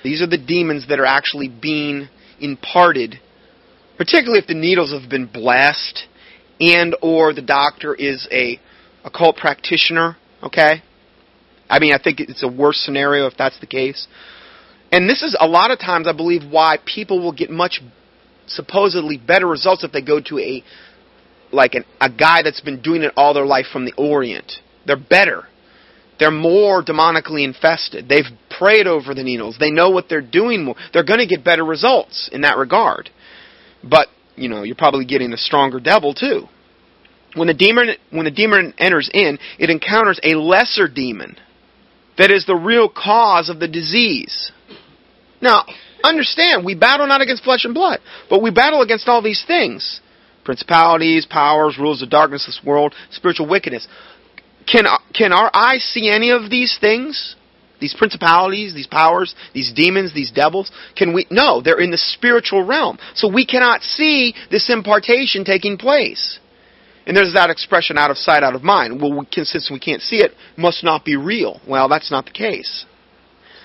these 0.04 0.22
are 0.22 0.28
the 0.28 0.38
demons 0.38 0.88
that 0.88 1.00
are 1.00 1.06
actually 1.06 1.50
being 1.50 2.08
imparted, 2.40 3.20
particularly 3.98 4.40
if 4.40 4.48
the 4.48 4.54
needles 4.54 4.94
have 4.94 5.10
been 5.10 5.26
blessed 5.26 6.04
and 6.64 6.96
or 7.02 7.34
the 7.34 7.42
doctor 7.42 7.94
is 7.94 8.28
a 8.32 8.60
occult 9.04 9.38
practitioner, 9.38 10.18
okay? 10.42 10.82
I 11.70 11.80
mean, 11.80 11.94
I 11.94 12.02
think 12.02 12.20
it's 12.20 12.44
a 12.44 12.48
worse 12.48 12.78
scenario 12.78 13.28
if 13.28 13.34
that's 13.38 13.60
the 13.60 13.68
case. 13.68 14.08
And 14.92 15.10
this 15.10 15.24
is 15.24 15.36
a 15.40 15.48
lot 15.48 15.72
of 15.72 15.80
times, 15.80 16.08
I 16.08 16.14
believe, 16.14 16.44
why 16.50 16.78
people 16.86 17.20
will 17.20 17.32
get 17.32 17.50
much 17.50 17.82
supposedly 18.46 19.18
better 19.18 19.48
results 19.48 19.84
if 19.84 19.92
they 19.92 20.02
go 20.02 20.22
to 20.22 20.40
a 20.40 20.64
like 21.52 21.76
an, 21.76 21.86
a 22.02 22.10
guy 22.10 22.42
that's 22.44 22.62
been 22.62 22.82
doing 22.82 23.04
it 23.04 23.14
all 23.16 23.34
their 23.34 23.46
life 23.46 23.68
from 23.72 23.86
the 23.86 23.94
Orient. 23.96 24.54
They're 24.86 24.98
better. 24.98 25.46
They're 26.20 26.32
more 26.32 26.84
demonically 26.84 27.44
infested. 27.44 28.08
They've 28.10 28.26
prayed 28.50 28.88
over 28.88 29.14
the 29.14 29.24
needles. 29.24 29.58
They 29.60 29.72
know 29.72 29.90
what 29.90 30.10
they're 30.10 30.22
doing 30.22 30.66
more. 30.66 30.76
They're 30.94 31.04
going 31.04 31.20
to 31.20 31.28
get 31.28 31.44
better 31.44 31.64
results 31.64 32.30
in 32.32 32.42
that 32.42 32.58
regard. 32.58 33.10
But 33.84 34.08
you 34.36 34.50
know, 34.50 34.64
you're 34.64 34.76
probably 34.76 35.06
getting 35.06 35.34
a 35.34 35.38
stronger 35.38 35.80
devil 35.80 36.14
too. 36.14 36.48
When 37.36 37.48
the 37.48 37.54
demon 37.54 37.90
when 38.12 38.26
the 38.26 38.32
demon 38.32 38.74
enters 38.78 39.10
in, 39.14 39.40
it 39.60 39.70
encounters 39.70 40.20
a 40.24 40.36
lesser 40.36 40.88
demon 40.88 41.38
that 42.18 42.32
is 42.32 42.46
the 42.46 42.56
real 42.56 42.90
cause 42.90 43.50
of 43.50 43.60
the 43.60 43.68
disease. 43.68 44.52
Now, 45.42 45.66
understand, 46.04 46.64
we 46.64 46.76
battle 46.76 47.08
not 47.08 47.22
against 47.22 47.44
flesh 47.44 47.66
and 47.66 47.74
blood, 47.74 48.00
but 48.30 48.42
we 48.42 48.52
battle 48.52 48.82
against 48.82 49.08
all 49.08 49.22
these 49.22 49.44
things. 49.46 50.00
Principalities, 50.46 51.26
powers, 51.26 51.78
rules 51.78 52.02
of 52.02 52.10
darkness, 52.10 52.46
this 52.46 52.62
world, 52.66 52.94
spiritual 53.12 53.48
wickedness. 53.48 53.88
Can, 54.68 54.86
can 55.14 55.34
our 55.34 55.50
eyes 55.54 55.84
see 55.84 56.10
any 56.10 56.32
of 56.32 56.50
these 56.50 56.78
things? 56.80 57.36
These 57.84 57.96
principalities, 57.96 58.74
these 58.74 58.88
powers, 58.88 59.36
these 59.54 59.74
demons, 59.74 60.14
these 60.14 60.32
devils? 60.32 60.72
Can 60.96 61.14
we? 61.14 61.28
No, 61.30 61.60
they're 61.62 61.82
in 61.82 61.92
the 61.92 61.98
spiritual 61.98 62.64
realm. 62.64 62.98
So 63.14 63.28
we 63.28 63.46
cannot 63.46 63.82
see 63.82 64.34
this 64.50 64.70
impartation 64.70 65.44
taking 65.44 65.78
place. 65.78 66.40
And 67.06 67.18
there's 67.18 67.34
that 67.34 67.50
expression, 67.50 67.98
out 67.98 68.10
of 68.10 68.18
sight, 68.18 68.42
out 68.42 68.56
of 68.56 68.64
mind. 68.64 69.02
Well, 69.02 69.20
we 69.20 69.26
can, 69.26 69.44
since 69.44 69.70
we 69.70 69.82
can't 69.82 70.02
see 70.02 70.22
it, 70.22 70.32
must 70.56 70.82
not 70.82 71.04
be 71.04 71.18
real. 71.18 71.60
Well, 71.68 71.90
that's 71.90 72.10
not 72.10 72.24
the 72.24 72.32
case. 72.32 72.86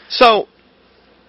So, 0.08 0.48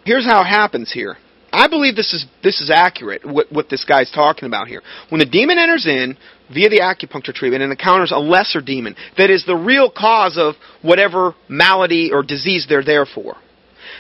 here's 0.04 0.26
how 0.26 0.42
it 0.42 0.46
happens 0.46 0.92
here. 0.92 1.18
I 1.52 1.68
believe 1.68 1.96
this 1.96 2.14
is 2.14 2.26
this 2.44 2.62
is 2.62 2.70
accurate. 2.70 3.26
What, 3.26 3.52
what 3.52 3.70
this 3.70 3.86
guy's 3.86 4.12
talking 4.12 4.48
about 4.48 4.68
here. 4.68 4.82
When 5.10 5.20
the 5.20 5.26
demon 5.26 5.58
enters 5.58 5.86
in 5.86 6.18
via 6.54 6.70
the 6.70 6.80
acupuncture 6.80 7.34
treatment 7.34 7.64
and 7.64 7.72
encounters 7.72 8.12
a 8.12 8.18
lesser 8.18 8.62
demon 8.62 8.96
that 9.18 9.30
is 9.30 9.46
the 9.46 9.56
real 9.56 9.92
cause 9.92 10.38
of 10.38 10.56
whatever 10.82 11.36
malady 11.48 12.12
or 12.12 12.24
disease 12.24 12.66
they're 12.68 12.84
there 12.84 13.06
for. 13.06 13.36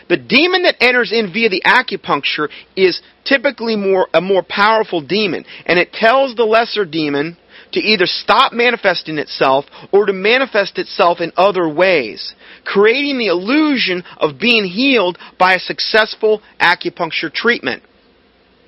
The 0.08 0.18
demon 0.18 0.64
that 0.64 0.82
enters 0.82 1.12
in 1.12 1.32
via 1.32 1.50
the 1.50 1.62
acupuncture 1.66 2.50
is 2.76 3.02
typically 3.26 3.76
more 3.76 4.08
a 4.14 4.22
more 4.22 4.44
powerful 4.48 5.02
demon, 5.02 5.46
and 5.66 5.78
it 5.78 5.94
tells 5.94 6.36
the 6.36 6.46
lesser 6.46 6.86
demon 6.86 7.38
to 7.74 7.80
either 7.80 8.06
stop 8.06 8.54
manifesting 8.54 9.18
itself 9.18 9.66
or 9.91 10.06
to 10.06 10.14
manifest 10.14 10.78
itself 10.78 11.20
in 11.22 11.32
other 11.38 11.68
ways, 11.68 12.34
creating 12.66 13.18
the 13.18 13.28
illusion 13.28 14.04
of 14.18 14.40
being 14.40 14.66
healed 14.66 15.18
by 15.38 15.54
a 15.54 15.60
successful 15.60 16.41
acupuncture 16.60 17.32
treatment. 17.32 17.84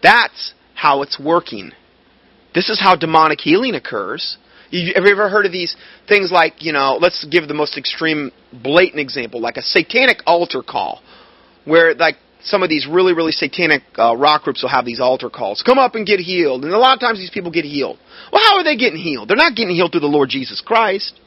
That's 0.03 0.53
how 0.73 1.01
it's 1.01 1.19
working. 1.19 1.71
This 2.53 2.69
is 2.69 2.79
how 2.79 2.95
demonic 2.95 3.39
healing 3.39 3.75
occurs. 3.75 4.37
Have 4.71 4.73
you 4.73 5.11
ever 5.11 5.29
heard 5.29 5.45
of 5.45 5.51
these 5.51 5.75
things 6.07 6.31
like, 6.31 6.63
you 6.63 6.71
know, 6.71 6.97
let's 6.99 7.25
give 7.25 7.47
the 7.47 7.53
most 7.53 7.77
extreme, 7.77 8.31
blatant 8.53 8.99
example, 8.99 9.41
like 9.41 9.57
a 9.57 9.61
satanic 9.61 10.19
altar 10.25 10.63
call, 10.63 11.01
where 11.65 11.93
like 11.93 12.15
some 12.43 12.63
of 12.63 12.69
these 12.69 12.87
really, 12.87 13.13
really 13.13 13.31
satanic 13.31 13.83
uh, 13.97 14.15
rock 14.15 14.43
groups 14.43 14.61
will 14.61 14.69
have 14.69 14.85
these 14.85 14.99
altar 14.99 15.29
calls. 15.29 15.61
Come 15.61 15.77
up 15.77 15.95
and 15.95 16.05
get 16.05 16.19
healed. 16.19 16.63
And 16.63 16.73
a 16.73 16.77
lot 16.77 16.93
of 16.93 16.99
times 16.99 17.19
these 17.19 17.29
people 17.29 17.51
get 17.51 17.65
healed. 17.65 17.97
Well, 18.31 18.41
how 18.43 18.57
are 18.57 18.63
they 18.63 18.75
getting 18.75 18.99
healed? 18.99 19.29
They're 19.29 19.37
not 19.37 19.55
getting 19.55 19.75
healed 19.75 19.91
through 19.91 20.01
the 20.01 20.07
Lord 20.07 20.29
Jesus 20.29 20.61
Christ. 20.61 21.19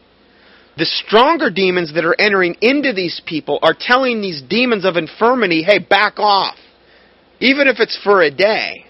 The 0.76 0.86
stronger 0.86 1.50
demons 1.50 1.94
that 1.94 2.04
are 2.04 2.18
entering 2.18 2.56
into 2.60 2.92
these 2.92 3.20
people 3.24 3.60
are 3.62 3.76
telling 3.78 4.20
these 4.20 4.42
demons 4.42 4.84
of 4.84 4.96
infirmity, 4.96 5.62
hey, 5.62 5.78
back 5.78 6.18
off. 6.18 6.56
Even 7.40 7.68
if 7.68 7.76
it's 7.78 7.98
for 8.02 8.22
a 8.22 8.30
day. 8.30 8.86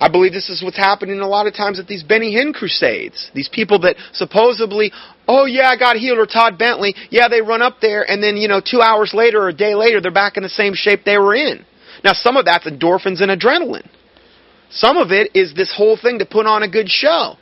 I 0.00 0.08
believe 0.08 0.32
this 0.32 0.48
is 0.48 0.62
what's 0.62 0.78
happening 0.78 1.20
a 1.20 1.28
lot 1.28 1.46
of 1.46 1.54
times 1.54 1.78
at 1.78 1.86
these 1.86 2.02
Benny 2.02 2.34
Hinn 2.34 2.54
crusades. 2.54 3.30
These 3.34 3.50
people 3.52 3.80
that 3.80 3.96
supposedly, 4.14 4.92
oh 5.28 5.44
yeah, 5.44 5.68
I 5.68 5.76
got 5.76 5.96
healed, 5.96 6.18
or 6.18 6.24
Todd 6.24 6.58
Bentley, 6.58 6.94
yeah, 7.10 7.28
they 7.28 7.42
run 7.42 7.60
up 7.60 7.76
there, 7.82 8.10
and 8.10 8.22
then, 8.22 8.38
you 8.38 8.48
know, 8.48 8.62
two 8.64 8.80
hours 8.80 9.12
later 9.12 9.42
or 9.42 9.48
a 9.48 9.52
day 9.52 9.74
later, 9.74 10.00
they're 10.00 10.10
back 10.10 10.38
in 10.38 10.42
the 10.42 10.48
same 10.48 10.72
shape 10.74 11.04
they 11.04 11.18
were 11.18 11.34
in. 11.34 11.66
Now, 12.02 12.12
some 12.14 12.38
of 12.38 12.46
that's 12.46 12.66
endorphins 12.66 13.20
and 13.20 13.30
adrenaline. 13.30 13.88
Some 14.70 14.96
of 14.96 15.10
it 15.10 15.32
is 15.34 15.52
this 15.52 15.74
whole 15.76 15.98
thing 16.00 16.20
to 16.20 16.24
put 16.26 16.46
on 16.46 16.62
a 16.62 16.70
good 16.70 16.88
show. 16.88 17.36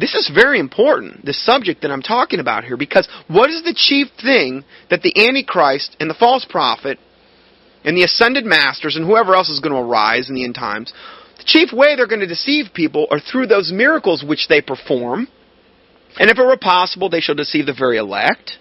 This 0.00 0.14
is 0.14 0.30
very 0.32 0.58
important, 0.58 1.24
the 1.24 1.32
subject 1.32 1.82
that 1.82 1.90
I'm 1.90 2.02
talking 2.02 2.40
about 2.40 2.64
here, 2.64 2.76
because 2.76 3.08
what 3.28 3.50
is 3.50 3.62
the 3.62 3.74
chief 3.74 4.08
thing 4.20 4.64
that 4.90 5.02
the 5.02 5.26
Antichrist 5.26 5.96
and 6.00 6.08
the 6.08 6.14
false 6.14 6.44
prophet 6.44 6.98
and 7.84 7.96
the 7.96 8.04
ascended 8.04 8.44
masters 8.44 8.96
and 8.96 9.04
whoever 9.04 9.34
else 9.34 9.48
is 9.48 9.60
going 9.60 9.74
to 9.74 9.80
arise 9.80 10.28
in 10.28 10.34
the 10.34 10.44
end 10.44 10.54
times, 10.54 10.92
the 11.38 11.44
chief 11.44 11.72
way 11.72 11.96
they're 11.96 12.06
going 12.06 12.20
to 12.20 12.26
deceive 12.26 12.66
people 12.74 13.06
are 13.10 13.20
through 13.20 13.46
those 13.46 13.72
miracles 13.72 14.24
which 14.26 14.48
they 14.48 14.60
perform. 14.60 15.28
And 16.18 16.30
if 16.30 16.38
it 16.38 16.44
were 16.44 16.56
possible, 16.56 17.08
they 17.08 17.20
shall 17.20 17.34
deceive 17.34 17.66
the 17.66 17.74
very 17.78 17.96
elect. 17.96 18.58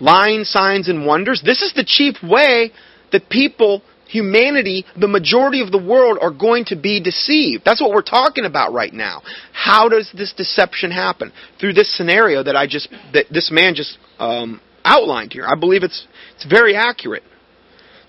Lying 0.00 0.44
signs 0.44 0.88
and 0.88 1.06
wonders. 1.06 1.40
This 1.44 1.62
is 1.62 1.72
the 1.72 1.84
chief 1.84 2.16
way 2.22 2.72
that 3.12 3.28
people, 3.28 3.82
humanity, 4.08 4.84
the 4.98 5.06
majority 5.06 5.60
of 5.60 5.70
the 5.70 5.82
world 5.82 6.18
are 6.20 6.32
going 6.32 6.64
to 6.66 6.76
be 6.76 7.00
deceived. 7.00 7.62
That's 7.64 7.80
what 7.80 7.90
we're 7.90 8.02
talking 8.02 8.44
about 8.44 8.72
right 8.72 8.92
now. 8.92 9.22
How 9.52 9.88
does 9.88 10.10
this 10.12 10.32
deception 10.32 10.90
happen? 10.90 11.32
Through 11.60 11.74
this 11.74 11.96
scenario 11.96 12.42
that 12.42 12.56
I 12.56 12.66
just, 12.66 12.88
that 13.12 13.26
this 13.30 13.52
man 13.52 13.76
just 13.76 13.98
um, 14.18 14.60
outlined 14.84 15.32
here. 15.32 15.46
I 15.46 15.54
believe 15.54 15.84
it's, 15.84 16.08
it's 16.34 16.44
very 16.44 16.74
accurate. 16.74 17.22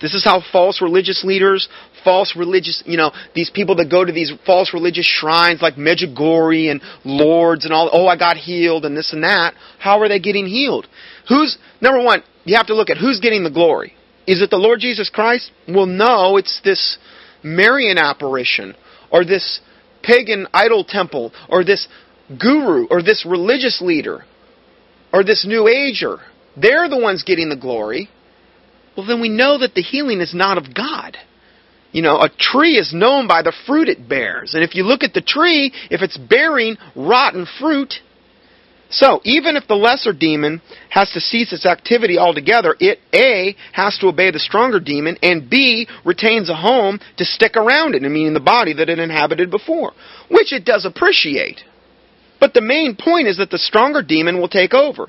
This 0.01 0.13
is 0.13 0.23
how 0.23 0.41
false 0.51 0.81
religious 0.81 1.23
leaders, 1.23 1.69
false 2.05 2.35
religious, 2.37 2.81
you 2.85 2.95
know, 2.95 3.11
these 3.33 3.49
people 3.49 3.75
that 3.75 3.91
go 3.91 4.05
to 4.05 4.13
these 4.13 4.31
false 4.45 4.73
religious 4.73 5.05
shrines 5.05 5.61
like 5.61 5.75
Medjugorje 5.75 6.71
and 6.71 6.81
Lourdes 7.03 7.65
and 7.65 7.73
all, 7.73 7.89
oh, 7.91 8.07
I 8.07 8.15
got 8.17 8.37
healed 8.37 8.85
and 8.85 8.95
this 8.95 9.11
and 9.11 9.23
that. 9.23 9.55
How 9.79 9.99
are 9.99 10.07
they 10.07 10.19
getting 10.19 10.45
healed? 10.45 10.87
Who's, 11.27 11.57
number 11.81 12.01
one, 12.01 12.23
you 12.45 12.55
have 12.55 12.67
to 12.67 12.75
look 12.75 12.89
at 12.89 12.97
who's 12.97 13.19
getting 13.19 13.43
the 13.43 13.51
glory. 13.51 13.93
Is 14.25 14.41
it 14.41 14.49
the 14.49 14.57
Lord 14.57 14.79
Jesus 14.79 15.09
Christ? 15.09 15.51
Well, 15.67 15.85
no, 15.85 16.37
it's 16.37 16.61
this 16.63 16.97
Marian 17.43 17.97
apparition 17.97 18.75
or 19.11 19.25
this 19.25 19.59
pagan 20.01 20.47
idol 20.53 20.85
temple 20.85 21.33
or 21.49 21.65
this 21.65 21.87
guru 22.39 22.87
or 22.89 23.03
this 23.03 23.25
religious 23.29 23.81
leader 23.81 24.23
or 25.11 25.25
this 25.25 25.45
new 25.45 25.67
ager. 25.67 26.19
They're 26.55 26.87
the 26.87 26.97
ones 26.97 27.23
getting 27.23 27.49
the 27.49 27.57
glory 27.57 28.09
well, 28.95 29.05
then 29.05 29.21
we 29.21 29.29
know 29.29 29.57
that 29.57 29.73
the 29.73 29.81
healing 29.81 30.21
is 30.21 30.33
not 30.33 30.57
of 30.57 30.73
God. 30.73 31.17
You 31.95 32.01
know, 32.01 32.19
a 32.19 32.27
tree 32.27 32.75
is 32.75 32.93
known 32.93 33.25
by 33.25 33.41
the 33.41 33.53
fruit 33.65 33.87
it 33.87 34.09
bears. 34.09 34.53
And 34.53 34.65
if 34.65 34.75
you 34.75 34.83
look 34.83 35.01
at 35.01 35.13
the 35.13 35.21
tree, 35.21 35.71
if 35.89 36.01
it's 36.01 36.17
bearing 36.17 36.75
rotten 36.93 37.47
fruit, 37.57 37.93
so 38.89 39.21
even 39.23 39.55
if 39.55 39.65
the 39.69 39.77
lesser 39.77 40.11
demon 40.11 40.61
has 40.89 41.09
to 41.11 41.21
cease 41.21 41.53
its 41.53 41.65
activity 41.65 42.17
altogether, 42.17 42.75
it 42.81 42.99
A 43.13 43.55
has 43.71 43.97
to 43.99 44.07
obey 44.07 44.29
the 44.29 44.39
stronger 44.39 44.81
demon, 44.81 45.17
and 45.23 45.49
B 45.49 45.87
retains 46.03 46.49
a 46.49 46.55
home 46.57 46.99
to 47.15 47.23
stick 47.23 47.55
around 47.55 47.95
it, 47.95 48.01
meaning 48.01 48.33
the 48.33 48.41
body 48.41 48.73
that 48.73 48.89
it 48.89 48.99
inhabited 48.99 49.49
before, 49.49 49.93
which 50.29 50.51
it 50.51 50.65
does 50.65 50.85
appreciate. 50.85 51.61
But 52.41 52.53
the 52.53 52.59
main 52.59 52.97
point 52.99 53.29
is 53.29 53.37
that 53.37 53.51
the 53.51 53.57
stronger 53.57 54.01
demon 54.01 54.41
will 54.41 54.49
take 54.49 54.73
over. 54.73 55.07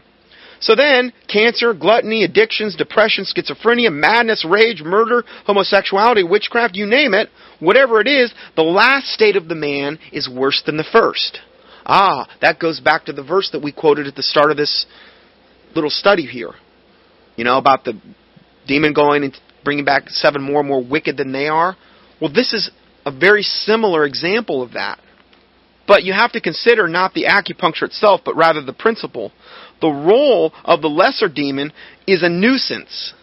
So 0.61 0.75
then, 0.75 1.13
cancer, 1.33 1.75
gluttony, 1.75 2.25
addictions, 2.25 2.77
depression, 2.77 3.25
schizophrenia, 3.25 3.93
madness, 3.93 4.45
rage, 4.49 4.83
murder, 4.83 5.25
homosexuality, 5.47 6.23
witchcraft, 6.29 6.77
you 6.77 6.87
name 6.87 7.15
it, 7.15 7.29
whatever 7.61 8.01
it 8.01 8.09
is, 8.09 8.33
the 8.55 8.63
last 8.63 9.09
state 9.09 9.37
of 9.37 9.49
the 9.49 9.55
man 9.55 9.99
is 10.13 10.29
worse 10.29 10.63
than 10.65 10.77
the 10.77 10.87
first. 10.91 11.41
Ah, 11.85 12.29
that 12.41 12.59
goes 12.59 12.81
back 12.81 13.05
to 13.05 13.13
the 13.13 13.23
verse 13.23 13.51
that 13.53 13.63
we 13.63 13.71
quoted 13.71 14.07
at 14.07 14.17
the 14.17 14.23
start 14.23 14.51
of 14.51 14.57
this 14.57 14.87
little 15.75 15.91
study 15.91 16.27
here. 16.27 16.53
You 17.37 17.45
know, 17.45 17.59
about 17.59 17.85
the 17.85 18.01
demon 18.67 18.93
going 18.93 19.23
and 19.23 19.37
bringing 19.63 19.85
back 19.85 20.09
seven 20.09 20.43
more 20.43 20.63
more 20.63 20.83
wicked 20.83 21.17
than 21.17 21.33
they 21.33 21.49
are. 21.49 21.77
Well, 22.21 22.33
this 22.33 22.53
is 22.53 22.71
a 23.05 23.13
very 23.13 23.43
similar 23.43 24.05
example 24.05 24.63
of 24.63 24.73
that. 24.73 24.99
But 25.87 26.03
you 26.03 26.13
have 26.13 26.33
to 26.33 26.41
consider 26.41 26.89
not 26.89 27.15
the 27.15 27.25
acupuncture 27.25 27.83
itself, 27.83 28.23
but 28.25 28.37
rather 28.37 28.61
the 28.61 28.73
principle 28.73 29.31
the 29.81 29.89
role 29.89 30.53
of 30.65 30.81
the 30.83 30.89
lesser 30.89 31.29
demon 31.29 31.73
is 32.07 32.23
a 32.23 32.29
nuisance 32.29 33.15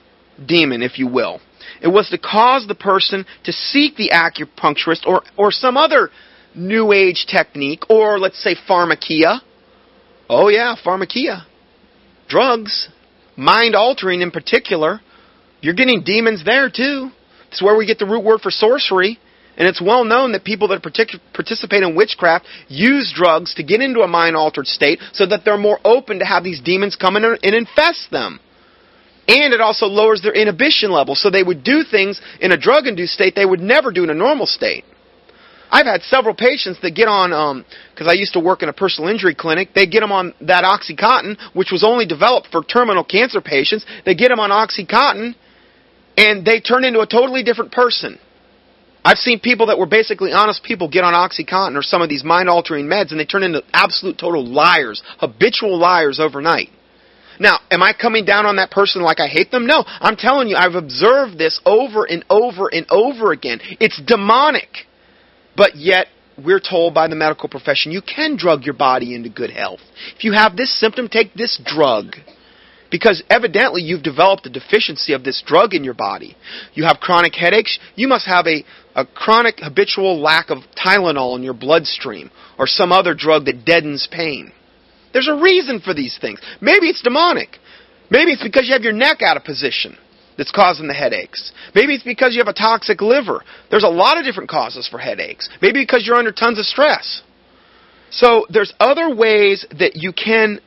demon, 0.45 0.81
if 0.81 0.99
you 0.99 1.07
will. 1.07 1.39
It 1.81 1.87
was 1.87 2.09
to 2.09 2.17
cause 2.17 2.65
the 2.67 2.75
person 2.75 3.25
to 3.43 3.51
seek 3.51 3.95
the 3.95 4.11
acupuncturist 4.13 5.05
or, 5.05 5.23
or 5.37 5.51
some 5.51 5.77
other 5.77 6.09
new 6.55 6.91
age 6.91 7.25
technique, 7.29 7.89
or 7.89 8.19
let's 8.19 8.41
say 8.41 8.55
pharmakeia. 8.69 9.39
Oh, 10.29 10.49
yeah, 10.49 10.75
pharmakeia. 10.83 11.45
Drugs. 12.27 12.89
Mind 13.35 13.75
altering 13.75 14.21
in 14.21 14.31
particular. 14.31 15.01
You're 15.61 15.73
getting 15.73 16.03
demons 16.03 16.43
there 16.45 16.69
too. 16.69 17.09
It's 17.49 17.61
where 17.61 17.75
we 17.75 17.85
get 17.85 17.99
the 17.99 18.05
root 18.05 18.23
word 18.23 18.41
for 18.41 18.51
sorcery. 18.51 19.19
And 19.57 19.67
it's 19.67 19.81
well 19.81 20.03
known 20.03 20.31
that 20.31 20.43
people 20.43 20.67
that 20.69 20.81
partic- 20.81 21.19
participate 21.33 21.83
in 21.83 21.95
witchcraft 21.95 22.45
use 22.67 23.13
drugs 23.15 23.53
to 23.55 23.63
get 23.63 23.81
into 23.81 24.01
a 24.01 24.07
mind 24.07 24.35
altered 24.35 24.67
state 24.67 24.99
so 25.13 25.25
that 25.27 25.45
they're 25.45 25.57
more 25.57 25.79
open 25.85 26.19
to 26.19 26.25
have 26.25 26.43
these 26.43 26.61
demons 26.61 26.95
come 26.95 27.15
in 27.17 27.23
and 27.23 27.55
infest 27.55 28.09
them. 28.09 28.39
And 29.27 29.53
it 29.53 29.61
also 29.61 29.85
lowers 29.85 30.21
their 30.21 30.33
inhibition 30.33 30.91
level, 30.91 31.15
so 31.15 31.29
they 31.29 31.43
would 31.43 31.63
do 31.63 31.83
things 31.89 32.19
in 32.41 32.51
a 32.51 32.57
drug 32.57 32.87
induced 32.87 33.13
state 33.13 33.35
they 33.35 33.45
would 33.45 33.61
never 33.61 33.91
do 33.91 34.03
in 34.03 34.09
a 34.09 34.13
normal 34.13 34.47
state. 34.47 34.83
I've 35.71 35.85
had 35.85 36.01
several 36.03 36.35
patients 36.35 36.79
that 36.81 36.91
get 36.91 37.07
on, 37.07 37.63
because 37.93 38.05
um, 38.05 38.09
I 38.09 38.13
used 38.13 38.33
to 38.33 38.39
work 38.39 38.61
in 38.61 38.69
a 38.69 38.73
personal 38.73 39.09
injury 39.09 39.33
clinic, 39.33 39.69
they 39.73 39.87
get 39.87 40.01
them 40.01 40.11
on 40.11 40.33
that 40.41 40.63
Oxycontin, 40.63 41.37
which 41.53 41.71
was 41.71 41.83
only 41.83 42.05
developed 42.05 42.49
for 42.51 42.63
terminal 42.63 43.03
cancer 43.03 43.41
patients. 43.41 43.85
They 44.05 44.13
get 44.13 44.29
them 44.29 44.39
on 44.39 44.51
Oxycontin, 44.51 45.35
and 46.17 46.45
they 46.45 46.59
turn 46.59 46.83
into 46.83 46.99
a 46.99 47.07
totally 47.07 47.43
different 47.43 47.71
person. 47.71 48.19
I've 49.05 49.17
seen 49.17 49.39
people 49.39 49.67
that 49.67 49.77
were 49.77 49.85
basically 49.85 50.31
honest 50.31 50.63
people 50.63 50.87
get 50.87 51.03
on 51.03 51.13
OxyContin 51.13 51.77
or 51.77 51.81
some 51.81 52.01
of 52.01 52.09
these 52.09 52.23
mind 52.23 52.49
altering 52.49 52.85
meds 52.85 53.11
and 53.11 53.19
they 53.19 53.25
turn 53.25 53.43
into 53.43 53.63
absolute 53.73 54.17
total 54.17 54.45
liars, 54.45 55.03
habitual 55.19 55.77
liars 55.77 56.19
overnight. 56.19 56.69
Now, 57.39 57.59
am 57.71 57.81
I 57.81 57.93
coming 57.93 58.25
down 58.25 58.45
on 58.45 58.57
that 58.57 58.71
person 58.71 59.01
like 59.01 59.19
I 59.19 59.27
hate 59.27 59.51
them? 59.51 59.65
No. 59.65 59.83
I'm 59.85 60.15
telling 60.15 60.47
you, 60.47 60.55
I've 60.55 60.75
observed 60.75 61.37
this 61.37 61.59
over 61.65 62.05
and 62.05 62.23
over 62.29 62.69
and 62.71 62.85
over 62.89 63.31
again. 63.31 63.59
It's 63.79 64.01
demonic. 64.05 64.69
But 65.55 65.75
yet, 65.75 66.07
we're 66.37 66.59
told 66.59 66.93
by 66.93 67.07
the 67.07 67.15
medical 67.15 67.49
profession, 67.49 67.91
you 67.91 68.01
can 68.01 68.37
drug 68.37 68.63
your 68.63 68.73
body 68.73 69.13
into 69.15 69.29
good 69.29 69.49
health. 69.49 69.81
If 70.15 70.23
you 70.23 70.33
have 70.33 70.55
this 70.55 70.77
symptom, 70.79 71.07
take 71.07 71.33
this 71.33 71.59
drug. 71.63 72.15
Because 72.89 73.23
evidently 73.29 73.81
you've 73.81 74.03
developed 74.03 74.45
a 74.45 74.51
deficiency 74.51 75.13
of 75.13 75.23
this 75.23 75.41
drug 75.45 75.73
in 75.73 75.83
your 75.83 75.95
body. 75.95 76.37
You 76.75 76.83
have 76.85 76.99
chronic 76.99 77.33
headaches, 77.33 77.79
you 77.95 78.07
must 78.07 78.27
have 78.27 78.45
a, 78.45 78.63
a 78.95 79.05
chronic 79.05 79.59
habitual 79.59 80.21
lack 80.21 80.49
of 80.49 80.59
Tylenol 80.75 81.35
in 81.35 81.43
your 81.43 81.53
bloodstream 81.53 82.29
or 82.57 82.67
some 82.67 82.91
other 82.91 83.13
drug 83.13 83.45
that 83.45 83.65
deadens 83.65 84.07
pain. 84.11 84.51
There's 85.13 85.27
a 85.27 85.41
reason 85.41 85.79
for 85.79 85.93
these 85.93 86.17
things. 86.19 86.39
Maybe 86.61 86.87
it's 86.87 87.01
demonic. 87.01 87.57
Maybe 88.09 88.31
it's 88.31 88.43
because 88.43 88.67
you 88.67 88.73
have 88.73 88.83
your 88.83 88.93
neck 88.93 89.21
out 89.21 89.37
of 89.37 89.43
position 89.43 89.97
that's 90.37 90.51
causing 90.51 90.87
the 90.87 90.93
headaches. 90.93 91.51
Maybe 91.75 91.93
it's 91.93 92.03
because 92.03 92.33
you 92.33 92.39
have 92.39 92.47
a 92.47 92.53
toxic 92.53 93.01
liver. 93.01 93.43
There's 93.69 93.83
a 93.83 93.89
lot 93.89 94.17
of 94.17 94.25
different 94.25 94.49
causes 94.49 94.87
for 94.87 94.97
headaches. 94.97 95.49
Maybe 95.61 95.81
because 95.81 96.05
you're 96.05 96.15
under 96.15 96.31
tons 96.31 96.59
of 96.59 96.65
stress. 96.65 97.21
So 98.09 98.45
there's 98.49 98.73
other 98.79 99.15
ways 99.15 99.65
that 99.79 99.95
you 99.95 100.13
can 100.13 100.59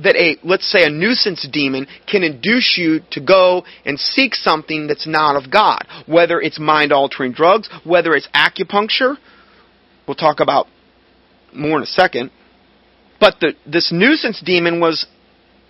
that 0.00 0.16
a, 0.16 0.36
let's 0.46 0.70
say, 0.70 0.84
a 0.84 0.90
nuisance 0.90 1.46
demon 1.50 1.86
can 2.10 2.22
induce 2.22 2.76
you 2.76 3.00
to 3.12 3.20
go 3.20 3.64
and 3.84 3.98
seek 3.98 4.34
something 4.34 4.86
that's 4.86 5.06
not 5.06 5.42
of 5.42 5.50
God. 5.50 5.86
Whether 6.06 6.40
it's 6.40 6.58
mind 6.58 6.92
altering 6.92 7.32
drugs, 7.32 7.68
whether 7.84 8.14
it's 8.14 8.28
acupuncture. 8.34 9.16
We'll 10.06 10.14
talk 10.14 10.40
about 10.40 10.66
more 11.52 11.78
in 11.78 11.82
a 11.82 11.86
second. 11.86 12.30
But 13.18 13.36
the, 13.40 13.54
this 13.66 13.90
nuisance 13.92 14.42
demon 14.44 14.80
was 14.80 15.06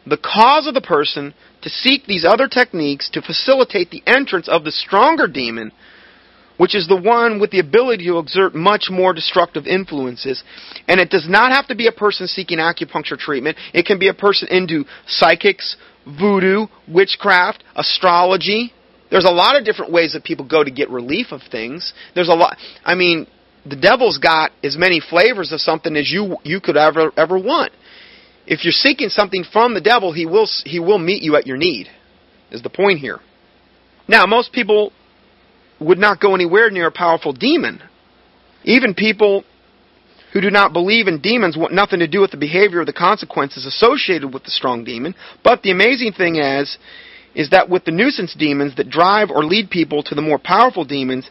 the 0.06 0.16
cause 0.16 0.66
of 0.66 0.74
the 0.74 0.80
person 0.80 1.34
to 1.62 1.68
seek 1.68 2.06
these 2.06 2.24
other 2.24 2.48
techniques 2.48 3.10
to 3.10 3.22
facilitate 3.22 3.90
the 3.90 4.02
entrance 4.06 4.48
of 4.48 4.64
the 4.64 4.72
stronger 4.72 5.26
demon 5.26 5.72
which 6.56 6.74
is 6.74 6.88
the 6.88 6.96
one 6.96 7.40
with 7.40 7.50
the 7.50 7.60
ability 7.60 8.06
to 8.06 8.18
exert 8.18 8.54
much 8.54 8.88
more 8.90 9.12
destructive 9.12 9.66
influences. 9.66 10.42
And 10.88 11.00
it 11.00 11.10
does 11.10 11.28
not 11.28 11.52
have 11.52 11.68
to 11.68 11.74
be 11.74 11.86
a 11.86 11.92
person 11.92 12.26
seeking 12.26 12.58
acupuncture 12.58 13.18
treatment. 13.18 13.56
It 13.74 13.86
can 13.86 13.98
be 13.98 14.08
a 14.08 14.14
person 14.14 14.48
into 14.50 14.84
psychics, 15.06 15.76
voodoo, 16.06 16.66
witchcraft, 16.88 17.64
astrology, 17.74 18.72
There's 19.10 19.24
a 19.24 19.30
lot 19.30 19.56
of 19.56 19.64
different 19.64 19.92
ways 19.92 20.12
that 20.14 20.24
people 20.24 20.46
go 20.46 20.64
to 20.64 20.70
get 20.70 20.90
relief 20.90 21.28
of 21.30 21.40
things. 21.50 21.92
There's 22.14 22.28
a 22.28 22.34
lot. 22.34 22.56
I 22.84 22.94
mean, 22.94 23.26
the 23.64 23.76
devil's 23.76 24.18
got 24.18 24.52
as 24.62 24.76
many 24.76 25.00
flavors 25.00 25.52
of 25.52 25.60
something 25.60 25.96
as 25.96 26.10
you 26.10 26.36
you 26.42 26.60
could 26.60 26.76
ever 26.76 27.12
ever 27.16 27.38
want. 27.38 27.72
If 28.46 28.64
you're 28.64 28.72
seeking 28.72 29.08
something 29.08 29.44
from 29.52 29.74
the 29.74 29.80
devil, 29.80 30.12
he 30.12 30.26
will 30.26 30.48
he 30.64 30.80
will 30.80 30.98
meet 30.98 31.22
you 31.22 31.36
at 31.36 31.46
your 31.46 31.56
need. 31.56 31.88
Is 32.50 32.62
the 32.62 32.70
point 32.70 33.00
here? 33.00 33.20
Now, 34.08 34.26
most 34.26 34.52
people 34.52 34.92
would 35.80 35.98
not 35.98 36.20
go 36.20 36.34
anywhere 36.34 36.70
near 36.70 36.86
a 36.86 36.92
powerful 36.92 37.32
demon. 37.32 37.82
Even 38.64 38.94
people 38.94 39.44
who 40.32 40.40
do 40.40 40.50
not 40.50 40.72
believe 40.72 41.06
in 41.06 41.20
demons 41.20 41.56
want 41.56 41.72
nothing 41.72 42.00
to 42.00 42.08
do 42.08 42.20
with 42.20 42.30
the 42.30 42.36
behavior 42.36 42.80
or 42.80 42.84
the 42.84 42.92
consequences 42.92 43.64
associated 43.64 44.32
with 44.34 44.44
the 44.44 44.50
strong 44.50 44.84
demon. 44.84 45.14
But 45.42 45.62
the 45.62 45.70
amazing 45.70 46.12
thing 46.12 46.36
is, 46.36 46.76
is 47.34 47.50
that 47.50 47.68
with 47.68 47.84
the 47.84 47.90
nuisance 47.90 48.34
demons 48.34 48.76
that 48.76 48.90
drive 48.90 49.30
or 49.30 49.44
lead 49.44 49.70
people 49.70 50.02
to 50.02 50.14
the 50.14 50.22
more 50.22 50.38
powerful 50.38 50.84
demons, 50.84 51.30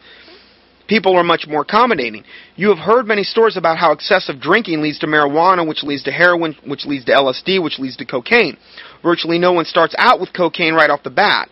people 0.88 1.16
are 1.16 1.24
much 1.24 1.46
more 1.48 1.62
accommodating. 1.62 2.24
You 2.56 2.70
have 2.70 2.78
heard 2.78 3.08
many 3.08 3.24
stories 3.24 3.58
about 3.58 3.78
how 3.78 3.92
excessive 3.92 4.40
drinking 4.40 4.82
leads 4.82 5.00
to 5.00 5.08
marijuana, 5.08 5.68
which 5.68 5.84
leads 5.84 6.04
to 6.04 6.12
heroin, 6.12 6.56
which 6.66 6.86
leads 6.86 7.06
to 7.06 7.12
LSD, 7.12 7.62
which 7.62 7.80
leads 7.80 7.98
to 7.98 8.06
cocaine. 8.06 8.58
Virtually 9.04 9.40
no 9.40 9.54
one 9.54 9.66
starts 9.66 9.96
out 9.98 10.20
with 10.20 10.34
cocaine 10.34 10.74
right 10.74 10.90
off 10.90 11.04
the 11.04 11.10
bat. 11.10 11.50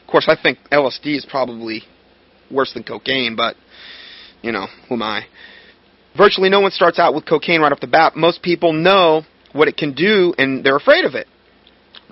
Of 0.00 0.06
course, 0.06 0.26
I 0.28 0.40
think 0.40 0.58
LSD 0.70 1.16
is 1.16 1.26
probably 1.28 1.84
worse 2.50 2.72
than 2.72 2.82
cocaine, 2.82 3.36
but, 3.36 3.56
you 4.42 4.52
know, 4.52 4.66
who 4.88 4.94
am 4.94 5.02
I? 5.02 5.26
Virtually 6.16 6.48
no 6.48 6.60
one 6.60 6.70
starts 6.70 6.98
out 6.98 7.14
with 7.14 7.26
cocaine 7.26 7.60
right 7.60 7.72
off 7.72 7.80
the 7.80 7.86
bat. 7.86 8.16
Most 8.16 8.42
people 8.42 8.72
know 8.72 9.22
what 9.52 9.68
it 9.68 9.76
can 9.76 9.94
do, 9.94 10.34
and 10.38 10.64
they're 10.64 10.76
afraid 10.76 11.04
of 11.04 11.14
it. 11.14 11.26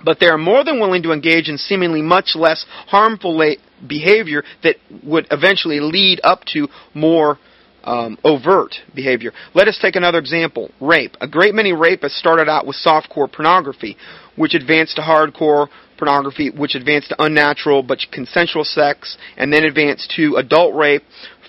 But 0.03 0.19
they 0.19 0.27
are 0.27 0.37
more 0.37 0.63
than 0.63 0.79
willing 0.79 1.03
to 1.03 1.11
engage 1.11 1.49
in 1.49 1.57
seemingly 1.57 2.01
much 2.01 2.35
less 2.35 2.65
harmful 2.87 3.37
behavior 3.85 4.43
that 4.63 4.77
would 5.03 5.27
eventually 5.29 5.79
lead 5.81 6.21
up 6.23 6.45
to 6.53 6.69
more 6.93 7.37
um, 7.83 8.17
overt 8.23 8.75
behavior. 8.95 9.31
Let 9.53 9.67
us 9.67 9.77
take 9.81 9.95
another 9.95 10.19
example 10.19 10.71
rape. 10.79 11.15
A 11.21 11.27
great 11.27 11.53
many 11.53 11.71
rapists 11.71 12.17
started 12.19 12.47
out 12.49 12.65
with 12.65 12.77
softcore 12.77 13.31
pornography, 13.31 13.97
which 14.35 14.53
advanced 14.53 14.95
to 14.95 15.01
hardcore 15.01 15.67
pornography, 15.99 16.49
which 16.49 16.73
advanced 16.73 17.09
to 17.09 17.21
unnatural 17.21 17.83
but 17.83 17.99
consensual 18.11 18.63
sex, 18.63 19.17
and 19.37 19.53
then 19.53 19.65
advanced 19.65 20.11
to 20.15 20.37
adult 20.37 20.73
rape, 20.75 21.03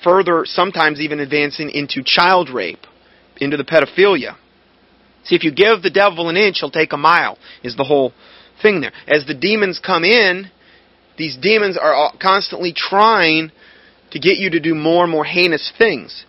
further, 0.04 0.42
sometimes 0.44 1.00
even 1.00 1.20
advancing 1.20 1.70
into 1.70 2.02
child 2.04 2.50
rape, 2.50 2.86
into 3.38 3.56
the 3.56 3.64
pedophilia. 3.64 4.36
See, 5.24 5.36
if 5.36 5.44
you 5.44 5.52
give 5.52 5.82
the 5.82 5.90
devil 5.90 6.28
an 6.28 6.36
inch, 6.36 6.58
he'll 6.60 6.70
take 6.70 6.92
a 6.92 6.98
mile, 6.98 7.38
is 7.62 7.76
the 7.76 7.84
whole 7.84 8.12
thing 8.60 8.80
there. 8.80 8.92
As 9.06 9.24
the 9.26 9.34
demons 9.34 9.80
come 9.84 10.04
in, 10.04 10.50
these 11.16 11.36
demons 11.40 11.78
are 11.80 12.12
constantly 12.20 12.72
trying 12.74 13.52
to 14.10 14.18
get 14.18 14.38
you 14.38 14.50
to 14.50 14.60
do 14.60 14.74
more 14.74 15.04
and 15.04 15.12
more 15.12 15.24
heinous 15.24 15.72
things. 15.78 16.24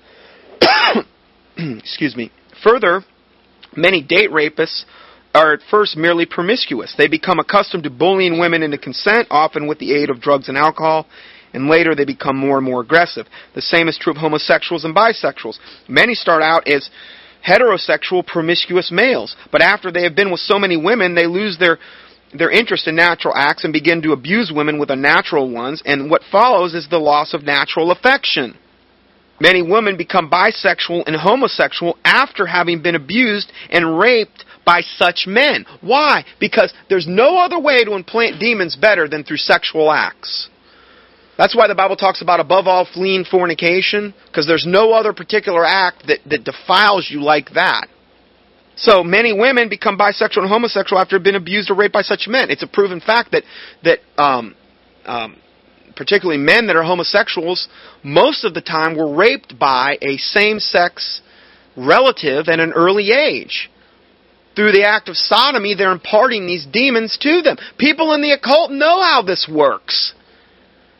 Excuse 1.57 2.15
me. 2.15 2.31
Further, 2.63 3.03
many 3.75 4.03
date 4.03 4.29
rapists 4.29 4.83
are 5.33 5.53
at 5.53 5.61
first 5.69 5.95
merely 5.95 6.25
promiscuous. 6.25 6.93
They 6.97 7.07
become 7.07 7.39
accustomed 7.39 7.83
to 7.83 7.89
bullying 7.89 8.39
women 8.39 8.63
into 8.63 8.77
consent, 8.77 9.27
often 9.31 9.67
with 9.67 9.79
the 9.79 9.93
aid 9.93 10.09
of 10.09 10.21
drugs 10.21 10.49
and 10.49 10.57
alcohol, 10.57 11.07
and 11.53 11.67
later 11.67 11.95
they 11.95 12.05
become 12.05 12.37
more 12.37 12.57
and 12.57 12.65
more 12.65 12.81
aggressive. 12.81 13.27
The 13.55 13.61
same 13.61 13.87
is 13.87 13.97
true 13.97 14.11
of 14.11 14.17
homosexuals 14.17 14.85
and 14.85 14.95
bisexuals. 14.95 15.57
Many 15.87 16.15
start 16.15 16.41
out 16.43 16.67
as 16.67 16.89
heterosexual 17.47 18.25
promiscuous 18.25 18.91
males, 18.91 19.35
but 19.51 19.61
after 19.61 19.91
they 19.91 20.03
have 20.03 20.15
been 20.15 20.31
with 20.31 20.41
so 20.41 20.59
many 20.59 20.77
women, 20.77 21.15
they 21.15 21.27
lose 21.27 21.57
their 21.57 21.79
their 22.33 22.49
interest 22.49 22.87
in 22.87 22.95
natural 22.95 23.33
acts 23.35 23.65
and 23.65 23.73
begin 23.73 24.01
to 24.01 24.13
abuse 24.13 24.53
women 24.55 24.79
with 24.79 24.89
unnatural 24.89 25.51
ones, 25.51 25.83
and 25.85 26.09
what 26.09 26.21
follows 26.31 26.73
is 26.73 26.87
the 26.89 26.97
loss 26.97 27.33
of 27.33 27.43
natural 27.43 27.91
affection. 27.91 28.57
Many 29.41 29.61
women 29.61 29.97
become 29.97 30.29
bisexual 30.29 31.03
and 31.07 31.15
homosexual 31.15 31.97
after 32.05 32.45
having 32.45 32.81
been 32.81 32.95
abused 32.95 33.51
and 33.69 33.99
raped 33.99 34.45
by 34.65 34.81
such 34.97 35.25
men. 35.27 35.65
Why? 35.81 36.23
Because 36.39 36.73
there's 36.89 37.07
no 37.07 37.37
other 37.37 37.59
way 37.59 37.83
to 37.83 37.93
implant 37.93 38.39
demons 38.39 38.75
better 38.75 39.07
than 39.07 39.23
through 39.23 39.37
sexual 39.37 39.91
acts. 39.91 40.49
That's 41.37 41.55
why 41.55 41.67
the 41.67 41.75
Bible 41.75 41.95
talks 41.95 42.21
about 42.21 42.39
above 42.39 42.67
all 42.67 42.85
fleeing 42.85 43.23
fornication, 43.23 44.13
because 44.27 44.45
there's 44.45 44.65
no 44.67 44.93
other 44.93 45.13
particular 45.13 45.65
act 45.65 46.05
that, 46.07 46.19
that 46.27 46.43
defiles 46.43 47.09
you 47.09 47.23
like 47.23 47.53
that. 47.55 47.87
So 48.75 49.03
many 49.03 49.33
women 49.33 49.67
become 49.67 49.97
bisexual 49.97 50.37
and 50.37 50.49
homosexual 50.49 51.01
after 51.01 51.19
being 51.19 51.35
abused 51.35 51.71
or 51.71 51.75
raped 51.75 51.93
by 51.93 52.03
such 52.03 52.27
men. 52.27 52.51
It's 52.51 52.63
a 52.63 52.67
proven 52.67 52.99
fact 52.99 53.31
that 53.31 53.43
that 53.83 53.99
um, 54.17 54.55
um, 55.05 55.37
particularly 55.95 56.39
men 56.39 56.67
that 56.67 56.75
are 56.75 56.83
homosexuals, 56.83 57.67
most 58.03 58.43
of 58.43 58.53
the 58.53 58.61
time 58.61 58.95
were 58.95 59.15
raped 59.15 59.57
by 59.57 59.97
a 60.01 60.17
same-sex 60.17 61.21
relative 61.75 62.49
at 62.49 62.59
an 62.59 62.73
early 62.73 63.11
age. 63.11 63.70
Through 64.55 64.73
the 64.73 64.83
act 64.83 65.07
of 65.07 65.15
sodomy, 65.15 65.75
they're 65.75 65.91
imparting 65.91 66.45
these 66.45 66.65
demons 66.65 67.17
to 67.21 67.41
them. 67.41 67.57
People 67.77 68.13
in 68.13 68.21
the 68.21 68.31
occult 68.31 68.71
know 68.71 69.01
how 69.01 69.21
this 69.21 69.49
works. 69.51 70.13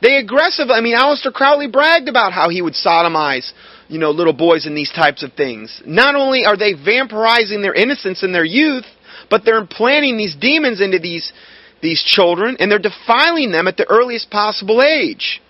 They 0.01 0.17
aggressive. 0.17 0.69
I 0.69 0.81
mean, 0.81 0.95
Aleister 0.95 1.33
Crowley 1.33 1.67
bragged 1.67 2.09
about 2.09 2.33
how 2.33 2.49
he 2.49 2.61
would 2.61 2.73
sodomize 2.73 3.51
you 3.91 3.99
know, 3.99 4.11
little 4.11 4.33
boys 4.33 4.65
in 4.65 4.73
these 4.73 4.91
types 4.91 5.21
of 5.21 5.33
things. 5.33 5.81
Not 5.85 6.15
only 6.15 6.45
are 6.45 6.55
they 6.55 6.73
vampirizing 6.73 7.61
their 7.61 7.73
innocence 7.73 8.23
and 8.23 8.33
their 8.33 8.45
youth, 8.45 8.85
but 9.29 9.43
they're 9.43 9.59
implanting 9.59 10.17
these 10.17 10.33
demons 10.33 10.81
into 10.81 10.97
these, 10.97 11.33
these 11.81 12.01
children 12.01 12.55
and 12.59 12.71
they're 12.71 12.79
defiling 12.79 13.51
them 13.51 13.67
at 13.67 13.75
the 13.75 13.89
earliest 13.89 14.31
possible 14.31 14.81
age. 14.81 15.41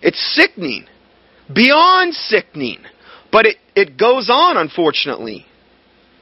It's 0.00 0.34
sickening. 0.36 0.86
Beyond 1.52 2.14
sickening. 2.14 2.78
But 3.32 3.46
it, 3.46 3.56
it 3.74 3.98
goes 3.98 4.30
on, 4.30 4.56
unfortunately. 4.56 5.44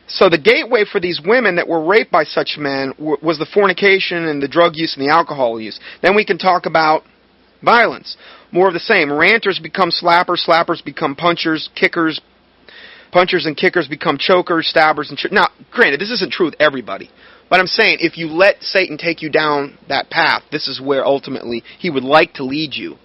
So 0.06 0.28
the 0.28 0.38
gateway 0.38 0.84
for 0.90 1.00
these 1.00 1.20
women 1.24 1.56
that 1.56 1.68
were 1.68 1.84
raped 1.84 2.10
by 2.10 2.24
such 2.24 2.56
men 2.58 2.92
was 2.98 3.38
the 3.38 3.46
fornication 3.52 4.24
and 4.24 4.42
the 4.42 4.48
drug 4.48 4.76
use 4.76 4.96
and 4.96 5.06
the 5.06 5.12
alcohol 5.12 5.60
use. 5.60 5.80
Then 6.02 6.14
we 6.14 6.24
can 6.24 6.38
talk 6.38 6.66
about 6.66 7.04
violence. 7.62 8.16
More 8.52 8.68
of 8.68 8.74
the 8.74 8.80
same. 8.80 9.12
Ranters 9.12 9.58
become 9.58 9.90
slappers, 9.90 10.46
slappers 10.46 10.84
become 10.84 11.16
punchers, 11.16 11.70
kickers, 11.74 12.20
punchers 13.14 13.46
and 13.46 13.56
kickers 13.56 13.86
become 13.86 14.18
chokers, 14.18 14.66
stabbers, 14.66 15.08
and 15.08 15.16
ch- 15.16 15.30
now, 15.30 15.48
granted, 15.70 16.00
this 16.00 16.10
isn't 16.10 16.32
true 16.32 16.46
with 16.46 16.56
everybody, 16.58 17.08
but 17.48 17.60
I'm 17.60 17.68
saying 17.68 17.98
if 18.00 18.18
you 18.18 18.26
let 18.26 18.60
Satan 18.60 18.98
take 18.98 19.22
you 19.22 19.30
down 19.30 19.78
that 19.88 20.10
path, 20.10 20.42
this 20.50 20.66
is 20.66 20.80
where 20.80 21.06
ultimately 21.06 21.62
he 21.78 21.90
would 21.90 22.02
like 22.02 22.34
to 22.34 22.44
lead 22.44 22.74
you. 22.74 22.96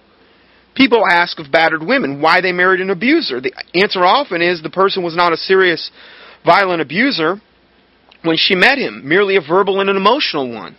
People 0.74 1.04
ask 1.08 1.38
of 1.38 1.52
battered 1.52 1.82
women 1.82 2.20
why 2.20 2.40
they 2.40 2.52
married 2.52 2.80
an 2.80 2.90
abuser. 2.90 3.40
The 3.40 3.52
answer 3.74 4.04
often 4.04 4.42
is 4.42 4.62
the 4.62 4.70
person 4.70 5.04
was 5.04 5.14
not 5.14 5.32
a 5.32 5.36
serious, 5.36 5.90
violent 6.44 6.80
abuser 6.80 7.40
when 8.22 8.36
she 8.36 8.54
met 8.54 8.78
him, 8.78 9.08
merely 9.08 9.36
a 9.36 9.40
verbal 9.40 9.80
and 9.80 9.88
an 9.88 9.96
emotional 9.96 10.52
one. 10.52 10.76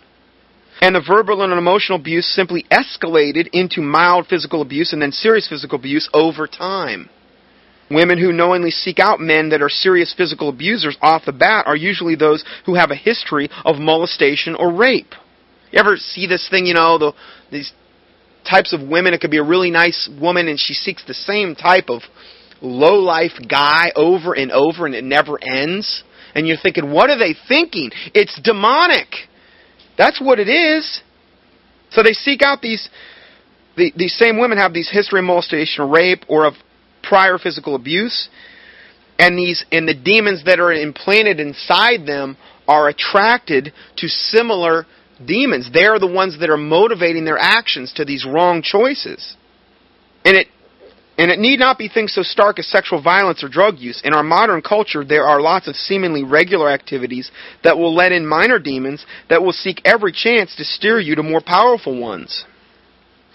And 0.80 0.94
the 0.94 1.04
verbal 1.06 1.42
and 1.42 1.52
emotional 1.52 1.98
abuse 1.98 2.26
simply 2.26 2.64
escalated 2.70 3.48
into 3.52 3.80
mild 3.80 4.26
physical 4.26 4.62
abuse 4.62 4.92
and 4.92 5.00
then 5.00 5.12
serious 5.12 5.48
physical 5.48 5.78
abuse 5.78 6.08
over 6.12 6.46
time. 6.46 7.08
Women 7.90 8.18
who 8.18 8.32
knowingly 8.32 8.70
seek 8.70 8.98
out 8.98 9.20
men 9.20 9.50
that 9.50 9.60
are 9.60 9.68
serious 9.68 10.14
physical 10.16 10.48
abusers 10.48 10.96
off 11.02 11.26
the 11.26 11.32
bat 11.32 11.66
are 11.66 11.76
usually 11.76 12.16
those 12.16 12.44
who 12.64 12.74
have 12.74 12.90
a 12.90 12.96
history 12.96 13.50
of 13.64 13.76
molestation 13.76 14.54
or 14.54 14.72
rape. 14.72 15.14
You 15.70 15.78
ever 15.78 15.96
see 15.96 16.26
this 16.26 16.48
thing, 16.48 16.66
you 16.66 16.74
know, 16.74 16.98
the, 16.98 17.12
these 17.50 17.72
types 18.48 18.72
of 18.72 18.80
women? 18.80 19.14
It 19.14 19.20
could 19.20 19.30
be 19.30 19.38
a 19.38 19.44
really 19.44 19.70
nice 19.70 20.08
woman 20.20 20.48
and 20.48 20.58
she 20.58 20.74
seeks 20.74 21.04
the 21.04 21.14
same 21.14 21.54
type 21.54 21.90
of 21.90 22.02
low 22.62 22.94
life 22.94 23.32
guy 23.48 23.90
over 23.94 24.34
and 24.34 24.50
over 24.50 24.86
and 24.86 24.94
it 24.94 25.04
never 25.04 25.38
ends. 25.42 26.04
And 26.34 26.46
you're 26.46 26.56
thinking, 26.56 26.90
what 26.90 27.10
are 27.10 27.18
they 27.18 27.34
thinking? 27.48 27.90
It's 28.14 28.40
demonic. 28.42 29.08
That's 29.98 30.20
what 30.20 30.38
it 30.38 30.48
is. 30.48 31.02
So 31.90 32.02
they 32.02 32.12
seek 32.12 32.42
out 32.42 32.62
these, 32.62 32.88
the, 33.76 33.92
these 33.94 34.16
same 34.16 34.38
women 34.40 34.58
have 34.58 34.72
these 34.72 34.90
history 34.90 35.18
of 35.18 35.26
molestation 35.26 35.90
rape 35.90 36.24
or 36.28 36.46
of 36.46 36.54
prior 37.02 37.36
physical 37.36 37.74
abuse. 37.74 38.28
And 39.18 39.36
these, 39.36 39.64
and 39.70 39.86
the 39.86 39.94
demons 39.94 40.44
that 40.46 40.58
are 40.58 40.72
implanted 40.72 41.38
inside 41.38 42.06
them 42.06 42.38
are 42.66 42.88
attracted 42.88 43.72
to 43.98 44.08
similar 44.08 44.86
demons. 45.24 45.70
They're 45.72 45.98
the 45.98 46.06
ones 46.06 46.38
that 46.40 46.48
are 46.48 46.56
motivating 46.56 47.24
their 47.24 47.38
actions 47.38 47.92
to 47.96 48.04
these 48.04 48.24
wrong 48.24 48.62
choices. 48.62 49.36
And 50.24 50.36
it 50.36 50.48
and 51.22 51.30
it 51.30 51.38
need 51.38 51.60
not 51.60 51.78
be 51.78 51.86
things 51.86 52.12
so 52.12 52.24
stark 52.24 52.58
as 52.58 52.66
sexual 52.66 53.00
violence 53.00 53.44
or 53.44 53.48
drug 53.48 53.78
use. 53.78 54.02
In 54.02 54.12
our 54.12 54.24
modern 54.24 54.60
culture, 54.60 55.04
there 55.04 55.22
are 55.22 55.40
lots 55.40 55.68
of 55.68 55.76
seemingly 55.76 56.24
regular 56.24 56.68
activities 56.68 57.30
that 57.62 57.78
will 57.78 57.94
let 57.94 58.10
in 58.10 58.26
minor 58.26 58.58
demons 58.58 59.06
that 59.30 59.40
will 59.40 59.52
seek 59.52 59.80
every 59.84 60.10
chance 60.10 60.56
to 60.56 60.64
steer 60.64 60.98
you 60.98 61.14
to 61.14 61.22
more 61.22 61.40
powerful 61.40 61.96
ones. 61.96 62.44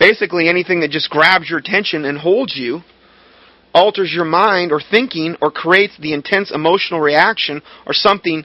Basically, 0.01 0.49
anything 0.49 0.81
that 0.81 0.91
just 0.91 1.09
grabs 1.09 1.49
your 1.49 1.59
attention 1.59 2.03
and 2.03 2.17
holds 2.17 2.57
you, 2.57 2.81
alters 3.73 4.11
your 4.13 4.25
mind 4.25 4.73
or 4.73 4.81
thinking, 4.81 5.37
or 5.41 5.49
creates 5.49 5.97
the 5.97 6.11
intense 6.11 6.51
emotional 6.53 6.99
reaction 6.99 7.61
or 7.85 7.93
something 7.93 8.43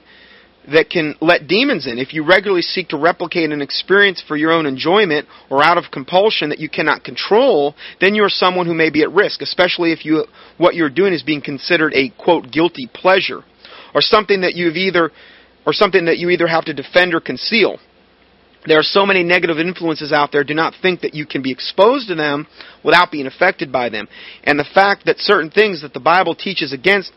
that 0.71 0.89
can 0.89 1.15
let 1.21 1.47
demons 1.47 1.87
in. 1.87 1.97
If 1.97 2.13
you 2.13 2.25
regularly 2.25 2.61
seek 2.61 2.89
to 2.89 2.97
replicate 2.97 3.51
an 3.51 3.61
experience 3.61 4.23
for 4.25 4.37
your 4.37 4.51
own 4.51 4.65
enjoyment 4.65 5.27
or 5.49 5.63
out 5.63 5.77
of 5.77 5.85
compulsion 5.91 6.49
that 6.49 6.59
you 6.59 6.69
cannot 6.69 7.03
control, 7.03 7.75
then 7.99 8.15
you're 8.15 8.29
someone 8.29 8.65
who 8.65 8.73
may 8.73 8.89
be 8.89 9.01
at 9.01 9.11
risk, 9.11 9.41
especially 9.41 9.91
if 9.91 10.05
you 10.05 10.25
what 10.57 10.75
you're 10.75 10.89
doing 10.89 11.13
is 11.13 11.23
being 11.23 11.41
considered 11.41 11.93
a 11.93 12.09
quote 12.17 12.51
guilty 12.51 12.89
pleasure 12.93 13.43
or 13.93 14.01
something 14.01 14.41
that 14.41 14.55
you've 14.55 14.75
either 14.75 15.11
or 15.65 15.73
something 15.73 16.05
that 16.05 16.17
you 16.17 16.29
either 16.29 16.47
have 16.47 16.65
to 16.65 16.73
defend 16.73 17.13
or 17.13 17.19
conceal. 17.19 17.77
There 18.65 18.79
are 18.79 18.83
so 18.83 19.05
many 19.05 19.23
negative 19.23 19.59
influences 19.59 20.13
out 20.13 20.31
there, 20.31 20.43
do 20.43 20.53
not 20.53 20.73
think 20.81 21.01
that 21.01 21.13
you 21.13 21.25
can 21.25 21.41
be 21.41 21.51
exposed 21.51 22.07
to 22.07 22.15
them 22.15 22.47
without 22.83 23.11
being 23.11 23.27
affected 23.27 23.71
by 23.71 23.89
them. 23.89 24.07
And 24.43 24.57
the 24.57 24.65
fact 24.73 25.05
that 25.05 25.19
certain 25.19 25.51
things 25.51 25.81
that 25.81 25.93
the 25.93 25.99
Bible 25.99 26.33
teaches 26.33 26.71
against 26.71 27.11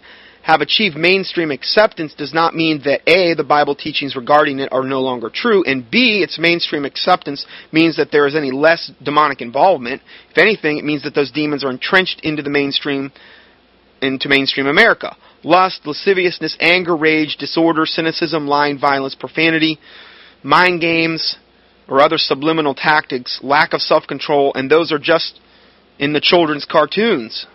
have 0.46 0.60
achieved 0.60 0.96
mainstream 0.96 1.50
acceptance 1.50 2.14
does 2.14 2.32
not 2.32 2.54
mean 2.54 2.80
that 2.84 3.00
A, 3.10 3.34
the 3.34 3.42
Bible 3.42 3.74
teachings 3.74 4.14
regarding 4.14 4.60
it 4.60 4.72
are 4.72 4.84
no 4.84 5.00
longer 5.00 5.28
true, 5.28 5.64
and 5.64 5.90
B, 5.90 6.22
its 6.22 6.38
mainstream 6.38 6.84
acceptance 6.84 7.44
means 7.72 7.96
that 7.96 8.12
there 8.12 8.28
is 8.28 8.36
any 8.36 8.52
less 8.52 8.92
demonic 9.02 9.40
involvement. 9.40 10.02
If 10.30 10.38
anything, 10.38 10.78
it 10.78 10.84
means 10.84 11.02
that 11.02 11.16
those 11.16 11.32
demons 11.32 11.64
are 11.64 11.70
entrenched 11.72 12.20
into 12.22 12.44
the 12.44 12.50
mainstream, 12.50 13.10
into 14.00 14.28
mainstream 14.28 14.68
America. 14.68 15.16
Lust, 15.42 15.80
lasciviousness, 15.84 16.56
anger, 16.60 16.96
rage, 16.96 17.38
disorder, 17.40 17.84
cynicism, 17.84 18.46
lying, 18.46 18.78
violence, 18.78 19.16
profanity, 19.16 19.80
mind 20.44 20.80
games, 20.80 21.38
or 21.88 22.00
other 22.00 22.18
subliminal 22.18 22.76
tactics, 22.76 23.40
lack 23.42 23.72
of 23.72 23.80
self-control, 23.80 24.52
and 24.54 24.70
those 24.70 24.92
are 24.92 25.00
just 25.00 25.40
in 25.98 26.12
the 26.12 26.20
children's 26.20 26.64
cartoons. 26.64 27.48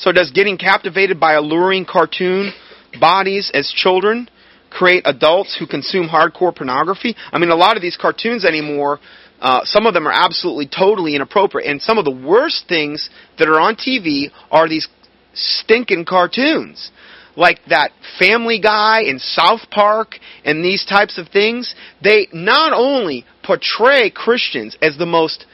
So 0.00 0.12
does 0.12 0.30
getting 0.30 0.56
captivated 0.56 1.20
by 1.20 1.34
alluring 1.34 1.84
cartoon 1.84 2.52
bodies 2.98 3.50
as 3.52 3.70
children 3.70 4.30
create 4.70 5.02
adults 5.04 5.54
who 5.58 5.66
consume 5.66 6.08
hardcore 6.08 6.56
pornography? 6.56 7.14
I 7.30 7.38
mean, 7.38 7.50
a 7.50 7.54
lot 7.54 7.76
of 7.76 7.82
these 7.82 7.98
cartoons 7.98 8.46
anymore, 8.46 8.98
uh, 9.40 9.60
some 9.64 9.84
of 9.84 9.92
them 9.92 10.08
are 10.08 10.12
absolutely 10.12 10.66
totally 10.66 11.16
inappropriate. 11.16 11.70
And 11.70 11.82
some 11.82 11.98
of 11.98 12.06
the 12.06 12.10
worst 12.10 12.64
things 12.66 13.10
that 13.38 13.46
are 13.46 13.60
on 13.60 13.76
TV 13.76 14.30
are 14.50 14.66
these 14.66 14.88
stinking 15.34 16.06
cartoons. 16.06 16.90
Like 17.36 17.60
that 17.68 17.90
Family 18.18 18.58
Guy 18.58 19.02
and 19.02 19.20
South 19.20 19.68
Park 19.70 20.14
and 20.46 20.64
these 20.64 20.86
types 20.86 21.18
of 21.18 21.28
things. 21.28 21.74
They 22.02 22.26
not 22.32 22.72
only 22.72 23.26
portray 23.44 24.08
Christians 24.08 24.78
as 24.80 24.96
the 24.96 25.06
most 25.06 25.44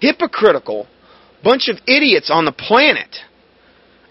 hypocritical 0.00 0.88
bunch 1.42 1.68
of 1.68 1.78
idiots 1.86 2.30
on 2.30 2.44
the 2.44 2.52
planet, 2.52 3.16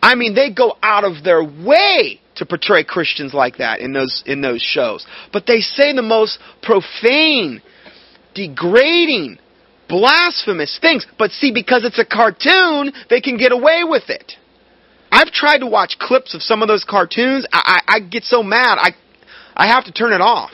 I 0.02 0.16
mean, 0.16 0.36
they 0.36 0.52
go 0.52 0.78
out 0.82 1.04
of 1.04 1.24
their 1.24 1.44
way 1.44 2.22
to 2.36 2.46
portray 2.46 2.84
Christians 2.84 3.34
like 3.34 3.58
that 3.58 3.82
in 3.82 3.94
those 3.94 4.24
in 4.26 4.42
those 4.42 4.62
shows. 4.62 5.06
But 5.34 5.46
they 5.46 5.60
say 5.60 5.94
the 5.94 6.02
most 6.02 6.40
profane, 6.62 7.62
degrading, 8.34 9.40
blasphemous 9.88 10.80
things. 10.82 11.06
But 11.18 11.32
see, 11.32 11.52
because 11.54 11.84
it's 11.84 12.00
a 12.00 12.06
cartoon, 12.06 12.94
they 13.10 13.22
can 13.22 13.38
get 13.38 13.52
away 13.52 13.84
with 13.84 14.10
it. 14.10 14.34
I've 15.12 15.32
tried 15.32 15.60
to 15.60 15.68
watch 15.68 15.98
clips 16.00 16.34
of 16.34 16.42
some 16.42 16.62
of 16.62 16.68
those 16.68 16.86
cartoons. 16.86 17.46
I, 17.52 17.82
I, 17.88 17.96
I 17.96 18.00
get 18.00 18.24
so 18.24 18.42
mad. 18.42 18.78
I 18.80 18.92
I 19.56 19.68
have 19.68 19.86
to 19.86 19.92
turn 19.92 20.14
it 20.14 20.22
off. 20.22 20.52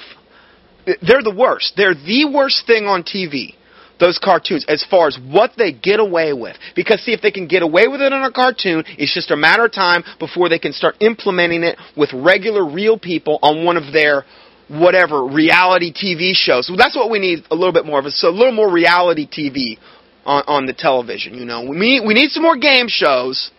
They're 0.85 1.23
the 1.23 1.35
worst. 1.35 1.73
They're 1.77 1.93
the 1.93 2.29
worst 2.31 2.65
thing 2.65 2.85
on 2.85 3.03
TV 3.03 3.55
those 3.99 4.19
cartoons 4.21 4.65
as 4.67 4.85
far 4.89 5.07
as 5.07 5.17
what 5.29 5.51
they 5.57 5.71
get 5.71 5.99
away 5.99 6.33
with. 6.33 6.57
Because 6.75 7.01
see, 7.01 7.13
if 7.13 7.21
they 7.21 7.31
can 7.31 7.47
get 7.47 7.61
away 7.61 7.87
with 7.87 8.01
it 8.01 8.13
on 8.13 8.23
a 8.23 8.31
cartoon, 8.31 8.83
it's 8.97 9.13
just 9.13 9.31
a 9.31 9.35
matter 9.35 9.65
of 9.65 9.71
time 9.71 10.03
before 10.19 10.49
they 10.49 10.59
can 10.59 10.73
start 10.73 10.95
implementing 10.99 11.63
it 11.63 11.77
with 11.95 12.11
regular, 12.13 12.65
real 12.65 12.99
people 12.99 13.39
on 13.41 13.65
one 13.65 13.77
of 13.77 13.93
their 13.93 14.25
whatever 14.67 15.25
reality 15.25 15.93
TV 15.93 16.31
shows. 16.33 16.67
So 16.67 16.75
that's 16.75 16.95
what 16.95 17.09
we 17.09 17.19
need 17.19 17.45
a 17.51 17.55
little 17.55 17.73
bit 17.73 17.85
more 17.85 17.99
of. 17.99 18.05
So 18.13 18.29
a 18.29 18.31
little 18.31 18.53
more 18.53 18.71
reality 18.71 19.27
TV 19.27 19.77
on, 20.25 20.43
on 20.47 20.65
the 20.65 20.73
television. 20.73 21.35
You 21.35 21.45
know, 21.45 21.61
we 21.69 21.77
need 21.77 22.05
we 22.05 22.13
need 22.13 22.31
some 22.31 22.43
more 22.43 22.57
game 22.57 22.87
shows. 22.87 23.51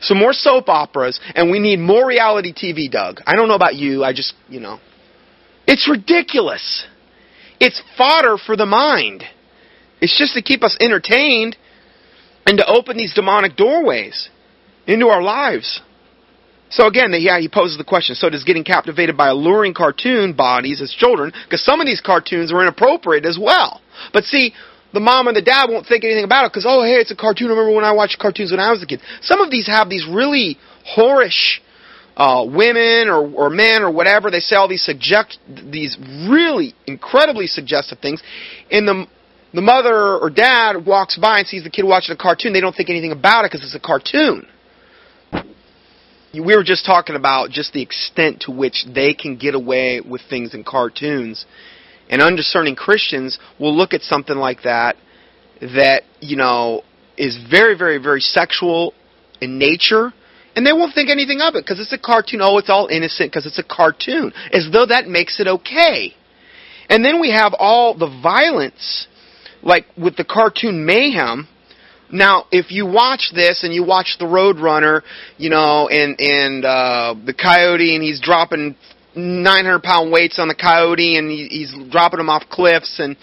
Some 0.00 0.18
more 0.18 0.32
soap 0.32 0.68
operas, 0.68 1.18
and 1.34 1.50
we 1.50 1.58
need 1.58 1.78
more 1.78 2.06
reality 2.06 2.52
TV, 2.52 2.90
Doug. 2.90 3.20
I 3.26 3.34
don't 3.34 3.48
know 3.48 3.54
about 3.54 3.74
you, 3.74 4.04
I 4.04 4.12
just, 4.12 4.34
you 4.48 4.60
know. 4.60 4.78
It's 5.66 5.88
ridiculous. 5.88 6.86
It's 7.58 7.82
fodder 7.96 8.36
for 8.36 8.56
the 8.56 8.66
mind. 8.66 9.24
It's 10.02 10.18
just 10.18 10.34
to 10.34 10.42
keep 10.42 10.62
us 10.62 10.76
entertained 10.80 11.56
and 12.44 12.58
to 12.58 12.66
open 12.66 12.96
these 12.96 13.14
demonic 13.14 13.56
doorways 13.56 14.28
into 14.86 15.06
our 15.06 15.22
lives. 15.22 15.80
So 16.70 16.86
again, 16.86 17.14
yeah, 17.18 17.38
he 17.38 17.48
poses 17.48 17.78
the 17.78 17.84
question. 17.84 18.16
So 18.16 18.28
does 18.28 18.44
getting 18.44 18.64
captivated 18.64 19.16
by 19.16 19.28
alluring 19.28 19.74
cartoon 19.74 20.32
bodies 20.32 20.82
as 20.82 20.90
children, 20.90 21.32
because 21.44 21.64
some 21.64 21.80
of 21.80 21.86
these 21.86 22.00
cartoons 22.00 22.52
are 22.52 22.60
inappropriate 22.62 23.24
as 23.24 23.38
well. 23.40 23.80
But 24.12 24.24
see, 24.24 24.52
the 24.92 25.00
mom 25.00 25.28
and 25.28 25.36
the 25.36 25.42
dad 25.42 25.70
won't 25.70 25.86
think 25.86 26.02
anything 26.02 26.24
about 26.24 26.46
it 26.46 26.52
because, 26.52 26.66
oh, 26.66 26.82
hey, 26.82 26.96
it's 26.96 27.12
a 27.12 27.16
cartoon. 27.16 27.48
I 27.48 27.50
remember 27.50 27.74
when 27.74 27.84
I 27.84 27.92
watched 27.92 28.18
cartoons 28.18 28.50
when 28.50 28.60
I 28.60 28.72
was 28.72 28.82
a 28.82 28.86
kid. 28.86 29.00
Some 29.20 29.40
of 29.40 29.50
these 29.50 29.66
have 29.66 29.88
these 29.88 30.06
really 30.06 30.58
whorish 30.96 31.60
uh, 32.16 32.44
women 32.44 33.08
or, 33.08 33.30
or 33.30 33.50
men 33.50 33.82
or 33.82 33.92
whatever. 33.92 34.30
They 34.30 34.40
say 34.40 34.56
all 34.56 34.68
these 34.68 34.84
suggest 34.84 35.38
these 35.48 35.96
really 36.28 36.74
incredibly 36.86 37.46
suggestive 37.46 38.00
things. 38.00 38.22
In 38.68 38.86
the 38.86 39.06
the 39.54 39.60
mother 39.60 40.16
or 40.18 40.30
dad 40.30 40.86
walks 40.86 41.16
by 41.16 41.38
and 41.38 41.46
sees 41.46 41.64
the 41.64 41.70
kid 41.70 41.84
watching 41.84 42.14
a 42.14 42.16
cartoon, 42.16 42.52
they 42.52 42.60
don't 42.60 42.74
think 42.74 42.90
anything 42.90 43.12
about 43.12 43.44
it 43.44 43.50
because 43.50 43.64
it's 43.64 43.74
a 43.74 43.80
cartoon. 43.80 44.46
We 46.34 46.56
were 46.56 46.64
just 46.64 46.86
talking 46.86 47.14
about 47.14 47.50
just 47.50 47.74
the 47.74 47.82
extent 47.82 48.42
to 48.42 48.50
which 48.50 48.86
they 48.92 49.12
can 49.12 49.36
get 49.36 49.54
away 49.54 50.00
with 50.00 50.22
things 50.30 50.54
in 50.54 50.64
cartoons. 50.64 51.44
And 52.08 52.22
undiscerning 52.22 52.76
Christians 52.76 53.38
will 53.60 53.76
look 53.76 53.92
at 53.92 54.00
something 54.00 54.36
like 54.36 54.62
that 54.62 54.96
that, 55.60 56.02
you 56.20 56.36
know, 56.36 56.82
is 57.18 57.38
very, 57.50 57.76
very, 57.76 57.98
very 57.98 58.20
sexual 58.20 58.94
in 59.40 59.58
nature, 59.58 60.12
and 60.56 60.66
they 60.66 60.72
won't 60.72 60.94
think 60.94 61.10
anything 61.10 61.40
of 61.40 61.54
it 61.54 61.64
because 61.64 61.80
it's 61.80 61.92
a 61.92 61.98
cartoon. 61.98 62.40
Oh, 62.42 62.58
it's 62.58 62.70
all 62.70 62.86
innocent 62.86 63.30
because 63.30 63.46
it's 63.46 63.58
a 63.58 63.62
cartoon. 63.62 64.32
As 64.52 64.68
though 64.72 64.86
that 64.86 65.06
makes 65.06 65.38
it 65.40 65.46
okay. 65.46 66.14
And 66.88 67.04
then 67.04 67.20
we 67.20 67.30
have 67.30 67.54
all 67.58 67.94
the 67.96 68.08
violence 68.22 69.06
like 69.62 69.86
with 69.96 70.16
the 70.16 70.24
cartoon 70.24 70.84
Mayhem. 70.84 71.48
Now, 72.10 72.46
if 72.52 72.70
you 72.70 72.86
watch 72.86 73.32
this 73.34 73.64
and 73.64 73.72
you 73.72 73.84
watch 73.84 74.16
the 74.18 74.26
Roadrunner, 74.26 75.00
you 75.38 75.48
know, 75.48 75.88
and 75.88 76.20
and 76.20 76.64
uh, 76.64 77.14
the 77.24 77.32
Coyote, 77.32 77.94
and 77.94 78.04
he's 78.04 78.20
dropping 78.20 78.76
900 79.16 79.82
pound 79.82 80.12
weights 80.12 80.38
on 80.38 80.48
the 80.48 80.54
Coyote, 80.54 81.16
and 81.16 81.30
he, 81.30 81.46
he's 81.48 81.74
dropping 81.90 82.18
them 82.18 82.28
off 82.28 82.44
cliffs, 82.50 83.00
and 83.00 83.16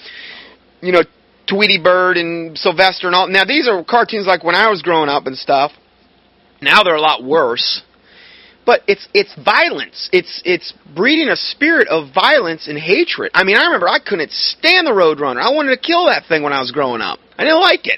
you 0.82 0.92
know, 0.92 1.04
Tweety 1.48 1.80
Bird 1.82 2.18
and 2.18 2.58
Sylvester 2.58 3.08
and 3.08 3.16
all. 3.16 3.28
Now, 3.28 3.46
these 3.46 3.68
are 3.68 3.84
cartoons 3.84 4.26
like 4.26 4.44
when 4.44 4.56
I 4.56 4.70
was 4.70 4.82
growing 4.82 5.10
up 5.10 5.28
and 5.28 5.38
stuff. 5.38 5.72
Now 6.62 6.84
they're 6.84 6.96
a 6.96 7.02
lot 7.02 7.24
worse 7.24 7.84
but 8.70 8.84
it's 8.86 9.08
it's 9.16 9.34
violence. 9.44 10.12
It's 10.14 10.44
it's 10.46 10.76
breeding 10.96 11.28
a 11.28 11.36
spirit 11.36 11.88
of 11.88 12.14
violence 12.14 12.68
and 12.68 12.78
hatred. 12.78 13.32
I 13.34 13.44
mean, 13.44 13.58
I 13.58 13.66
remember 13.66 13.90
I 13.90 13.98
couldn't 13.98 14.30
stand 14.30 14.86
the 14.86 14.92
Roadrunner. 14.92 15.42
I 15.42 15.50
wanted 15.50 15.72
to 15.72 15.82
kill 15.82 16.06
that 16.06 16.26
thing 16.30 16.44
when 16.44 16.54
I 16.54 16.60
was 16.60 16.70
growing 16.70 17.02
up. 17.02 17.18
I 17.36 17.46
didn't 17.46 17.62
like 17.62 17.88
it. 17.88 17.98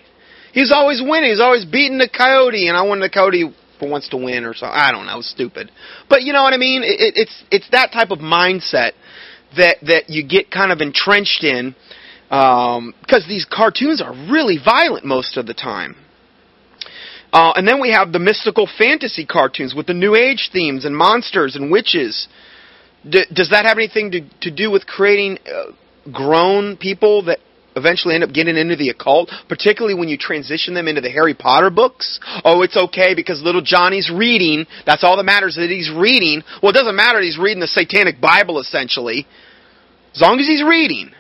He's 0.54 0.72
always 0.72 1.02
winning. 1.06 1.30
He's 1.30 1.42
always 1.42 1.66
beating 1.66 1.98
the 1.98 2.08
coyote, 2.08 2.70
and 2.70 2.78
I 2.78 2.84
wanted 2.84 3.04
the 3.04 3.10
coyote 3.10 3.54
once 3.82 4.08
to 4.16 4.16
win 4.16 4.46
or 4.46 4.54
something. 4.54 4.74
I 4.74 4.94
don't 4.94 5.08
know. 5.08 5.20
Stupid. 5.20 5.70
But 6.08 6.24
you 6.24 6.32
know 6.32 6.44
what 6.44 6.54
I 6.54 6.58
mean? 6.58 6.84
It, 6.84 7.02
it, 7.02 7.14
it's 7.18 7.44
it's 7.52 7.70
that 7.72 7.92
type 7.92 8.12
of 8.12 8.20
mindset 8.20 8.94
that 9.58 9.76
that 9.82 10.10
you 10.10 10.26
get 10.26 10.52
kind 10.52 10.72
of 10.72 10.80
entrenched 10.80 11.44
in 11.44 11.76
because 12.30 12.78
um, 12.80 13.28
these 13.28 13.44
cartoons 13.44 14.02
are 14.02 14.14
really 14.32 14.58
violent 14.58 15.04
most 15.04 15.36
of 15.36 15.48
the 15.48 15.54
time. 15.54 15.98
Uh, 17.34 17.54
and 17.56 17.68
then 17.68 17.80
we 17.80 17.92
have 17.92 18.12
the 18.12 18.20
mystical 18.20 18.68
fantasy 18.78 19.26
cartoons 19.26 19.74
with 19.74 19.88
the 19.88 19.94
New 19.94 20.16
Age 20.16 20.50
themes 20.52 20.84
and 20.84 20.96
monsters 20.96 21.56
and 21.56 21.72
witches. 21.72 22.28
D- 23.10 23.26
does 23.34 23.50
that 23.52 23.66
have 23.66 23.78
anything 23.78 24.12
to, 24.12 24.22
to 24.42 24.52
do 24.52 24.70
with 24.70 24.86
creating 24.86 25.40
uh, 25.48 25.72
grown 26.12 26.76
people 26.76 27.24
that 27.26 27.40
eventually 27.76 28.16
end 28.16 28.24
up 28.24 28.34
getting 28.34 28.58
into 28.58 28.76
the 28.76 28.90
occult, 28.90 29.32
particularly 29.48 29.98
when 29.98 30.10
you 30.10 30.18
transition 30.18 30.74
them 30.74 30.90
into 30.90 31.00
the 31.00 31.10
Harry 31.10 31.34
Potter 31.34 31.70
books? 31.70 32.20
Oh, 32.44 32.64
it's 32.64 32.76
okay 32.76 33.16
because 33.16 33.42
little 33.42 33.62
Johnny's 33.62 34.12
reading. 34.14 34.66
That's 34.86 35.04
all 35.04 35.16
that 35.16 35.24
matters 35.24 35.56
that 35.56 35.70
he's 35.70 35.90
reading. 35.90 36.44
Well, 36.62 36.72
it 36.72 36.76
doesn't 36.76 36.96
matter 36.96 37.20
that 37.20 37.26
he's 37.26 37.40
reading 37.40 37.62
the 37.62 37.68
Satanic 37.68 38.20
Bible, 38.20 38.60
essentially. 38.60 39.26
As 40.14 40.22
long 40.22 40.40
as 40.40 40.48
he's 40.48 40.64
reading. 40.64 41.12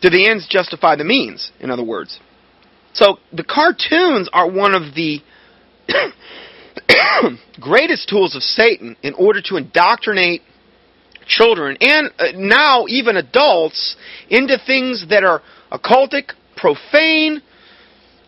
Do 0.00 0.10
the 0.10 0.28
ends 0.28 0.46
justify 0.48 0.96
the 0.96 1.04
means, 1.04 1.50
in 1.60 1.70
other 1.70 1.84
words? 1.84 2.20
So 2.92 3.18
the 3.32 3.44
cartoons 3.44 4.28
are 4.32 4.50
one 4.50 4.74
of 4.74 4.94
the 4.94 5.20
greatest 7.60 8.08
tools 8.08 8.36
of 8.36 8.42
Satan 8.42 8.96
in 9.02 9.14
order 9.14 9.40
to 9.42 9.56
indoctrinate 9.56 10.42
children 11.26 11.76
and 11.80 12.10
uh, 12.18 12.26
now 12.34 12.86
even 12.88 13.16
adults 13.16 13.96
into 14.30 14.58
things 14.66 15.06
that 15.10 15.24
are 15.24 15.42
occultic, 15.70 16.32
profane, 16.56 17.42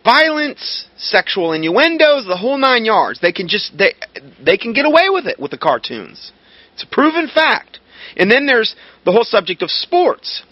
violence, 0.03 0.87
sexual 0.97 1.53
innuendos, 1.53 2.25
the 2.25 2.37
whole 2.37 2.57
nine 2.57 2.85
yards. 2.85 3.19
They 3.19 3.31
can 3.31 3.47
just 3.47 3.77
they 3.77 3.93
they 4.43 4.57
can 4.57 4.73
get 4.73 4.85
away 4.85 5.09
with 5.09 5.25
it 5.25 5.39
with 5.39 5.51
the 5.51 5.57
cartoons. 5.57 6.31
It's 6.73 6.83
a 6.83 6.87
proven 6.87 7.27
fact. 7.27 7.79
And 8.17 8.29
then 8.29 8.45
there's 8.45 8.75
the 9.05 9.11
whole 9.11 9.23
subject 9.23 9.61
of 9.61 9.71
sports. 9.71 10.43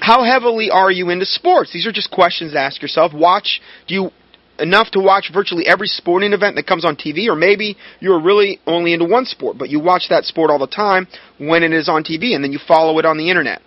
How 0.00 0.24
heavily 0.24 0.70
are 0.70 0.90
you 0.90 1.10
into 1.10 1.26
sports? 1.26 1.72
These 1.72 1.86
are 1.86 1.92
just 1.92 2.10
questions 2.10 2.52
to 2.52 2.58
ask 2.58 2.80
yourself. 2.80 3.12
Watch, 3.12 3.60
do 3.86 3.94
you 3.94 4.10
enough 4.58 4.90
to 4.92 5.00
watch 5.00 5.30
virtually 5.32 5.66
every 5.66 5.86
sporting 5.86 6.32
event 6.32 6.56
that 6.56 6.66
comes 6.66 6.84
on 6.84 6.96
TV, 6.96 7.28
or 7.28 7.34
maybe 7.34 7.76
you're 8.00 8.20
really 8.20 8.60
only 8.66 8.92
into 8.92 9.04
one 9.04 9.24
sport, 9.24 9.58
but 9.58 9.68
you 9.68 9.80
watch 9.80 10.04
that 10.10 10.24
sport 10.24 10.50
all 10.50 10.58
the 10.58 10.66
time 10.66 11.06
when 11.38 11.62
it 11.62 11.72
is 11.72 11.88
on 11.88 12.04
TV, 12.04 12.34
and 12.34 12.44
then 12.44 12.52
you 12.52 12.58
follow 12.66 12.98
it 12.98 13.04
on 13.04 13.18
the 13.18 13.30
internet. 13.30 13.60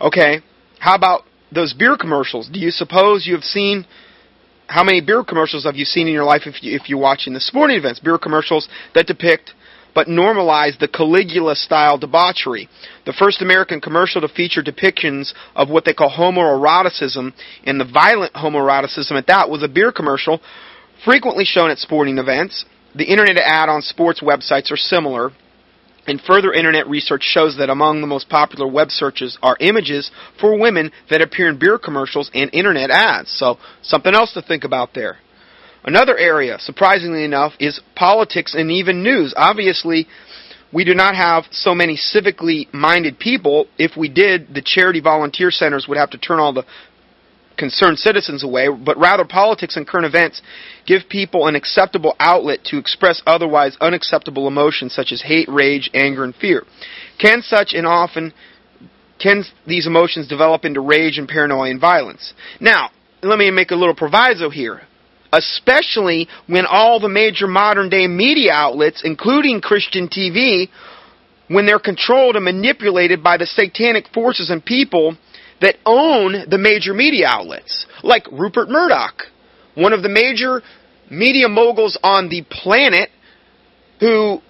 Okay, 0.00 0.40
how 0.78 0.94
about 0.94 1.22
those 1.52 1.72
beer 1.72 1.96
commercials? 1.98 2.48
Do 2.52 2.58
you 2.58 2.70
suppose 2.70 3.26
you 3.26 3.34
have 3.34 3.44
seen 3.44 3.86
how 4.66 4.82
many 4.82 5.00
beer 5.00 5.22
commercials 5.24 5.64
have 5.64 5.76
you 5.76 5.84
seen 5.84 6.06
in 6.06 6.12
your 6.12 6.24
life 6.24 6.42
if 6.46 6.62
you 6.62 6.74
if 6.74 6.88
you're 6.88 6.98
watching 6.98 7.32
the 7.32 7.40
sporting 7.40 7.76
events? 7.76 8.00
Beer 8.00 8.18
commercials 8.18 8.68
that 8.94 9.06
depict 9.06 9.52
but 9.94 10.08
normalize 10.08 10.78
the 10.78 10.88
Caligula 10.88 11.54
style 11.54 11.98
debauchery. 11.98 12.68
The 13.06 13.12
first 13.12 13.42
American 13.42 13.80
commercial 13.80 14.20
to 14.20 14.28
feature 14.28 14.62
depictions 14.62 15.32
of 15.54 15.70
what 15.70 15.84
they 15.84 15.94
call 15.94 16.10
homoeroticism 16.10 17.32
and 17.64 17.80
the 17.80 17.84
violent 17.90 18.34
homoeroticism 18.34 19.12
at 19.12 19.26
that 19.28 19.48
was 19.48 19.62
a 19.62 19.68
beer 19.68 19.92
commercial 19.92 20.40
frequently 21.04 21.44
shown 21.44 21.70
at 21.70 21.78
sporting 21.78 22.18
events. 22.18 22.64
The 22.94 23.04
internet 23.04 23.36
ad 23.38 23.68
on 23.68 23.82
sports 23.82 24.20
websites 24.20 24.70
are 24.70 24.76
similar. 24.76 25.30
And 26.06 26.20
further 26.20 26.52
internet 26.52 26.86
research 26.86 27.22
shows 27.22 27.56
that 27.56 27.70
among 27.70 28.02
the 28.02 28.06
most 28.06 28.28
popular 28.28 28.68
web 28.68 28.90
searches 28.90 29.38
are 29.42 29.56
images 29.58 30.10
for 30.38 30.58
women 30.58 30.92
that 31.08 31.22
appear 31.22 31.48
in 31.48 31.58
beer 31.58 31.78
commercials 31.78 32.30
and 32.34 32.52
internet 32.52 32.90
ads. 32.90 33.34
So, 33.38 33.56
something 33.82 34.14
else 34.14 34.34
to 34.34 34.42
think 34.42 34.64
about 34.64 34.92
there. 34.94 35.16
Another 35.84 36.16
area, 36.16 36.58
surprisingly 36.58 37.24
enough, 37.24 37.52
is 37.60 37.80
politics 37.94 38.54
and 38.54 38.70
even 38.70 39.02
news. 39.02 39.34
Obviously, 39.36 40.06
we 40.72 40.84
do 40.84 40.94
not 40.94 41.14
have 41.14 41.44
so 41.50 41.74
many 41.74 41.96
civically 41.96 42.72
minded 42.72 43.18
people. 43.18 43.66
If 43.78 43.96
we 43.96 44.08
did, 44.08 44.54
the 44.54 44.62
charity 44.62 45.00
volunteer 45.00 45.50
centers 45.50 45.86
would 45.86 45.98
have 45.98 46.10
to 46.10 46.18
turn 46.18 46.40
all 46.40 46.54
the 46.54 46.64
concerned 47.56 47.98
citizens 47.98 48.42
away, 48.42 48.68
but 48.68 48.98
rather 48.98 49.24
politics 49.24 49.76
and 49.76 49.86
current 49.86 50.06
events 50.06 50.42
give 50.86 51.02
people 51.08 51.46
an 51.46 51.54
acceptable 51.54 52.16
outlet 52.18 52.64
to 52.64 52.78
express 52.78 53.22
otherwise 53.26 53.76
unacceptable 53.80 54.48
emotions 54.48 54.92
such 54.92 55.12
as 55.12 55.22
hate, 55.22 55.48
rage, 55.48 55.90
anger, 55.94 56.24
and 56.24 56.34
fear. 56.34 56.64
Can 57.20 57.42
such 57.42 57.74
and 57.74 57.86
often 57.86 58.32
can 59.20 59.44
these 59.66 59.86
emotions 59.86 60.26
develop 60.26 60.64
into 60.64 60.80
rage 60.80 61.18
and 61.18 61.28
paranoia 61.28 61.70
and 61.70 61.80
violence? 61.80 62.34
Now, 62.58 62.90
let 63.22 63.38
me 63.38 63.50
make 63.52 63.70
a 63.70 63.76
little 63.76 63.94
proviso 63.94 64.50
here 64.50 64.82
especially 65.36 66.28
when 66.46 66.66
all 66.66 67.00
the 67.00 67.08
major 67.08 67.46
modern 67.46 67.88
day 67.88 68.06
media 68.06 68.52
outlets, 68.52 69.02
including 69.04 69.60
Christian 69.60 70.08
TV, 70.08 70.68
when 71.48 71.66
they're 71.66 71.78
controlled 71.78 72.36
and 72.36 72.44
manipulated 72.44 73.22
by 73.22 73.36
the 73.36 73.46
satanic 73.46 74.08
forces 74.08 74.50
and 74.50 74.64
people 74.64 75.16
that 75.60 75.76
own 75.86 76.48
the 76.48 76.58
major 76.58 76.94
media 76.94 77.26
outlets, 77.28 77.86
like 78.02 78.26
Rupert 78.32 78.68
Murdoch, 78.68 79.22
one 79.74 79.92
of 79.92 80.02
the 80.02 80.08
major 80.08 80.62
media 81.10 81.48
moguls 81.48 81.98
on 82.02 82.28
the 82.28 82.42
planet 82.50 83.10
who 84.00 84.40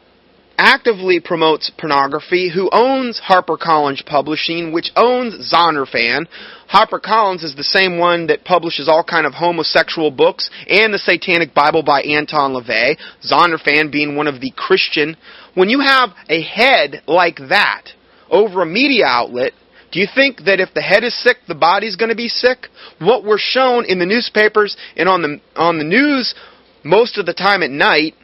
actively 0.59 1.21
promotes 1.21 1.71
pornography, 1.79 2.51
who 2.55 2.69
owns 2.73 3.21
HarperCollins 3.29 4.05
Publishing, 4.05 4.73
which 4.73 4.91
owns 4.97 5.53
Zondervan. 5.53 6.27
HarperCollins 6.73 7.45
is 7.45 7.55
the 7.57 7.65
same 7.65 7.99
one 7.99 8.27
that 8.29 8.45
publishes 8.45 8.89
all 8.89 9.05
kind 9.05 9.27
of 9.27 9.35
homosexual 9.35 10.11
books 10.11 10.51
and 10.69 10.93
the 10.93 10.99
Satanic 10.99 11.55
Bible 11.55 11.83
by 11.83 12.03
Anton 12.03 12.53
LaVey. 12.53 12.97
Zondervan 13.25 13.93
being 13.93 14.17
one 14.17 14.27
of 14.27 14.41
the 14.41 14.53
Christian. 14.57 15.17
When 15.55 15.69
you 15.69 15.81
have 15.81 16.11
a 16.29 16.43
head 16.43 17.03
like 17.07 17.37
that 17.49 17.89
over 18.31 18.63
a 18.63 18.67
media 18.67 19.07
outlet, 19.07 19.53
do 19.93 20.01
you 20.01 20.09
think 20.13 20.39
that 20.47 20.59
if 20.59 20.75
the 20.75 20.83
head 20.83 21.05
is 21.05 21.15
sick, 21.23 21.37
the 21.47 21.55
body's 21.55 21.95
going 21.95 22.09
to 22.09 22.17
be 22.17 22.29
sick? 22.29 22.67
What 22.99 23.25
we're 23.25 23.39
shown 23.39 23.85
in 23.85 24.01
the 24.01 24.07
newspapers 24.07 24.77
and 24.97 25.09
on 25.09 25.23
the 25.23 25.41
on 25.55 25.79
the 25.79 25.85
news 25.85 26.35
most 26.83 27.17
of 27.17 27.27
the 27.27 27.33
time 27.33 27.63
at 27.63 27.71
night 27.71 28.15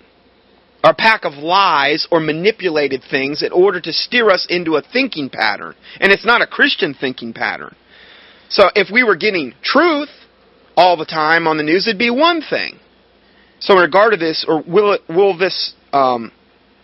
a 0.83 0.95
pack 0.95 1.25
of 1.25 1.35
lies 1.35 2.09
or 2.11 2.21
manipulated 2.21 3.03
things 3.11 3.43
in 3.43 3.53
order 3.53 3.81
to 3.81 3.93
steer 3.93 4.31
us 4.31 4.47
into 4.49 4.77
a 4.77 4.83
thinking 4.83 5.29
pattern. 5.29 5.75
And 6.01 6.11
it's 6.13 6.25
not 6.25 6.43
a 6.43 6.47
Christian 6.47 6.95
thinking 6.95 7.33
pattern. 7.33 7.75
So 8.49 8.71
if 8.75 8.89
we 8.93 9.05
were 9.05 9.17
getting 9.17 9.55
truth 9.63 10.09
all 10.77 10.97
the 10.97 11.05
time 11.05 11.47
on 11.47 11.57
the 11.57 11.63
news, 11.63 11.87
it'd 11.87 11.99
be 11.99 12.11
one 12.11 12.43
thing. 12.43 12.79
So 13.61 13.75
in 13.75 13.81
regard 13.81 14.13
to 14.13 14.17
this, 14.17 14.45
or 14.49 14.63
will 14.67 14.95
it, 14.95 15.03
will 15.09 15.37
this 15.37 15.75
um, 15.93 16.33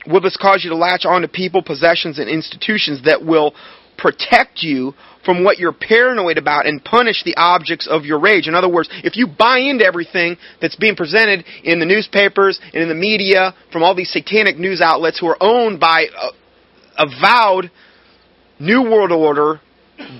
will 0.06 0.20
this 0.20 0.36
cause 0.36 0.62
you 0.62 0.70
to 0.70 0.76
latch 0.76 1.04
on 1.04 1.22
to 1.22 1.28
people, 1.28 1.62
possessions, 1.62 2.18
and 2.18 2.28
institutions 2.28 3.04
that 3.04 3.24
will 3.24 3.54
protect 3.96 4.62
you 4.62 4.94
from 5.24 5.42
what 5.42 5.58
you're 5.58 5.72
paranoid 5.72 6.38
about 6.38 6.66
and 6.66 6.82
punish 6.84 7.24
the 7.24 7.34
objects 7.36 7.88
of 7.90 8.04
your 8.04 8.20
rage. 8.20 8.46
In 8.46 8.54
other 8.54 8.68
words, 8.68 8.88
if 9.04 9.16
you 9.16 9.26
buy 9.26 9.58
into 9.58 9.84
everything 9.84 10.36
that's 10.60 10.76
being 10.76 10.94
presented 10.94 11.44
in 11.64 11.80
the 11.80 11.86
newspapers 11.86 12.60
and 12.72 12.82
in 12.82 12.88
the 12.88 12.94
media 12.94 13.54
from 13.72 13.82
all 13.82 13.94
these 13.94 14.12
satanic 14.12 14.56
news 14.56 14.80
outlets 14.80 15.18
who 15.18 15.26
are 15.26 15.36
owned 15.40 15.80
by 15.80 16.06
avowed 16.96 17.70
New 18.58 18.82
World 18.82 19.12
Order, 19.12 19.60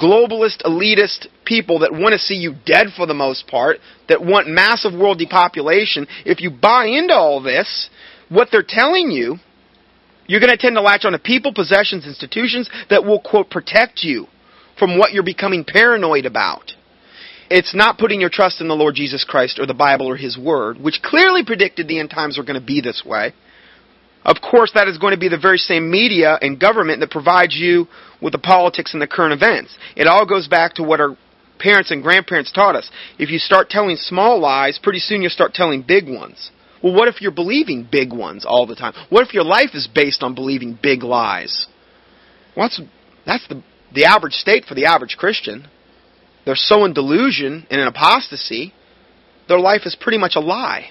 globalist, 0.01 0.63
elitist 0.65 1.29
people 1.45 1.81
that 1.81 1.93
want 1.93 2.13
to 2.13 2.19
see 2.19 2.35
you 2.35 2.55
dead 2.67 2.89
for 2.97 3.07
the 3.07 3.15
most 3.15 3.47
part, 3.47 3.79
that 4.09 4.25
want 4.25 4.49
massive 4.49 4.93
world 4.93 5.19
depopulation, 5.19 6.07
if 6.25 6.41
you 6.41 6.51
buy 6.51 6.87
into 6.87 7.15
all 7.15 7.41
this, 7.43 7.89
what 8.29 8.49
they're 8.51 8.65
telling 8.67 9.11
you, 9.11 9.37
you're 10.27 10.41
going 10.41 10.51
to 10.51 10.57
tend 10.57 10.77
to 10.77 10.83
latch 10.83 11.05
on 11.05 11.13
to 11.13 11.19
people, 11.19 11.53
possessions, 11.55 12.07
institutions 12.07 12.69
that 12.91 13.05
will, 13.05 13.21
quote, 13.21 13.51
protect 13.51 14.03
you 14.03 14.27
from 14.79 14.99
what 14.99 15.13
you're 15.13 15.23
becoming 15.23 15.65
paranoid 15.65 16.27
about. 16.27 16.73
It's 17.49 17.75
not 17.75 17.99
putting 17.99 18.21
your 18.21 18.31
trust 18.31 18.61
in 18.61 18.69
the 18.69 18.75
Lord 18.75 18.95
Jesus 18.97 19.25
Christ 19.25 19.59
or 19.61 19.67
the 19.67 19.75
Bible 19.75 20.07
or 20.07 20.17
His 20.17 20.37
Word, 20.37 20.79
which 20.79 21.01
clearly 21.03 21.45
predicted 21.45 21.87
the 21.87 22.01
end 22.01 22.11
times 22.11 22.39
were 22.39 22.45
going 22.45 22.61
to 22.61 22.67
be 22.67 22.81
this 22.81 23.05
way. 23.07 23.33
Of 24.25 24.39
course, 24.41 24.73
that 24.75 24.89
is 24.89 24.99
going 24.99 25.15
to 25.15 25.21
be 25.21 25.29
the 25.29 25.39
very 25.39 25.59
same 25.59 25.89
media 25.89 26.37
and 26.43 26.59
government 26.59 26.99
that 27.01 27.13
provides 27.13 27.55
you 27.55 27.87
with 28.21 28.33
the 28.33 28.41
politics 28.41 28.93
and 28.93 29.01
the 29.01 29.07
current 29.07 29.33
events. 29.33 29.79
It 29.95 30.09
all 30.09 30.27
goes 30.27 30.49
back 30.49 30.75
to 30.75 30.83
what 30.83 31.01
our 31.01 31.17
parents 31.61 31.93
and 31.93 32.03
grandparents 32.03 32.51
taught 32.51 32.75
us. 32.75 32.91
If 33.19 33.31
you 33.31 33.39
start 33.39 33.71
telling 33.71 33.97
small 33.97 34.41
lies, 34.41 34.81
pretty 34.83 34.99
soon 34.99 35.23
you'll 35.23 35.31
start 35.31 35.55
telling 35.55 35.83
big 35.83 36.09
ones. 36.09 36.51
Well, 36.87 36.95
what 36.95 37.09
if 37.09 37.21
you're 37.21 37.33
believing 37.33 37.89
big 37.91 38.13
ones 38.13 38.45
all 38.47 38.65
the 38.65 38.77
time? 38.77 38.93
What 39.09 39.27
if 39.27 39.35
your 39.35 39.43
life 39.43 39.71
is 39.75 39.89
based 39.93 40.23
on 40.23 40.37
believing 40.37 40.79
big 40.81 41.03
lies? 41.03 41.67
Well, 42.57 42.69
that's, 42.69 42.81
that's 43.27 43.49
the 43.49 43.61
the 43.93 44.05
average 44.05 44.35
state 44.35 44.67
for 44.67 44.75
the 44.75 44.87
average 44.87 45.17
Christian. 45.17 45.67
They're 46.45 46.55
so 46.55 46.85
in 46.85 46.93
delusion 46.93 47.67
and 47.71 47.81
in 47.81 47.89
apostasy, 47.89 48.73
their 49.49 49.59
life 49.59 49.81
is 49.85 49.97
pretty 50.01 50.19
much 50.19 50.37
a 50.37 50.41
lie. 50.41 50.91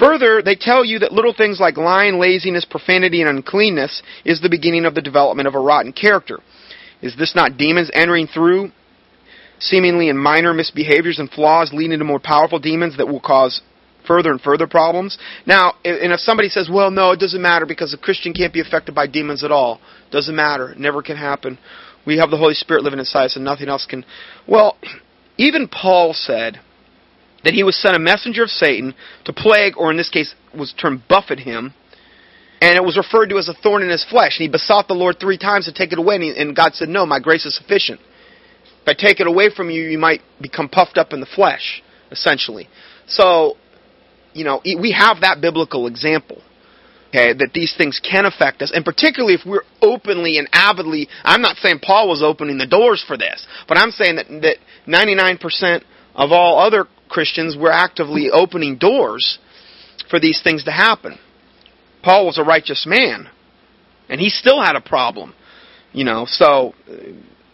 Further, 0.00 0.42
they 0.42 0.56
tell 0.56 0.84
you 0.84 0.98
that 0.98 1.12
little 1.12 1.32
things 1.32 1.60
like 1.60 1.76
lying, 1.76 2.18
laziness, 2.18 2.64
profanity, 2.64 3.20
and 3.20 3.30
uncleanness 3.30 4.02
is 4.24 4.40
the 4.40 4.50
beginning 4.50 4.84
of 4.84 4.96
the 4.96 5.00
development 5.00 5.46
of 5.46 5.54
a 5.54 5.60
rotten 5.60 5.92
character. 5.92 6.40
Is 7.02 7.14
this 7.16 7.36
not 7.36 7.56
demons 7.56 7.88
entering 7.94 8.26
through, 8.26 8.72
seemingly 9.60 10.08
in 10.08 10.18
minor 10.18 10.52
misbehaviors 10.52 11.20
and 11.20 11.30
flaws, 11.30 11.72
leading 11.72 12.00
to 12.00 12.04
more 12.04 12.18
powerful 12.18 12.58
demons 12.58 12.96
that 12.96 13.06
will 13.06 13.20
cause 13.20 13.62
further 14.06 14.30
and 14.30 14.40
further 14.40 14.66
problems? 14.66 15.18
Now, 15.46 15.74
and 15.84 16.12
if 16.12 16.20
somebody 16.20 16.48
says, 16.48 16.68
well, 16.72 16.90
no, 16.90 17.12
it 17.12 17.20
doesn't 17.20 17.40
matter 17.40 17.66
because 17.66 17.94
a 17.94 17.98
Christian 17.98 18.32
can't 18.32 18.52
be 18.52 18.60
affected 18.60 18.94
by 18.94 19.06
demons 19.06 19.44
at 19.44 19.52
all, 19.52 19.80
doesn't 20.10 20.34
matter, 20.34 20.70
it 20.72 20.78
never 20.78 21.02
can 21.02 21.16
happen. 21.16 21.58
We 22.06 22.18
have 22.18 22.30
the 22.30 22.36
Holy 22.36 22.54
Spirit 22.54 22.82
living 22.84 22.98
inside 22.98 23.26
us, 23.26 23.36
and 23.36 23.44
nothing 23.44 23.68
else 23.68 23.86
can. 23.86 24.04
Well, 24.46 24.76
even 25.38 25.68
Paul 25.68 26.12
said 26.12 26.60
that 27.44 27.54
he 27.54 27.62
was 27.62 27.80
sent 27.80 27.96
a 27.96 27.98
messenger 27.98 28.42
of 28.42 28.50
Satan 28.50 28.94
to 29.24 29.32
plague, 29.32 29.74
or 29.76 29.90
in 29.90 29.96
this 29.96 30.10
case, 30.10 30.34
was 30.56 30.72
termed 30.72 31.02
buffet 31.08 31.40
him, 31.40 31.74
and 32.60 32.76
it 32.76 32.84
was 32.84 32.96
referred 32.96 33.28
to 33.28 33.38
as 33.38 33.48
a 33.48 33.54
thorn 33.54 33.82
in 33.82 33.90
his 33.90 34.04
flesh. 34.04 34.38
And 34.38 34.44
he 34.44 34.48
besought 34.48 34.88
the 34.88 34.94
Lord 34.94 35.16
three 35.20 35.38
times 35.38 35.66
to 35.66 35.72
take 35.72 35.92
it 35.92 35.98
away, 35.98 36.16
and, 36.16 36.24
and 36.24 36.56
God 36.56 36.74
said, 36.74 36.88
"No, 36.88 37.04
my 37.06 37.20
grace 37.20 37.44
is 37.44 37.56
sufficient. 37.56 38.00
If 38.82 38.88
I 38.88 38.94
take 38.94 39.20
it 39.20 39.26
away 39.26 39.50
from 39.50 39.70
you, 39.70 39.82
you 39.82 39.98
might 39.98 40.20
become 40.40 40.68
puffed 40.68 40.98
up 40.98 41.12
in 41.12 41.20
the 41.20 41.26
flesh, 41.26 41.82
essentially." 42.10 42.68
So, 43.06 43.56
you 44.34 44.44
know, 44.44 44.60
we 44.64 44.92
have 44.92 45.20
that 45.22 45.40
biblical 45.40 45.86
example 45.86 46.42
okay, 47.14 47.32
that 47.32 47.50
these 47.54 47.74
things 47.76 48.00
can 48.02 48.26
affect 48.26 48.60
us, 48.60 48.72
and 48.74 48.84
particularly 48.84 49.34
if 49.34 49.42
we're 49.46 49.62
openly 49.80 50.38
and 50.38 50.48
avidly, 50.52 51.08
I'm 51.22 51.42
not 51.42 51.56
saying 51.58 51.78
Paul 51.80 52.08
was 52.08 52.22
opening 52.22 52.58
the 52.58 52.66
doors 52.66 53.04
for 53.06 53.16
this, 53.16 53.46
but 53.68 53.78
I'm 53.78 53.90
saying 53.90 54.16
that, 54.16 54.26
that 54.42 54.56
99% 54.88 55.84
of 56.16 56.32
all 56.32 56.58
other 56.58 56.86
Christians 57.08 57.56
were 57.56 57.70
actively 57.70 58.30
opening 58.32 58.78
doors 58.78 59.38
for 60.10 60.18
these 60.18 60.42
things 60.42 60.64
to 60.64 60.72
happen. 60.72 61.18
Paul 62.02 62.26
was 62.26 62.38
a 62.38 62.42
righteous 62.42 62.84
man, 62.86 63.28
and 64.08 64.20
he 64.20 64.28
still 64.28 64.60
had 64.60 64.74
a 64.74 64.80
problem, 64.80 65.34
you 65.92 66.04
know, 66.04 66.26
so 66.26 66.74
uh, 66.90 66.94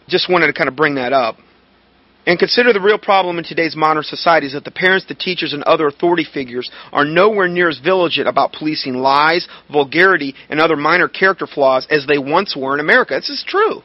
just 0.07 0.29
wanted 0.29 0.47
to 0.47 0.53
kind 0.53 0.69
of 0.69 0.75
bring 0.75 0.95
that 0.95 1.13
up. 1.13 1.37
And 2.25 2.37
consider 2.37 2.71
the 2.71 2.81
real 2.81 2.99
problem 2.99 3.39
in 3.39 3.43
today's 3.43 3.75
modern 3.75 4.03
society 4.03 4.45
is 4.47 4.53
that 4.53 4.63
the 4.63 4.71
parents, 4.71 5.07
the 5.07 5.15
teachers, 5.15 5.53
and 5.53 5.63
other 5.63 5.87
authority 5.87 6.25
figures 6.31 6.69
are 6.91 7.03
nowhere 7.03 7.47
near 7.47 7.67
as 7.67 7.79
vigilant 7.79 8.27
about 8.27 8.53
policing 8.53 8.93
lies, 8.93 9.47
vulgarity, 9.71 10.35
and 10.49 10.59
other 10.59 10.75
minor 10.75 11.07
character 11.07 11.47
flaws 11.47 11.87
as 11.89 12.05
they 12.05 12.19
once 12.19 12.55
were 12.55 12.75
in 12.75 12.79
America. 12.79 13.15
This 13.15 13.29
is 13.29 13.43
true. 13.47 13.81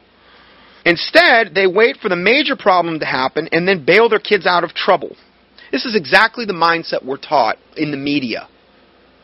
Instead, 0.85 1.55
they 1.55 1.65
wait 1.65 1.97
for 1.97 2.09
the 2.09 2.15
major 2.15 2.55
problem 2.55 2.99
to 2.99 3.05
happen 3.05 3.49
and 3.51 3.67
then 3.67 3.85
bail 3.85 4.07
their 4.07 4.19
kids 4.19 4.45
out 4.45 4.63
of 4.63 4.73
trouble. 4.73 5.15
This 5.71 5.85
is 5.85 5.95
exactly 5.95 6.45
the 6.45 6.53
mindset 6.53 7.03
we're 7.03 7.17
taught 7.17 7.57
in 7.75 7.91
the 7.91 7.97
media. 7.97 8.47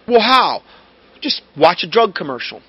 Well, 0.08 0.22
how? 0.22 0.62
Just 1.22 1.42
watch 1.56 1.84
a 1.84 1.90
drug 1.90 2.16
commercial 2.16 2.62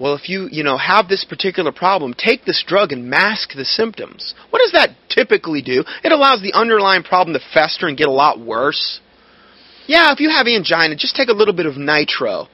well, 0.00 0.14
if 0.14 0.30
you, 0.30 0.48
you 0.50 0.64
know, 0.64 0.78
have 0.78 1.08
this 1.08 1.24
particular 1.24 1.72
problem, 1.72 2.14
take 2.14 2.46
this 2.46 2.64
drug 2.66 2.90
and 2.90 3.10
mask 3.10 3.50
the 3.54 3.66
symptoms. 3.66 4.34
What 4.48 4.60
does 4.60 4.72
that 4.72 4.96
typically 5.10 5.60
do? 5.60 5.84
It 6.02 6.10
allows 6.10 6.40
the 6.40 6.54
underlying 6.54 7.02
problem 7.02 7.34
to 7.34 7.44
fester 7.52 7.86
and 7.86 7.98
get 7.98 8.08
a 8.08 8.12
lot 8.12 8.40
worse. 8.40 9.00
Yeah, 9.86 10.10
if 10.12 10.20
you 10.20 10.30
have 10.30 10.46
angina, 10.46 10.96
just 10.96 11.16
take 11.16 11.28
a 11.28 11.34
little 11.34 11.52
bit 11.52 11.66
of 11.66 11.76
nitro 11.76 12.48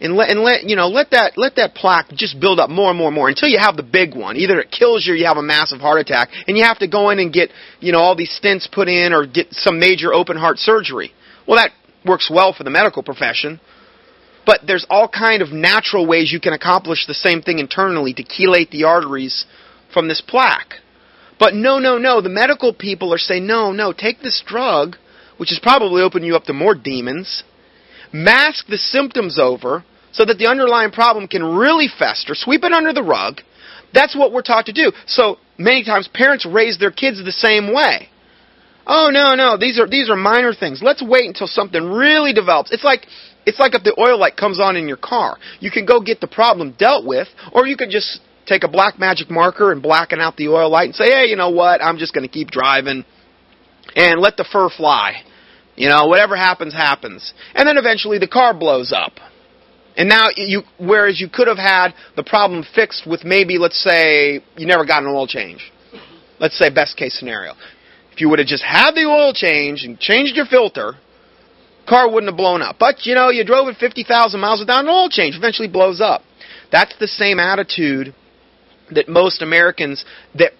and 0.00 0.14
let 0.14 0.30
and 0.30 0.40
let 0.40 0.64
you 0.64 0.76
know 0.76 0.88
let 0.88 1.10
that 1.12 1.38
let 1.38 1.56
that 1.56 1.74
plaque 1.74 2.08
just 2.10 2.38
build 2.40 2.58
up 2.58 2.68
more 2.68 2.90
and 2.90 2.98
more 2.98 3.08
and 3.08 3.14
more 3.14 3.28
until 3.28 3.48
you 3.48 3.58
have 3.58 3.76
the 3.76 3.82
big 3.82 4.14
one. 4.14 4.36
Either 4.36 4.60
it 4.60 4.70
kills 4.70 5.06
you, 5.06 5.14
or 5.14 5.16
you 5.16 5.26
have 5.26 5.36
a 5.36 5.42
massive 5.42 5.80
heart 5.80 6.00
attack, 6.00 6.28
and 6.46 6.56
you 6.56 6.64
have 6.64 6.78
to 6.78 6.88
go 6.88 7.10
in 7.10 7.18
and 7.18 7.32
get 7.32 7.50
you 7.80 7.92
know 7.92 7.98
all 7.98 8.14
these 8.14 8.38
stents 8.42 8.70
put 8.70 8.88
in 8.88 9.12
or 9.12 9.26
get 9.26 9.46
some 9.52 9.78
major 9.78 10.12
open 10.12 10.36
heart 10.36 10.58
surgery. 10.58 11.12
Well, 11.46 11.56
that 11.56 11.70
works 12.04 12.30
well 12.32 12.52
for 12.52 12.64
the 12.64 12.70
medical 12.70 13.02
profession. 13.02 13.60
But 14.44 14.60
there's 14.66 14.86
all 14.90 15.08
kind 15.08 15.42
of 15.42 15.52
natural 15.52 16.06
ways 16.06 16.32
you 16.32 16.40
can 16.40 16.52
accomplish 16.52 17.06
the 17.06 17.14
same 17.14 17.42
thing 17.42 17.58
internally 17.58 18.12
to 18.14 18.24
chelate 18.24 18.70
the 18.70 18.84
arteries 18.84 19.44
from 19.92 20.08
this 20.08 20.20
plaque. 20.20 20.74
But 21.38 21.54
no, 21.54 21.78
no, 21.78 21.98
no. 21.98 22.20
The 22.20 22.28
medical 22.28 22.72
people 22.72 23.12
are 23.14 23.18
saying, 23.18 23.46
no, 23.46 23.72
no, 23.72 23.92
take 23.92 24.20
this 24.20 24.42
drug, 24.46 24.96
which 25.38 25.52
is 25.52 25.60
probably 25.60 26.02
opening 26.02 26.28
you 26.28 26.36
up 26.36 26.44
to 26.44 26.52
more 26.52 26.74
demons, 26.74 27.42
mask 28.12 28.66
the 28.66 28.78
symptoms 28.78 29.38
over 29.38 29.84
so 30.12 30.24
that 30.24 30.38
the 30.38 30.46
underlying 30.46 30.90
problem 30.90 31.26
can 31.26 31.42
really 31.42 31.88
fester, 31.88 32.34
sweep 32.34 32.64
it 32.64 32.72
under 32.72 32.92
the 32.92 33.02
rug. 33.02 33.40
That's 33.94 34.16
what 34.16 34.32
we're 34.32 34.42
taught 34.42 34.66
to 34.66 34.72
do. 34.72 34.92
So 35.06 35.38
many 35.58 35.84
times 35.84 36.08
parents 36.12 36.46
raise 36.46 36.78
their 36.78 36.90
kids 36.90 37.22
the 37.22 37.32
same 37.32 37.72
way. 37.72 38.08
Oh 38.86 39.10
no, 39.12 39.34
no, 39.34 39.56
these 39.56 39.78
are 39.78 39.86
these 39.86 40.10
are 40.10 40.16
minor 40.16 40.54
things. 40.54 40.82
Let's 40.82 41.02
wait 41.02 41.26
until 41.26 41.46
something 41.46 41.82
really 41.82 42.32
develops. 42.32 42.72
It's 42.72 42.84
like 42.84 43.06
it's 43.46 43.58
like 43.58 43.74
if 43.74 43.82
the 43.82 43.94
oil 43.98 44.18
light 44.18 44.36
comes 44.36 44.60
on 44.60 44.76
in 44.76 44.88
your 44.88 44.96
car. 44.96 45.38
You 45.60 45.70
can 45.70 45.86
go 45.86 46.00
get 46.00 46.20
the 46.20 46.26
problem 46.26 46.74
dealt 46.78 47.06
with, 47.06 47.28
or 47.52 47.66
you 47.66 47.76
can 47.76 47.90
just 47.90 48.20
take 48.46 48.64
a 48.64 48.68
black 48.68 48.98
magic 48.98 49.30
marker 49.30 49.72
and 49.72 49.82
blacken 49.82 50.20
out 50.20 50.36
the 50.36 50.48
oil 50.48 50.70
light 50.70 50.86
and 50.86 50.94
say, 50.94 51.10
hey, 51.10 51.26
you 51.26 51.36
know 51.36 51.50
what? 51.50 51.82
I'm 51.82 51.98
just 51.98 52.12
going 52.12 52.26
to 52.26 52.32
keep 52.32 52.50
driving 52.50 53.04
and 53.94 54.20
let 54.20 54.36
the 54.36 54.44
fur 54.50 54.68
fly. 54.68 55.22
You 55.76 55.88
know, 55.88 56.06
whatever 56.06 56.36
happens, 56.36 56.74
happens. 56.74 57.32
And 57.54 57.66
then 57.66 57.78
eventually 57.78 58.18
the 58.18 58.28
car 58.28 58.52
blows 58.52 58.92
up. 58.92 59.12
And 59.96 60.08
now 60.08 60.28
you, 60.36 60.62
whereas 60.78 61.20
you 61.20 61.28
could 61.28 61.48
have 61.48 61.58
had 61.58 61.94
the 62.16 62.24
problem 62.24 62.64
fixed 62.74 63.06
with 63.06 63.24
maybe, 63.24 63.58
let's 63.58 63.82
say, 63.82 64.40
you 64.56 64.66
never 64.66 64.84
got 64.84 65.02
an 65.02 65.08
oil 65.08 65.26
change. 65.26 65.70
Let's 66.38 66.58
say 66.58 66.70
best 66.70 66.96
case 66.96 67.18
scenario. 67.18 67.54
If 68.12 68.20
you 68.20 68.28
would 68.28 68.38
have 68.38 68.48
just 68.48 68.62
had 68.62 68.92
the 68.92 69.06
oil 69.06 69.32
change 69.32 69.84
and 69.84 69.98
changed 69.98 70.36
your 70.36 70.46
filter, 70.46 70.94
car 71.88 72.10
wouldn't 72.10 72.30
have 72.30 72.36
blown 72.36 72.62
up. 72.62 72.76
But, 72.78 73.06
you 73.06 73.14
know, 73.14 73.30
you 73.30 73.44
drove 73.44 73.68
it 73.68 73.76
50,000 73.78 74.38
miles 74.38 74.60
without 74.60 74.84
an 74.84 74.90
oil 74.90 75.08
change. 75.08 75.36
Eventually 75.36 75.68
blows 75.68 76.00
up. 76.00 76.22
That's 76.70 76.94
the 76.98 77.08
same 77.08 77.38
attitude 77.38 78.14
that 78.90 79.08
most 79.08 79.42
Americans 79.42 80.04
that 80.34 80.52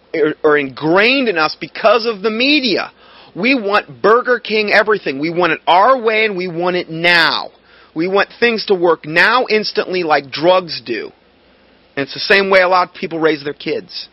are 0.45 0.57
ingrained 0.57 1.29
in 1.29 1.39
us 1.39 1.57
because 1.61 2.07
of 2.07 2.23
the 2.23 2.31
media. 2.31 2.91
We 3.35 3.55
want 3.55 4.03
Burger 4.03 4.39
King 4.39 4.71
everything. 4.73 5.19
We 5.19 5.31
want 5.31 5.53
it 5.53 5.61
our 5.67 6.01
way 6.01 6.25
and 6.25 6.37
we 6.37 6.49
want 6.49 6.77
it 6.77 6.91
now. 6.91 7.51
We 7.95 8.09
want 8.09 8.31
things 8.41 8.67
to 8.67 8.75
work 8.75 9.05
now 9.05 9.47
instantly 9.49 10.03
like 10.03 10.31
drugs 10.31 10.81
do. 10.85 11.13
And 11.97 12.05
it's 12.05 12.15
the 12.15 12.21
same 12.21 12.51
way 12.51 12.61
a 12.61 12.69
lot 12.69 12.89
of 12.89 12.95
people 12.95 13.19
raise 13.19 13.45
their 13.45 13.53
kids. 13.53 14.09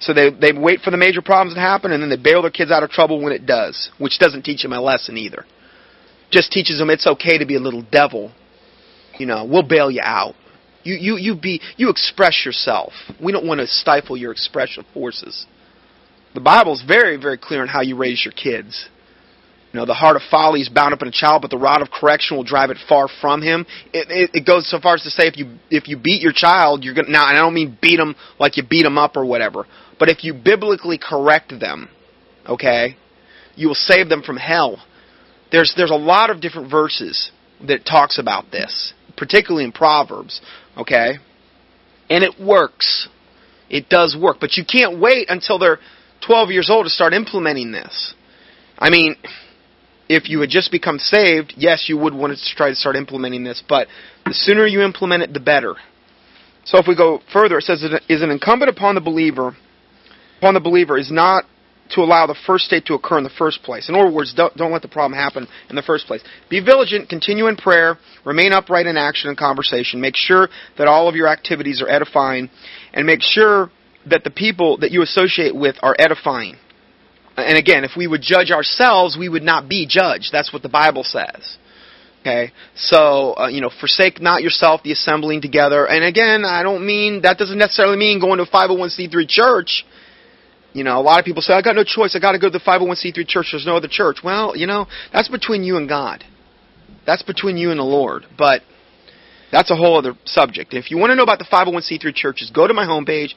So 0.00 0.14
they, 0.14 0.30
they 0.30 0.52
wait 0.52 0.80
for 0.80 0.90
the 0.90 0.96
major 0.96 1.22
problems 1.22 1.54
to 1.54 1.60
happen 1.60 1.92
and 1.92 2.02
then 2.02 2.10
they 2.10 2.16
bail 2.16 2.42
their 2.42 2.50
kids 2.50 2.70
out 2.70 2.82
of 2.82 2.90
trouble 2.90 3.20
when 3.22 3.32
it 3.32 3.46
does, 3.46 3.90
which 3.98 4.18
doesn't 4.18 4.42
teach 4.42 4.62
them 4.62 4.72
a 4.72 4.80
lesson 4.80 5.16
either 5.16 5.44
just 6.30 6.52
teaches 6.52 6.78
them 6.78 6.90
it's 6.90 7.06
okay 7.06 7.38
to 7.38 7.46
be 7.46 7.56
a 7.56 7.60
little 7.60 7.82
devil. 7.90 8.32
You 9.18 9.26
know, 9.26 9.44
we'll 9.44 9.66
bail 9.66 9.90
you 9.90 10.00
out. 10.02 10.34
You 10.84 10.94
you 10.94 11.16
you 11.16 11.34
be 11.34 11.60
you 11.76 11.90
express 11.90 12.44
yourself. 12.44 12.92
We 13.22 13.32
don't 13.32 13.46
want 13.46 13.60
to 13.60 13.66
stifle 13.66 14.16
your 14.16 14.32
expression 14.32 14.84
forces. 14.94 15.46
The 16.34 16.40
Bible 16.40 16.72
is 16.72 16.82
very 16.86 17.16
very 17.16 17.38
clear 17.38 17.62
on 17.62 17.68
how 17.68 17.82
you 17.82 17.96
raise 17.96 18.24
your 18.24 18.32
kids. 18.32 18.88
You 19.72 19.80
know, 19.80 19.86
the 19.86 19.94
heart 19.94 20.16
of 20.16 20.22
folly 20.30 20.62
is 20.62 20.70
bound 20.70 20.94
up 20.94 21.02
in 21.02 21.08
a 21.08 21.12
child, 21.12 21.42
but 21.42 21.50
the 21.50 21.58
rod 21.58 21.82
of 21.82 21.90
correction 21.90 22.38
will 22.38 22.44
drive 22.44 22.70
it 22.70 22.78
far 22.88 23.06
from 23.20 23.42
him. 23.42 23.66
It, 23.92 24.06
it, 24.08 24.30
it 24.32 24.46
goes 24.46 24.66
so 24.70 24.80
far 24.80 24.94
as 24.94 25.02
to 25.02 25.10
say 25.10 25.24
if 25.26 25.36
you 25.36 25.58
if 25.68 25.88
you 25.88 25.98
beat 25.98 26.22
your 26.22 26.32
child, 26.32 26.84
you're 26.84 26.94
gonna 26.94 27.10
now. 27.10 27.24
I 27.24 27.34
don't 27.34 27.54
mean 27.54 27.76
beat 27.80 27.96
them 27.96 28.14
like 28.38 28.56
you 28.56 28.62
beat 28.62 28.84
them 28.84 28.96
up 28.96 29.16
or 29.16 29.26
whatever, 29.26 29.66
but 29.98 30.08
if 30.08 30.24
you 30.24 30.34
biblically 30.34 30.98
correct 30.98 31.52
them, 31.58 31.88
okay, 32.46 32.96
you 33.56 33.68
will 33.68 33.74
save 33.74 34.08
them 34.08 34.22
from 34.22 34.36
hell. 34.36 34.82
There's 35.50 35.74
there's 35.76 35.90
a 35.90 35.96
lot 35.96 36.30
of 36.30 36.40
different 36.40 36.70
verses 36.70 37.30
that 37.66 37.84
talks 37.84 38.18
about 38.18 38.50
this, 38.50 38.92
particularly 39.16 39.64
in 39.64 39.72
Proverbs, 39.72 40.40
okay? 40.76 41.18
And 42.08 42.22
it 42.22 42.40
works. 42.40 43.08
It 43.68 43.88
does 43.88 44.16
work, 44.18 44.38
but 44.40 44.56
you 44.56 44.64
can't 44.64 44.98
wait 44.98 45.28
until 45.28 45.58
they're 45.58 45.78
12 46.26 46.50
years 46.50 46.70
old 46.70 46.86
to 46.86 46.90
start 46.90 47.12
implementing 47.12 47.72
this. 47.72 48.14
I 48.78 48.90
mean, 48.90 49.16
if 50.08 50.28
you 50.28 50.40
had 50.40 50.48
just 50.48 50.70
become 50.72 50.98
saved, 50.98 51.54
yes, 51.56 51.86
you 51.88 51.98
would 51.98 52.14
want 52.14 52.36
to 52.36 52.56
try 52.56 52.70
to 52.70 52.74
start 52.74 52.96
implementing 52.96 53.44
this, 53.44 53.62
but 53.68 53.88
the 54.24 54.32
sooner 54.32 54.66
you 54.66 54.80
implement 54.80 55.22
it, 55.22 55.34
the 55.34 55.40
better. 55.40 55.74
So 56.64 56.78
if 56.78 56.86
we 56.86 56.96
go 56.96 57.20
further, 57.32 57.58
it 57.58 57.64
says 57.64 57.82
it 57.82 58.02
is 58.08 58.22
an 58.22 58.30
incumbent 58.30 58.70
upon 58.70 58.94
the 58.94 59.00
believer, 59.00 59.56
upon 60.38 60.54
the 60.54 60.60
believer 60.60 60.96
is 60.96 61.10
not 61.10 61.44
to 61.90 62.00
allow 62.00 62.26
the 62.26 62.36
first 62.46 62.66
state 62.66 62.86
to 62.86 62.94
occur 62.94 63.18
in 63.18 63.24
the 63.24 63.30
first 63.30 63.62
place. 63.62 63.88
In 63.88 63.94
other 63.94 64.10
words, 64.10 64.34
don't, 64.34 64.54
don't 64.56 64.72
let 64.72 64.82
the 64.82 64.88
problem 64.88 65.18
happen 65.18 65.48
in 65.70 65.76
the 65.76 65.82
first 65.82 66.06
place. 66.06 66.22
Be 66.50 66.60
vigilant, 66.60 67.08
continue 67.08 67.46
in 67.46 67.56
prayer, 67.56 67.98
remain 68.24 68.52
upright 68.52 68.86
in 68.86 68.96
action 68.96 69.30
and 69.30 69.38
conversation. 69.38 70.00
Make 70.00 70.16
sure 70.16 70.48
that 70.76 70.86
all 70.86 71.08
of 71.08 71.14
your 71.14 71.28
activities 71.28 71.80
are 71.80 71.88
edifying, 71.88 72.50
and 72.92 73.06
make 73.06 73.22
sure 73.22 73.70
that 74.06 74.24
the 74.24 74.30
people 74.30 74.78
that 74.78 74.90
you 74.90 75.02
associate 75.02 75.54
with 75.54 75.76
are 75.82 75.96
edifying. 75.98 76.56
And 77.36 77.56
again, 77.56 77.84
if 77.84 77.92
we 77.96 78.06
would 78.06 78.22
judge 78.22 78.50
ourselves, 78.50 79.16
we 79.18 79.28
would 79.28 79.42
not 79.42 79.68
be 79.68 79.86
judged. 79.86 80.30
That's 80.32 80.52
what 80.52 80.62
the 80.62 80.68
Bible 80.68 81.04
says. 81.04 81.56
Okay, 82.20 82.52
so 82.74 83.34
uh, 83.38 83.46
you 83.46 83.60
know, 83.60 83.70
forsake 83.80 84.20
not 84.20 84.42
yourself 84.42 84.82
the 84.82 84.92
assembling 84.92 85.40
together. 85.40 85.86
And 85.86 86.04
again, 86.04 86.44
I 86.44 86.64
don't 86.64 86.84
mean 86.84 87.22
that 87.22 87.38
doesn't 87.38 87.56
necessarily 87.56 87.96
mean 87.96 88.20
going 88.20 88.38
to 88.38 88.42
a 88.42 88.46
501c3 88.46 89.28
church. 89.28 89.86
You 90.78 90.84
know, 90.84 91.00
a 91.00 91.02
lot 91.02 91.18
of 91.18 91.24
people 91.24 91.42
say, 91.42 91.54
I 91.54 91.60
got 91.60 91.74
no 91.74 91.82
choice. 91.82 92.14
I 92.14 92.20
got 92.20 92.32
to 92.32 92.38
go 92.38 92.48
to 92.48 92.56
the 92.56 92.64
501c3 92.64 93.26
church. 93.26 93.48
There's 93.50 93.66
no 93.66 93.76
other 93.76 93.88
church. 93.90 94.18
Well, 94.22 94.56
you 94.56 94.68
know, 94.68 94.86
that's 95.12 95.28
between 95.28 95.64
you 95.64 95.76
and 95.76 95.88
God. 95.88 96.22
That's 97.04 97.24
between 97.24 97.56
you 97.56 97.72
and 97.72 97.80
the 97.80 97.84
Lord. 97.84 98.26
But 98.38 98.62
that's 99.50 99.72
a 99.72 99.74
whole 99.74 99.98
other 99.98 100.14
subject. 100.24 100.74
If 100.74 100.92
you 100.92 100.96
want 100.96 101.10
to 101.10 101.16
know 101.16 101.24
about 101.24 101.40
the 101.40 101.46
501c3 101.50 102.14
churches, 102.14 102.52
go 102.54 102.68
to 102.68 102.74
my 102.74 102.84
homepage, 102.84 103.34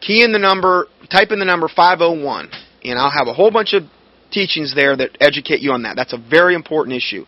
key 0.00 0.24
in 0.24 0.32
the 0.32 0.40
number, 0.40 0.88
type 1.12 1.30
in 1.30 1.38
the 1.38 1.44
number 1.44 1.68
501, 1.68 2.50
and 2.82 2.98
I'll 2.98 3.08
have 3.08 3.28
a 3.28 3.34
whole 3.34 3.52
bunch 3.52 3.72
of 3.72 3.84
teachings 4.32 4.74
there 4.74 4.96
that 4.96 5.16
educate 5.20 5.60
you 5.60 5.70
on 5.70 5.82
that. 5.84 5.94
That's 5.94 6.12
a 6.12 6.18
very 6.18 6.56
important 6.56 6.96
issue, 6.96 7.24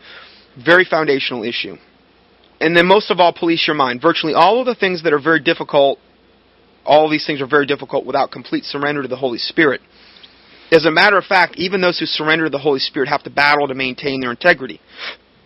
very 0.58 0.84
foundational 0.84 1.44
issue. 1.44 1.76
And 2.60 2.76
then 2.76 2.86
most 2.86 3.12
of 3.12 3.20
all, 3.20 3.32
police 3.32 3.64
your 3.68 3.76
mind. 3.76 4.02
Virtually 4.02 4.34
all 4.34 4.58
of 4.58 4.66
the 4.66 4.74
things 4.74 5.04
that 5.04 5.12
are 5.12 5.22
very 5.22 5.40
difficult 5.40 6.00
all 6.84 7.08
these 7.08 7.26
things 7.26 7.40
are 7.40 7.46
very 7.46 7.66
difficult 7.66 8.06
without 8.06 8.30
complete 8.30 8.64
surrender 8.64 9.02
to 9.02 9.08
the 9.08 9.16
Holy 9.16 9.38
Spirit. 9.38 9.80
As 10.72 10.86
a 10.86 10.90
matter 10.90 11.18
of 11.18 11.24
fact, 11.24 11.56
even 11.56 11.80
those 11.80 11.98
who 11.98 12.06
surrender 12.06 12.44
to 12.44 12.50
the 12.50 12.58
Holy 12.58 12.78
Spirit 12.78 13.08
have 13.08 13.24
to 13.24 13.30
battle 13.30 13.68
to 13.68 13.74
maintain 13.74 14.20
their 14.20 14.30
integrity. 14.30 14.80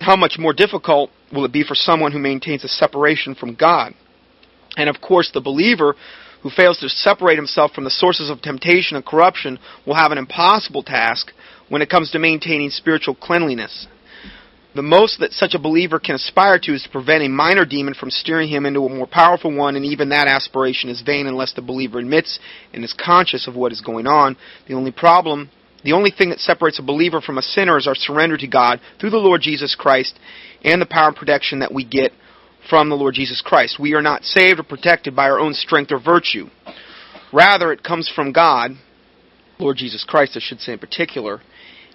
How 0.01 0.17
much 0.17 0.37
more 0.39 0.53
difficult 0.53 1.11
will 1.33 1.45
it 1.45 1.53
be 1.53 1.65
for 1.65 1.75
someone 1.75 2.13
who 2.13 2.19
maintains 2.19 2.63
a 2.63 2.69
separation 2.69 3.35
from 3.35 3.55
God? 3.55 3.95
And 4.77 4.91
of 4.91 5.01
course, 5.01 5.31
the 5.33 5.41
believer 5.41 5.95
who 6.43 6.51
fails 6.51 6.79
to 6.79 6.91
separate 6.91 7.37
himself 7.37 7.73
from 7.73 7.85
the 7.85 7.91
sources 7.91 8.29
of 8.29 8.43
temptation 8.43 8.97
and 8.97 9.07
corruption 9.07 9.59
will 9.87 9.95
have 9.95 10.13
an 10.13 10.19
impossible 10.19 10.83
task 10.83 11.33
when 11.71 11.81
it 11.81 11.89
comes 11.89 12.11
to 12.11 12.19
maintaining 12.19 12.69
spiritual 12.69 13.15
cleanliness. 13.15 13.87
The 14.75 14.83
most 14.83 15.21
that 15.21 15.33
such 15.33 15.55
a 15.55 15.59
believer 15.61 16.01
can 16.01 16.17
aspire 16.17 16.59
to 16.59 16.75
is 16.75 16.83
to 16.83 16.89
prevent 16.89 17.23
a 17.23 17.29
minor 17.29 17.65
demon 17.65 17.95
from 17.95 18.11
steering 18.11 18.49
him 18.49 18.67
into 18.67 18.85
a 18.85 18.89
more 18.89 19.07
powerful 19.07 19.55
one, 19.55 19.77
and 19.77 19.85
even 19.85 20.09
that 20.09 20.27
aspiration 20.27 20.91
is 20.91 21.01
vain 21.01 21.29
unless 21.29 21.53
the 21.53 21.63
believer 21.63 22.01
admits 22.01 22.41
and 22.73 22.83
is 22.83 22.93
conscious 22.93 23.47
of 23.47 23.55
what 23.55 23.71
is 23.71 23.81
going 23.81 24.09
on. 24.09 24.37
The 24.67 24.75
only 24.75 24.91
problem, 24.91 25.51
the 25.85 25.93
only 25.93 26.11
thing 26.11 26.31
that 26.31 26.41
separates 26.41 26.81
a 26.81 26.83
believer 26.83 27.21
from 27.21 27.39
a 27.39 27.43
sinner 27.43 27.79
is 27.79 27.87
our 27.87 27.95
surrender 27.95 28.37
to 28.37 28.49
God 28.49 28.81
through 29.01 29.11
the 29.11 29.17
Lord 29.19 29.43
Jesus 29.43 29.77
Christ 29.77 30.19
and 30.65 30.83
the 30.83 30.87
power 30.87 31.09
and 31.09 31.17
protection 31.17 31.61
that 31.61 31.73
we 31.73 31.85
get 31.85 32.11
from 32.69 32.89
the 32.89 32.97
Lord 32.97 33.15
Jesus 33.15 33.41
Christ. 33.41 33.79
We 33.79 33.95
are 33.95 34.03
not 34.03 34.25
saved 34.25 34.59
or 34.59 34.65
protected 34.65 35.15
by 35.15 35.31
our 35.31 35.39
own 35.39 35.55
strength 35.55 35.93
or 35.93 36.01
virtue. 36.01 36.47
Rather, 37.33 37.71
it 37.73 37.85
comes 37.85 38.11
from 38.13 38.33
God 38.33 38.73
Lord 39.59 39.77
Jesus 39.77 40.05
Christ, 40.07 40.37
I 40.37 40.41
should 40.41 40.61
say 40.61 40.73
in 40.73 40.79
particular. 40.79 41.41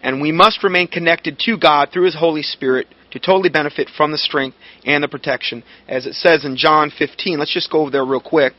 And 0.02 0.22
we 0.22 0.32
must 0.32 0.64
remain 0.64 0.88
connected 0.88 1.40
to 1.46 1.58
God 1.58 1.90
through 1.92 2.06
His 2.06 2.16
Holy 2.16 2.42
Spirit 2.42 2.88
to 3.12 3.20
totally 3.20 3.50
benefit 3.50 3.90
from 3.96 4.12
the 4.12 4.18
strength 4.18 4.56
and 4.86 5.04
the 5.04 5.08
protection. 5.08 5.64
As 5.88 6.06
it 6.06 6.14
says 6.14 6.46
in 6.46 6.56
John 6.56 6.92
15, 6.96 7.40
let's 7.40 7.54
just 7.54 7.72
go 7.72 7.82
over 7.82 7.92
there 7.92 8.06
real 8.06 8.22
quick. 8.22 8.54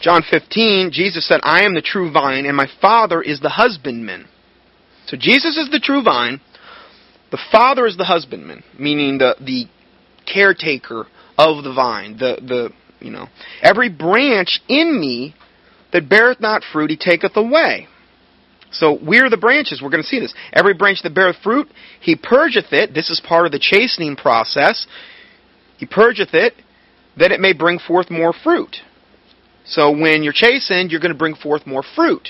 John 0.00 0.22
15, 0.28 0.90
Jesus 0.92 1.26
said, 1.26 1.40
I 1.42 1.64
am 1.64 1.74
the 1.74 1.82
true 1.82 2.12
vine, 2.12 2.46
and 2.46 2.56
my 2.56 2.68
Father 2.80 3.22
is 3.22 3.40
the 3.40 3.48
husbandman. 3.48 4.28
So 5.06 5.16
Jesus 5.16 5.56
is 5.56 5.70
the 5.70 5.80
true 5.80 6.02
vine. 6.02 6.40
The 7.30 7.38
Father 7.50 7.86
is 7.86 7.96
the 7.96 8.04
husbandman, 8.04 8.62
meaning 8.78 9.18
the, 9.18 9.36
the 9.40 9.66
caretaker 10.32 11.06
of 11.38 11.64
the 11.64 11.72
vine. 11.72 12.18
The, 12.18 12.38
the, 12.40 12.70
you 13.04 13.10
know, 13.10 13.26
every 13.62 13.88
branch 13.88 14.60
in 14.68 15.00
me 15.00 15.34
that 15.92 16.08
beareth 16.08 16.40
not 16.40 16.62
fruit, 16.72 16.90
he 16.90 16.96
taketh 16.96 17.36
away. 17.36 17.88
So 18.78 18.98
we're 19.02 19.30
the 19.30 19.36
branches. 19.36 19.80
We're 19.82 19.90
going 19.90 20.02
to 20.02 20.08
see 20.08 20.20
this. 20.20 20.34
Every 20.52 20.74
branch 20.74 21.02
that 21.02 21.14
beareth 21.14 21.36
fruit, 21.42 21.68
he 22.00 22.16
purgeth 22.16 22.72
it. 22.72 22.94
This 22.94 23.10
is 23.10 23.20
part 23.20 23.46
of 23.46 23.52
the 23.52 23.58
chastening 23.58 24.16
process. 24.16 24.86
He 25.78 25.86
purgeth 25.86 26.34
it, 26.34 26.54
that 27.18 27.32
it 27.32 27.40
may 27.40 27.52
bring 27.52 27.78
forth 27.78 28.10
more 28.10 28.32
fruit. 28.32 28.76
So 29.64 29.90
when 29.90 30.22
you're 30.22 30.32
chastened, 30.32 30.90
you're 30.90 31.00
going 31.00 31.12
to 31.12 31.18
bring 31.18 31.34
forth 31.34 31.66
more 31.66 31.82
fruit. 31.94 32.28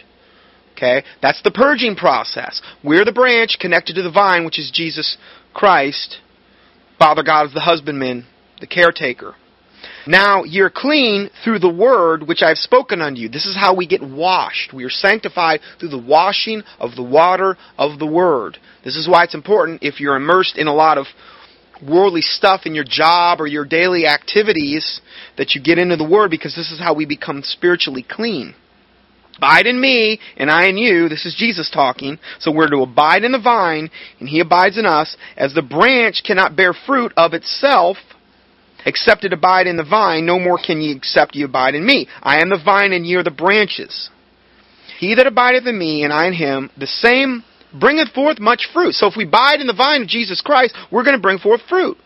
Okay? 0.72 1.04
That's 1.20 1.42
the 1.42 1.50
purging 1.50 1.96
process. 1.96 2.62
We're 2.84 3.04
the 3.04 3.12
branch 3.12 3.58
connected 3.60 3.94
to 3.96 4.02
the 4.02 4.10
vine, 4.10 4.44
which 4.44 4.58
is 4.58 4.70
Jesus 4.72 5.16
Christ. 5.52 6.18
Father 6.98 7.22
God 7.22 7.46
is 7.46 7.54
the 7.54 7.60
husbandman, 7.60 8.26
the 8.60 8.66
caretaker. 8.66 9.34
Now 10.06 10.44
you're 10.44 10.70
clean 10.70 11.30
through 11.42 11.58
the 11.58 11.72
word 11.72 12.26
which 12.28 12.42
I've 12.42 12.58
spoken 12.58 13.00
unto 13.00 13.20
you. 13.20 13.28
This 13.28 13.46
is 13.46 13.56
how 13.56 13.74
we 13.74 13.86
get 13.86 14.02
washed. 14.02 14.72
We 14.72 14.84
are 14.84 14.90
sanctified 14.90 15.60
through 15.80 15.88
the 15.88 15.98
washing 15.98 16.62
of 16.78 16.94
the 16.94 17.02
water 17.02 17.56
of 17.76 17.98
the 17.98 18.06
word. 18.06 18.58
This 18.84 18.96
is 18.96 19.08
why 19.08 19.24
it's 19.24 19.34
important 19.34 19.82
if 19.82 20.00
you're 20.00 20.16
immersed 20.16 20.58
in 20.58 20.68
a 20.68 20.74
lot 20.74 20.98
of 20.98 21.06
worldly 21.86 22.22
stuff 22.22 22.62
in 22.64 22.74
your 22.74 22.84
job 22.88 23.40
or 23.40 23.46
your 23.46 23.64
daily 23.64 24.06
activities 24.06 25.00
that 25.36 25.54
you 25.54 25.62
get 25.62 25.78
into 25.78 25.96
the 25.96 26.08
word 26.08 26.30
because 26.30 26.54
this 26.54 26.70
is 26.70 26.78
how 26.78 26.94
we 26.94 27.04
become 27.04 27.42
spiritually 27.42 28.06
clean. 28.08 28.54
Abide 29.38 29.66
in 29.66 29.78
me, 29.78 30.18
and 30.38 30.50
I 30.50 30.68
in 30.68 30.78
you. 30.78 31.10
This 31.10 31.26
is 31.26 31.36
Jesus 31.36 31.70
talking. 31.70 32.18
So 32.38 32.50
we're 32.50 32.70
to 32.70 32.82
abide 32.82 33.22
in 33.22 33.32
the 33.32 33.38
vine, 33.38 33.90
and 34.18 34.28
he 34.28 34.40
abides 34.40 34.78
in 34.78 34.86
us. 34.86 35.14
As 35.36 35.52
the 35.52 35.60
branch 35.60 36.22
cannot 36.26 36.56
bear 36.56 36.72
fruit 36.72 37.12
of 37.18 37.34
itself, 37.34 37.98
except 38.86 39.24
it 39.24 39.34
abide 39.34 39.66
in 39.66 39.76
the 39.76 39.84
vine, 39.84 40.24
no 40.24 40.38
more 40.38 40.58
can 40.64 40.80
ye 40.80 40.92
except 40.92 41.34
ye 41.34 41.42
abide 41.42 41.74
in 41.74 41.84
me. 41.84 42.08
I 42.22 42.40
am 42.40 42.48
the 42.48 42.62
vine, 42.64 42.92
and 42.92 43.04
ye 43.04 43.16
are 43.16 43.22
the 43.22 43.30
branches. 43.30 44.08
He 44.98 45.14
that 45.16 45.26
abideth 45.26 45.66
in 45.66 45.78
me, 45.78 46.04
and 46.04 46.12
I 46.12 46.26
in 46.28 46.32
him, 46.32 46.70
the 46.78 46.86
same 46.86 47.44
bringeth 47.78 48.14
forth 48.14 48.38
much 48.38 48.68
fruit. 48.72 48.94
So 48.94 49.06
if 49.08 49.14
we 49.16 49.24
abide 49.24 49.60
in 49.60 49.66
the 49.66 49.74
vine 49.74 50.02
of 50.02 50.08
Jesus 50.08 50.40
Christ, 50.40 50.74
we're 50.90 51.04
going 51.04 51.16
to 51.16 51.22
bring 51.22 51.38
forth 51.38 51.60
fruit. 51.68 51.98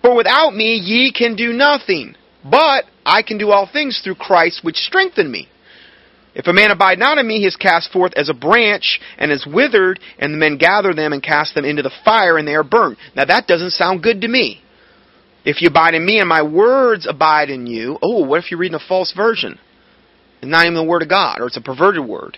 For 0.00 0.14
without 0.14 0.54
me 0.54 0.76
ye 0.76 1.12
can 1.12 1.36
do 1.36 1.52
nothing. 1.52 2.14
But 2.48 2.84
I 3.04 3.22
can 3.22 3.38
do 3.38 3.50
all 3.50 3.68
things 3.70 4.00
through 4.02 4.14
Christ 4.14 4.60
which 4.62 4.76
strengthen 4.76 5.30
me. 5.30 5.48
If 6.34 6.46
a 6.46 6.52
man 6.52 6.70
abide 6.70 6.98
not 6.98 7.18
in 7.18 7.26
me, 7.26 7.40
he 7.40 7.46
is 7.46 7.56
cast 7.56 7.90
forth 7.90 8.12
as 8.14 8.28
a 8.28 8.34
branch 8.34 9.00
and 9.18 9.32
is 9.32 9.46
withered, 9.46 9.98
and 10.18 10.34
the 10.34 10.38
men 10.38 10.58
gather 10.58 10.92
them 10.94 11.12
and 11.12 11.22
cast 11.22 11.54
them 11.54 11.64
into 11.64 11.82
the 11.82 11.90
fire, 12.04 12.36
and 12.36 12.46
they 12.46 12.54
are 12.54 12.62
burned. 12.62 12.98
Now 13.16 13.24
that 13.24 13.46
doesn't 13.46 13.70
sound 13.70 14.02
good 14.02 14.20
to 14.20 14.28
me. 14.28 14.62
If 15.46 15.62
you 15.62 15.68
abide 15.68 15.94
in 15.94 16.04
me 16.04 16.18
and 16.18 16.28
my 16.28 16.42
words 16.42 17.06
abide 17.08 17.50
in 17.50 17.68
you, 17.68 17.98
oh, 18.02 18.26
what 18.26 18.42
if 18.42 18.50
you're 18.50 18.58
reading 18.58 18.74
a 18.74 18.88
false 18.88 19.12
version? 19.12 19.60
It's 20.42 20.50
not 20.50 20.64
even 20.64 20.74
the 20.74 20.82
word 20.82 21.02
of 21.02 21.08
God, 21.08 21.40
or 21.40 21.46
it's 21.46 21.56
a 21.56 21.62
perverted 21.62 22.04
word. 22.04 22.36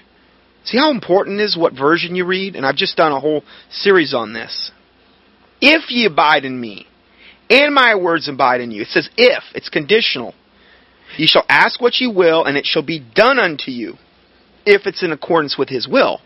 See 0.65 0.77
how 0.77 0.91
important 0.91 1.41
is 1.41 1.57
what 1.57 1.73
version 1.73 2.15
you 2.15 2.27
read? 2.27 2.55
And 2.55 2.67
I've 2.67 2.77
just 2.77 2.99
done 2.99 3.13
a 3.13 3.19
whole 3.19 3.43
series 3.71 4.13
on 4.13 4.35
this. 4.35 4.71
If 5.63 5.91
ye 5.91 6.05
abide 6.05 6.45
in 6.45 6.61
me, 6.61 6.87
and 7.49 7.75
my 7.75 7.95
words 7.95 8.29
abide 8.29 8.61
in 8.61 8.71
you. 8.71 8.83
It 8.83 8.89
says 8.89 9.09
if, 9.17 9.43
it's 9.55 9.71
conditional. 9.71 10.35
Ye 11.17 11.27
shall 11.27 11.47
ask 11.49 11.81
what 11.81 11.99
ye 12.01 12.07
will, 12.07 12.45
and 12.45 12.59
it 12.59 12.67
shall 12.67 12.83
be 12.83 13.01
done 13.01 13.39
unto 13.39 13.71
you, 13.71 13.95
if 14.67 14.87
it's 14.87 15.03
in 15.03 15.13
accordance 15.13 15.57
with 15.57 15.71
his 15.71 15.89
will. 15.89 16.21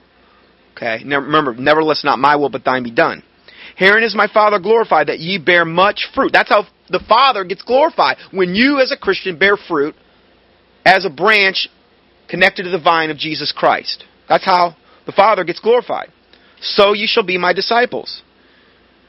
Okay? 0.76 1.04
Now 1.04 1.20
remember, 1.20 1.54
nevertheless, 1.54 2.02
not 2.02 2.18
my 2.18 2.34
will, 2.34 2.48
but 2.48 2.64
thine 2.64 2.82
be 2.82 2.90
done. 2.90 3.22
Herein 3.82 4.04
is 4.04 4.14
my 4.14 4.28
Father 4.28 4.60
glorified, 4.60 5.08
that 5.08 5.18
ye 5.18 5.38
bear 5.38 5.64
much 5.64 6.08
fruit. 6.14 6.30
That's 6.32 6.48
how 6.48 6.66
the 6.88 7.02
Father 7.08 7.42
gets 7.42 7.62
glorified. 7.62 8.16
When 8.30 8.54
you, 8.54 8.78
as 8.78 8.92
a 8.92 8.96
Christian, 8.96 9.36
bear 9.36 9.56
fruit 9.56 9.96
as 10.86 11.04
a 11.04 11.10
branch 11.10 11.68
connected 12.28 12.62
to 12.62 12.70
the 12.70 12.78
vine 12.78 13.10
of 13.10 13.18
Jesus 13.18 13.50
Christ. 13.50 14.04
That's 14.28 14.44
how 14.44 14.76
the 15.04 15.10
Father 15.10 15.42
gets 15.42 15.58
glorified. 15.58 16.12
So 16.60 16.92
ye 16.92 17.08
shall 17.08 17.24
be 17.24 17.38
my 17.38 17.52
disciples. 17.52 18.22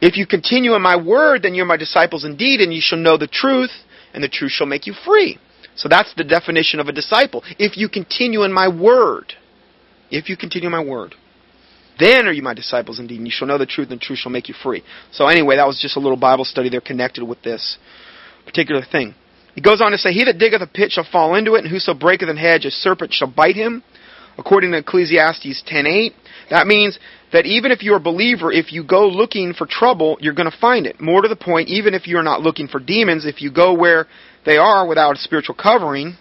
If 0.02 0.18
you 0.18 0.26
continue 0.26 0.74
in 0.74 0.82
my 0.82 0.96
word, 0.96 1.44
then 1.44 1.54
you're 1.54 1.66
my 1.66 1.78
disciples 1.78 2.26
indeed, 2.26 2.60
and 2.60 2.74
you 2.74 2.82
shall 2.82 2.98
know 2.98 3.16
the 3.16 3.28
truth, 3.28 3.72
and 4.12 4.24
the 4.24 4.28
truth 4.28 4.54
shall 4.54 4.66
make 4.66 4.88
you 4.88 4.94
free. 5.06 5.38
So 5.76 5.88
that's 5.88 6.16
the 6.16 6.24
definition 6.24 6.80
of 6.80 6.88
a 6.88 6.92
disciple. 6.92 7.44
If 7.60 7.78
you 7.78 7.90
continue 7.90 8.42
in 8.42 8.52
my 8.52 8.68
word, 8.70 9.34
if 10.10 10.30
you 10.30 10.36
continue 10.36 10.72
my 10.72 10.84
word, 10.84 11.14
then 12.00 12.28
are 12.28 12.32
you 12.32 12.42
my 12.42 12.54
disciples 12.54 13.00
indeed, 13.00 13.18
and 13.18 13.28
you 13.28 13.32
shall 13.32 13.48
know 13.48 13.58
the 13.58 13.66
truth, 13.66 13.90
and 13.92 14.00
the 14.00 14.04
truth 14.04 14.20
shall 14.20 14.32
make 14.32 14.48
you 14.48 14.56
free. 14.62 14.84
So 15.12 15.28
anyway, 15.28 15.58
that 15.58 15.68
was 15.68 15.80
just 15.82 15.98
a 15.98 16.00
little 16.00 16.18
Bible 16.18 16.46
study 16.46 16.70
there 16.70 16.82
connected 16.82 17.24
with 17.24 17.42
this 17.44 17.78
particular 18.46 18.82
thing. 18.90 19.16
He 19.56 19.62
goes 19.62 19.82
on 19.82 19.92
to 19.92 19.98
say, 19.98 20.12
He 20.12 20.26
that 20.26 20.38
diggeth 20.38 20.62
a 20.62 20.68
pit 20.68 20.92
shall 20.92 21.08
fall 21.10 21.36
into 21.36 21.56
it, 21.56 21.64
and 21.64 21.68
whoso 21.68 21.94
breaketh 21.94 22.30
an 22.30 22.38
hedge, 22.38 22.66
a 22.66 22.72
serpent 22.72 23.14
shall 23.14 23.32
bite 23.32 23.56
him. 23.56 23.84
According 24.38 24.72
to 24.72 24.80
Ecclesiastes 24.80 25.64
10.8, 25.72 26.12
that 26.50 26.66
means 26.66 26.98
that 27.32 27.46
even 27.46 27.72
if 27.72 27.84
you're 27.84 27.98
a 27.98 28.02
believer, 28.02 28.52
if 28.52 28.74
you 28.74 28.84
go 28.84 29.08
looking 29.08 29.54
for 29.54 29.68
trouble, 29.68 30.18
you're 30.20 30.34
going 30.34 30.50
to 30.50 30.58
find 30.58 30.88
it. 30.88 31.00
More 31.00 31.22
to 31.22 31.28
the 31.28 31.36
point, 31.36 31.70
even 31.70 31.94
if 31.94 32.08
you're 32.08 32.24
not 32.24 32.42
looking 32.42 32.68
for 32.68 32.80
demons, 32.80 33.26
if 33.28 33.44
you 33.44 33.52
go 33.52 33.74
where 33.74 34.08
they 34.44 34.58
are 34.58 34.88
without 34.88 35.16
a 35.16 35.20
spiritual 35.20 35.56
covering, 35.56 36.18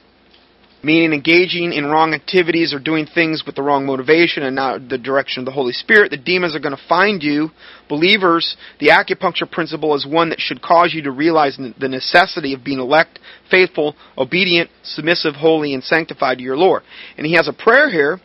meaning 0.83 1.13
engaging 1.13 1.73
in 1.73 1.87
wrong 1.87 2.15
activities 2.15 2.75
or 2.75 2.79
doing 2.79 3.07
things 3.07 3.45
with 3.47 3.55
the 3.55 3.63
wrong 3.63 3.87
motivation 3.87 4.43
and 4.43 4.57
not 4.57 4.89
the 4.89 4.99
direction 4.99 5.41
of 5.41 5.47
the 5.47 5.53
Holy 5.53 5.73
Spirit, 5.73 6.11
the 6.11 6.17
demons 6.17 6.57
are 6.57 6.61
going 6.61 6.77
to 6.77 6.89
find 6.89 7.23
you. 7.23 7.51
Believers, 7.89 8.57
the 8.81 8.89
acupuncture 8.89 9.51
principle 9.51 9.95
is 9.95 10.07
one 10.07 10.31
that 10.31 10.41
should 10.41 10.63
cause 10.63 10.93
you 10.95 11.03
to 11.03 11.11
realize 11.11 11.57
the 11.57 11.89
necessity 11.89 12.55
of 12.55 12.65
being 12.65 12.81
elect, 12.81 13.19
faithful, 13.51 13.95
obedient, 14.17 14.71
submissive, 14.83 15.35
holy, 15.35 15.75
and 15.75 15.85
sanctified 15.85 16.39
to 16.39 16.45
your 16.45 16.57
Lord. 16.57 16.83
And 17.17 17.27
he 17.27 17.35
has 17.35 17.49
a 17.49 17.53
prayer 17.53 17.91
here 17.91 18.21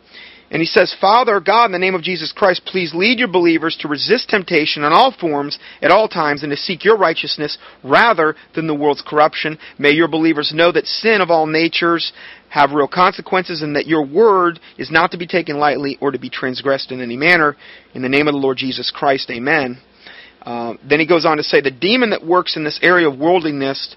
and 0.50 0.60
he 0.60 0.66
says, 0.66 0.96
Father 0.98 1.40
God, 1.40 1.66
in 1.66 1.72
the 1.72 1.78
name 1.78 1.94
of 1.94 2.02
Jesus 2.02 2.32
Christ, 2.32 2.62
please 2.64 2.94
lead 2.94 3.18
your 3.18 3.28
believers 3.28 3.76
to 3.80 3.88
resist 3.88 4.30
temptation 4.30 4.82
in 4.82 4.92
all 4.92 5.12
forms, 5.12 5.58
at 5.82 5.90
all 5.90 6.08
times, 6.08 6.42
and 6.42 6.50
to 6.50 6.56
seek 6.56 6.84
your 6.84 6.96
righteousness 6.96 7.58
rather 7.84 8.34
than 8.54 8.66
the 8.66 8.74
world's 8.74 9.02
corruption. 9.06 9.58
May 9.78 9.90
your 9.90 10.08
believers 10.08 10.52
know 10.54 10.72
that 10.72 10.86
sin 10.86 11.20
of 11.20 11.30
all 11.30 11.46
natures 11.46 12.12
have 12.48 12.72
real 12.72 12.88
consequences 12.88 13.60
and 13.60 13.76
that 13.76 13.86
your 13.86 14.06
word 14.06 14.58
is 14.78 14.90
not 14.90 15.10
to 15.10 15.18
be 15.18 15.26
taken 15.26 15.58
lightly 15.58 15.98
or 16.00 16.12
to 16.12 16.18
be 16.18 16.30
transgressed 16.30 16.90
in 16.90 17.02
any 17.02 17.16
manner. 17.16 17.54
In 17.92 18.00
the 18.00 18.08
name 18.08 18.26
of 18.26 18.32
the 18.32 18.40
Lord 18.40 18.56
Jesus 18.56 18.90
Christ, 18.90 19.30
amen. 19.30 19.78
Uh, 20.40 20.74
then 20.88 20.98
he 20.98 21.06
goes 21.06 21.26
on 21.26 21.36
to 21.36 21.42
say, 21.42 21.60
the 21.60 21.70
demon 21.70 22.10
that 22.10 22.24
works 22.24 22.56
in 22.56 22.64
this 22.64 22.80
area 22.82 23.06
of 23.06 23.18
worldliness 23.18 23.96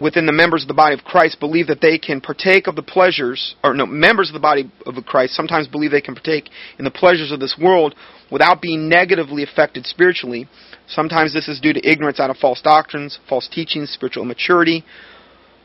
within 0.00 0.26
the 0.26 0.32
members 0.32 0.62
of 0.62 0.68
the 0.68 0.74
body 0.74 0.94
of 0.94 1.04
Christ 1.04 1.40
believe 1.40 1.66
that 1.66 1.80
they 1.80 1.98
can 1.98 2.20
partake 2.20 2.66
of 2.66 2.76
the 2.76 2.82
pleasures, 2.82 3.56
or 3.64 3.74
no, 3.74 3.86
members 3.86 4.28
of 4.28 4.34
the 4.34 4.40
body 4.40 4.70
of 4.86 4.94
Christ 5.04 5.34
sometimes 5.34 5.66
believe 5.66 5.90
they 5.90 6.00
can 6.00 6.14
partake 6.14 6.50
in 6.78 6.84
the 6.84 6.90
pleasures 6.90 7.32
of 7.32 7.40
this 7.40 7.56
world 7.60 7.94
without 8.30 8.62
being 8.62 8.88
negatively 8.88 9.42
affected 9.42 9.86
spiritually. 9.86 10.48
Sometimes 10.86 11.32
this 11.32 11.48
is 11.48 11.60
due 11.60 11.72
to 11.72 11.90
ignorance 11.90 12.20
out 12.20 12.30
of 12.30 12.36
false 12.36 12.62
doctrines, 12.62 13.18
false 13.28 13.48
teachings, 13.48 13.90
spiritual 13.90 14.22
immaturity. 14.22 14.84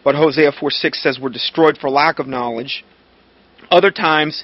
What 0.04 0.16
Hosea 0.16 0.52
4 0.60 0.70
6 0.70 1.04
says 1.04 1.20
we're 1.22 1.30
destroyed 1.30 1.78
for 1.80 1.90
lack 1.90 2.20
of 2.20 2.28
knowledge. 2.28 2.84
Other 3.70 3.92
times, 3.92 4.44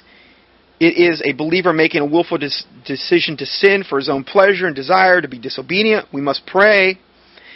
it 0.78 0.96
is 0.96 1.22
a 1.24 1.32
believer 1.32 1.74
making 1.74 2.00
a 2.00 2.06
willful 2.06 2.38
decision 2.86 3.36
to 3.36 3.46
sin 3.46 3.84
for 3.86 3.98
his 3.98 4.08
own 4.08 4.24
pleasure 4.24 4.66
and 4.66 4.74
desire, 4.74 5.20
to 5.20 5.28
be 5.28 5.38
disobedient. 5.38 6.06
We 6.12 6.22
must 6.22 6.46
pray 6.46 6.98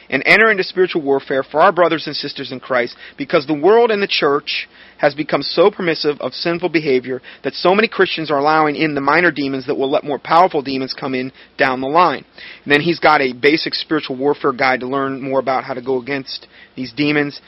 and 0.09 0.23
enter 0.27 0.51
into 0.51 0.65
spiritual 0.65 1.03
warfare 1.03 1.43
for 1.43 1.61
our 1.61 1.73
brothers 1.73 2.07
and 2.07 2.15
sisters 2.15 2.53
in 2.53 2.61
Christ 2.61 2.97
because 3.17 3.47
the 3.47 3.55
world 3.55 3.91
and 3.91 4.03
the 4.03 4.09
church 4.09 4.69
has 4.99 5.15
become 5.15 5.43
so 5.43 5.71
permissive 5.71 6.17
of 6.21 6.33
sinful 6.33 6.69
behavior 6.69 7.21
that 7.43 7.55
so 7.55 7.75
many 7.75 7.89
Christians 7.89 8.31
are 8.31 8.39
allowing 8.39 8.77
in 8.77 8.95
the 8.95 9.01
minor 9.01 9.31
demons 9.31 9.67
that 9.67 9.77
will 9.77 9.91
let 9.91 10.05
more 10.05 10.19
powerful 10.19 10.63
demons 10.63 10.95
come 10.99 11.15
in 11.15 11.33
down 11.59 11.81
the 11.81 11.87
line. 11.87 12.25
And 12.65 12.73
then 12.73 12.81
he's 12.81 13.01
got 13.01 13.21
a 13.21 13.33
basic 13.33 13.75
spiritual 13.75 14.17
warfare 14.17 14.53
guide 14.53 14.81
to 14.81 14.87
learn 14.87 15.21
more 15.21 15.41
about 15.41 15.65
how 15.65 15.75
to 15.75 15.83
go 15.83 16.01
against 16.01 16.47
these 16.77 16.93
demons 16.93 17.41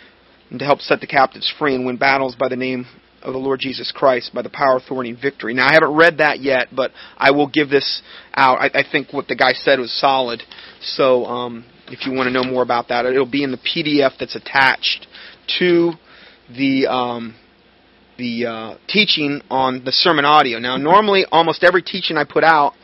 and 0.50 0.58
to 0.58 0.64
help 0.64 0.80
set 0.80 1.00
the 1.00 1.06
captives 1.06 1.52
free 1.58 1.74
and 1.74 1.86
win 1.86 1.96
battles 1.96 2.36
by 2.36 2.48
the 2.48 2.56
name 2.56 2.86
of 3.22 3.32
the 3.32 3.38
Lord 3.38 3.60
Jesus 3.60 3.92
Christ 3.94 4.32
by 4.32 4.42
the 4.42 4.48
power, 4.48 4.76
authority, 4.76 5.10
and 5.10 5.20
victory. 5.20 5.52
Now, 5.52 5.66
I 5.66 5.72
haven't 5.72 5.94
read 5.94 6.18
that 6.18 6.40
yet, 6.40 6.68
but 6.74 6.92
I 7.16 7.32
will 7.32 7.48
give 7.48 7.68
this 7.68 8.02
out. 8.34 8.58
I, 8.60 8.80
I 8.80 8.84
think 8.90 9.12
what 9.12 9.26
the 9.26 9.34
guy 9.34 9.52
said 9.52 9.80
was 9.80 9.92
solid. 10.00 10.42
So, 10.80 11.24
um, 11.26 11.64
if 11.88 12.06
you 12.06 12.12
want 12.12 12.26
to 12.26 12.30
know 12.30 12.44
more 12.44 12.62
about 12.62 12.88
that. 12.88 13.06
It'll 13.06 13.26
be 13.26 13.44
in 13.44 13.52
the 13.52 13.58
PDF 13.58 14.12
that's 14.18 14.36
attached 14.36 15.06
to 15.58 15.92
the 16.56 16.86
um, 16.86 17.34
the 18.18 18.46
uh, 18.46 18.74
teaching 18.88 19.42
on 19.50 19.84
the 19.84 19.92
sermon 19.92 20.24
audio. 20.24 20.58
Now, 20.58 20.76
normally, 20.76 21.26
almost 21.30 21.64
every 21.64 21.82
teaching 21.82 22.16
I 22.16 22.24
put 22.24 22.44
out 22.44 22.74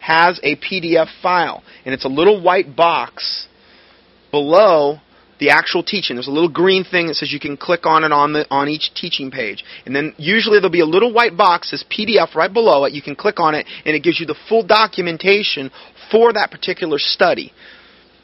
has 0.00 0.38
a 0.42 0.56
PDF 0.56 1.08
file, 1.22 1.62
and 1.84 1.94
it's 1.94 2.04
a 2.04 2.08
little 2.08 2.42
white 2.42 2.76
box 2.76 3.48
below 4.30 4.98
the 5.40 5.50
actual 5.50 5.82
teaching. 5.82 6.16
There's 6.16 6.28
a 6.28 6.32
little 6.32 6.48
green 6.48 6.84
thing 6.84 7.08
that 7.08 7.14
says 7.14 7.32
you 7.32 7.40
can 7.40 7.56
click 7.56 7.86
on 7.86 8.04
it 8.04 8.12
on 8.12 8.32
the 8.32 8.46
on 8.50 8.68
each 8.68 8.92
teaching 8.94 9.30
page. 9.30 9.64
And 9.84 9.94
then 9.94 10.14
usually 10.16 10.58
there'll 10.58 10.70
be 10.70 10.80
a 10.80 10.86
little 10.86 11.12
white 11.12 11.36
box 11.36 11.70
says 11.70 11.84
PDF 11.90 12.34
right 12.34 12.52
below 12.52 12.84
it. 12.84 12.92
You 12.92 13.02
can 13.02 13.16
click 13.16 13.40
on 13.40 13.54
it 13.54 13.66
and 13.84 13.96
it 13.96 14.02
gives 14.02 14.20
you 14.20 14.26
the 14.26 14.36
full 14.48 14.64
documentation 14.64 15.70
for 16.10 16.32
that 16.32 16.50
particular 16.50 16.98
study. 16.98 17.52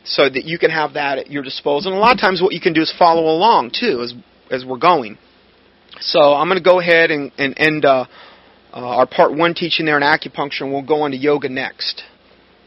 So 0.05 0.29
that 0.29 0.45
you 0.45 0.59
can 0.59 0.71
have 0.71 0.95
that 0.95 1.19
at 1.19 1.31
your 1.31 1.43
disposal. 1.43 1.93
And 1.93 1.99
a 1.99 2.01
lot 2.01 2.13
of 2.13 2.21
times 2.21 2.41
what 2.41 2.55
you 2.55 2.61
can 2.61 2.73
do 2.73 2.81
is 2.81 2.93
follow 2.99 3.25
along 3.25 3.73
too 3.79 4.01
as 4.03 4.15
as 4.51 4.65
we're 4.65 4.79
going. 4.79 5.19
So 6.01 6.21
I'm 6.21 6.49
going 6.49 6.59
to 6.59 6.65
go 6.65 6.81
ahead 6.81 7.11
and, 7.11 7.33
and 7.37 7.55
end 7.57 7.85
uh, 7.85 8.07
uh, 8.73 8.77
our 8.77 9.07
part 9.07 9.35
one 9.35 9.55
teaching 9.55 9.87
there 9.87 9.97
in 9.97 10.03
acupuncture 10.03 10.63
and 10.63 10.73
we'll 10.73 10.87
go 10.87 11.03
on 11.03 11.11
to 11.11 11.17
yoga 11.17 11.49
next. 11.49 12.03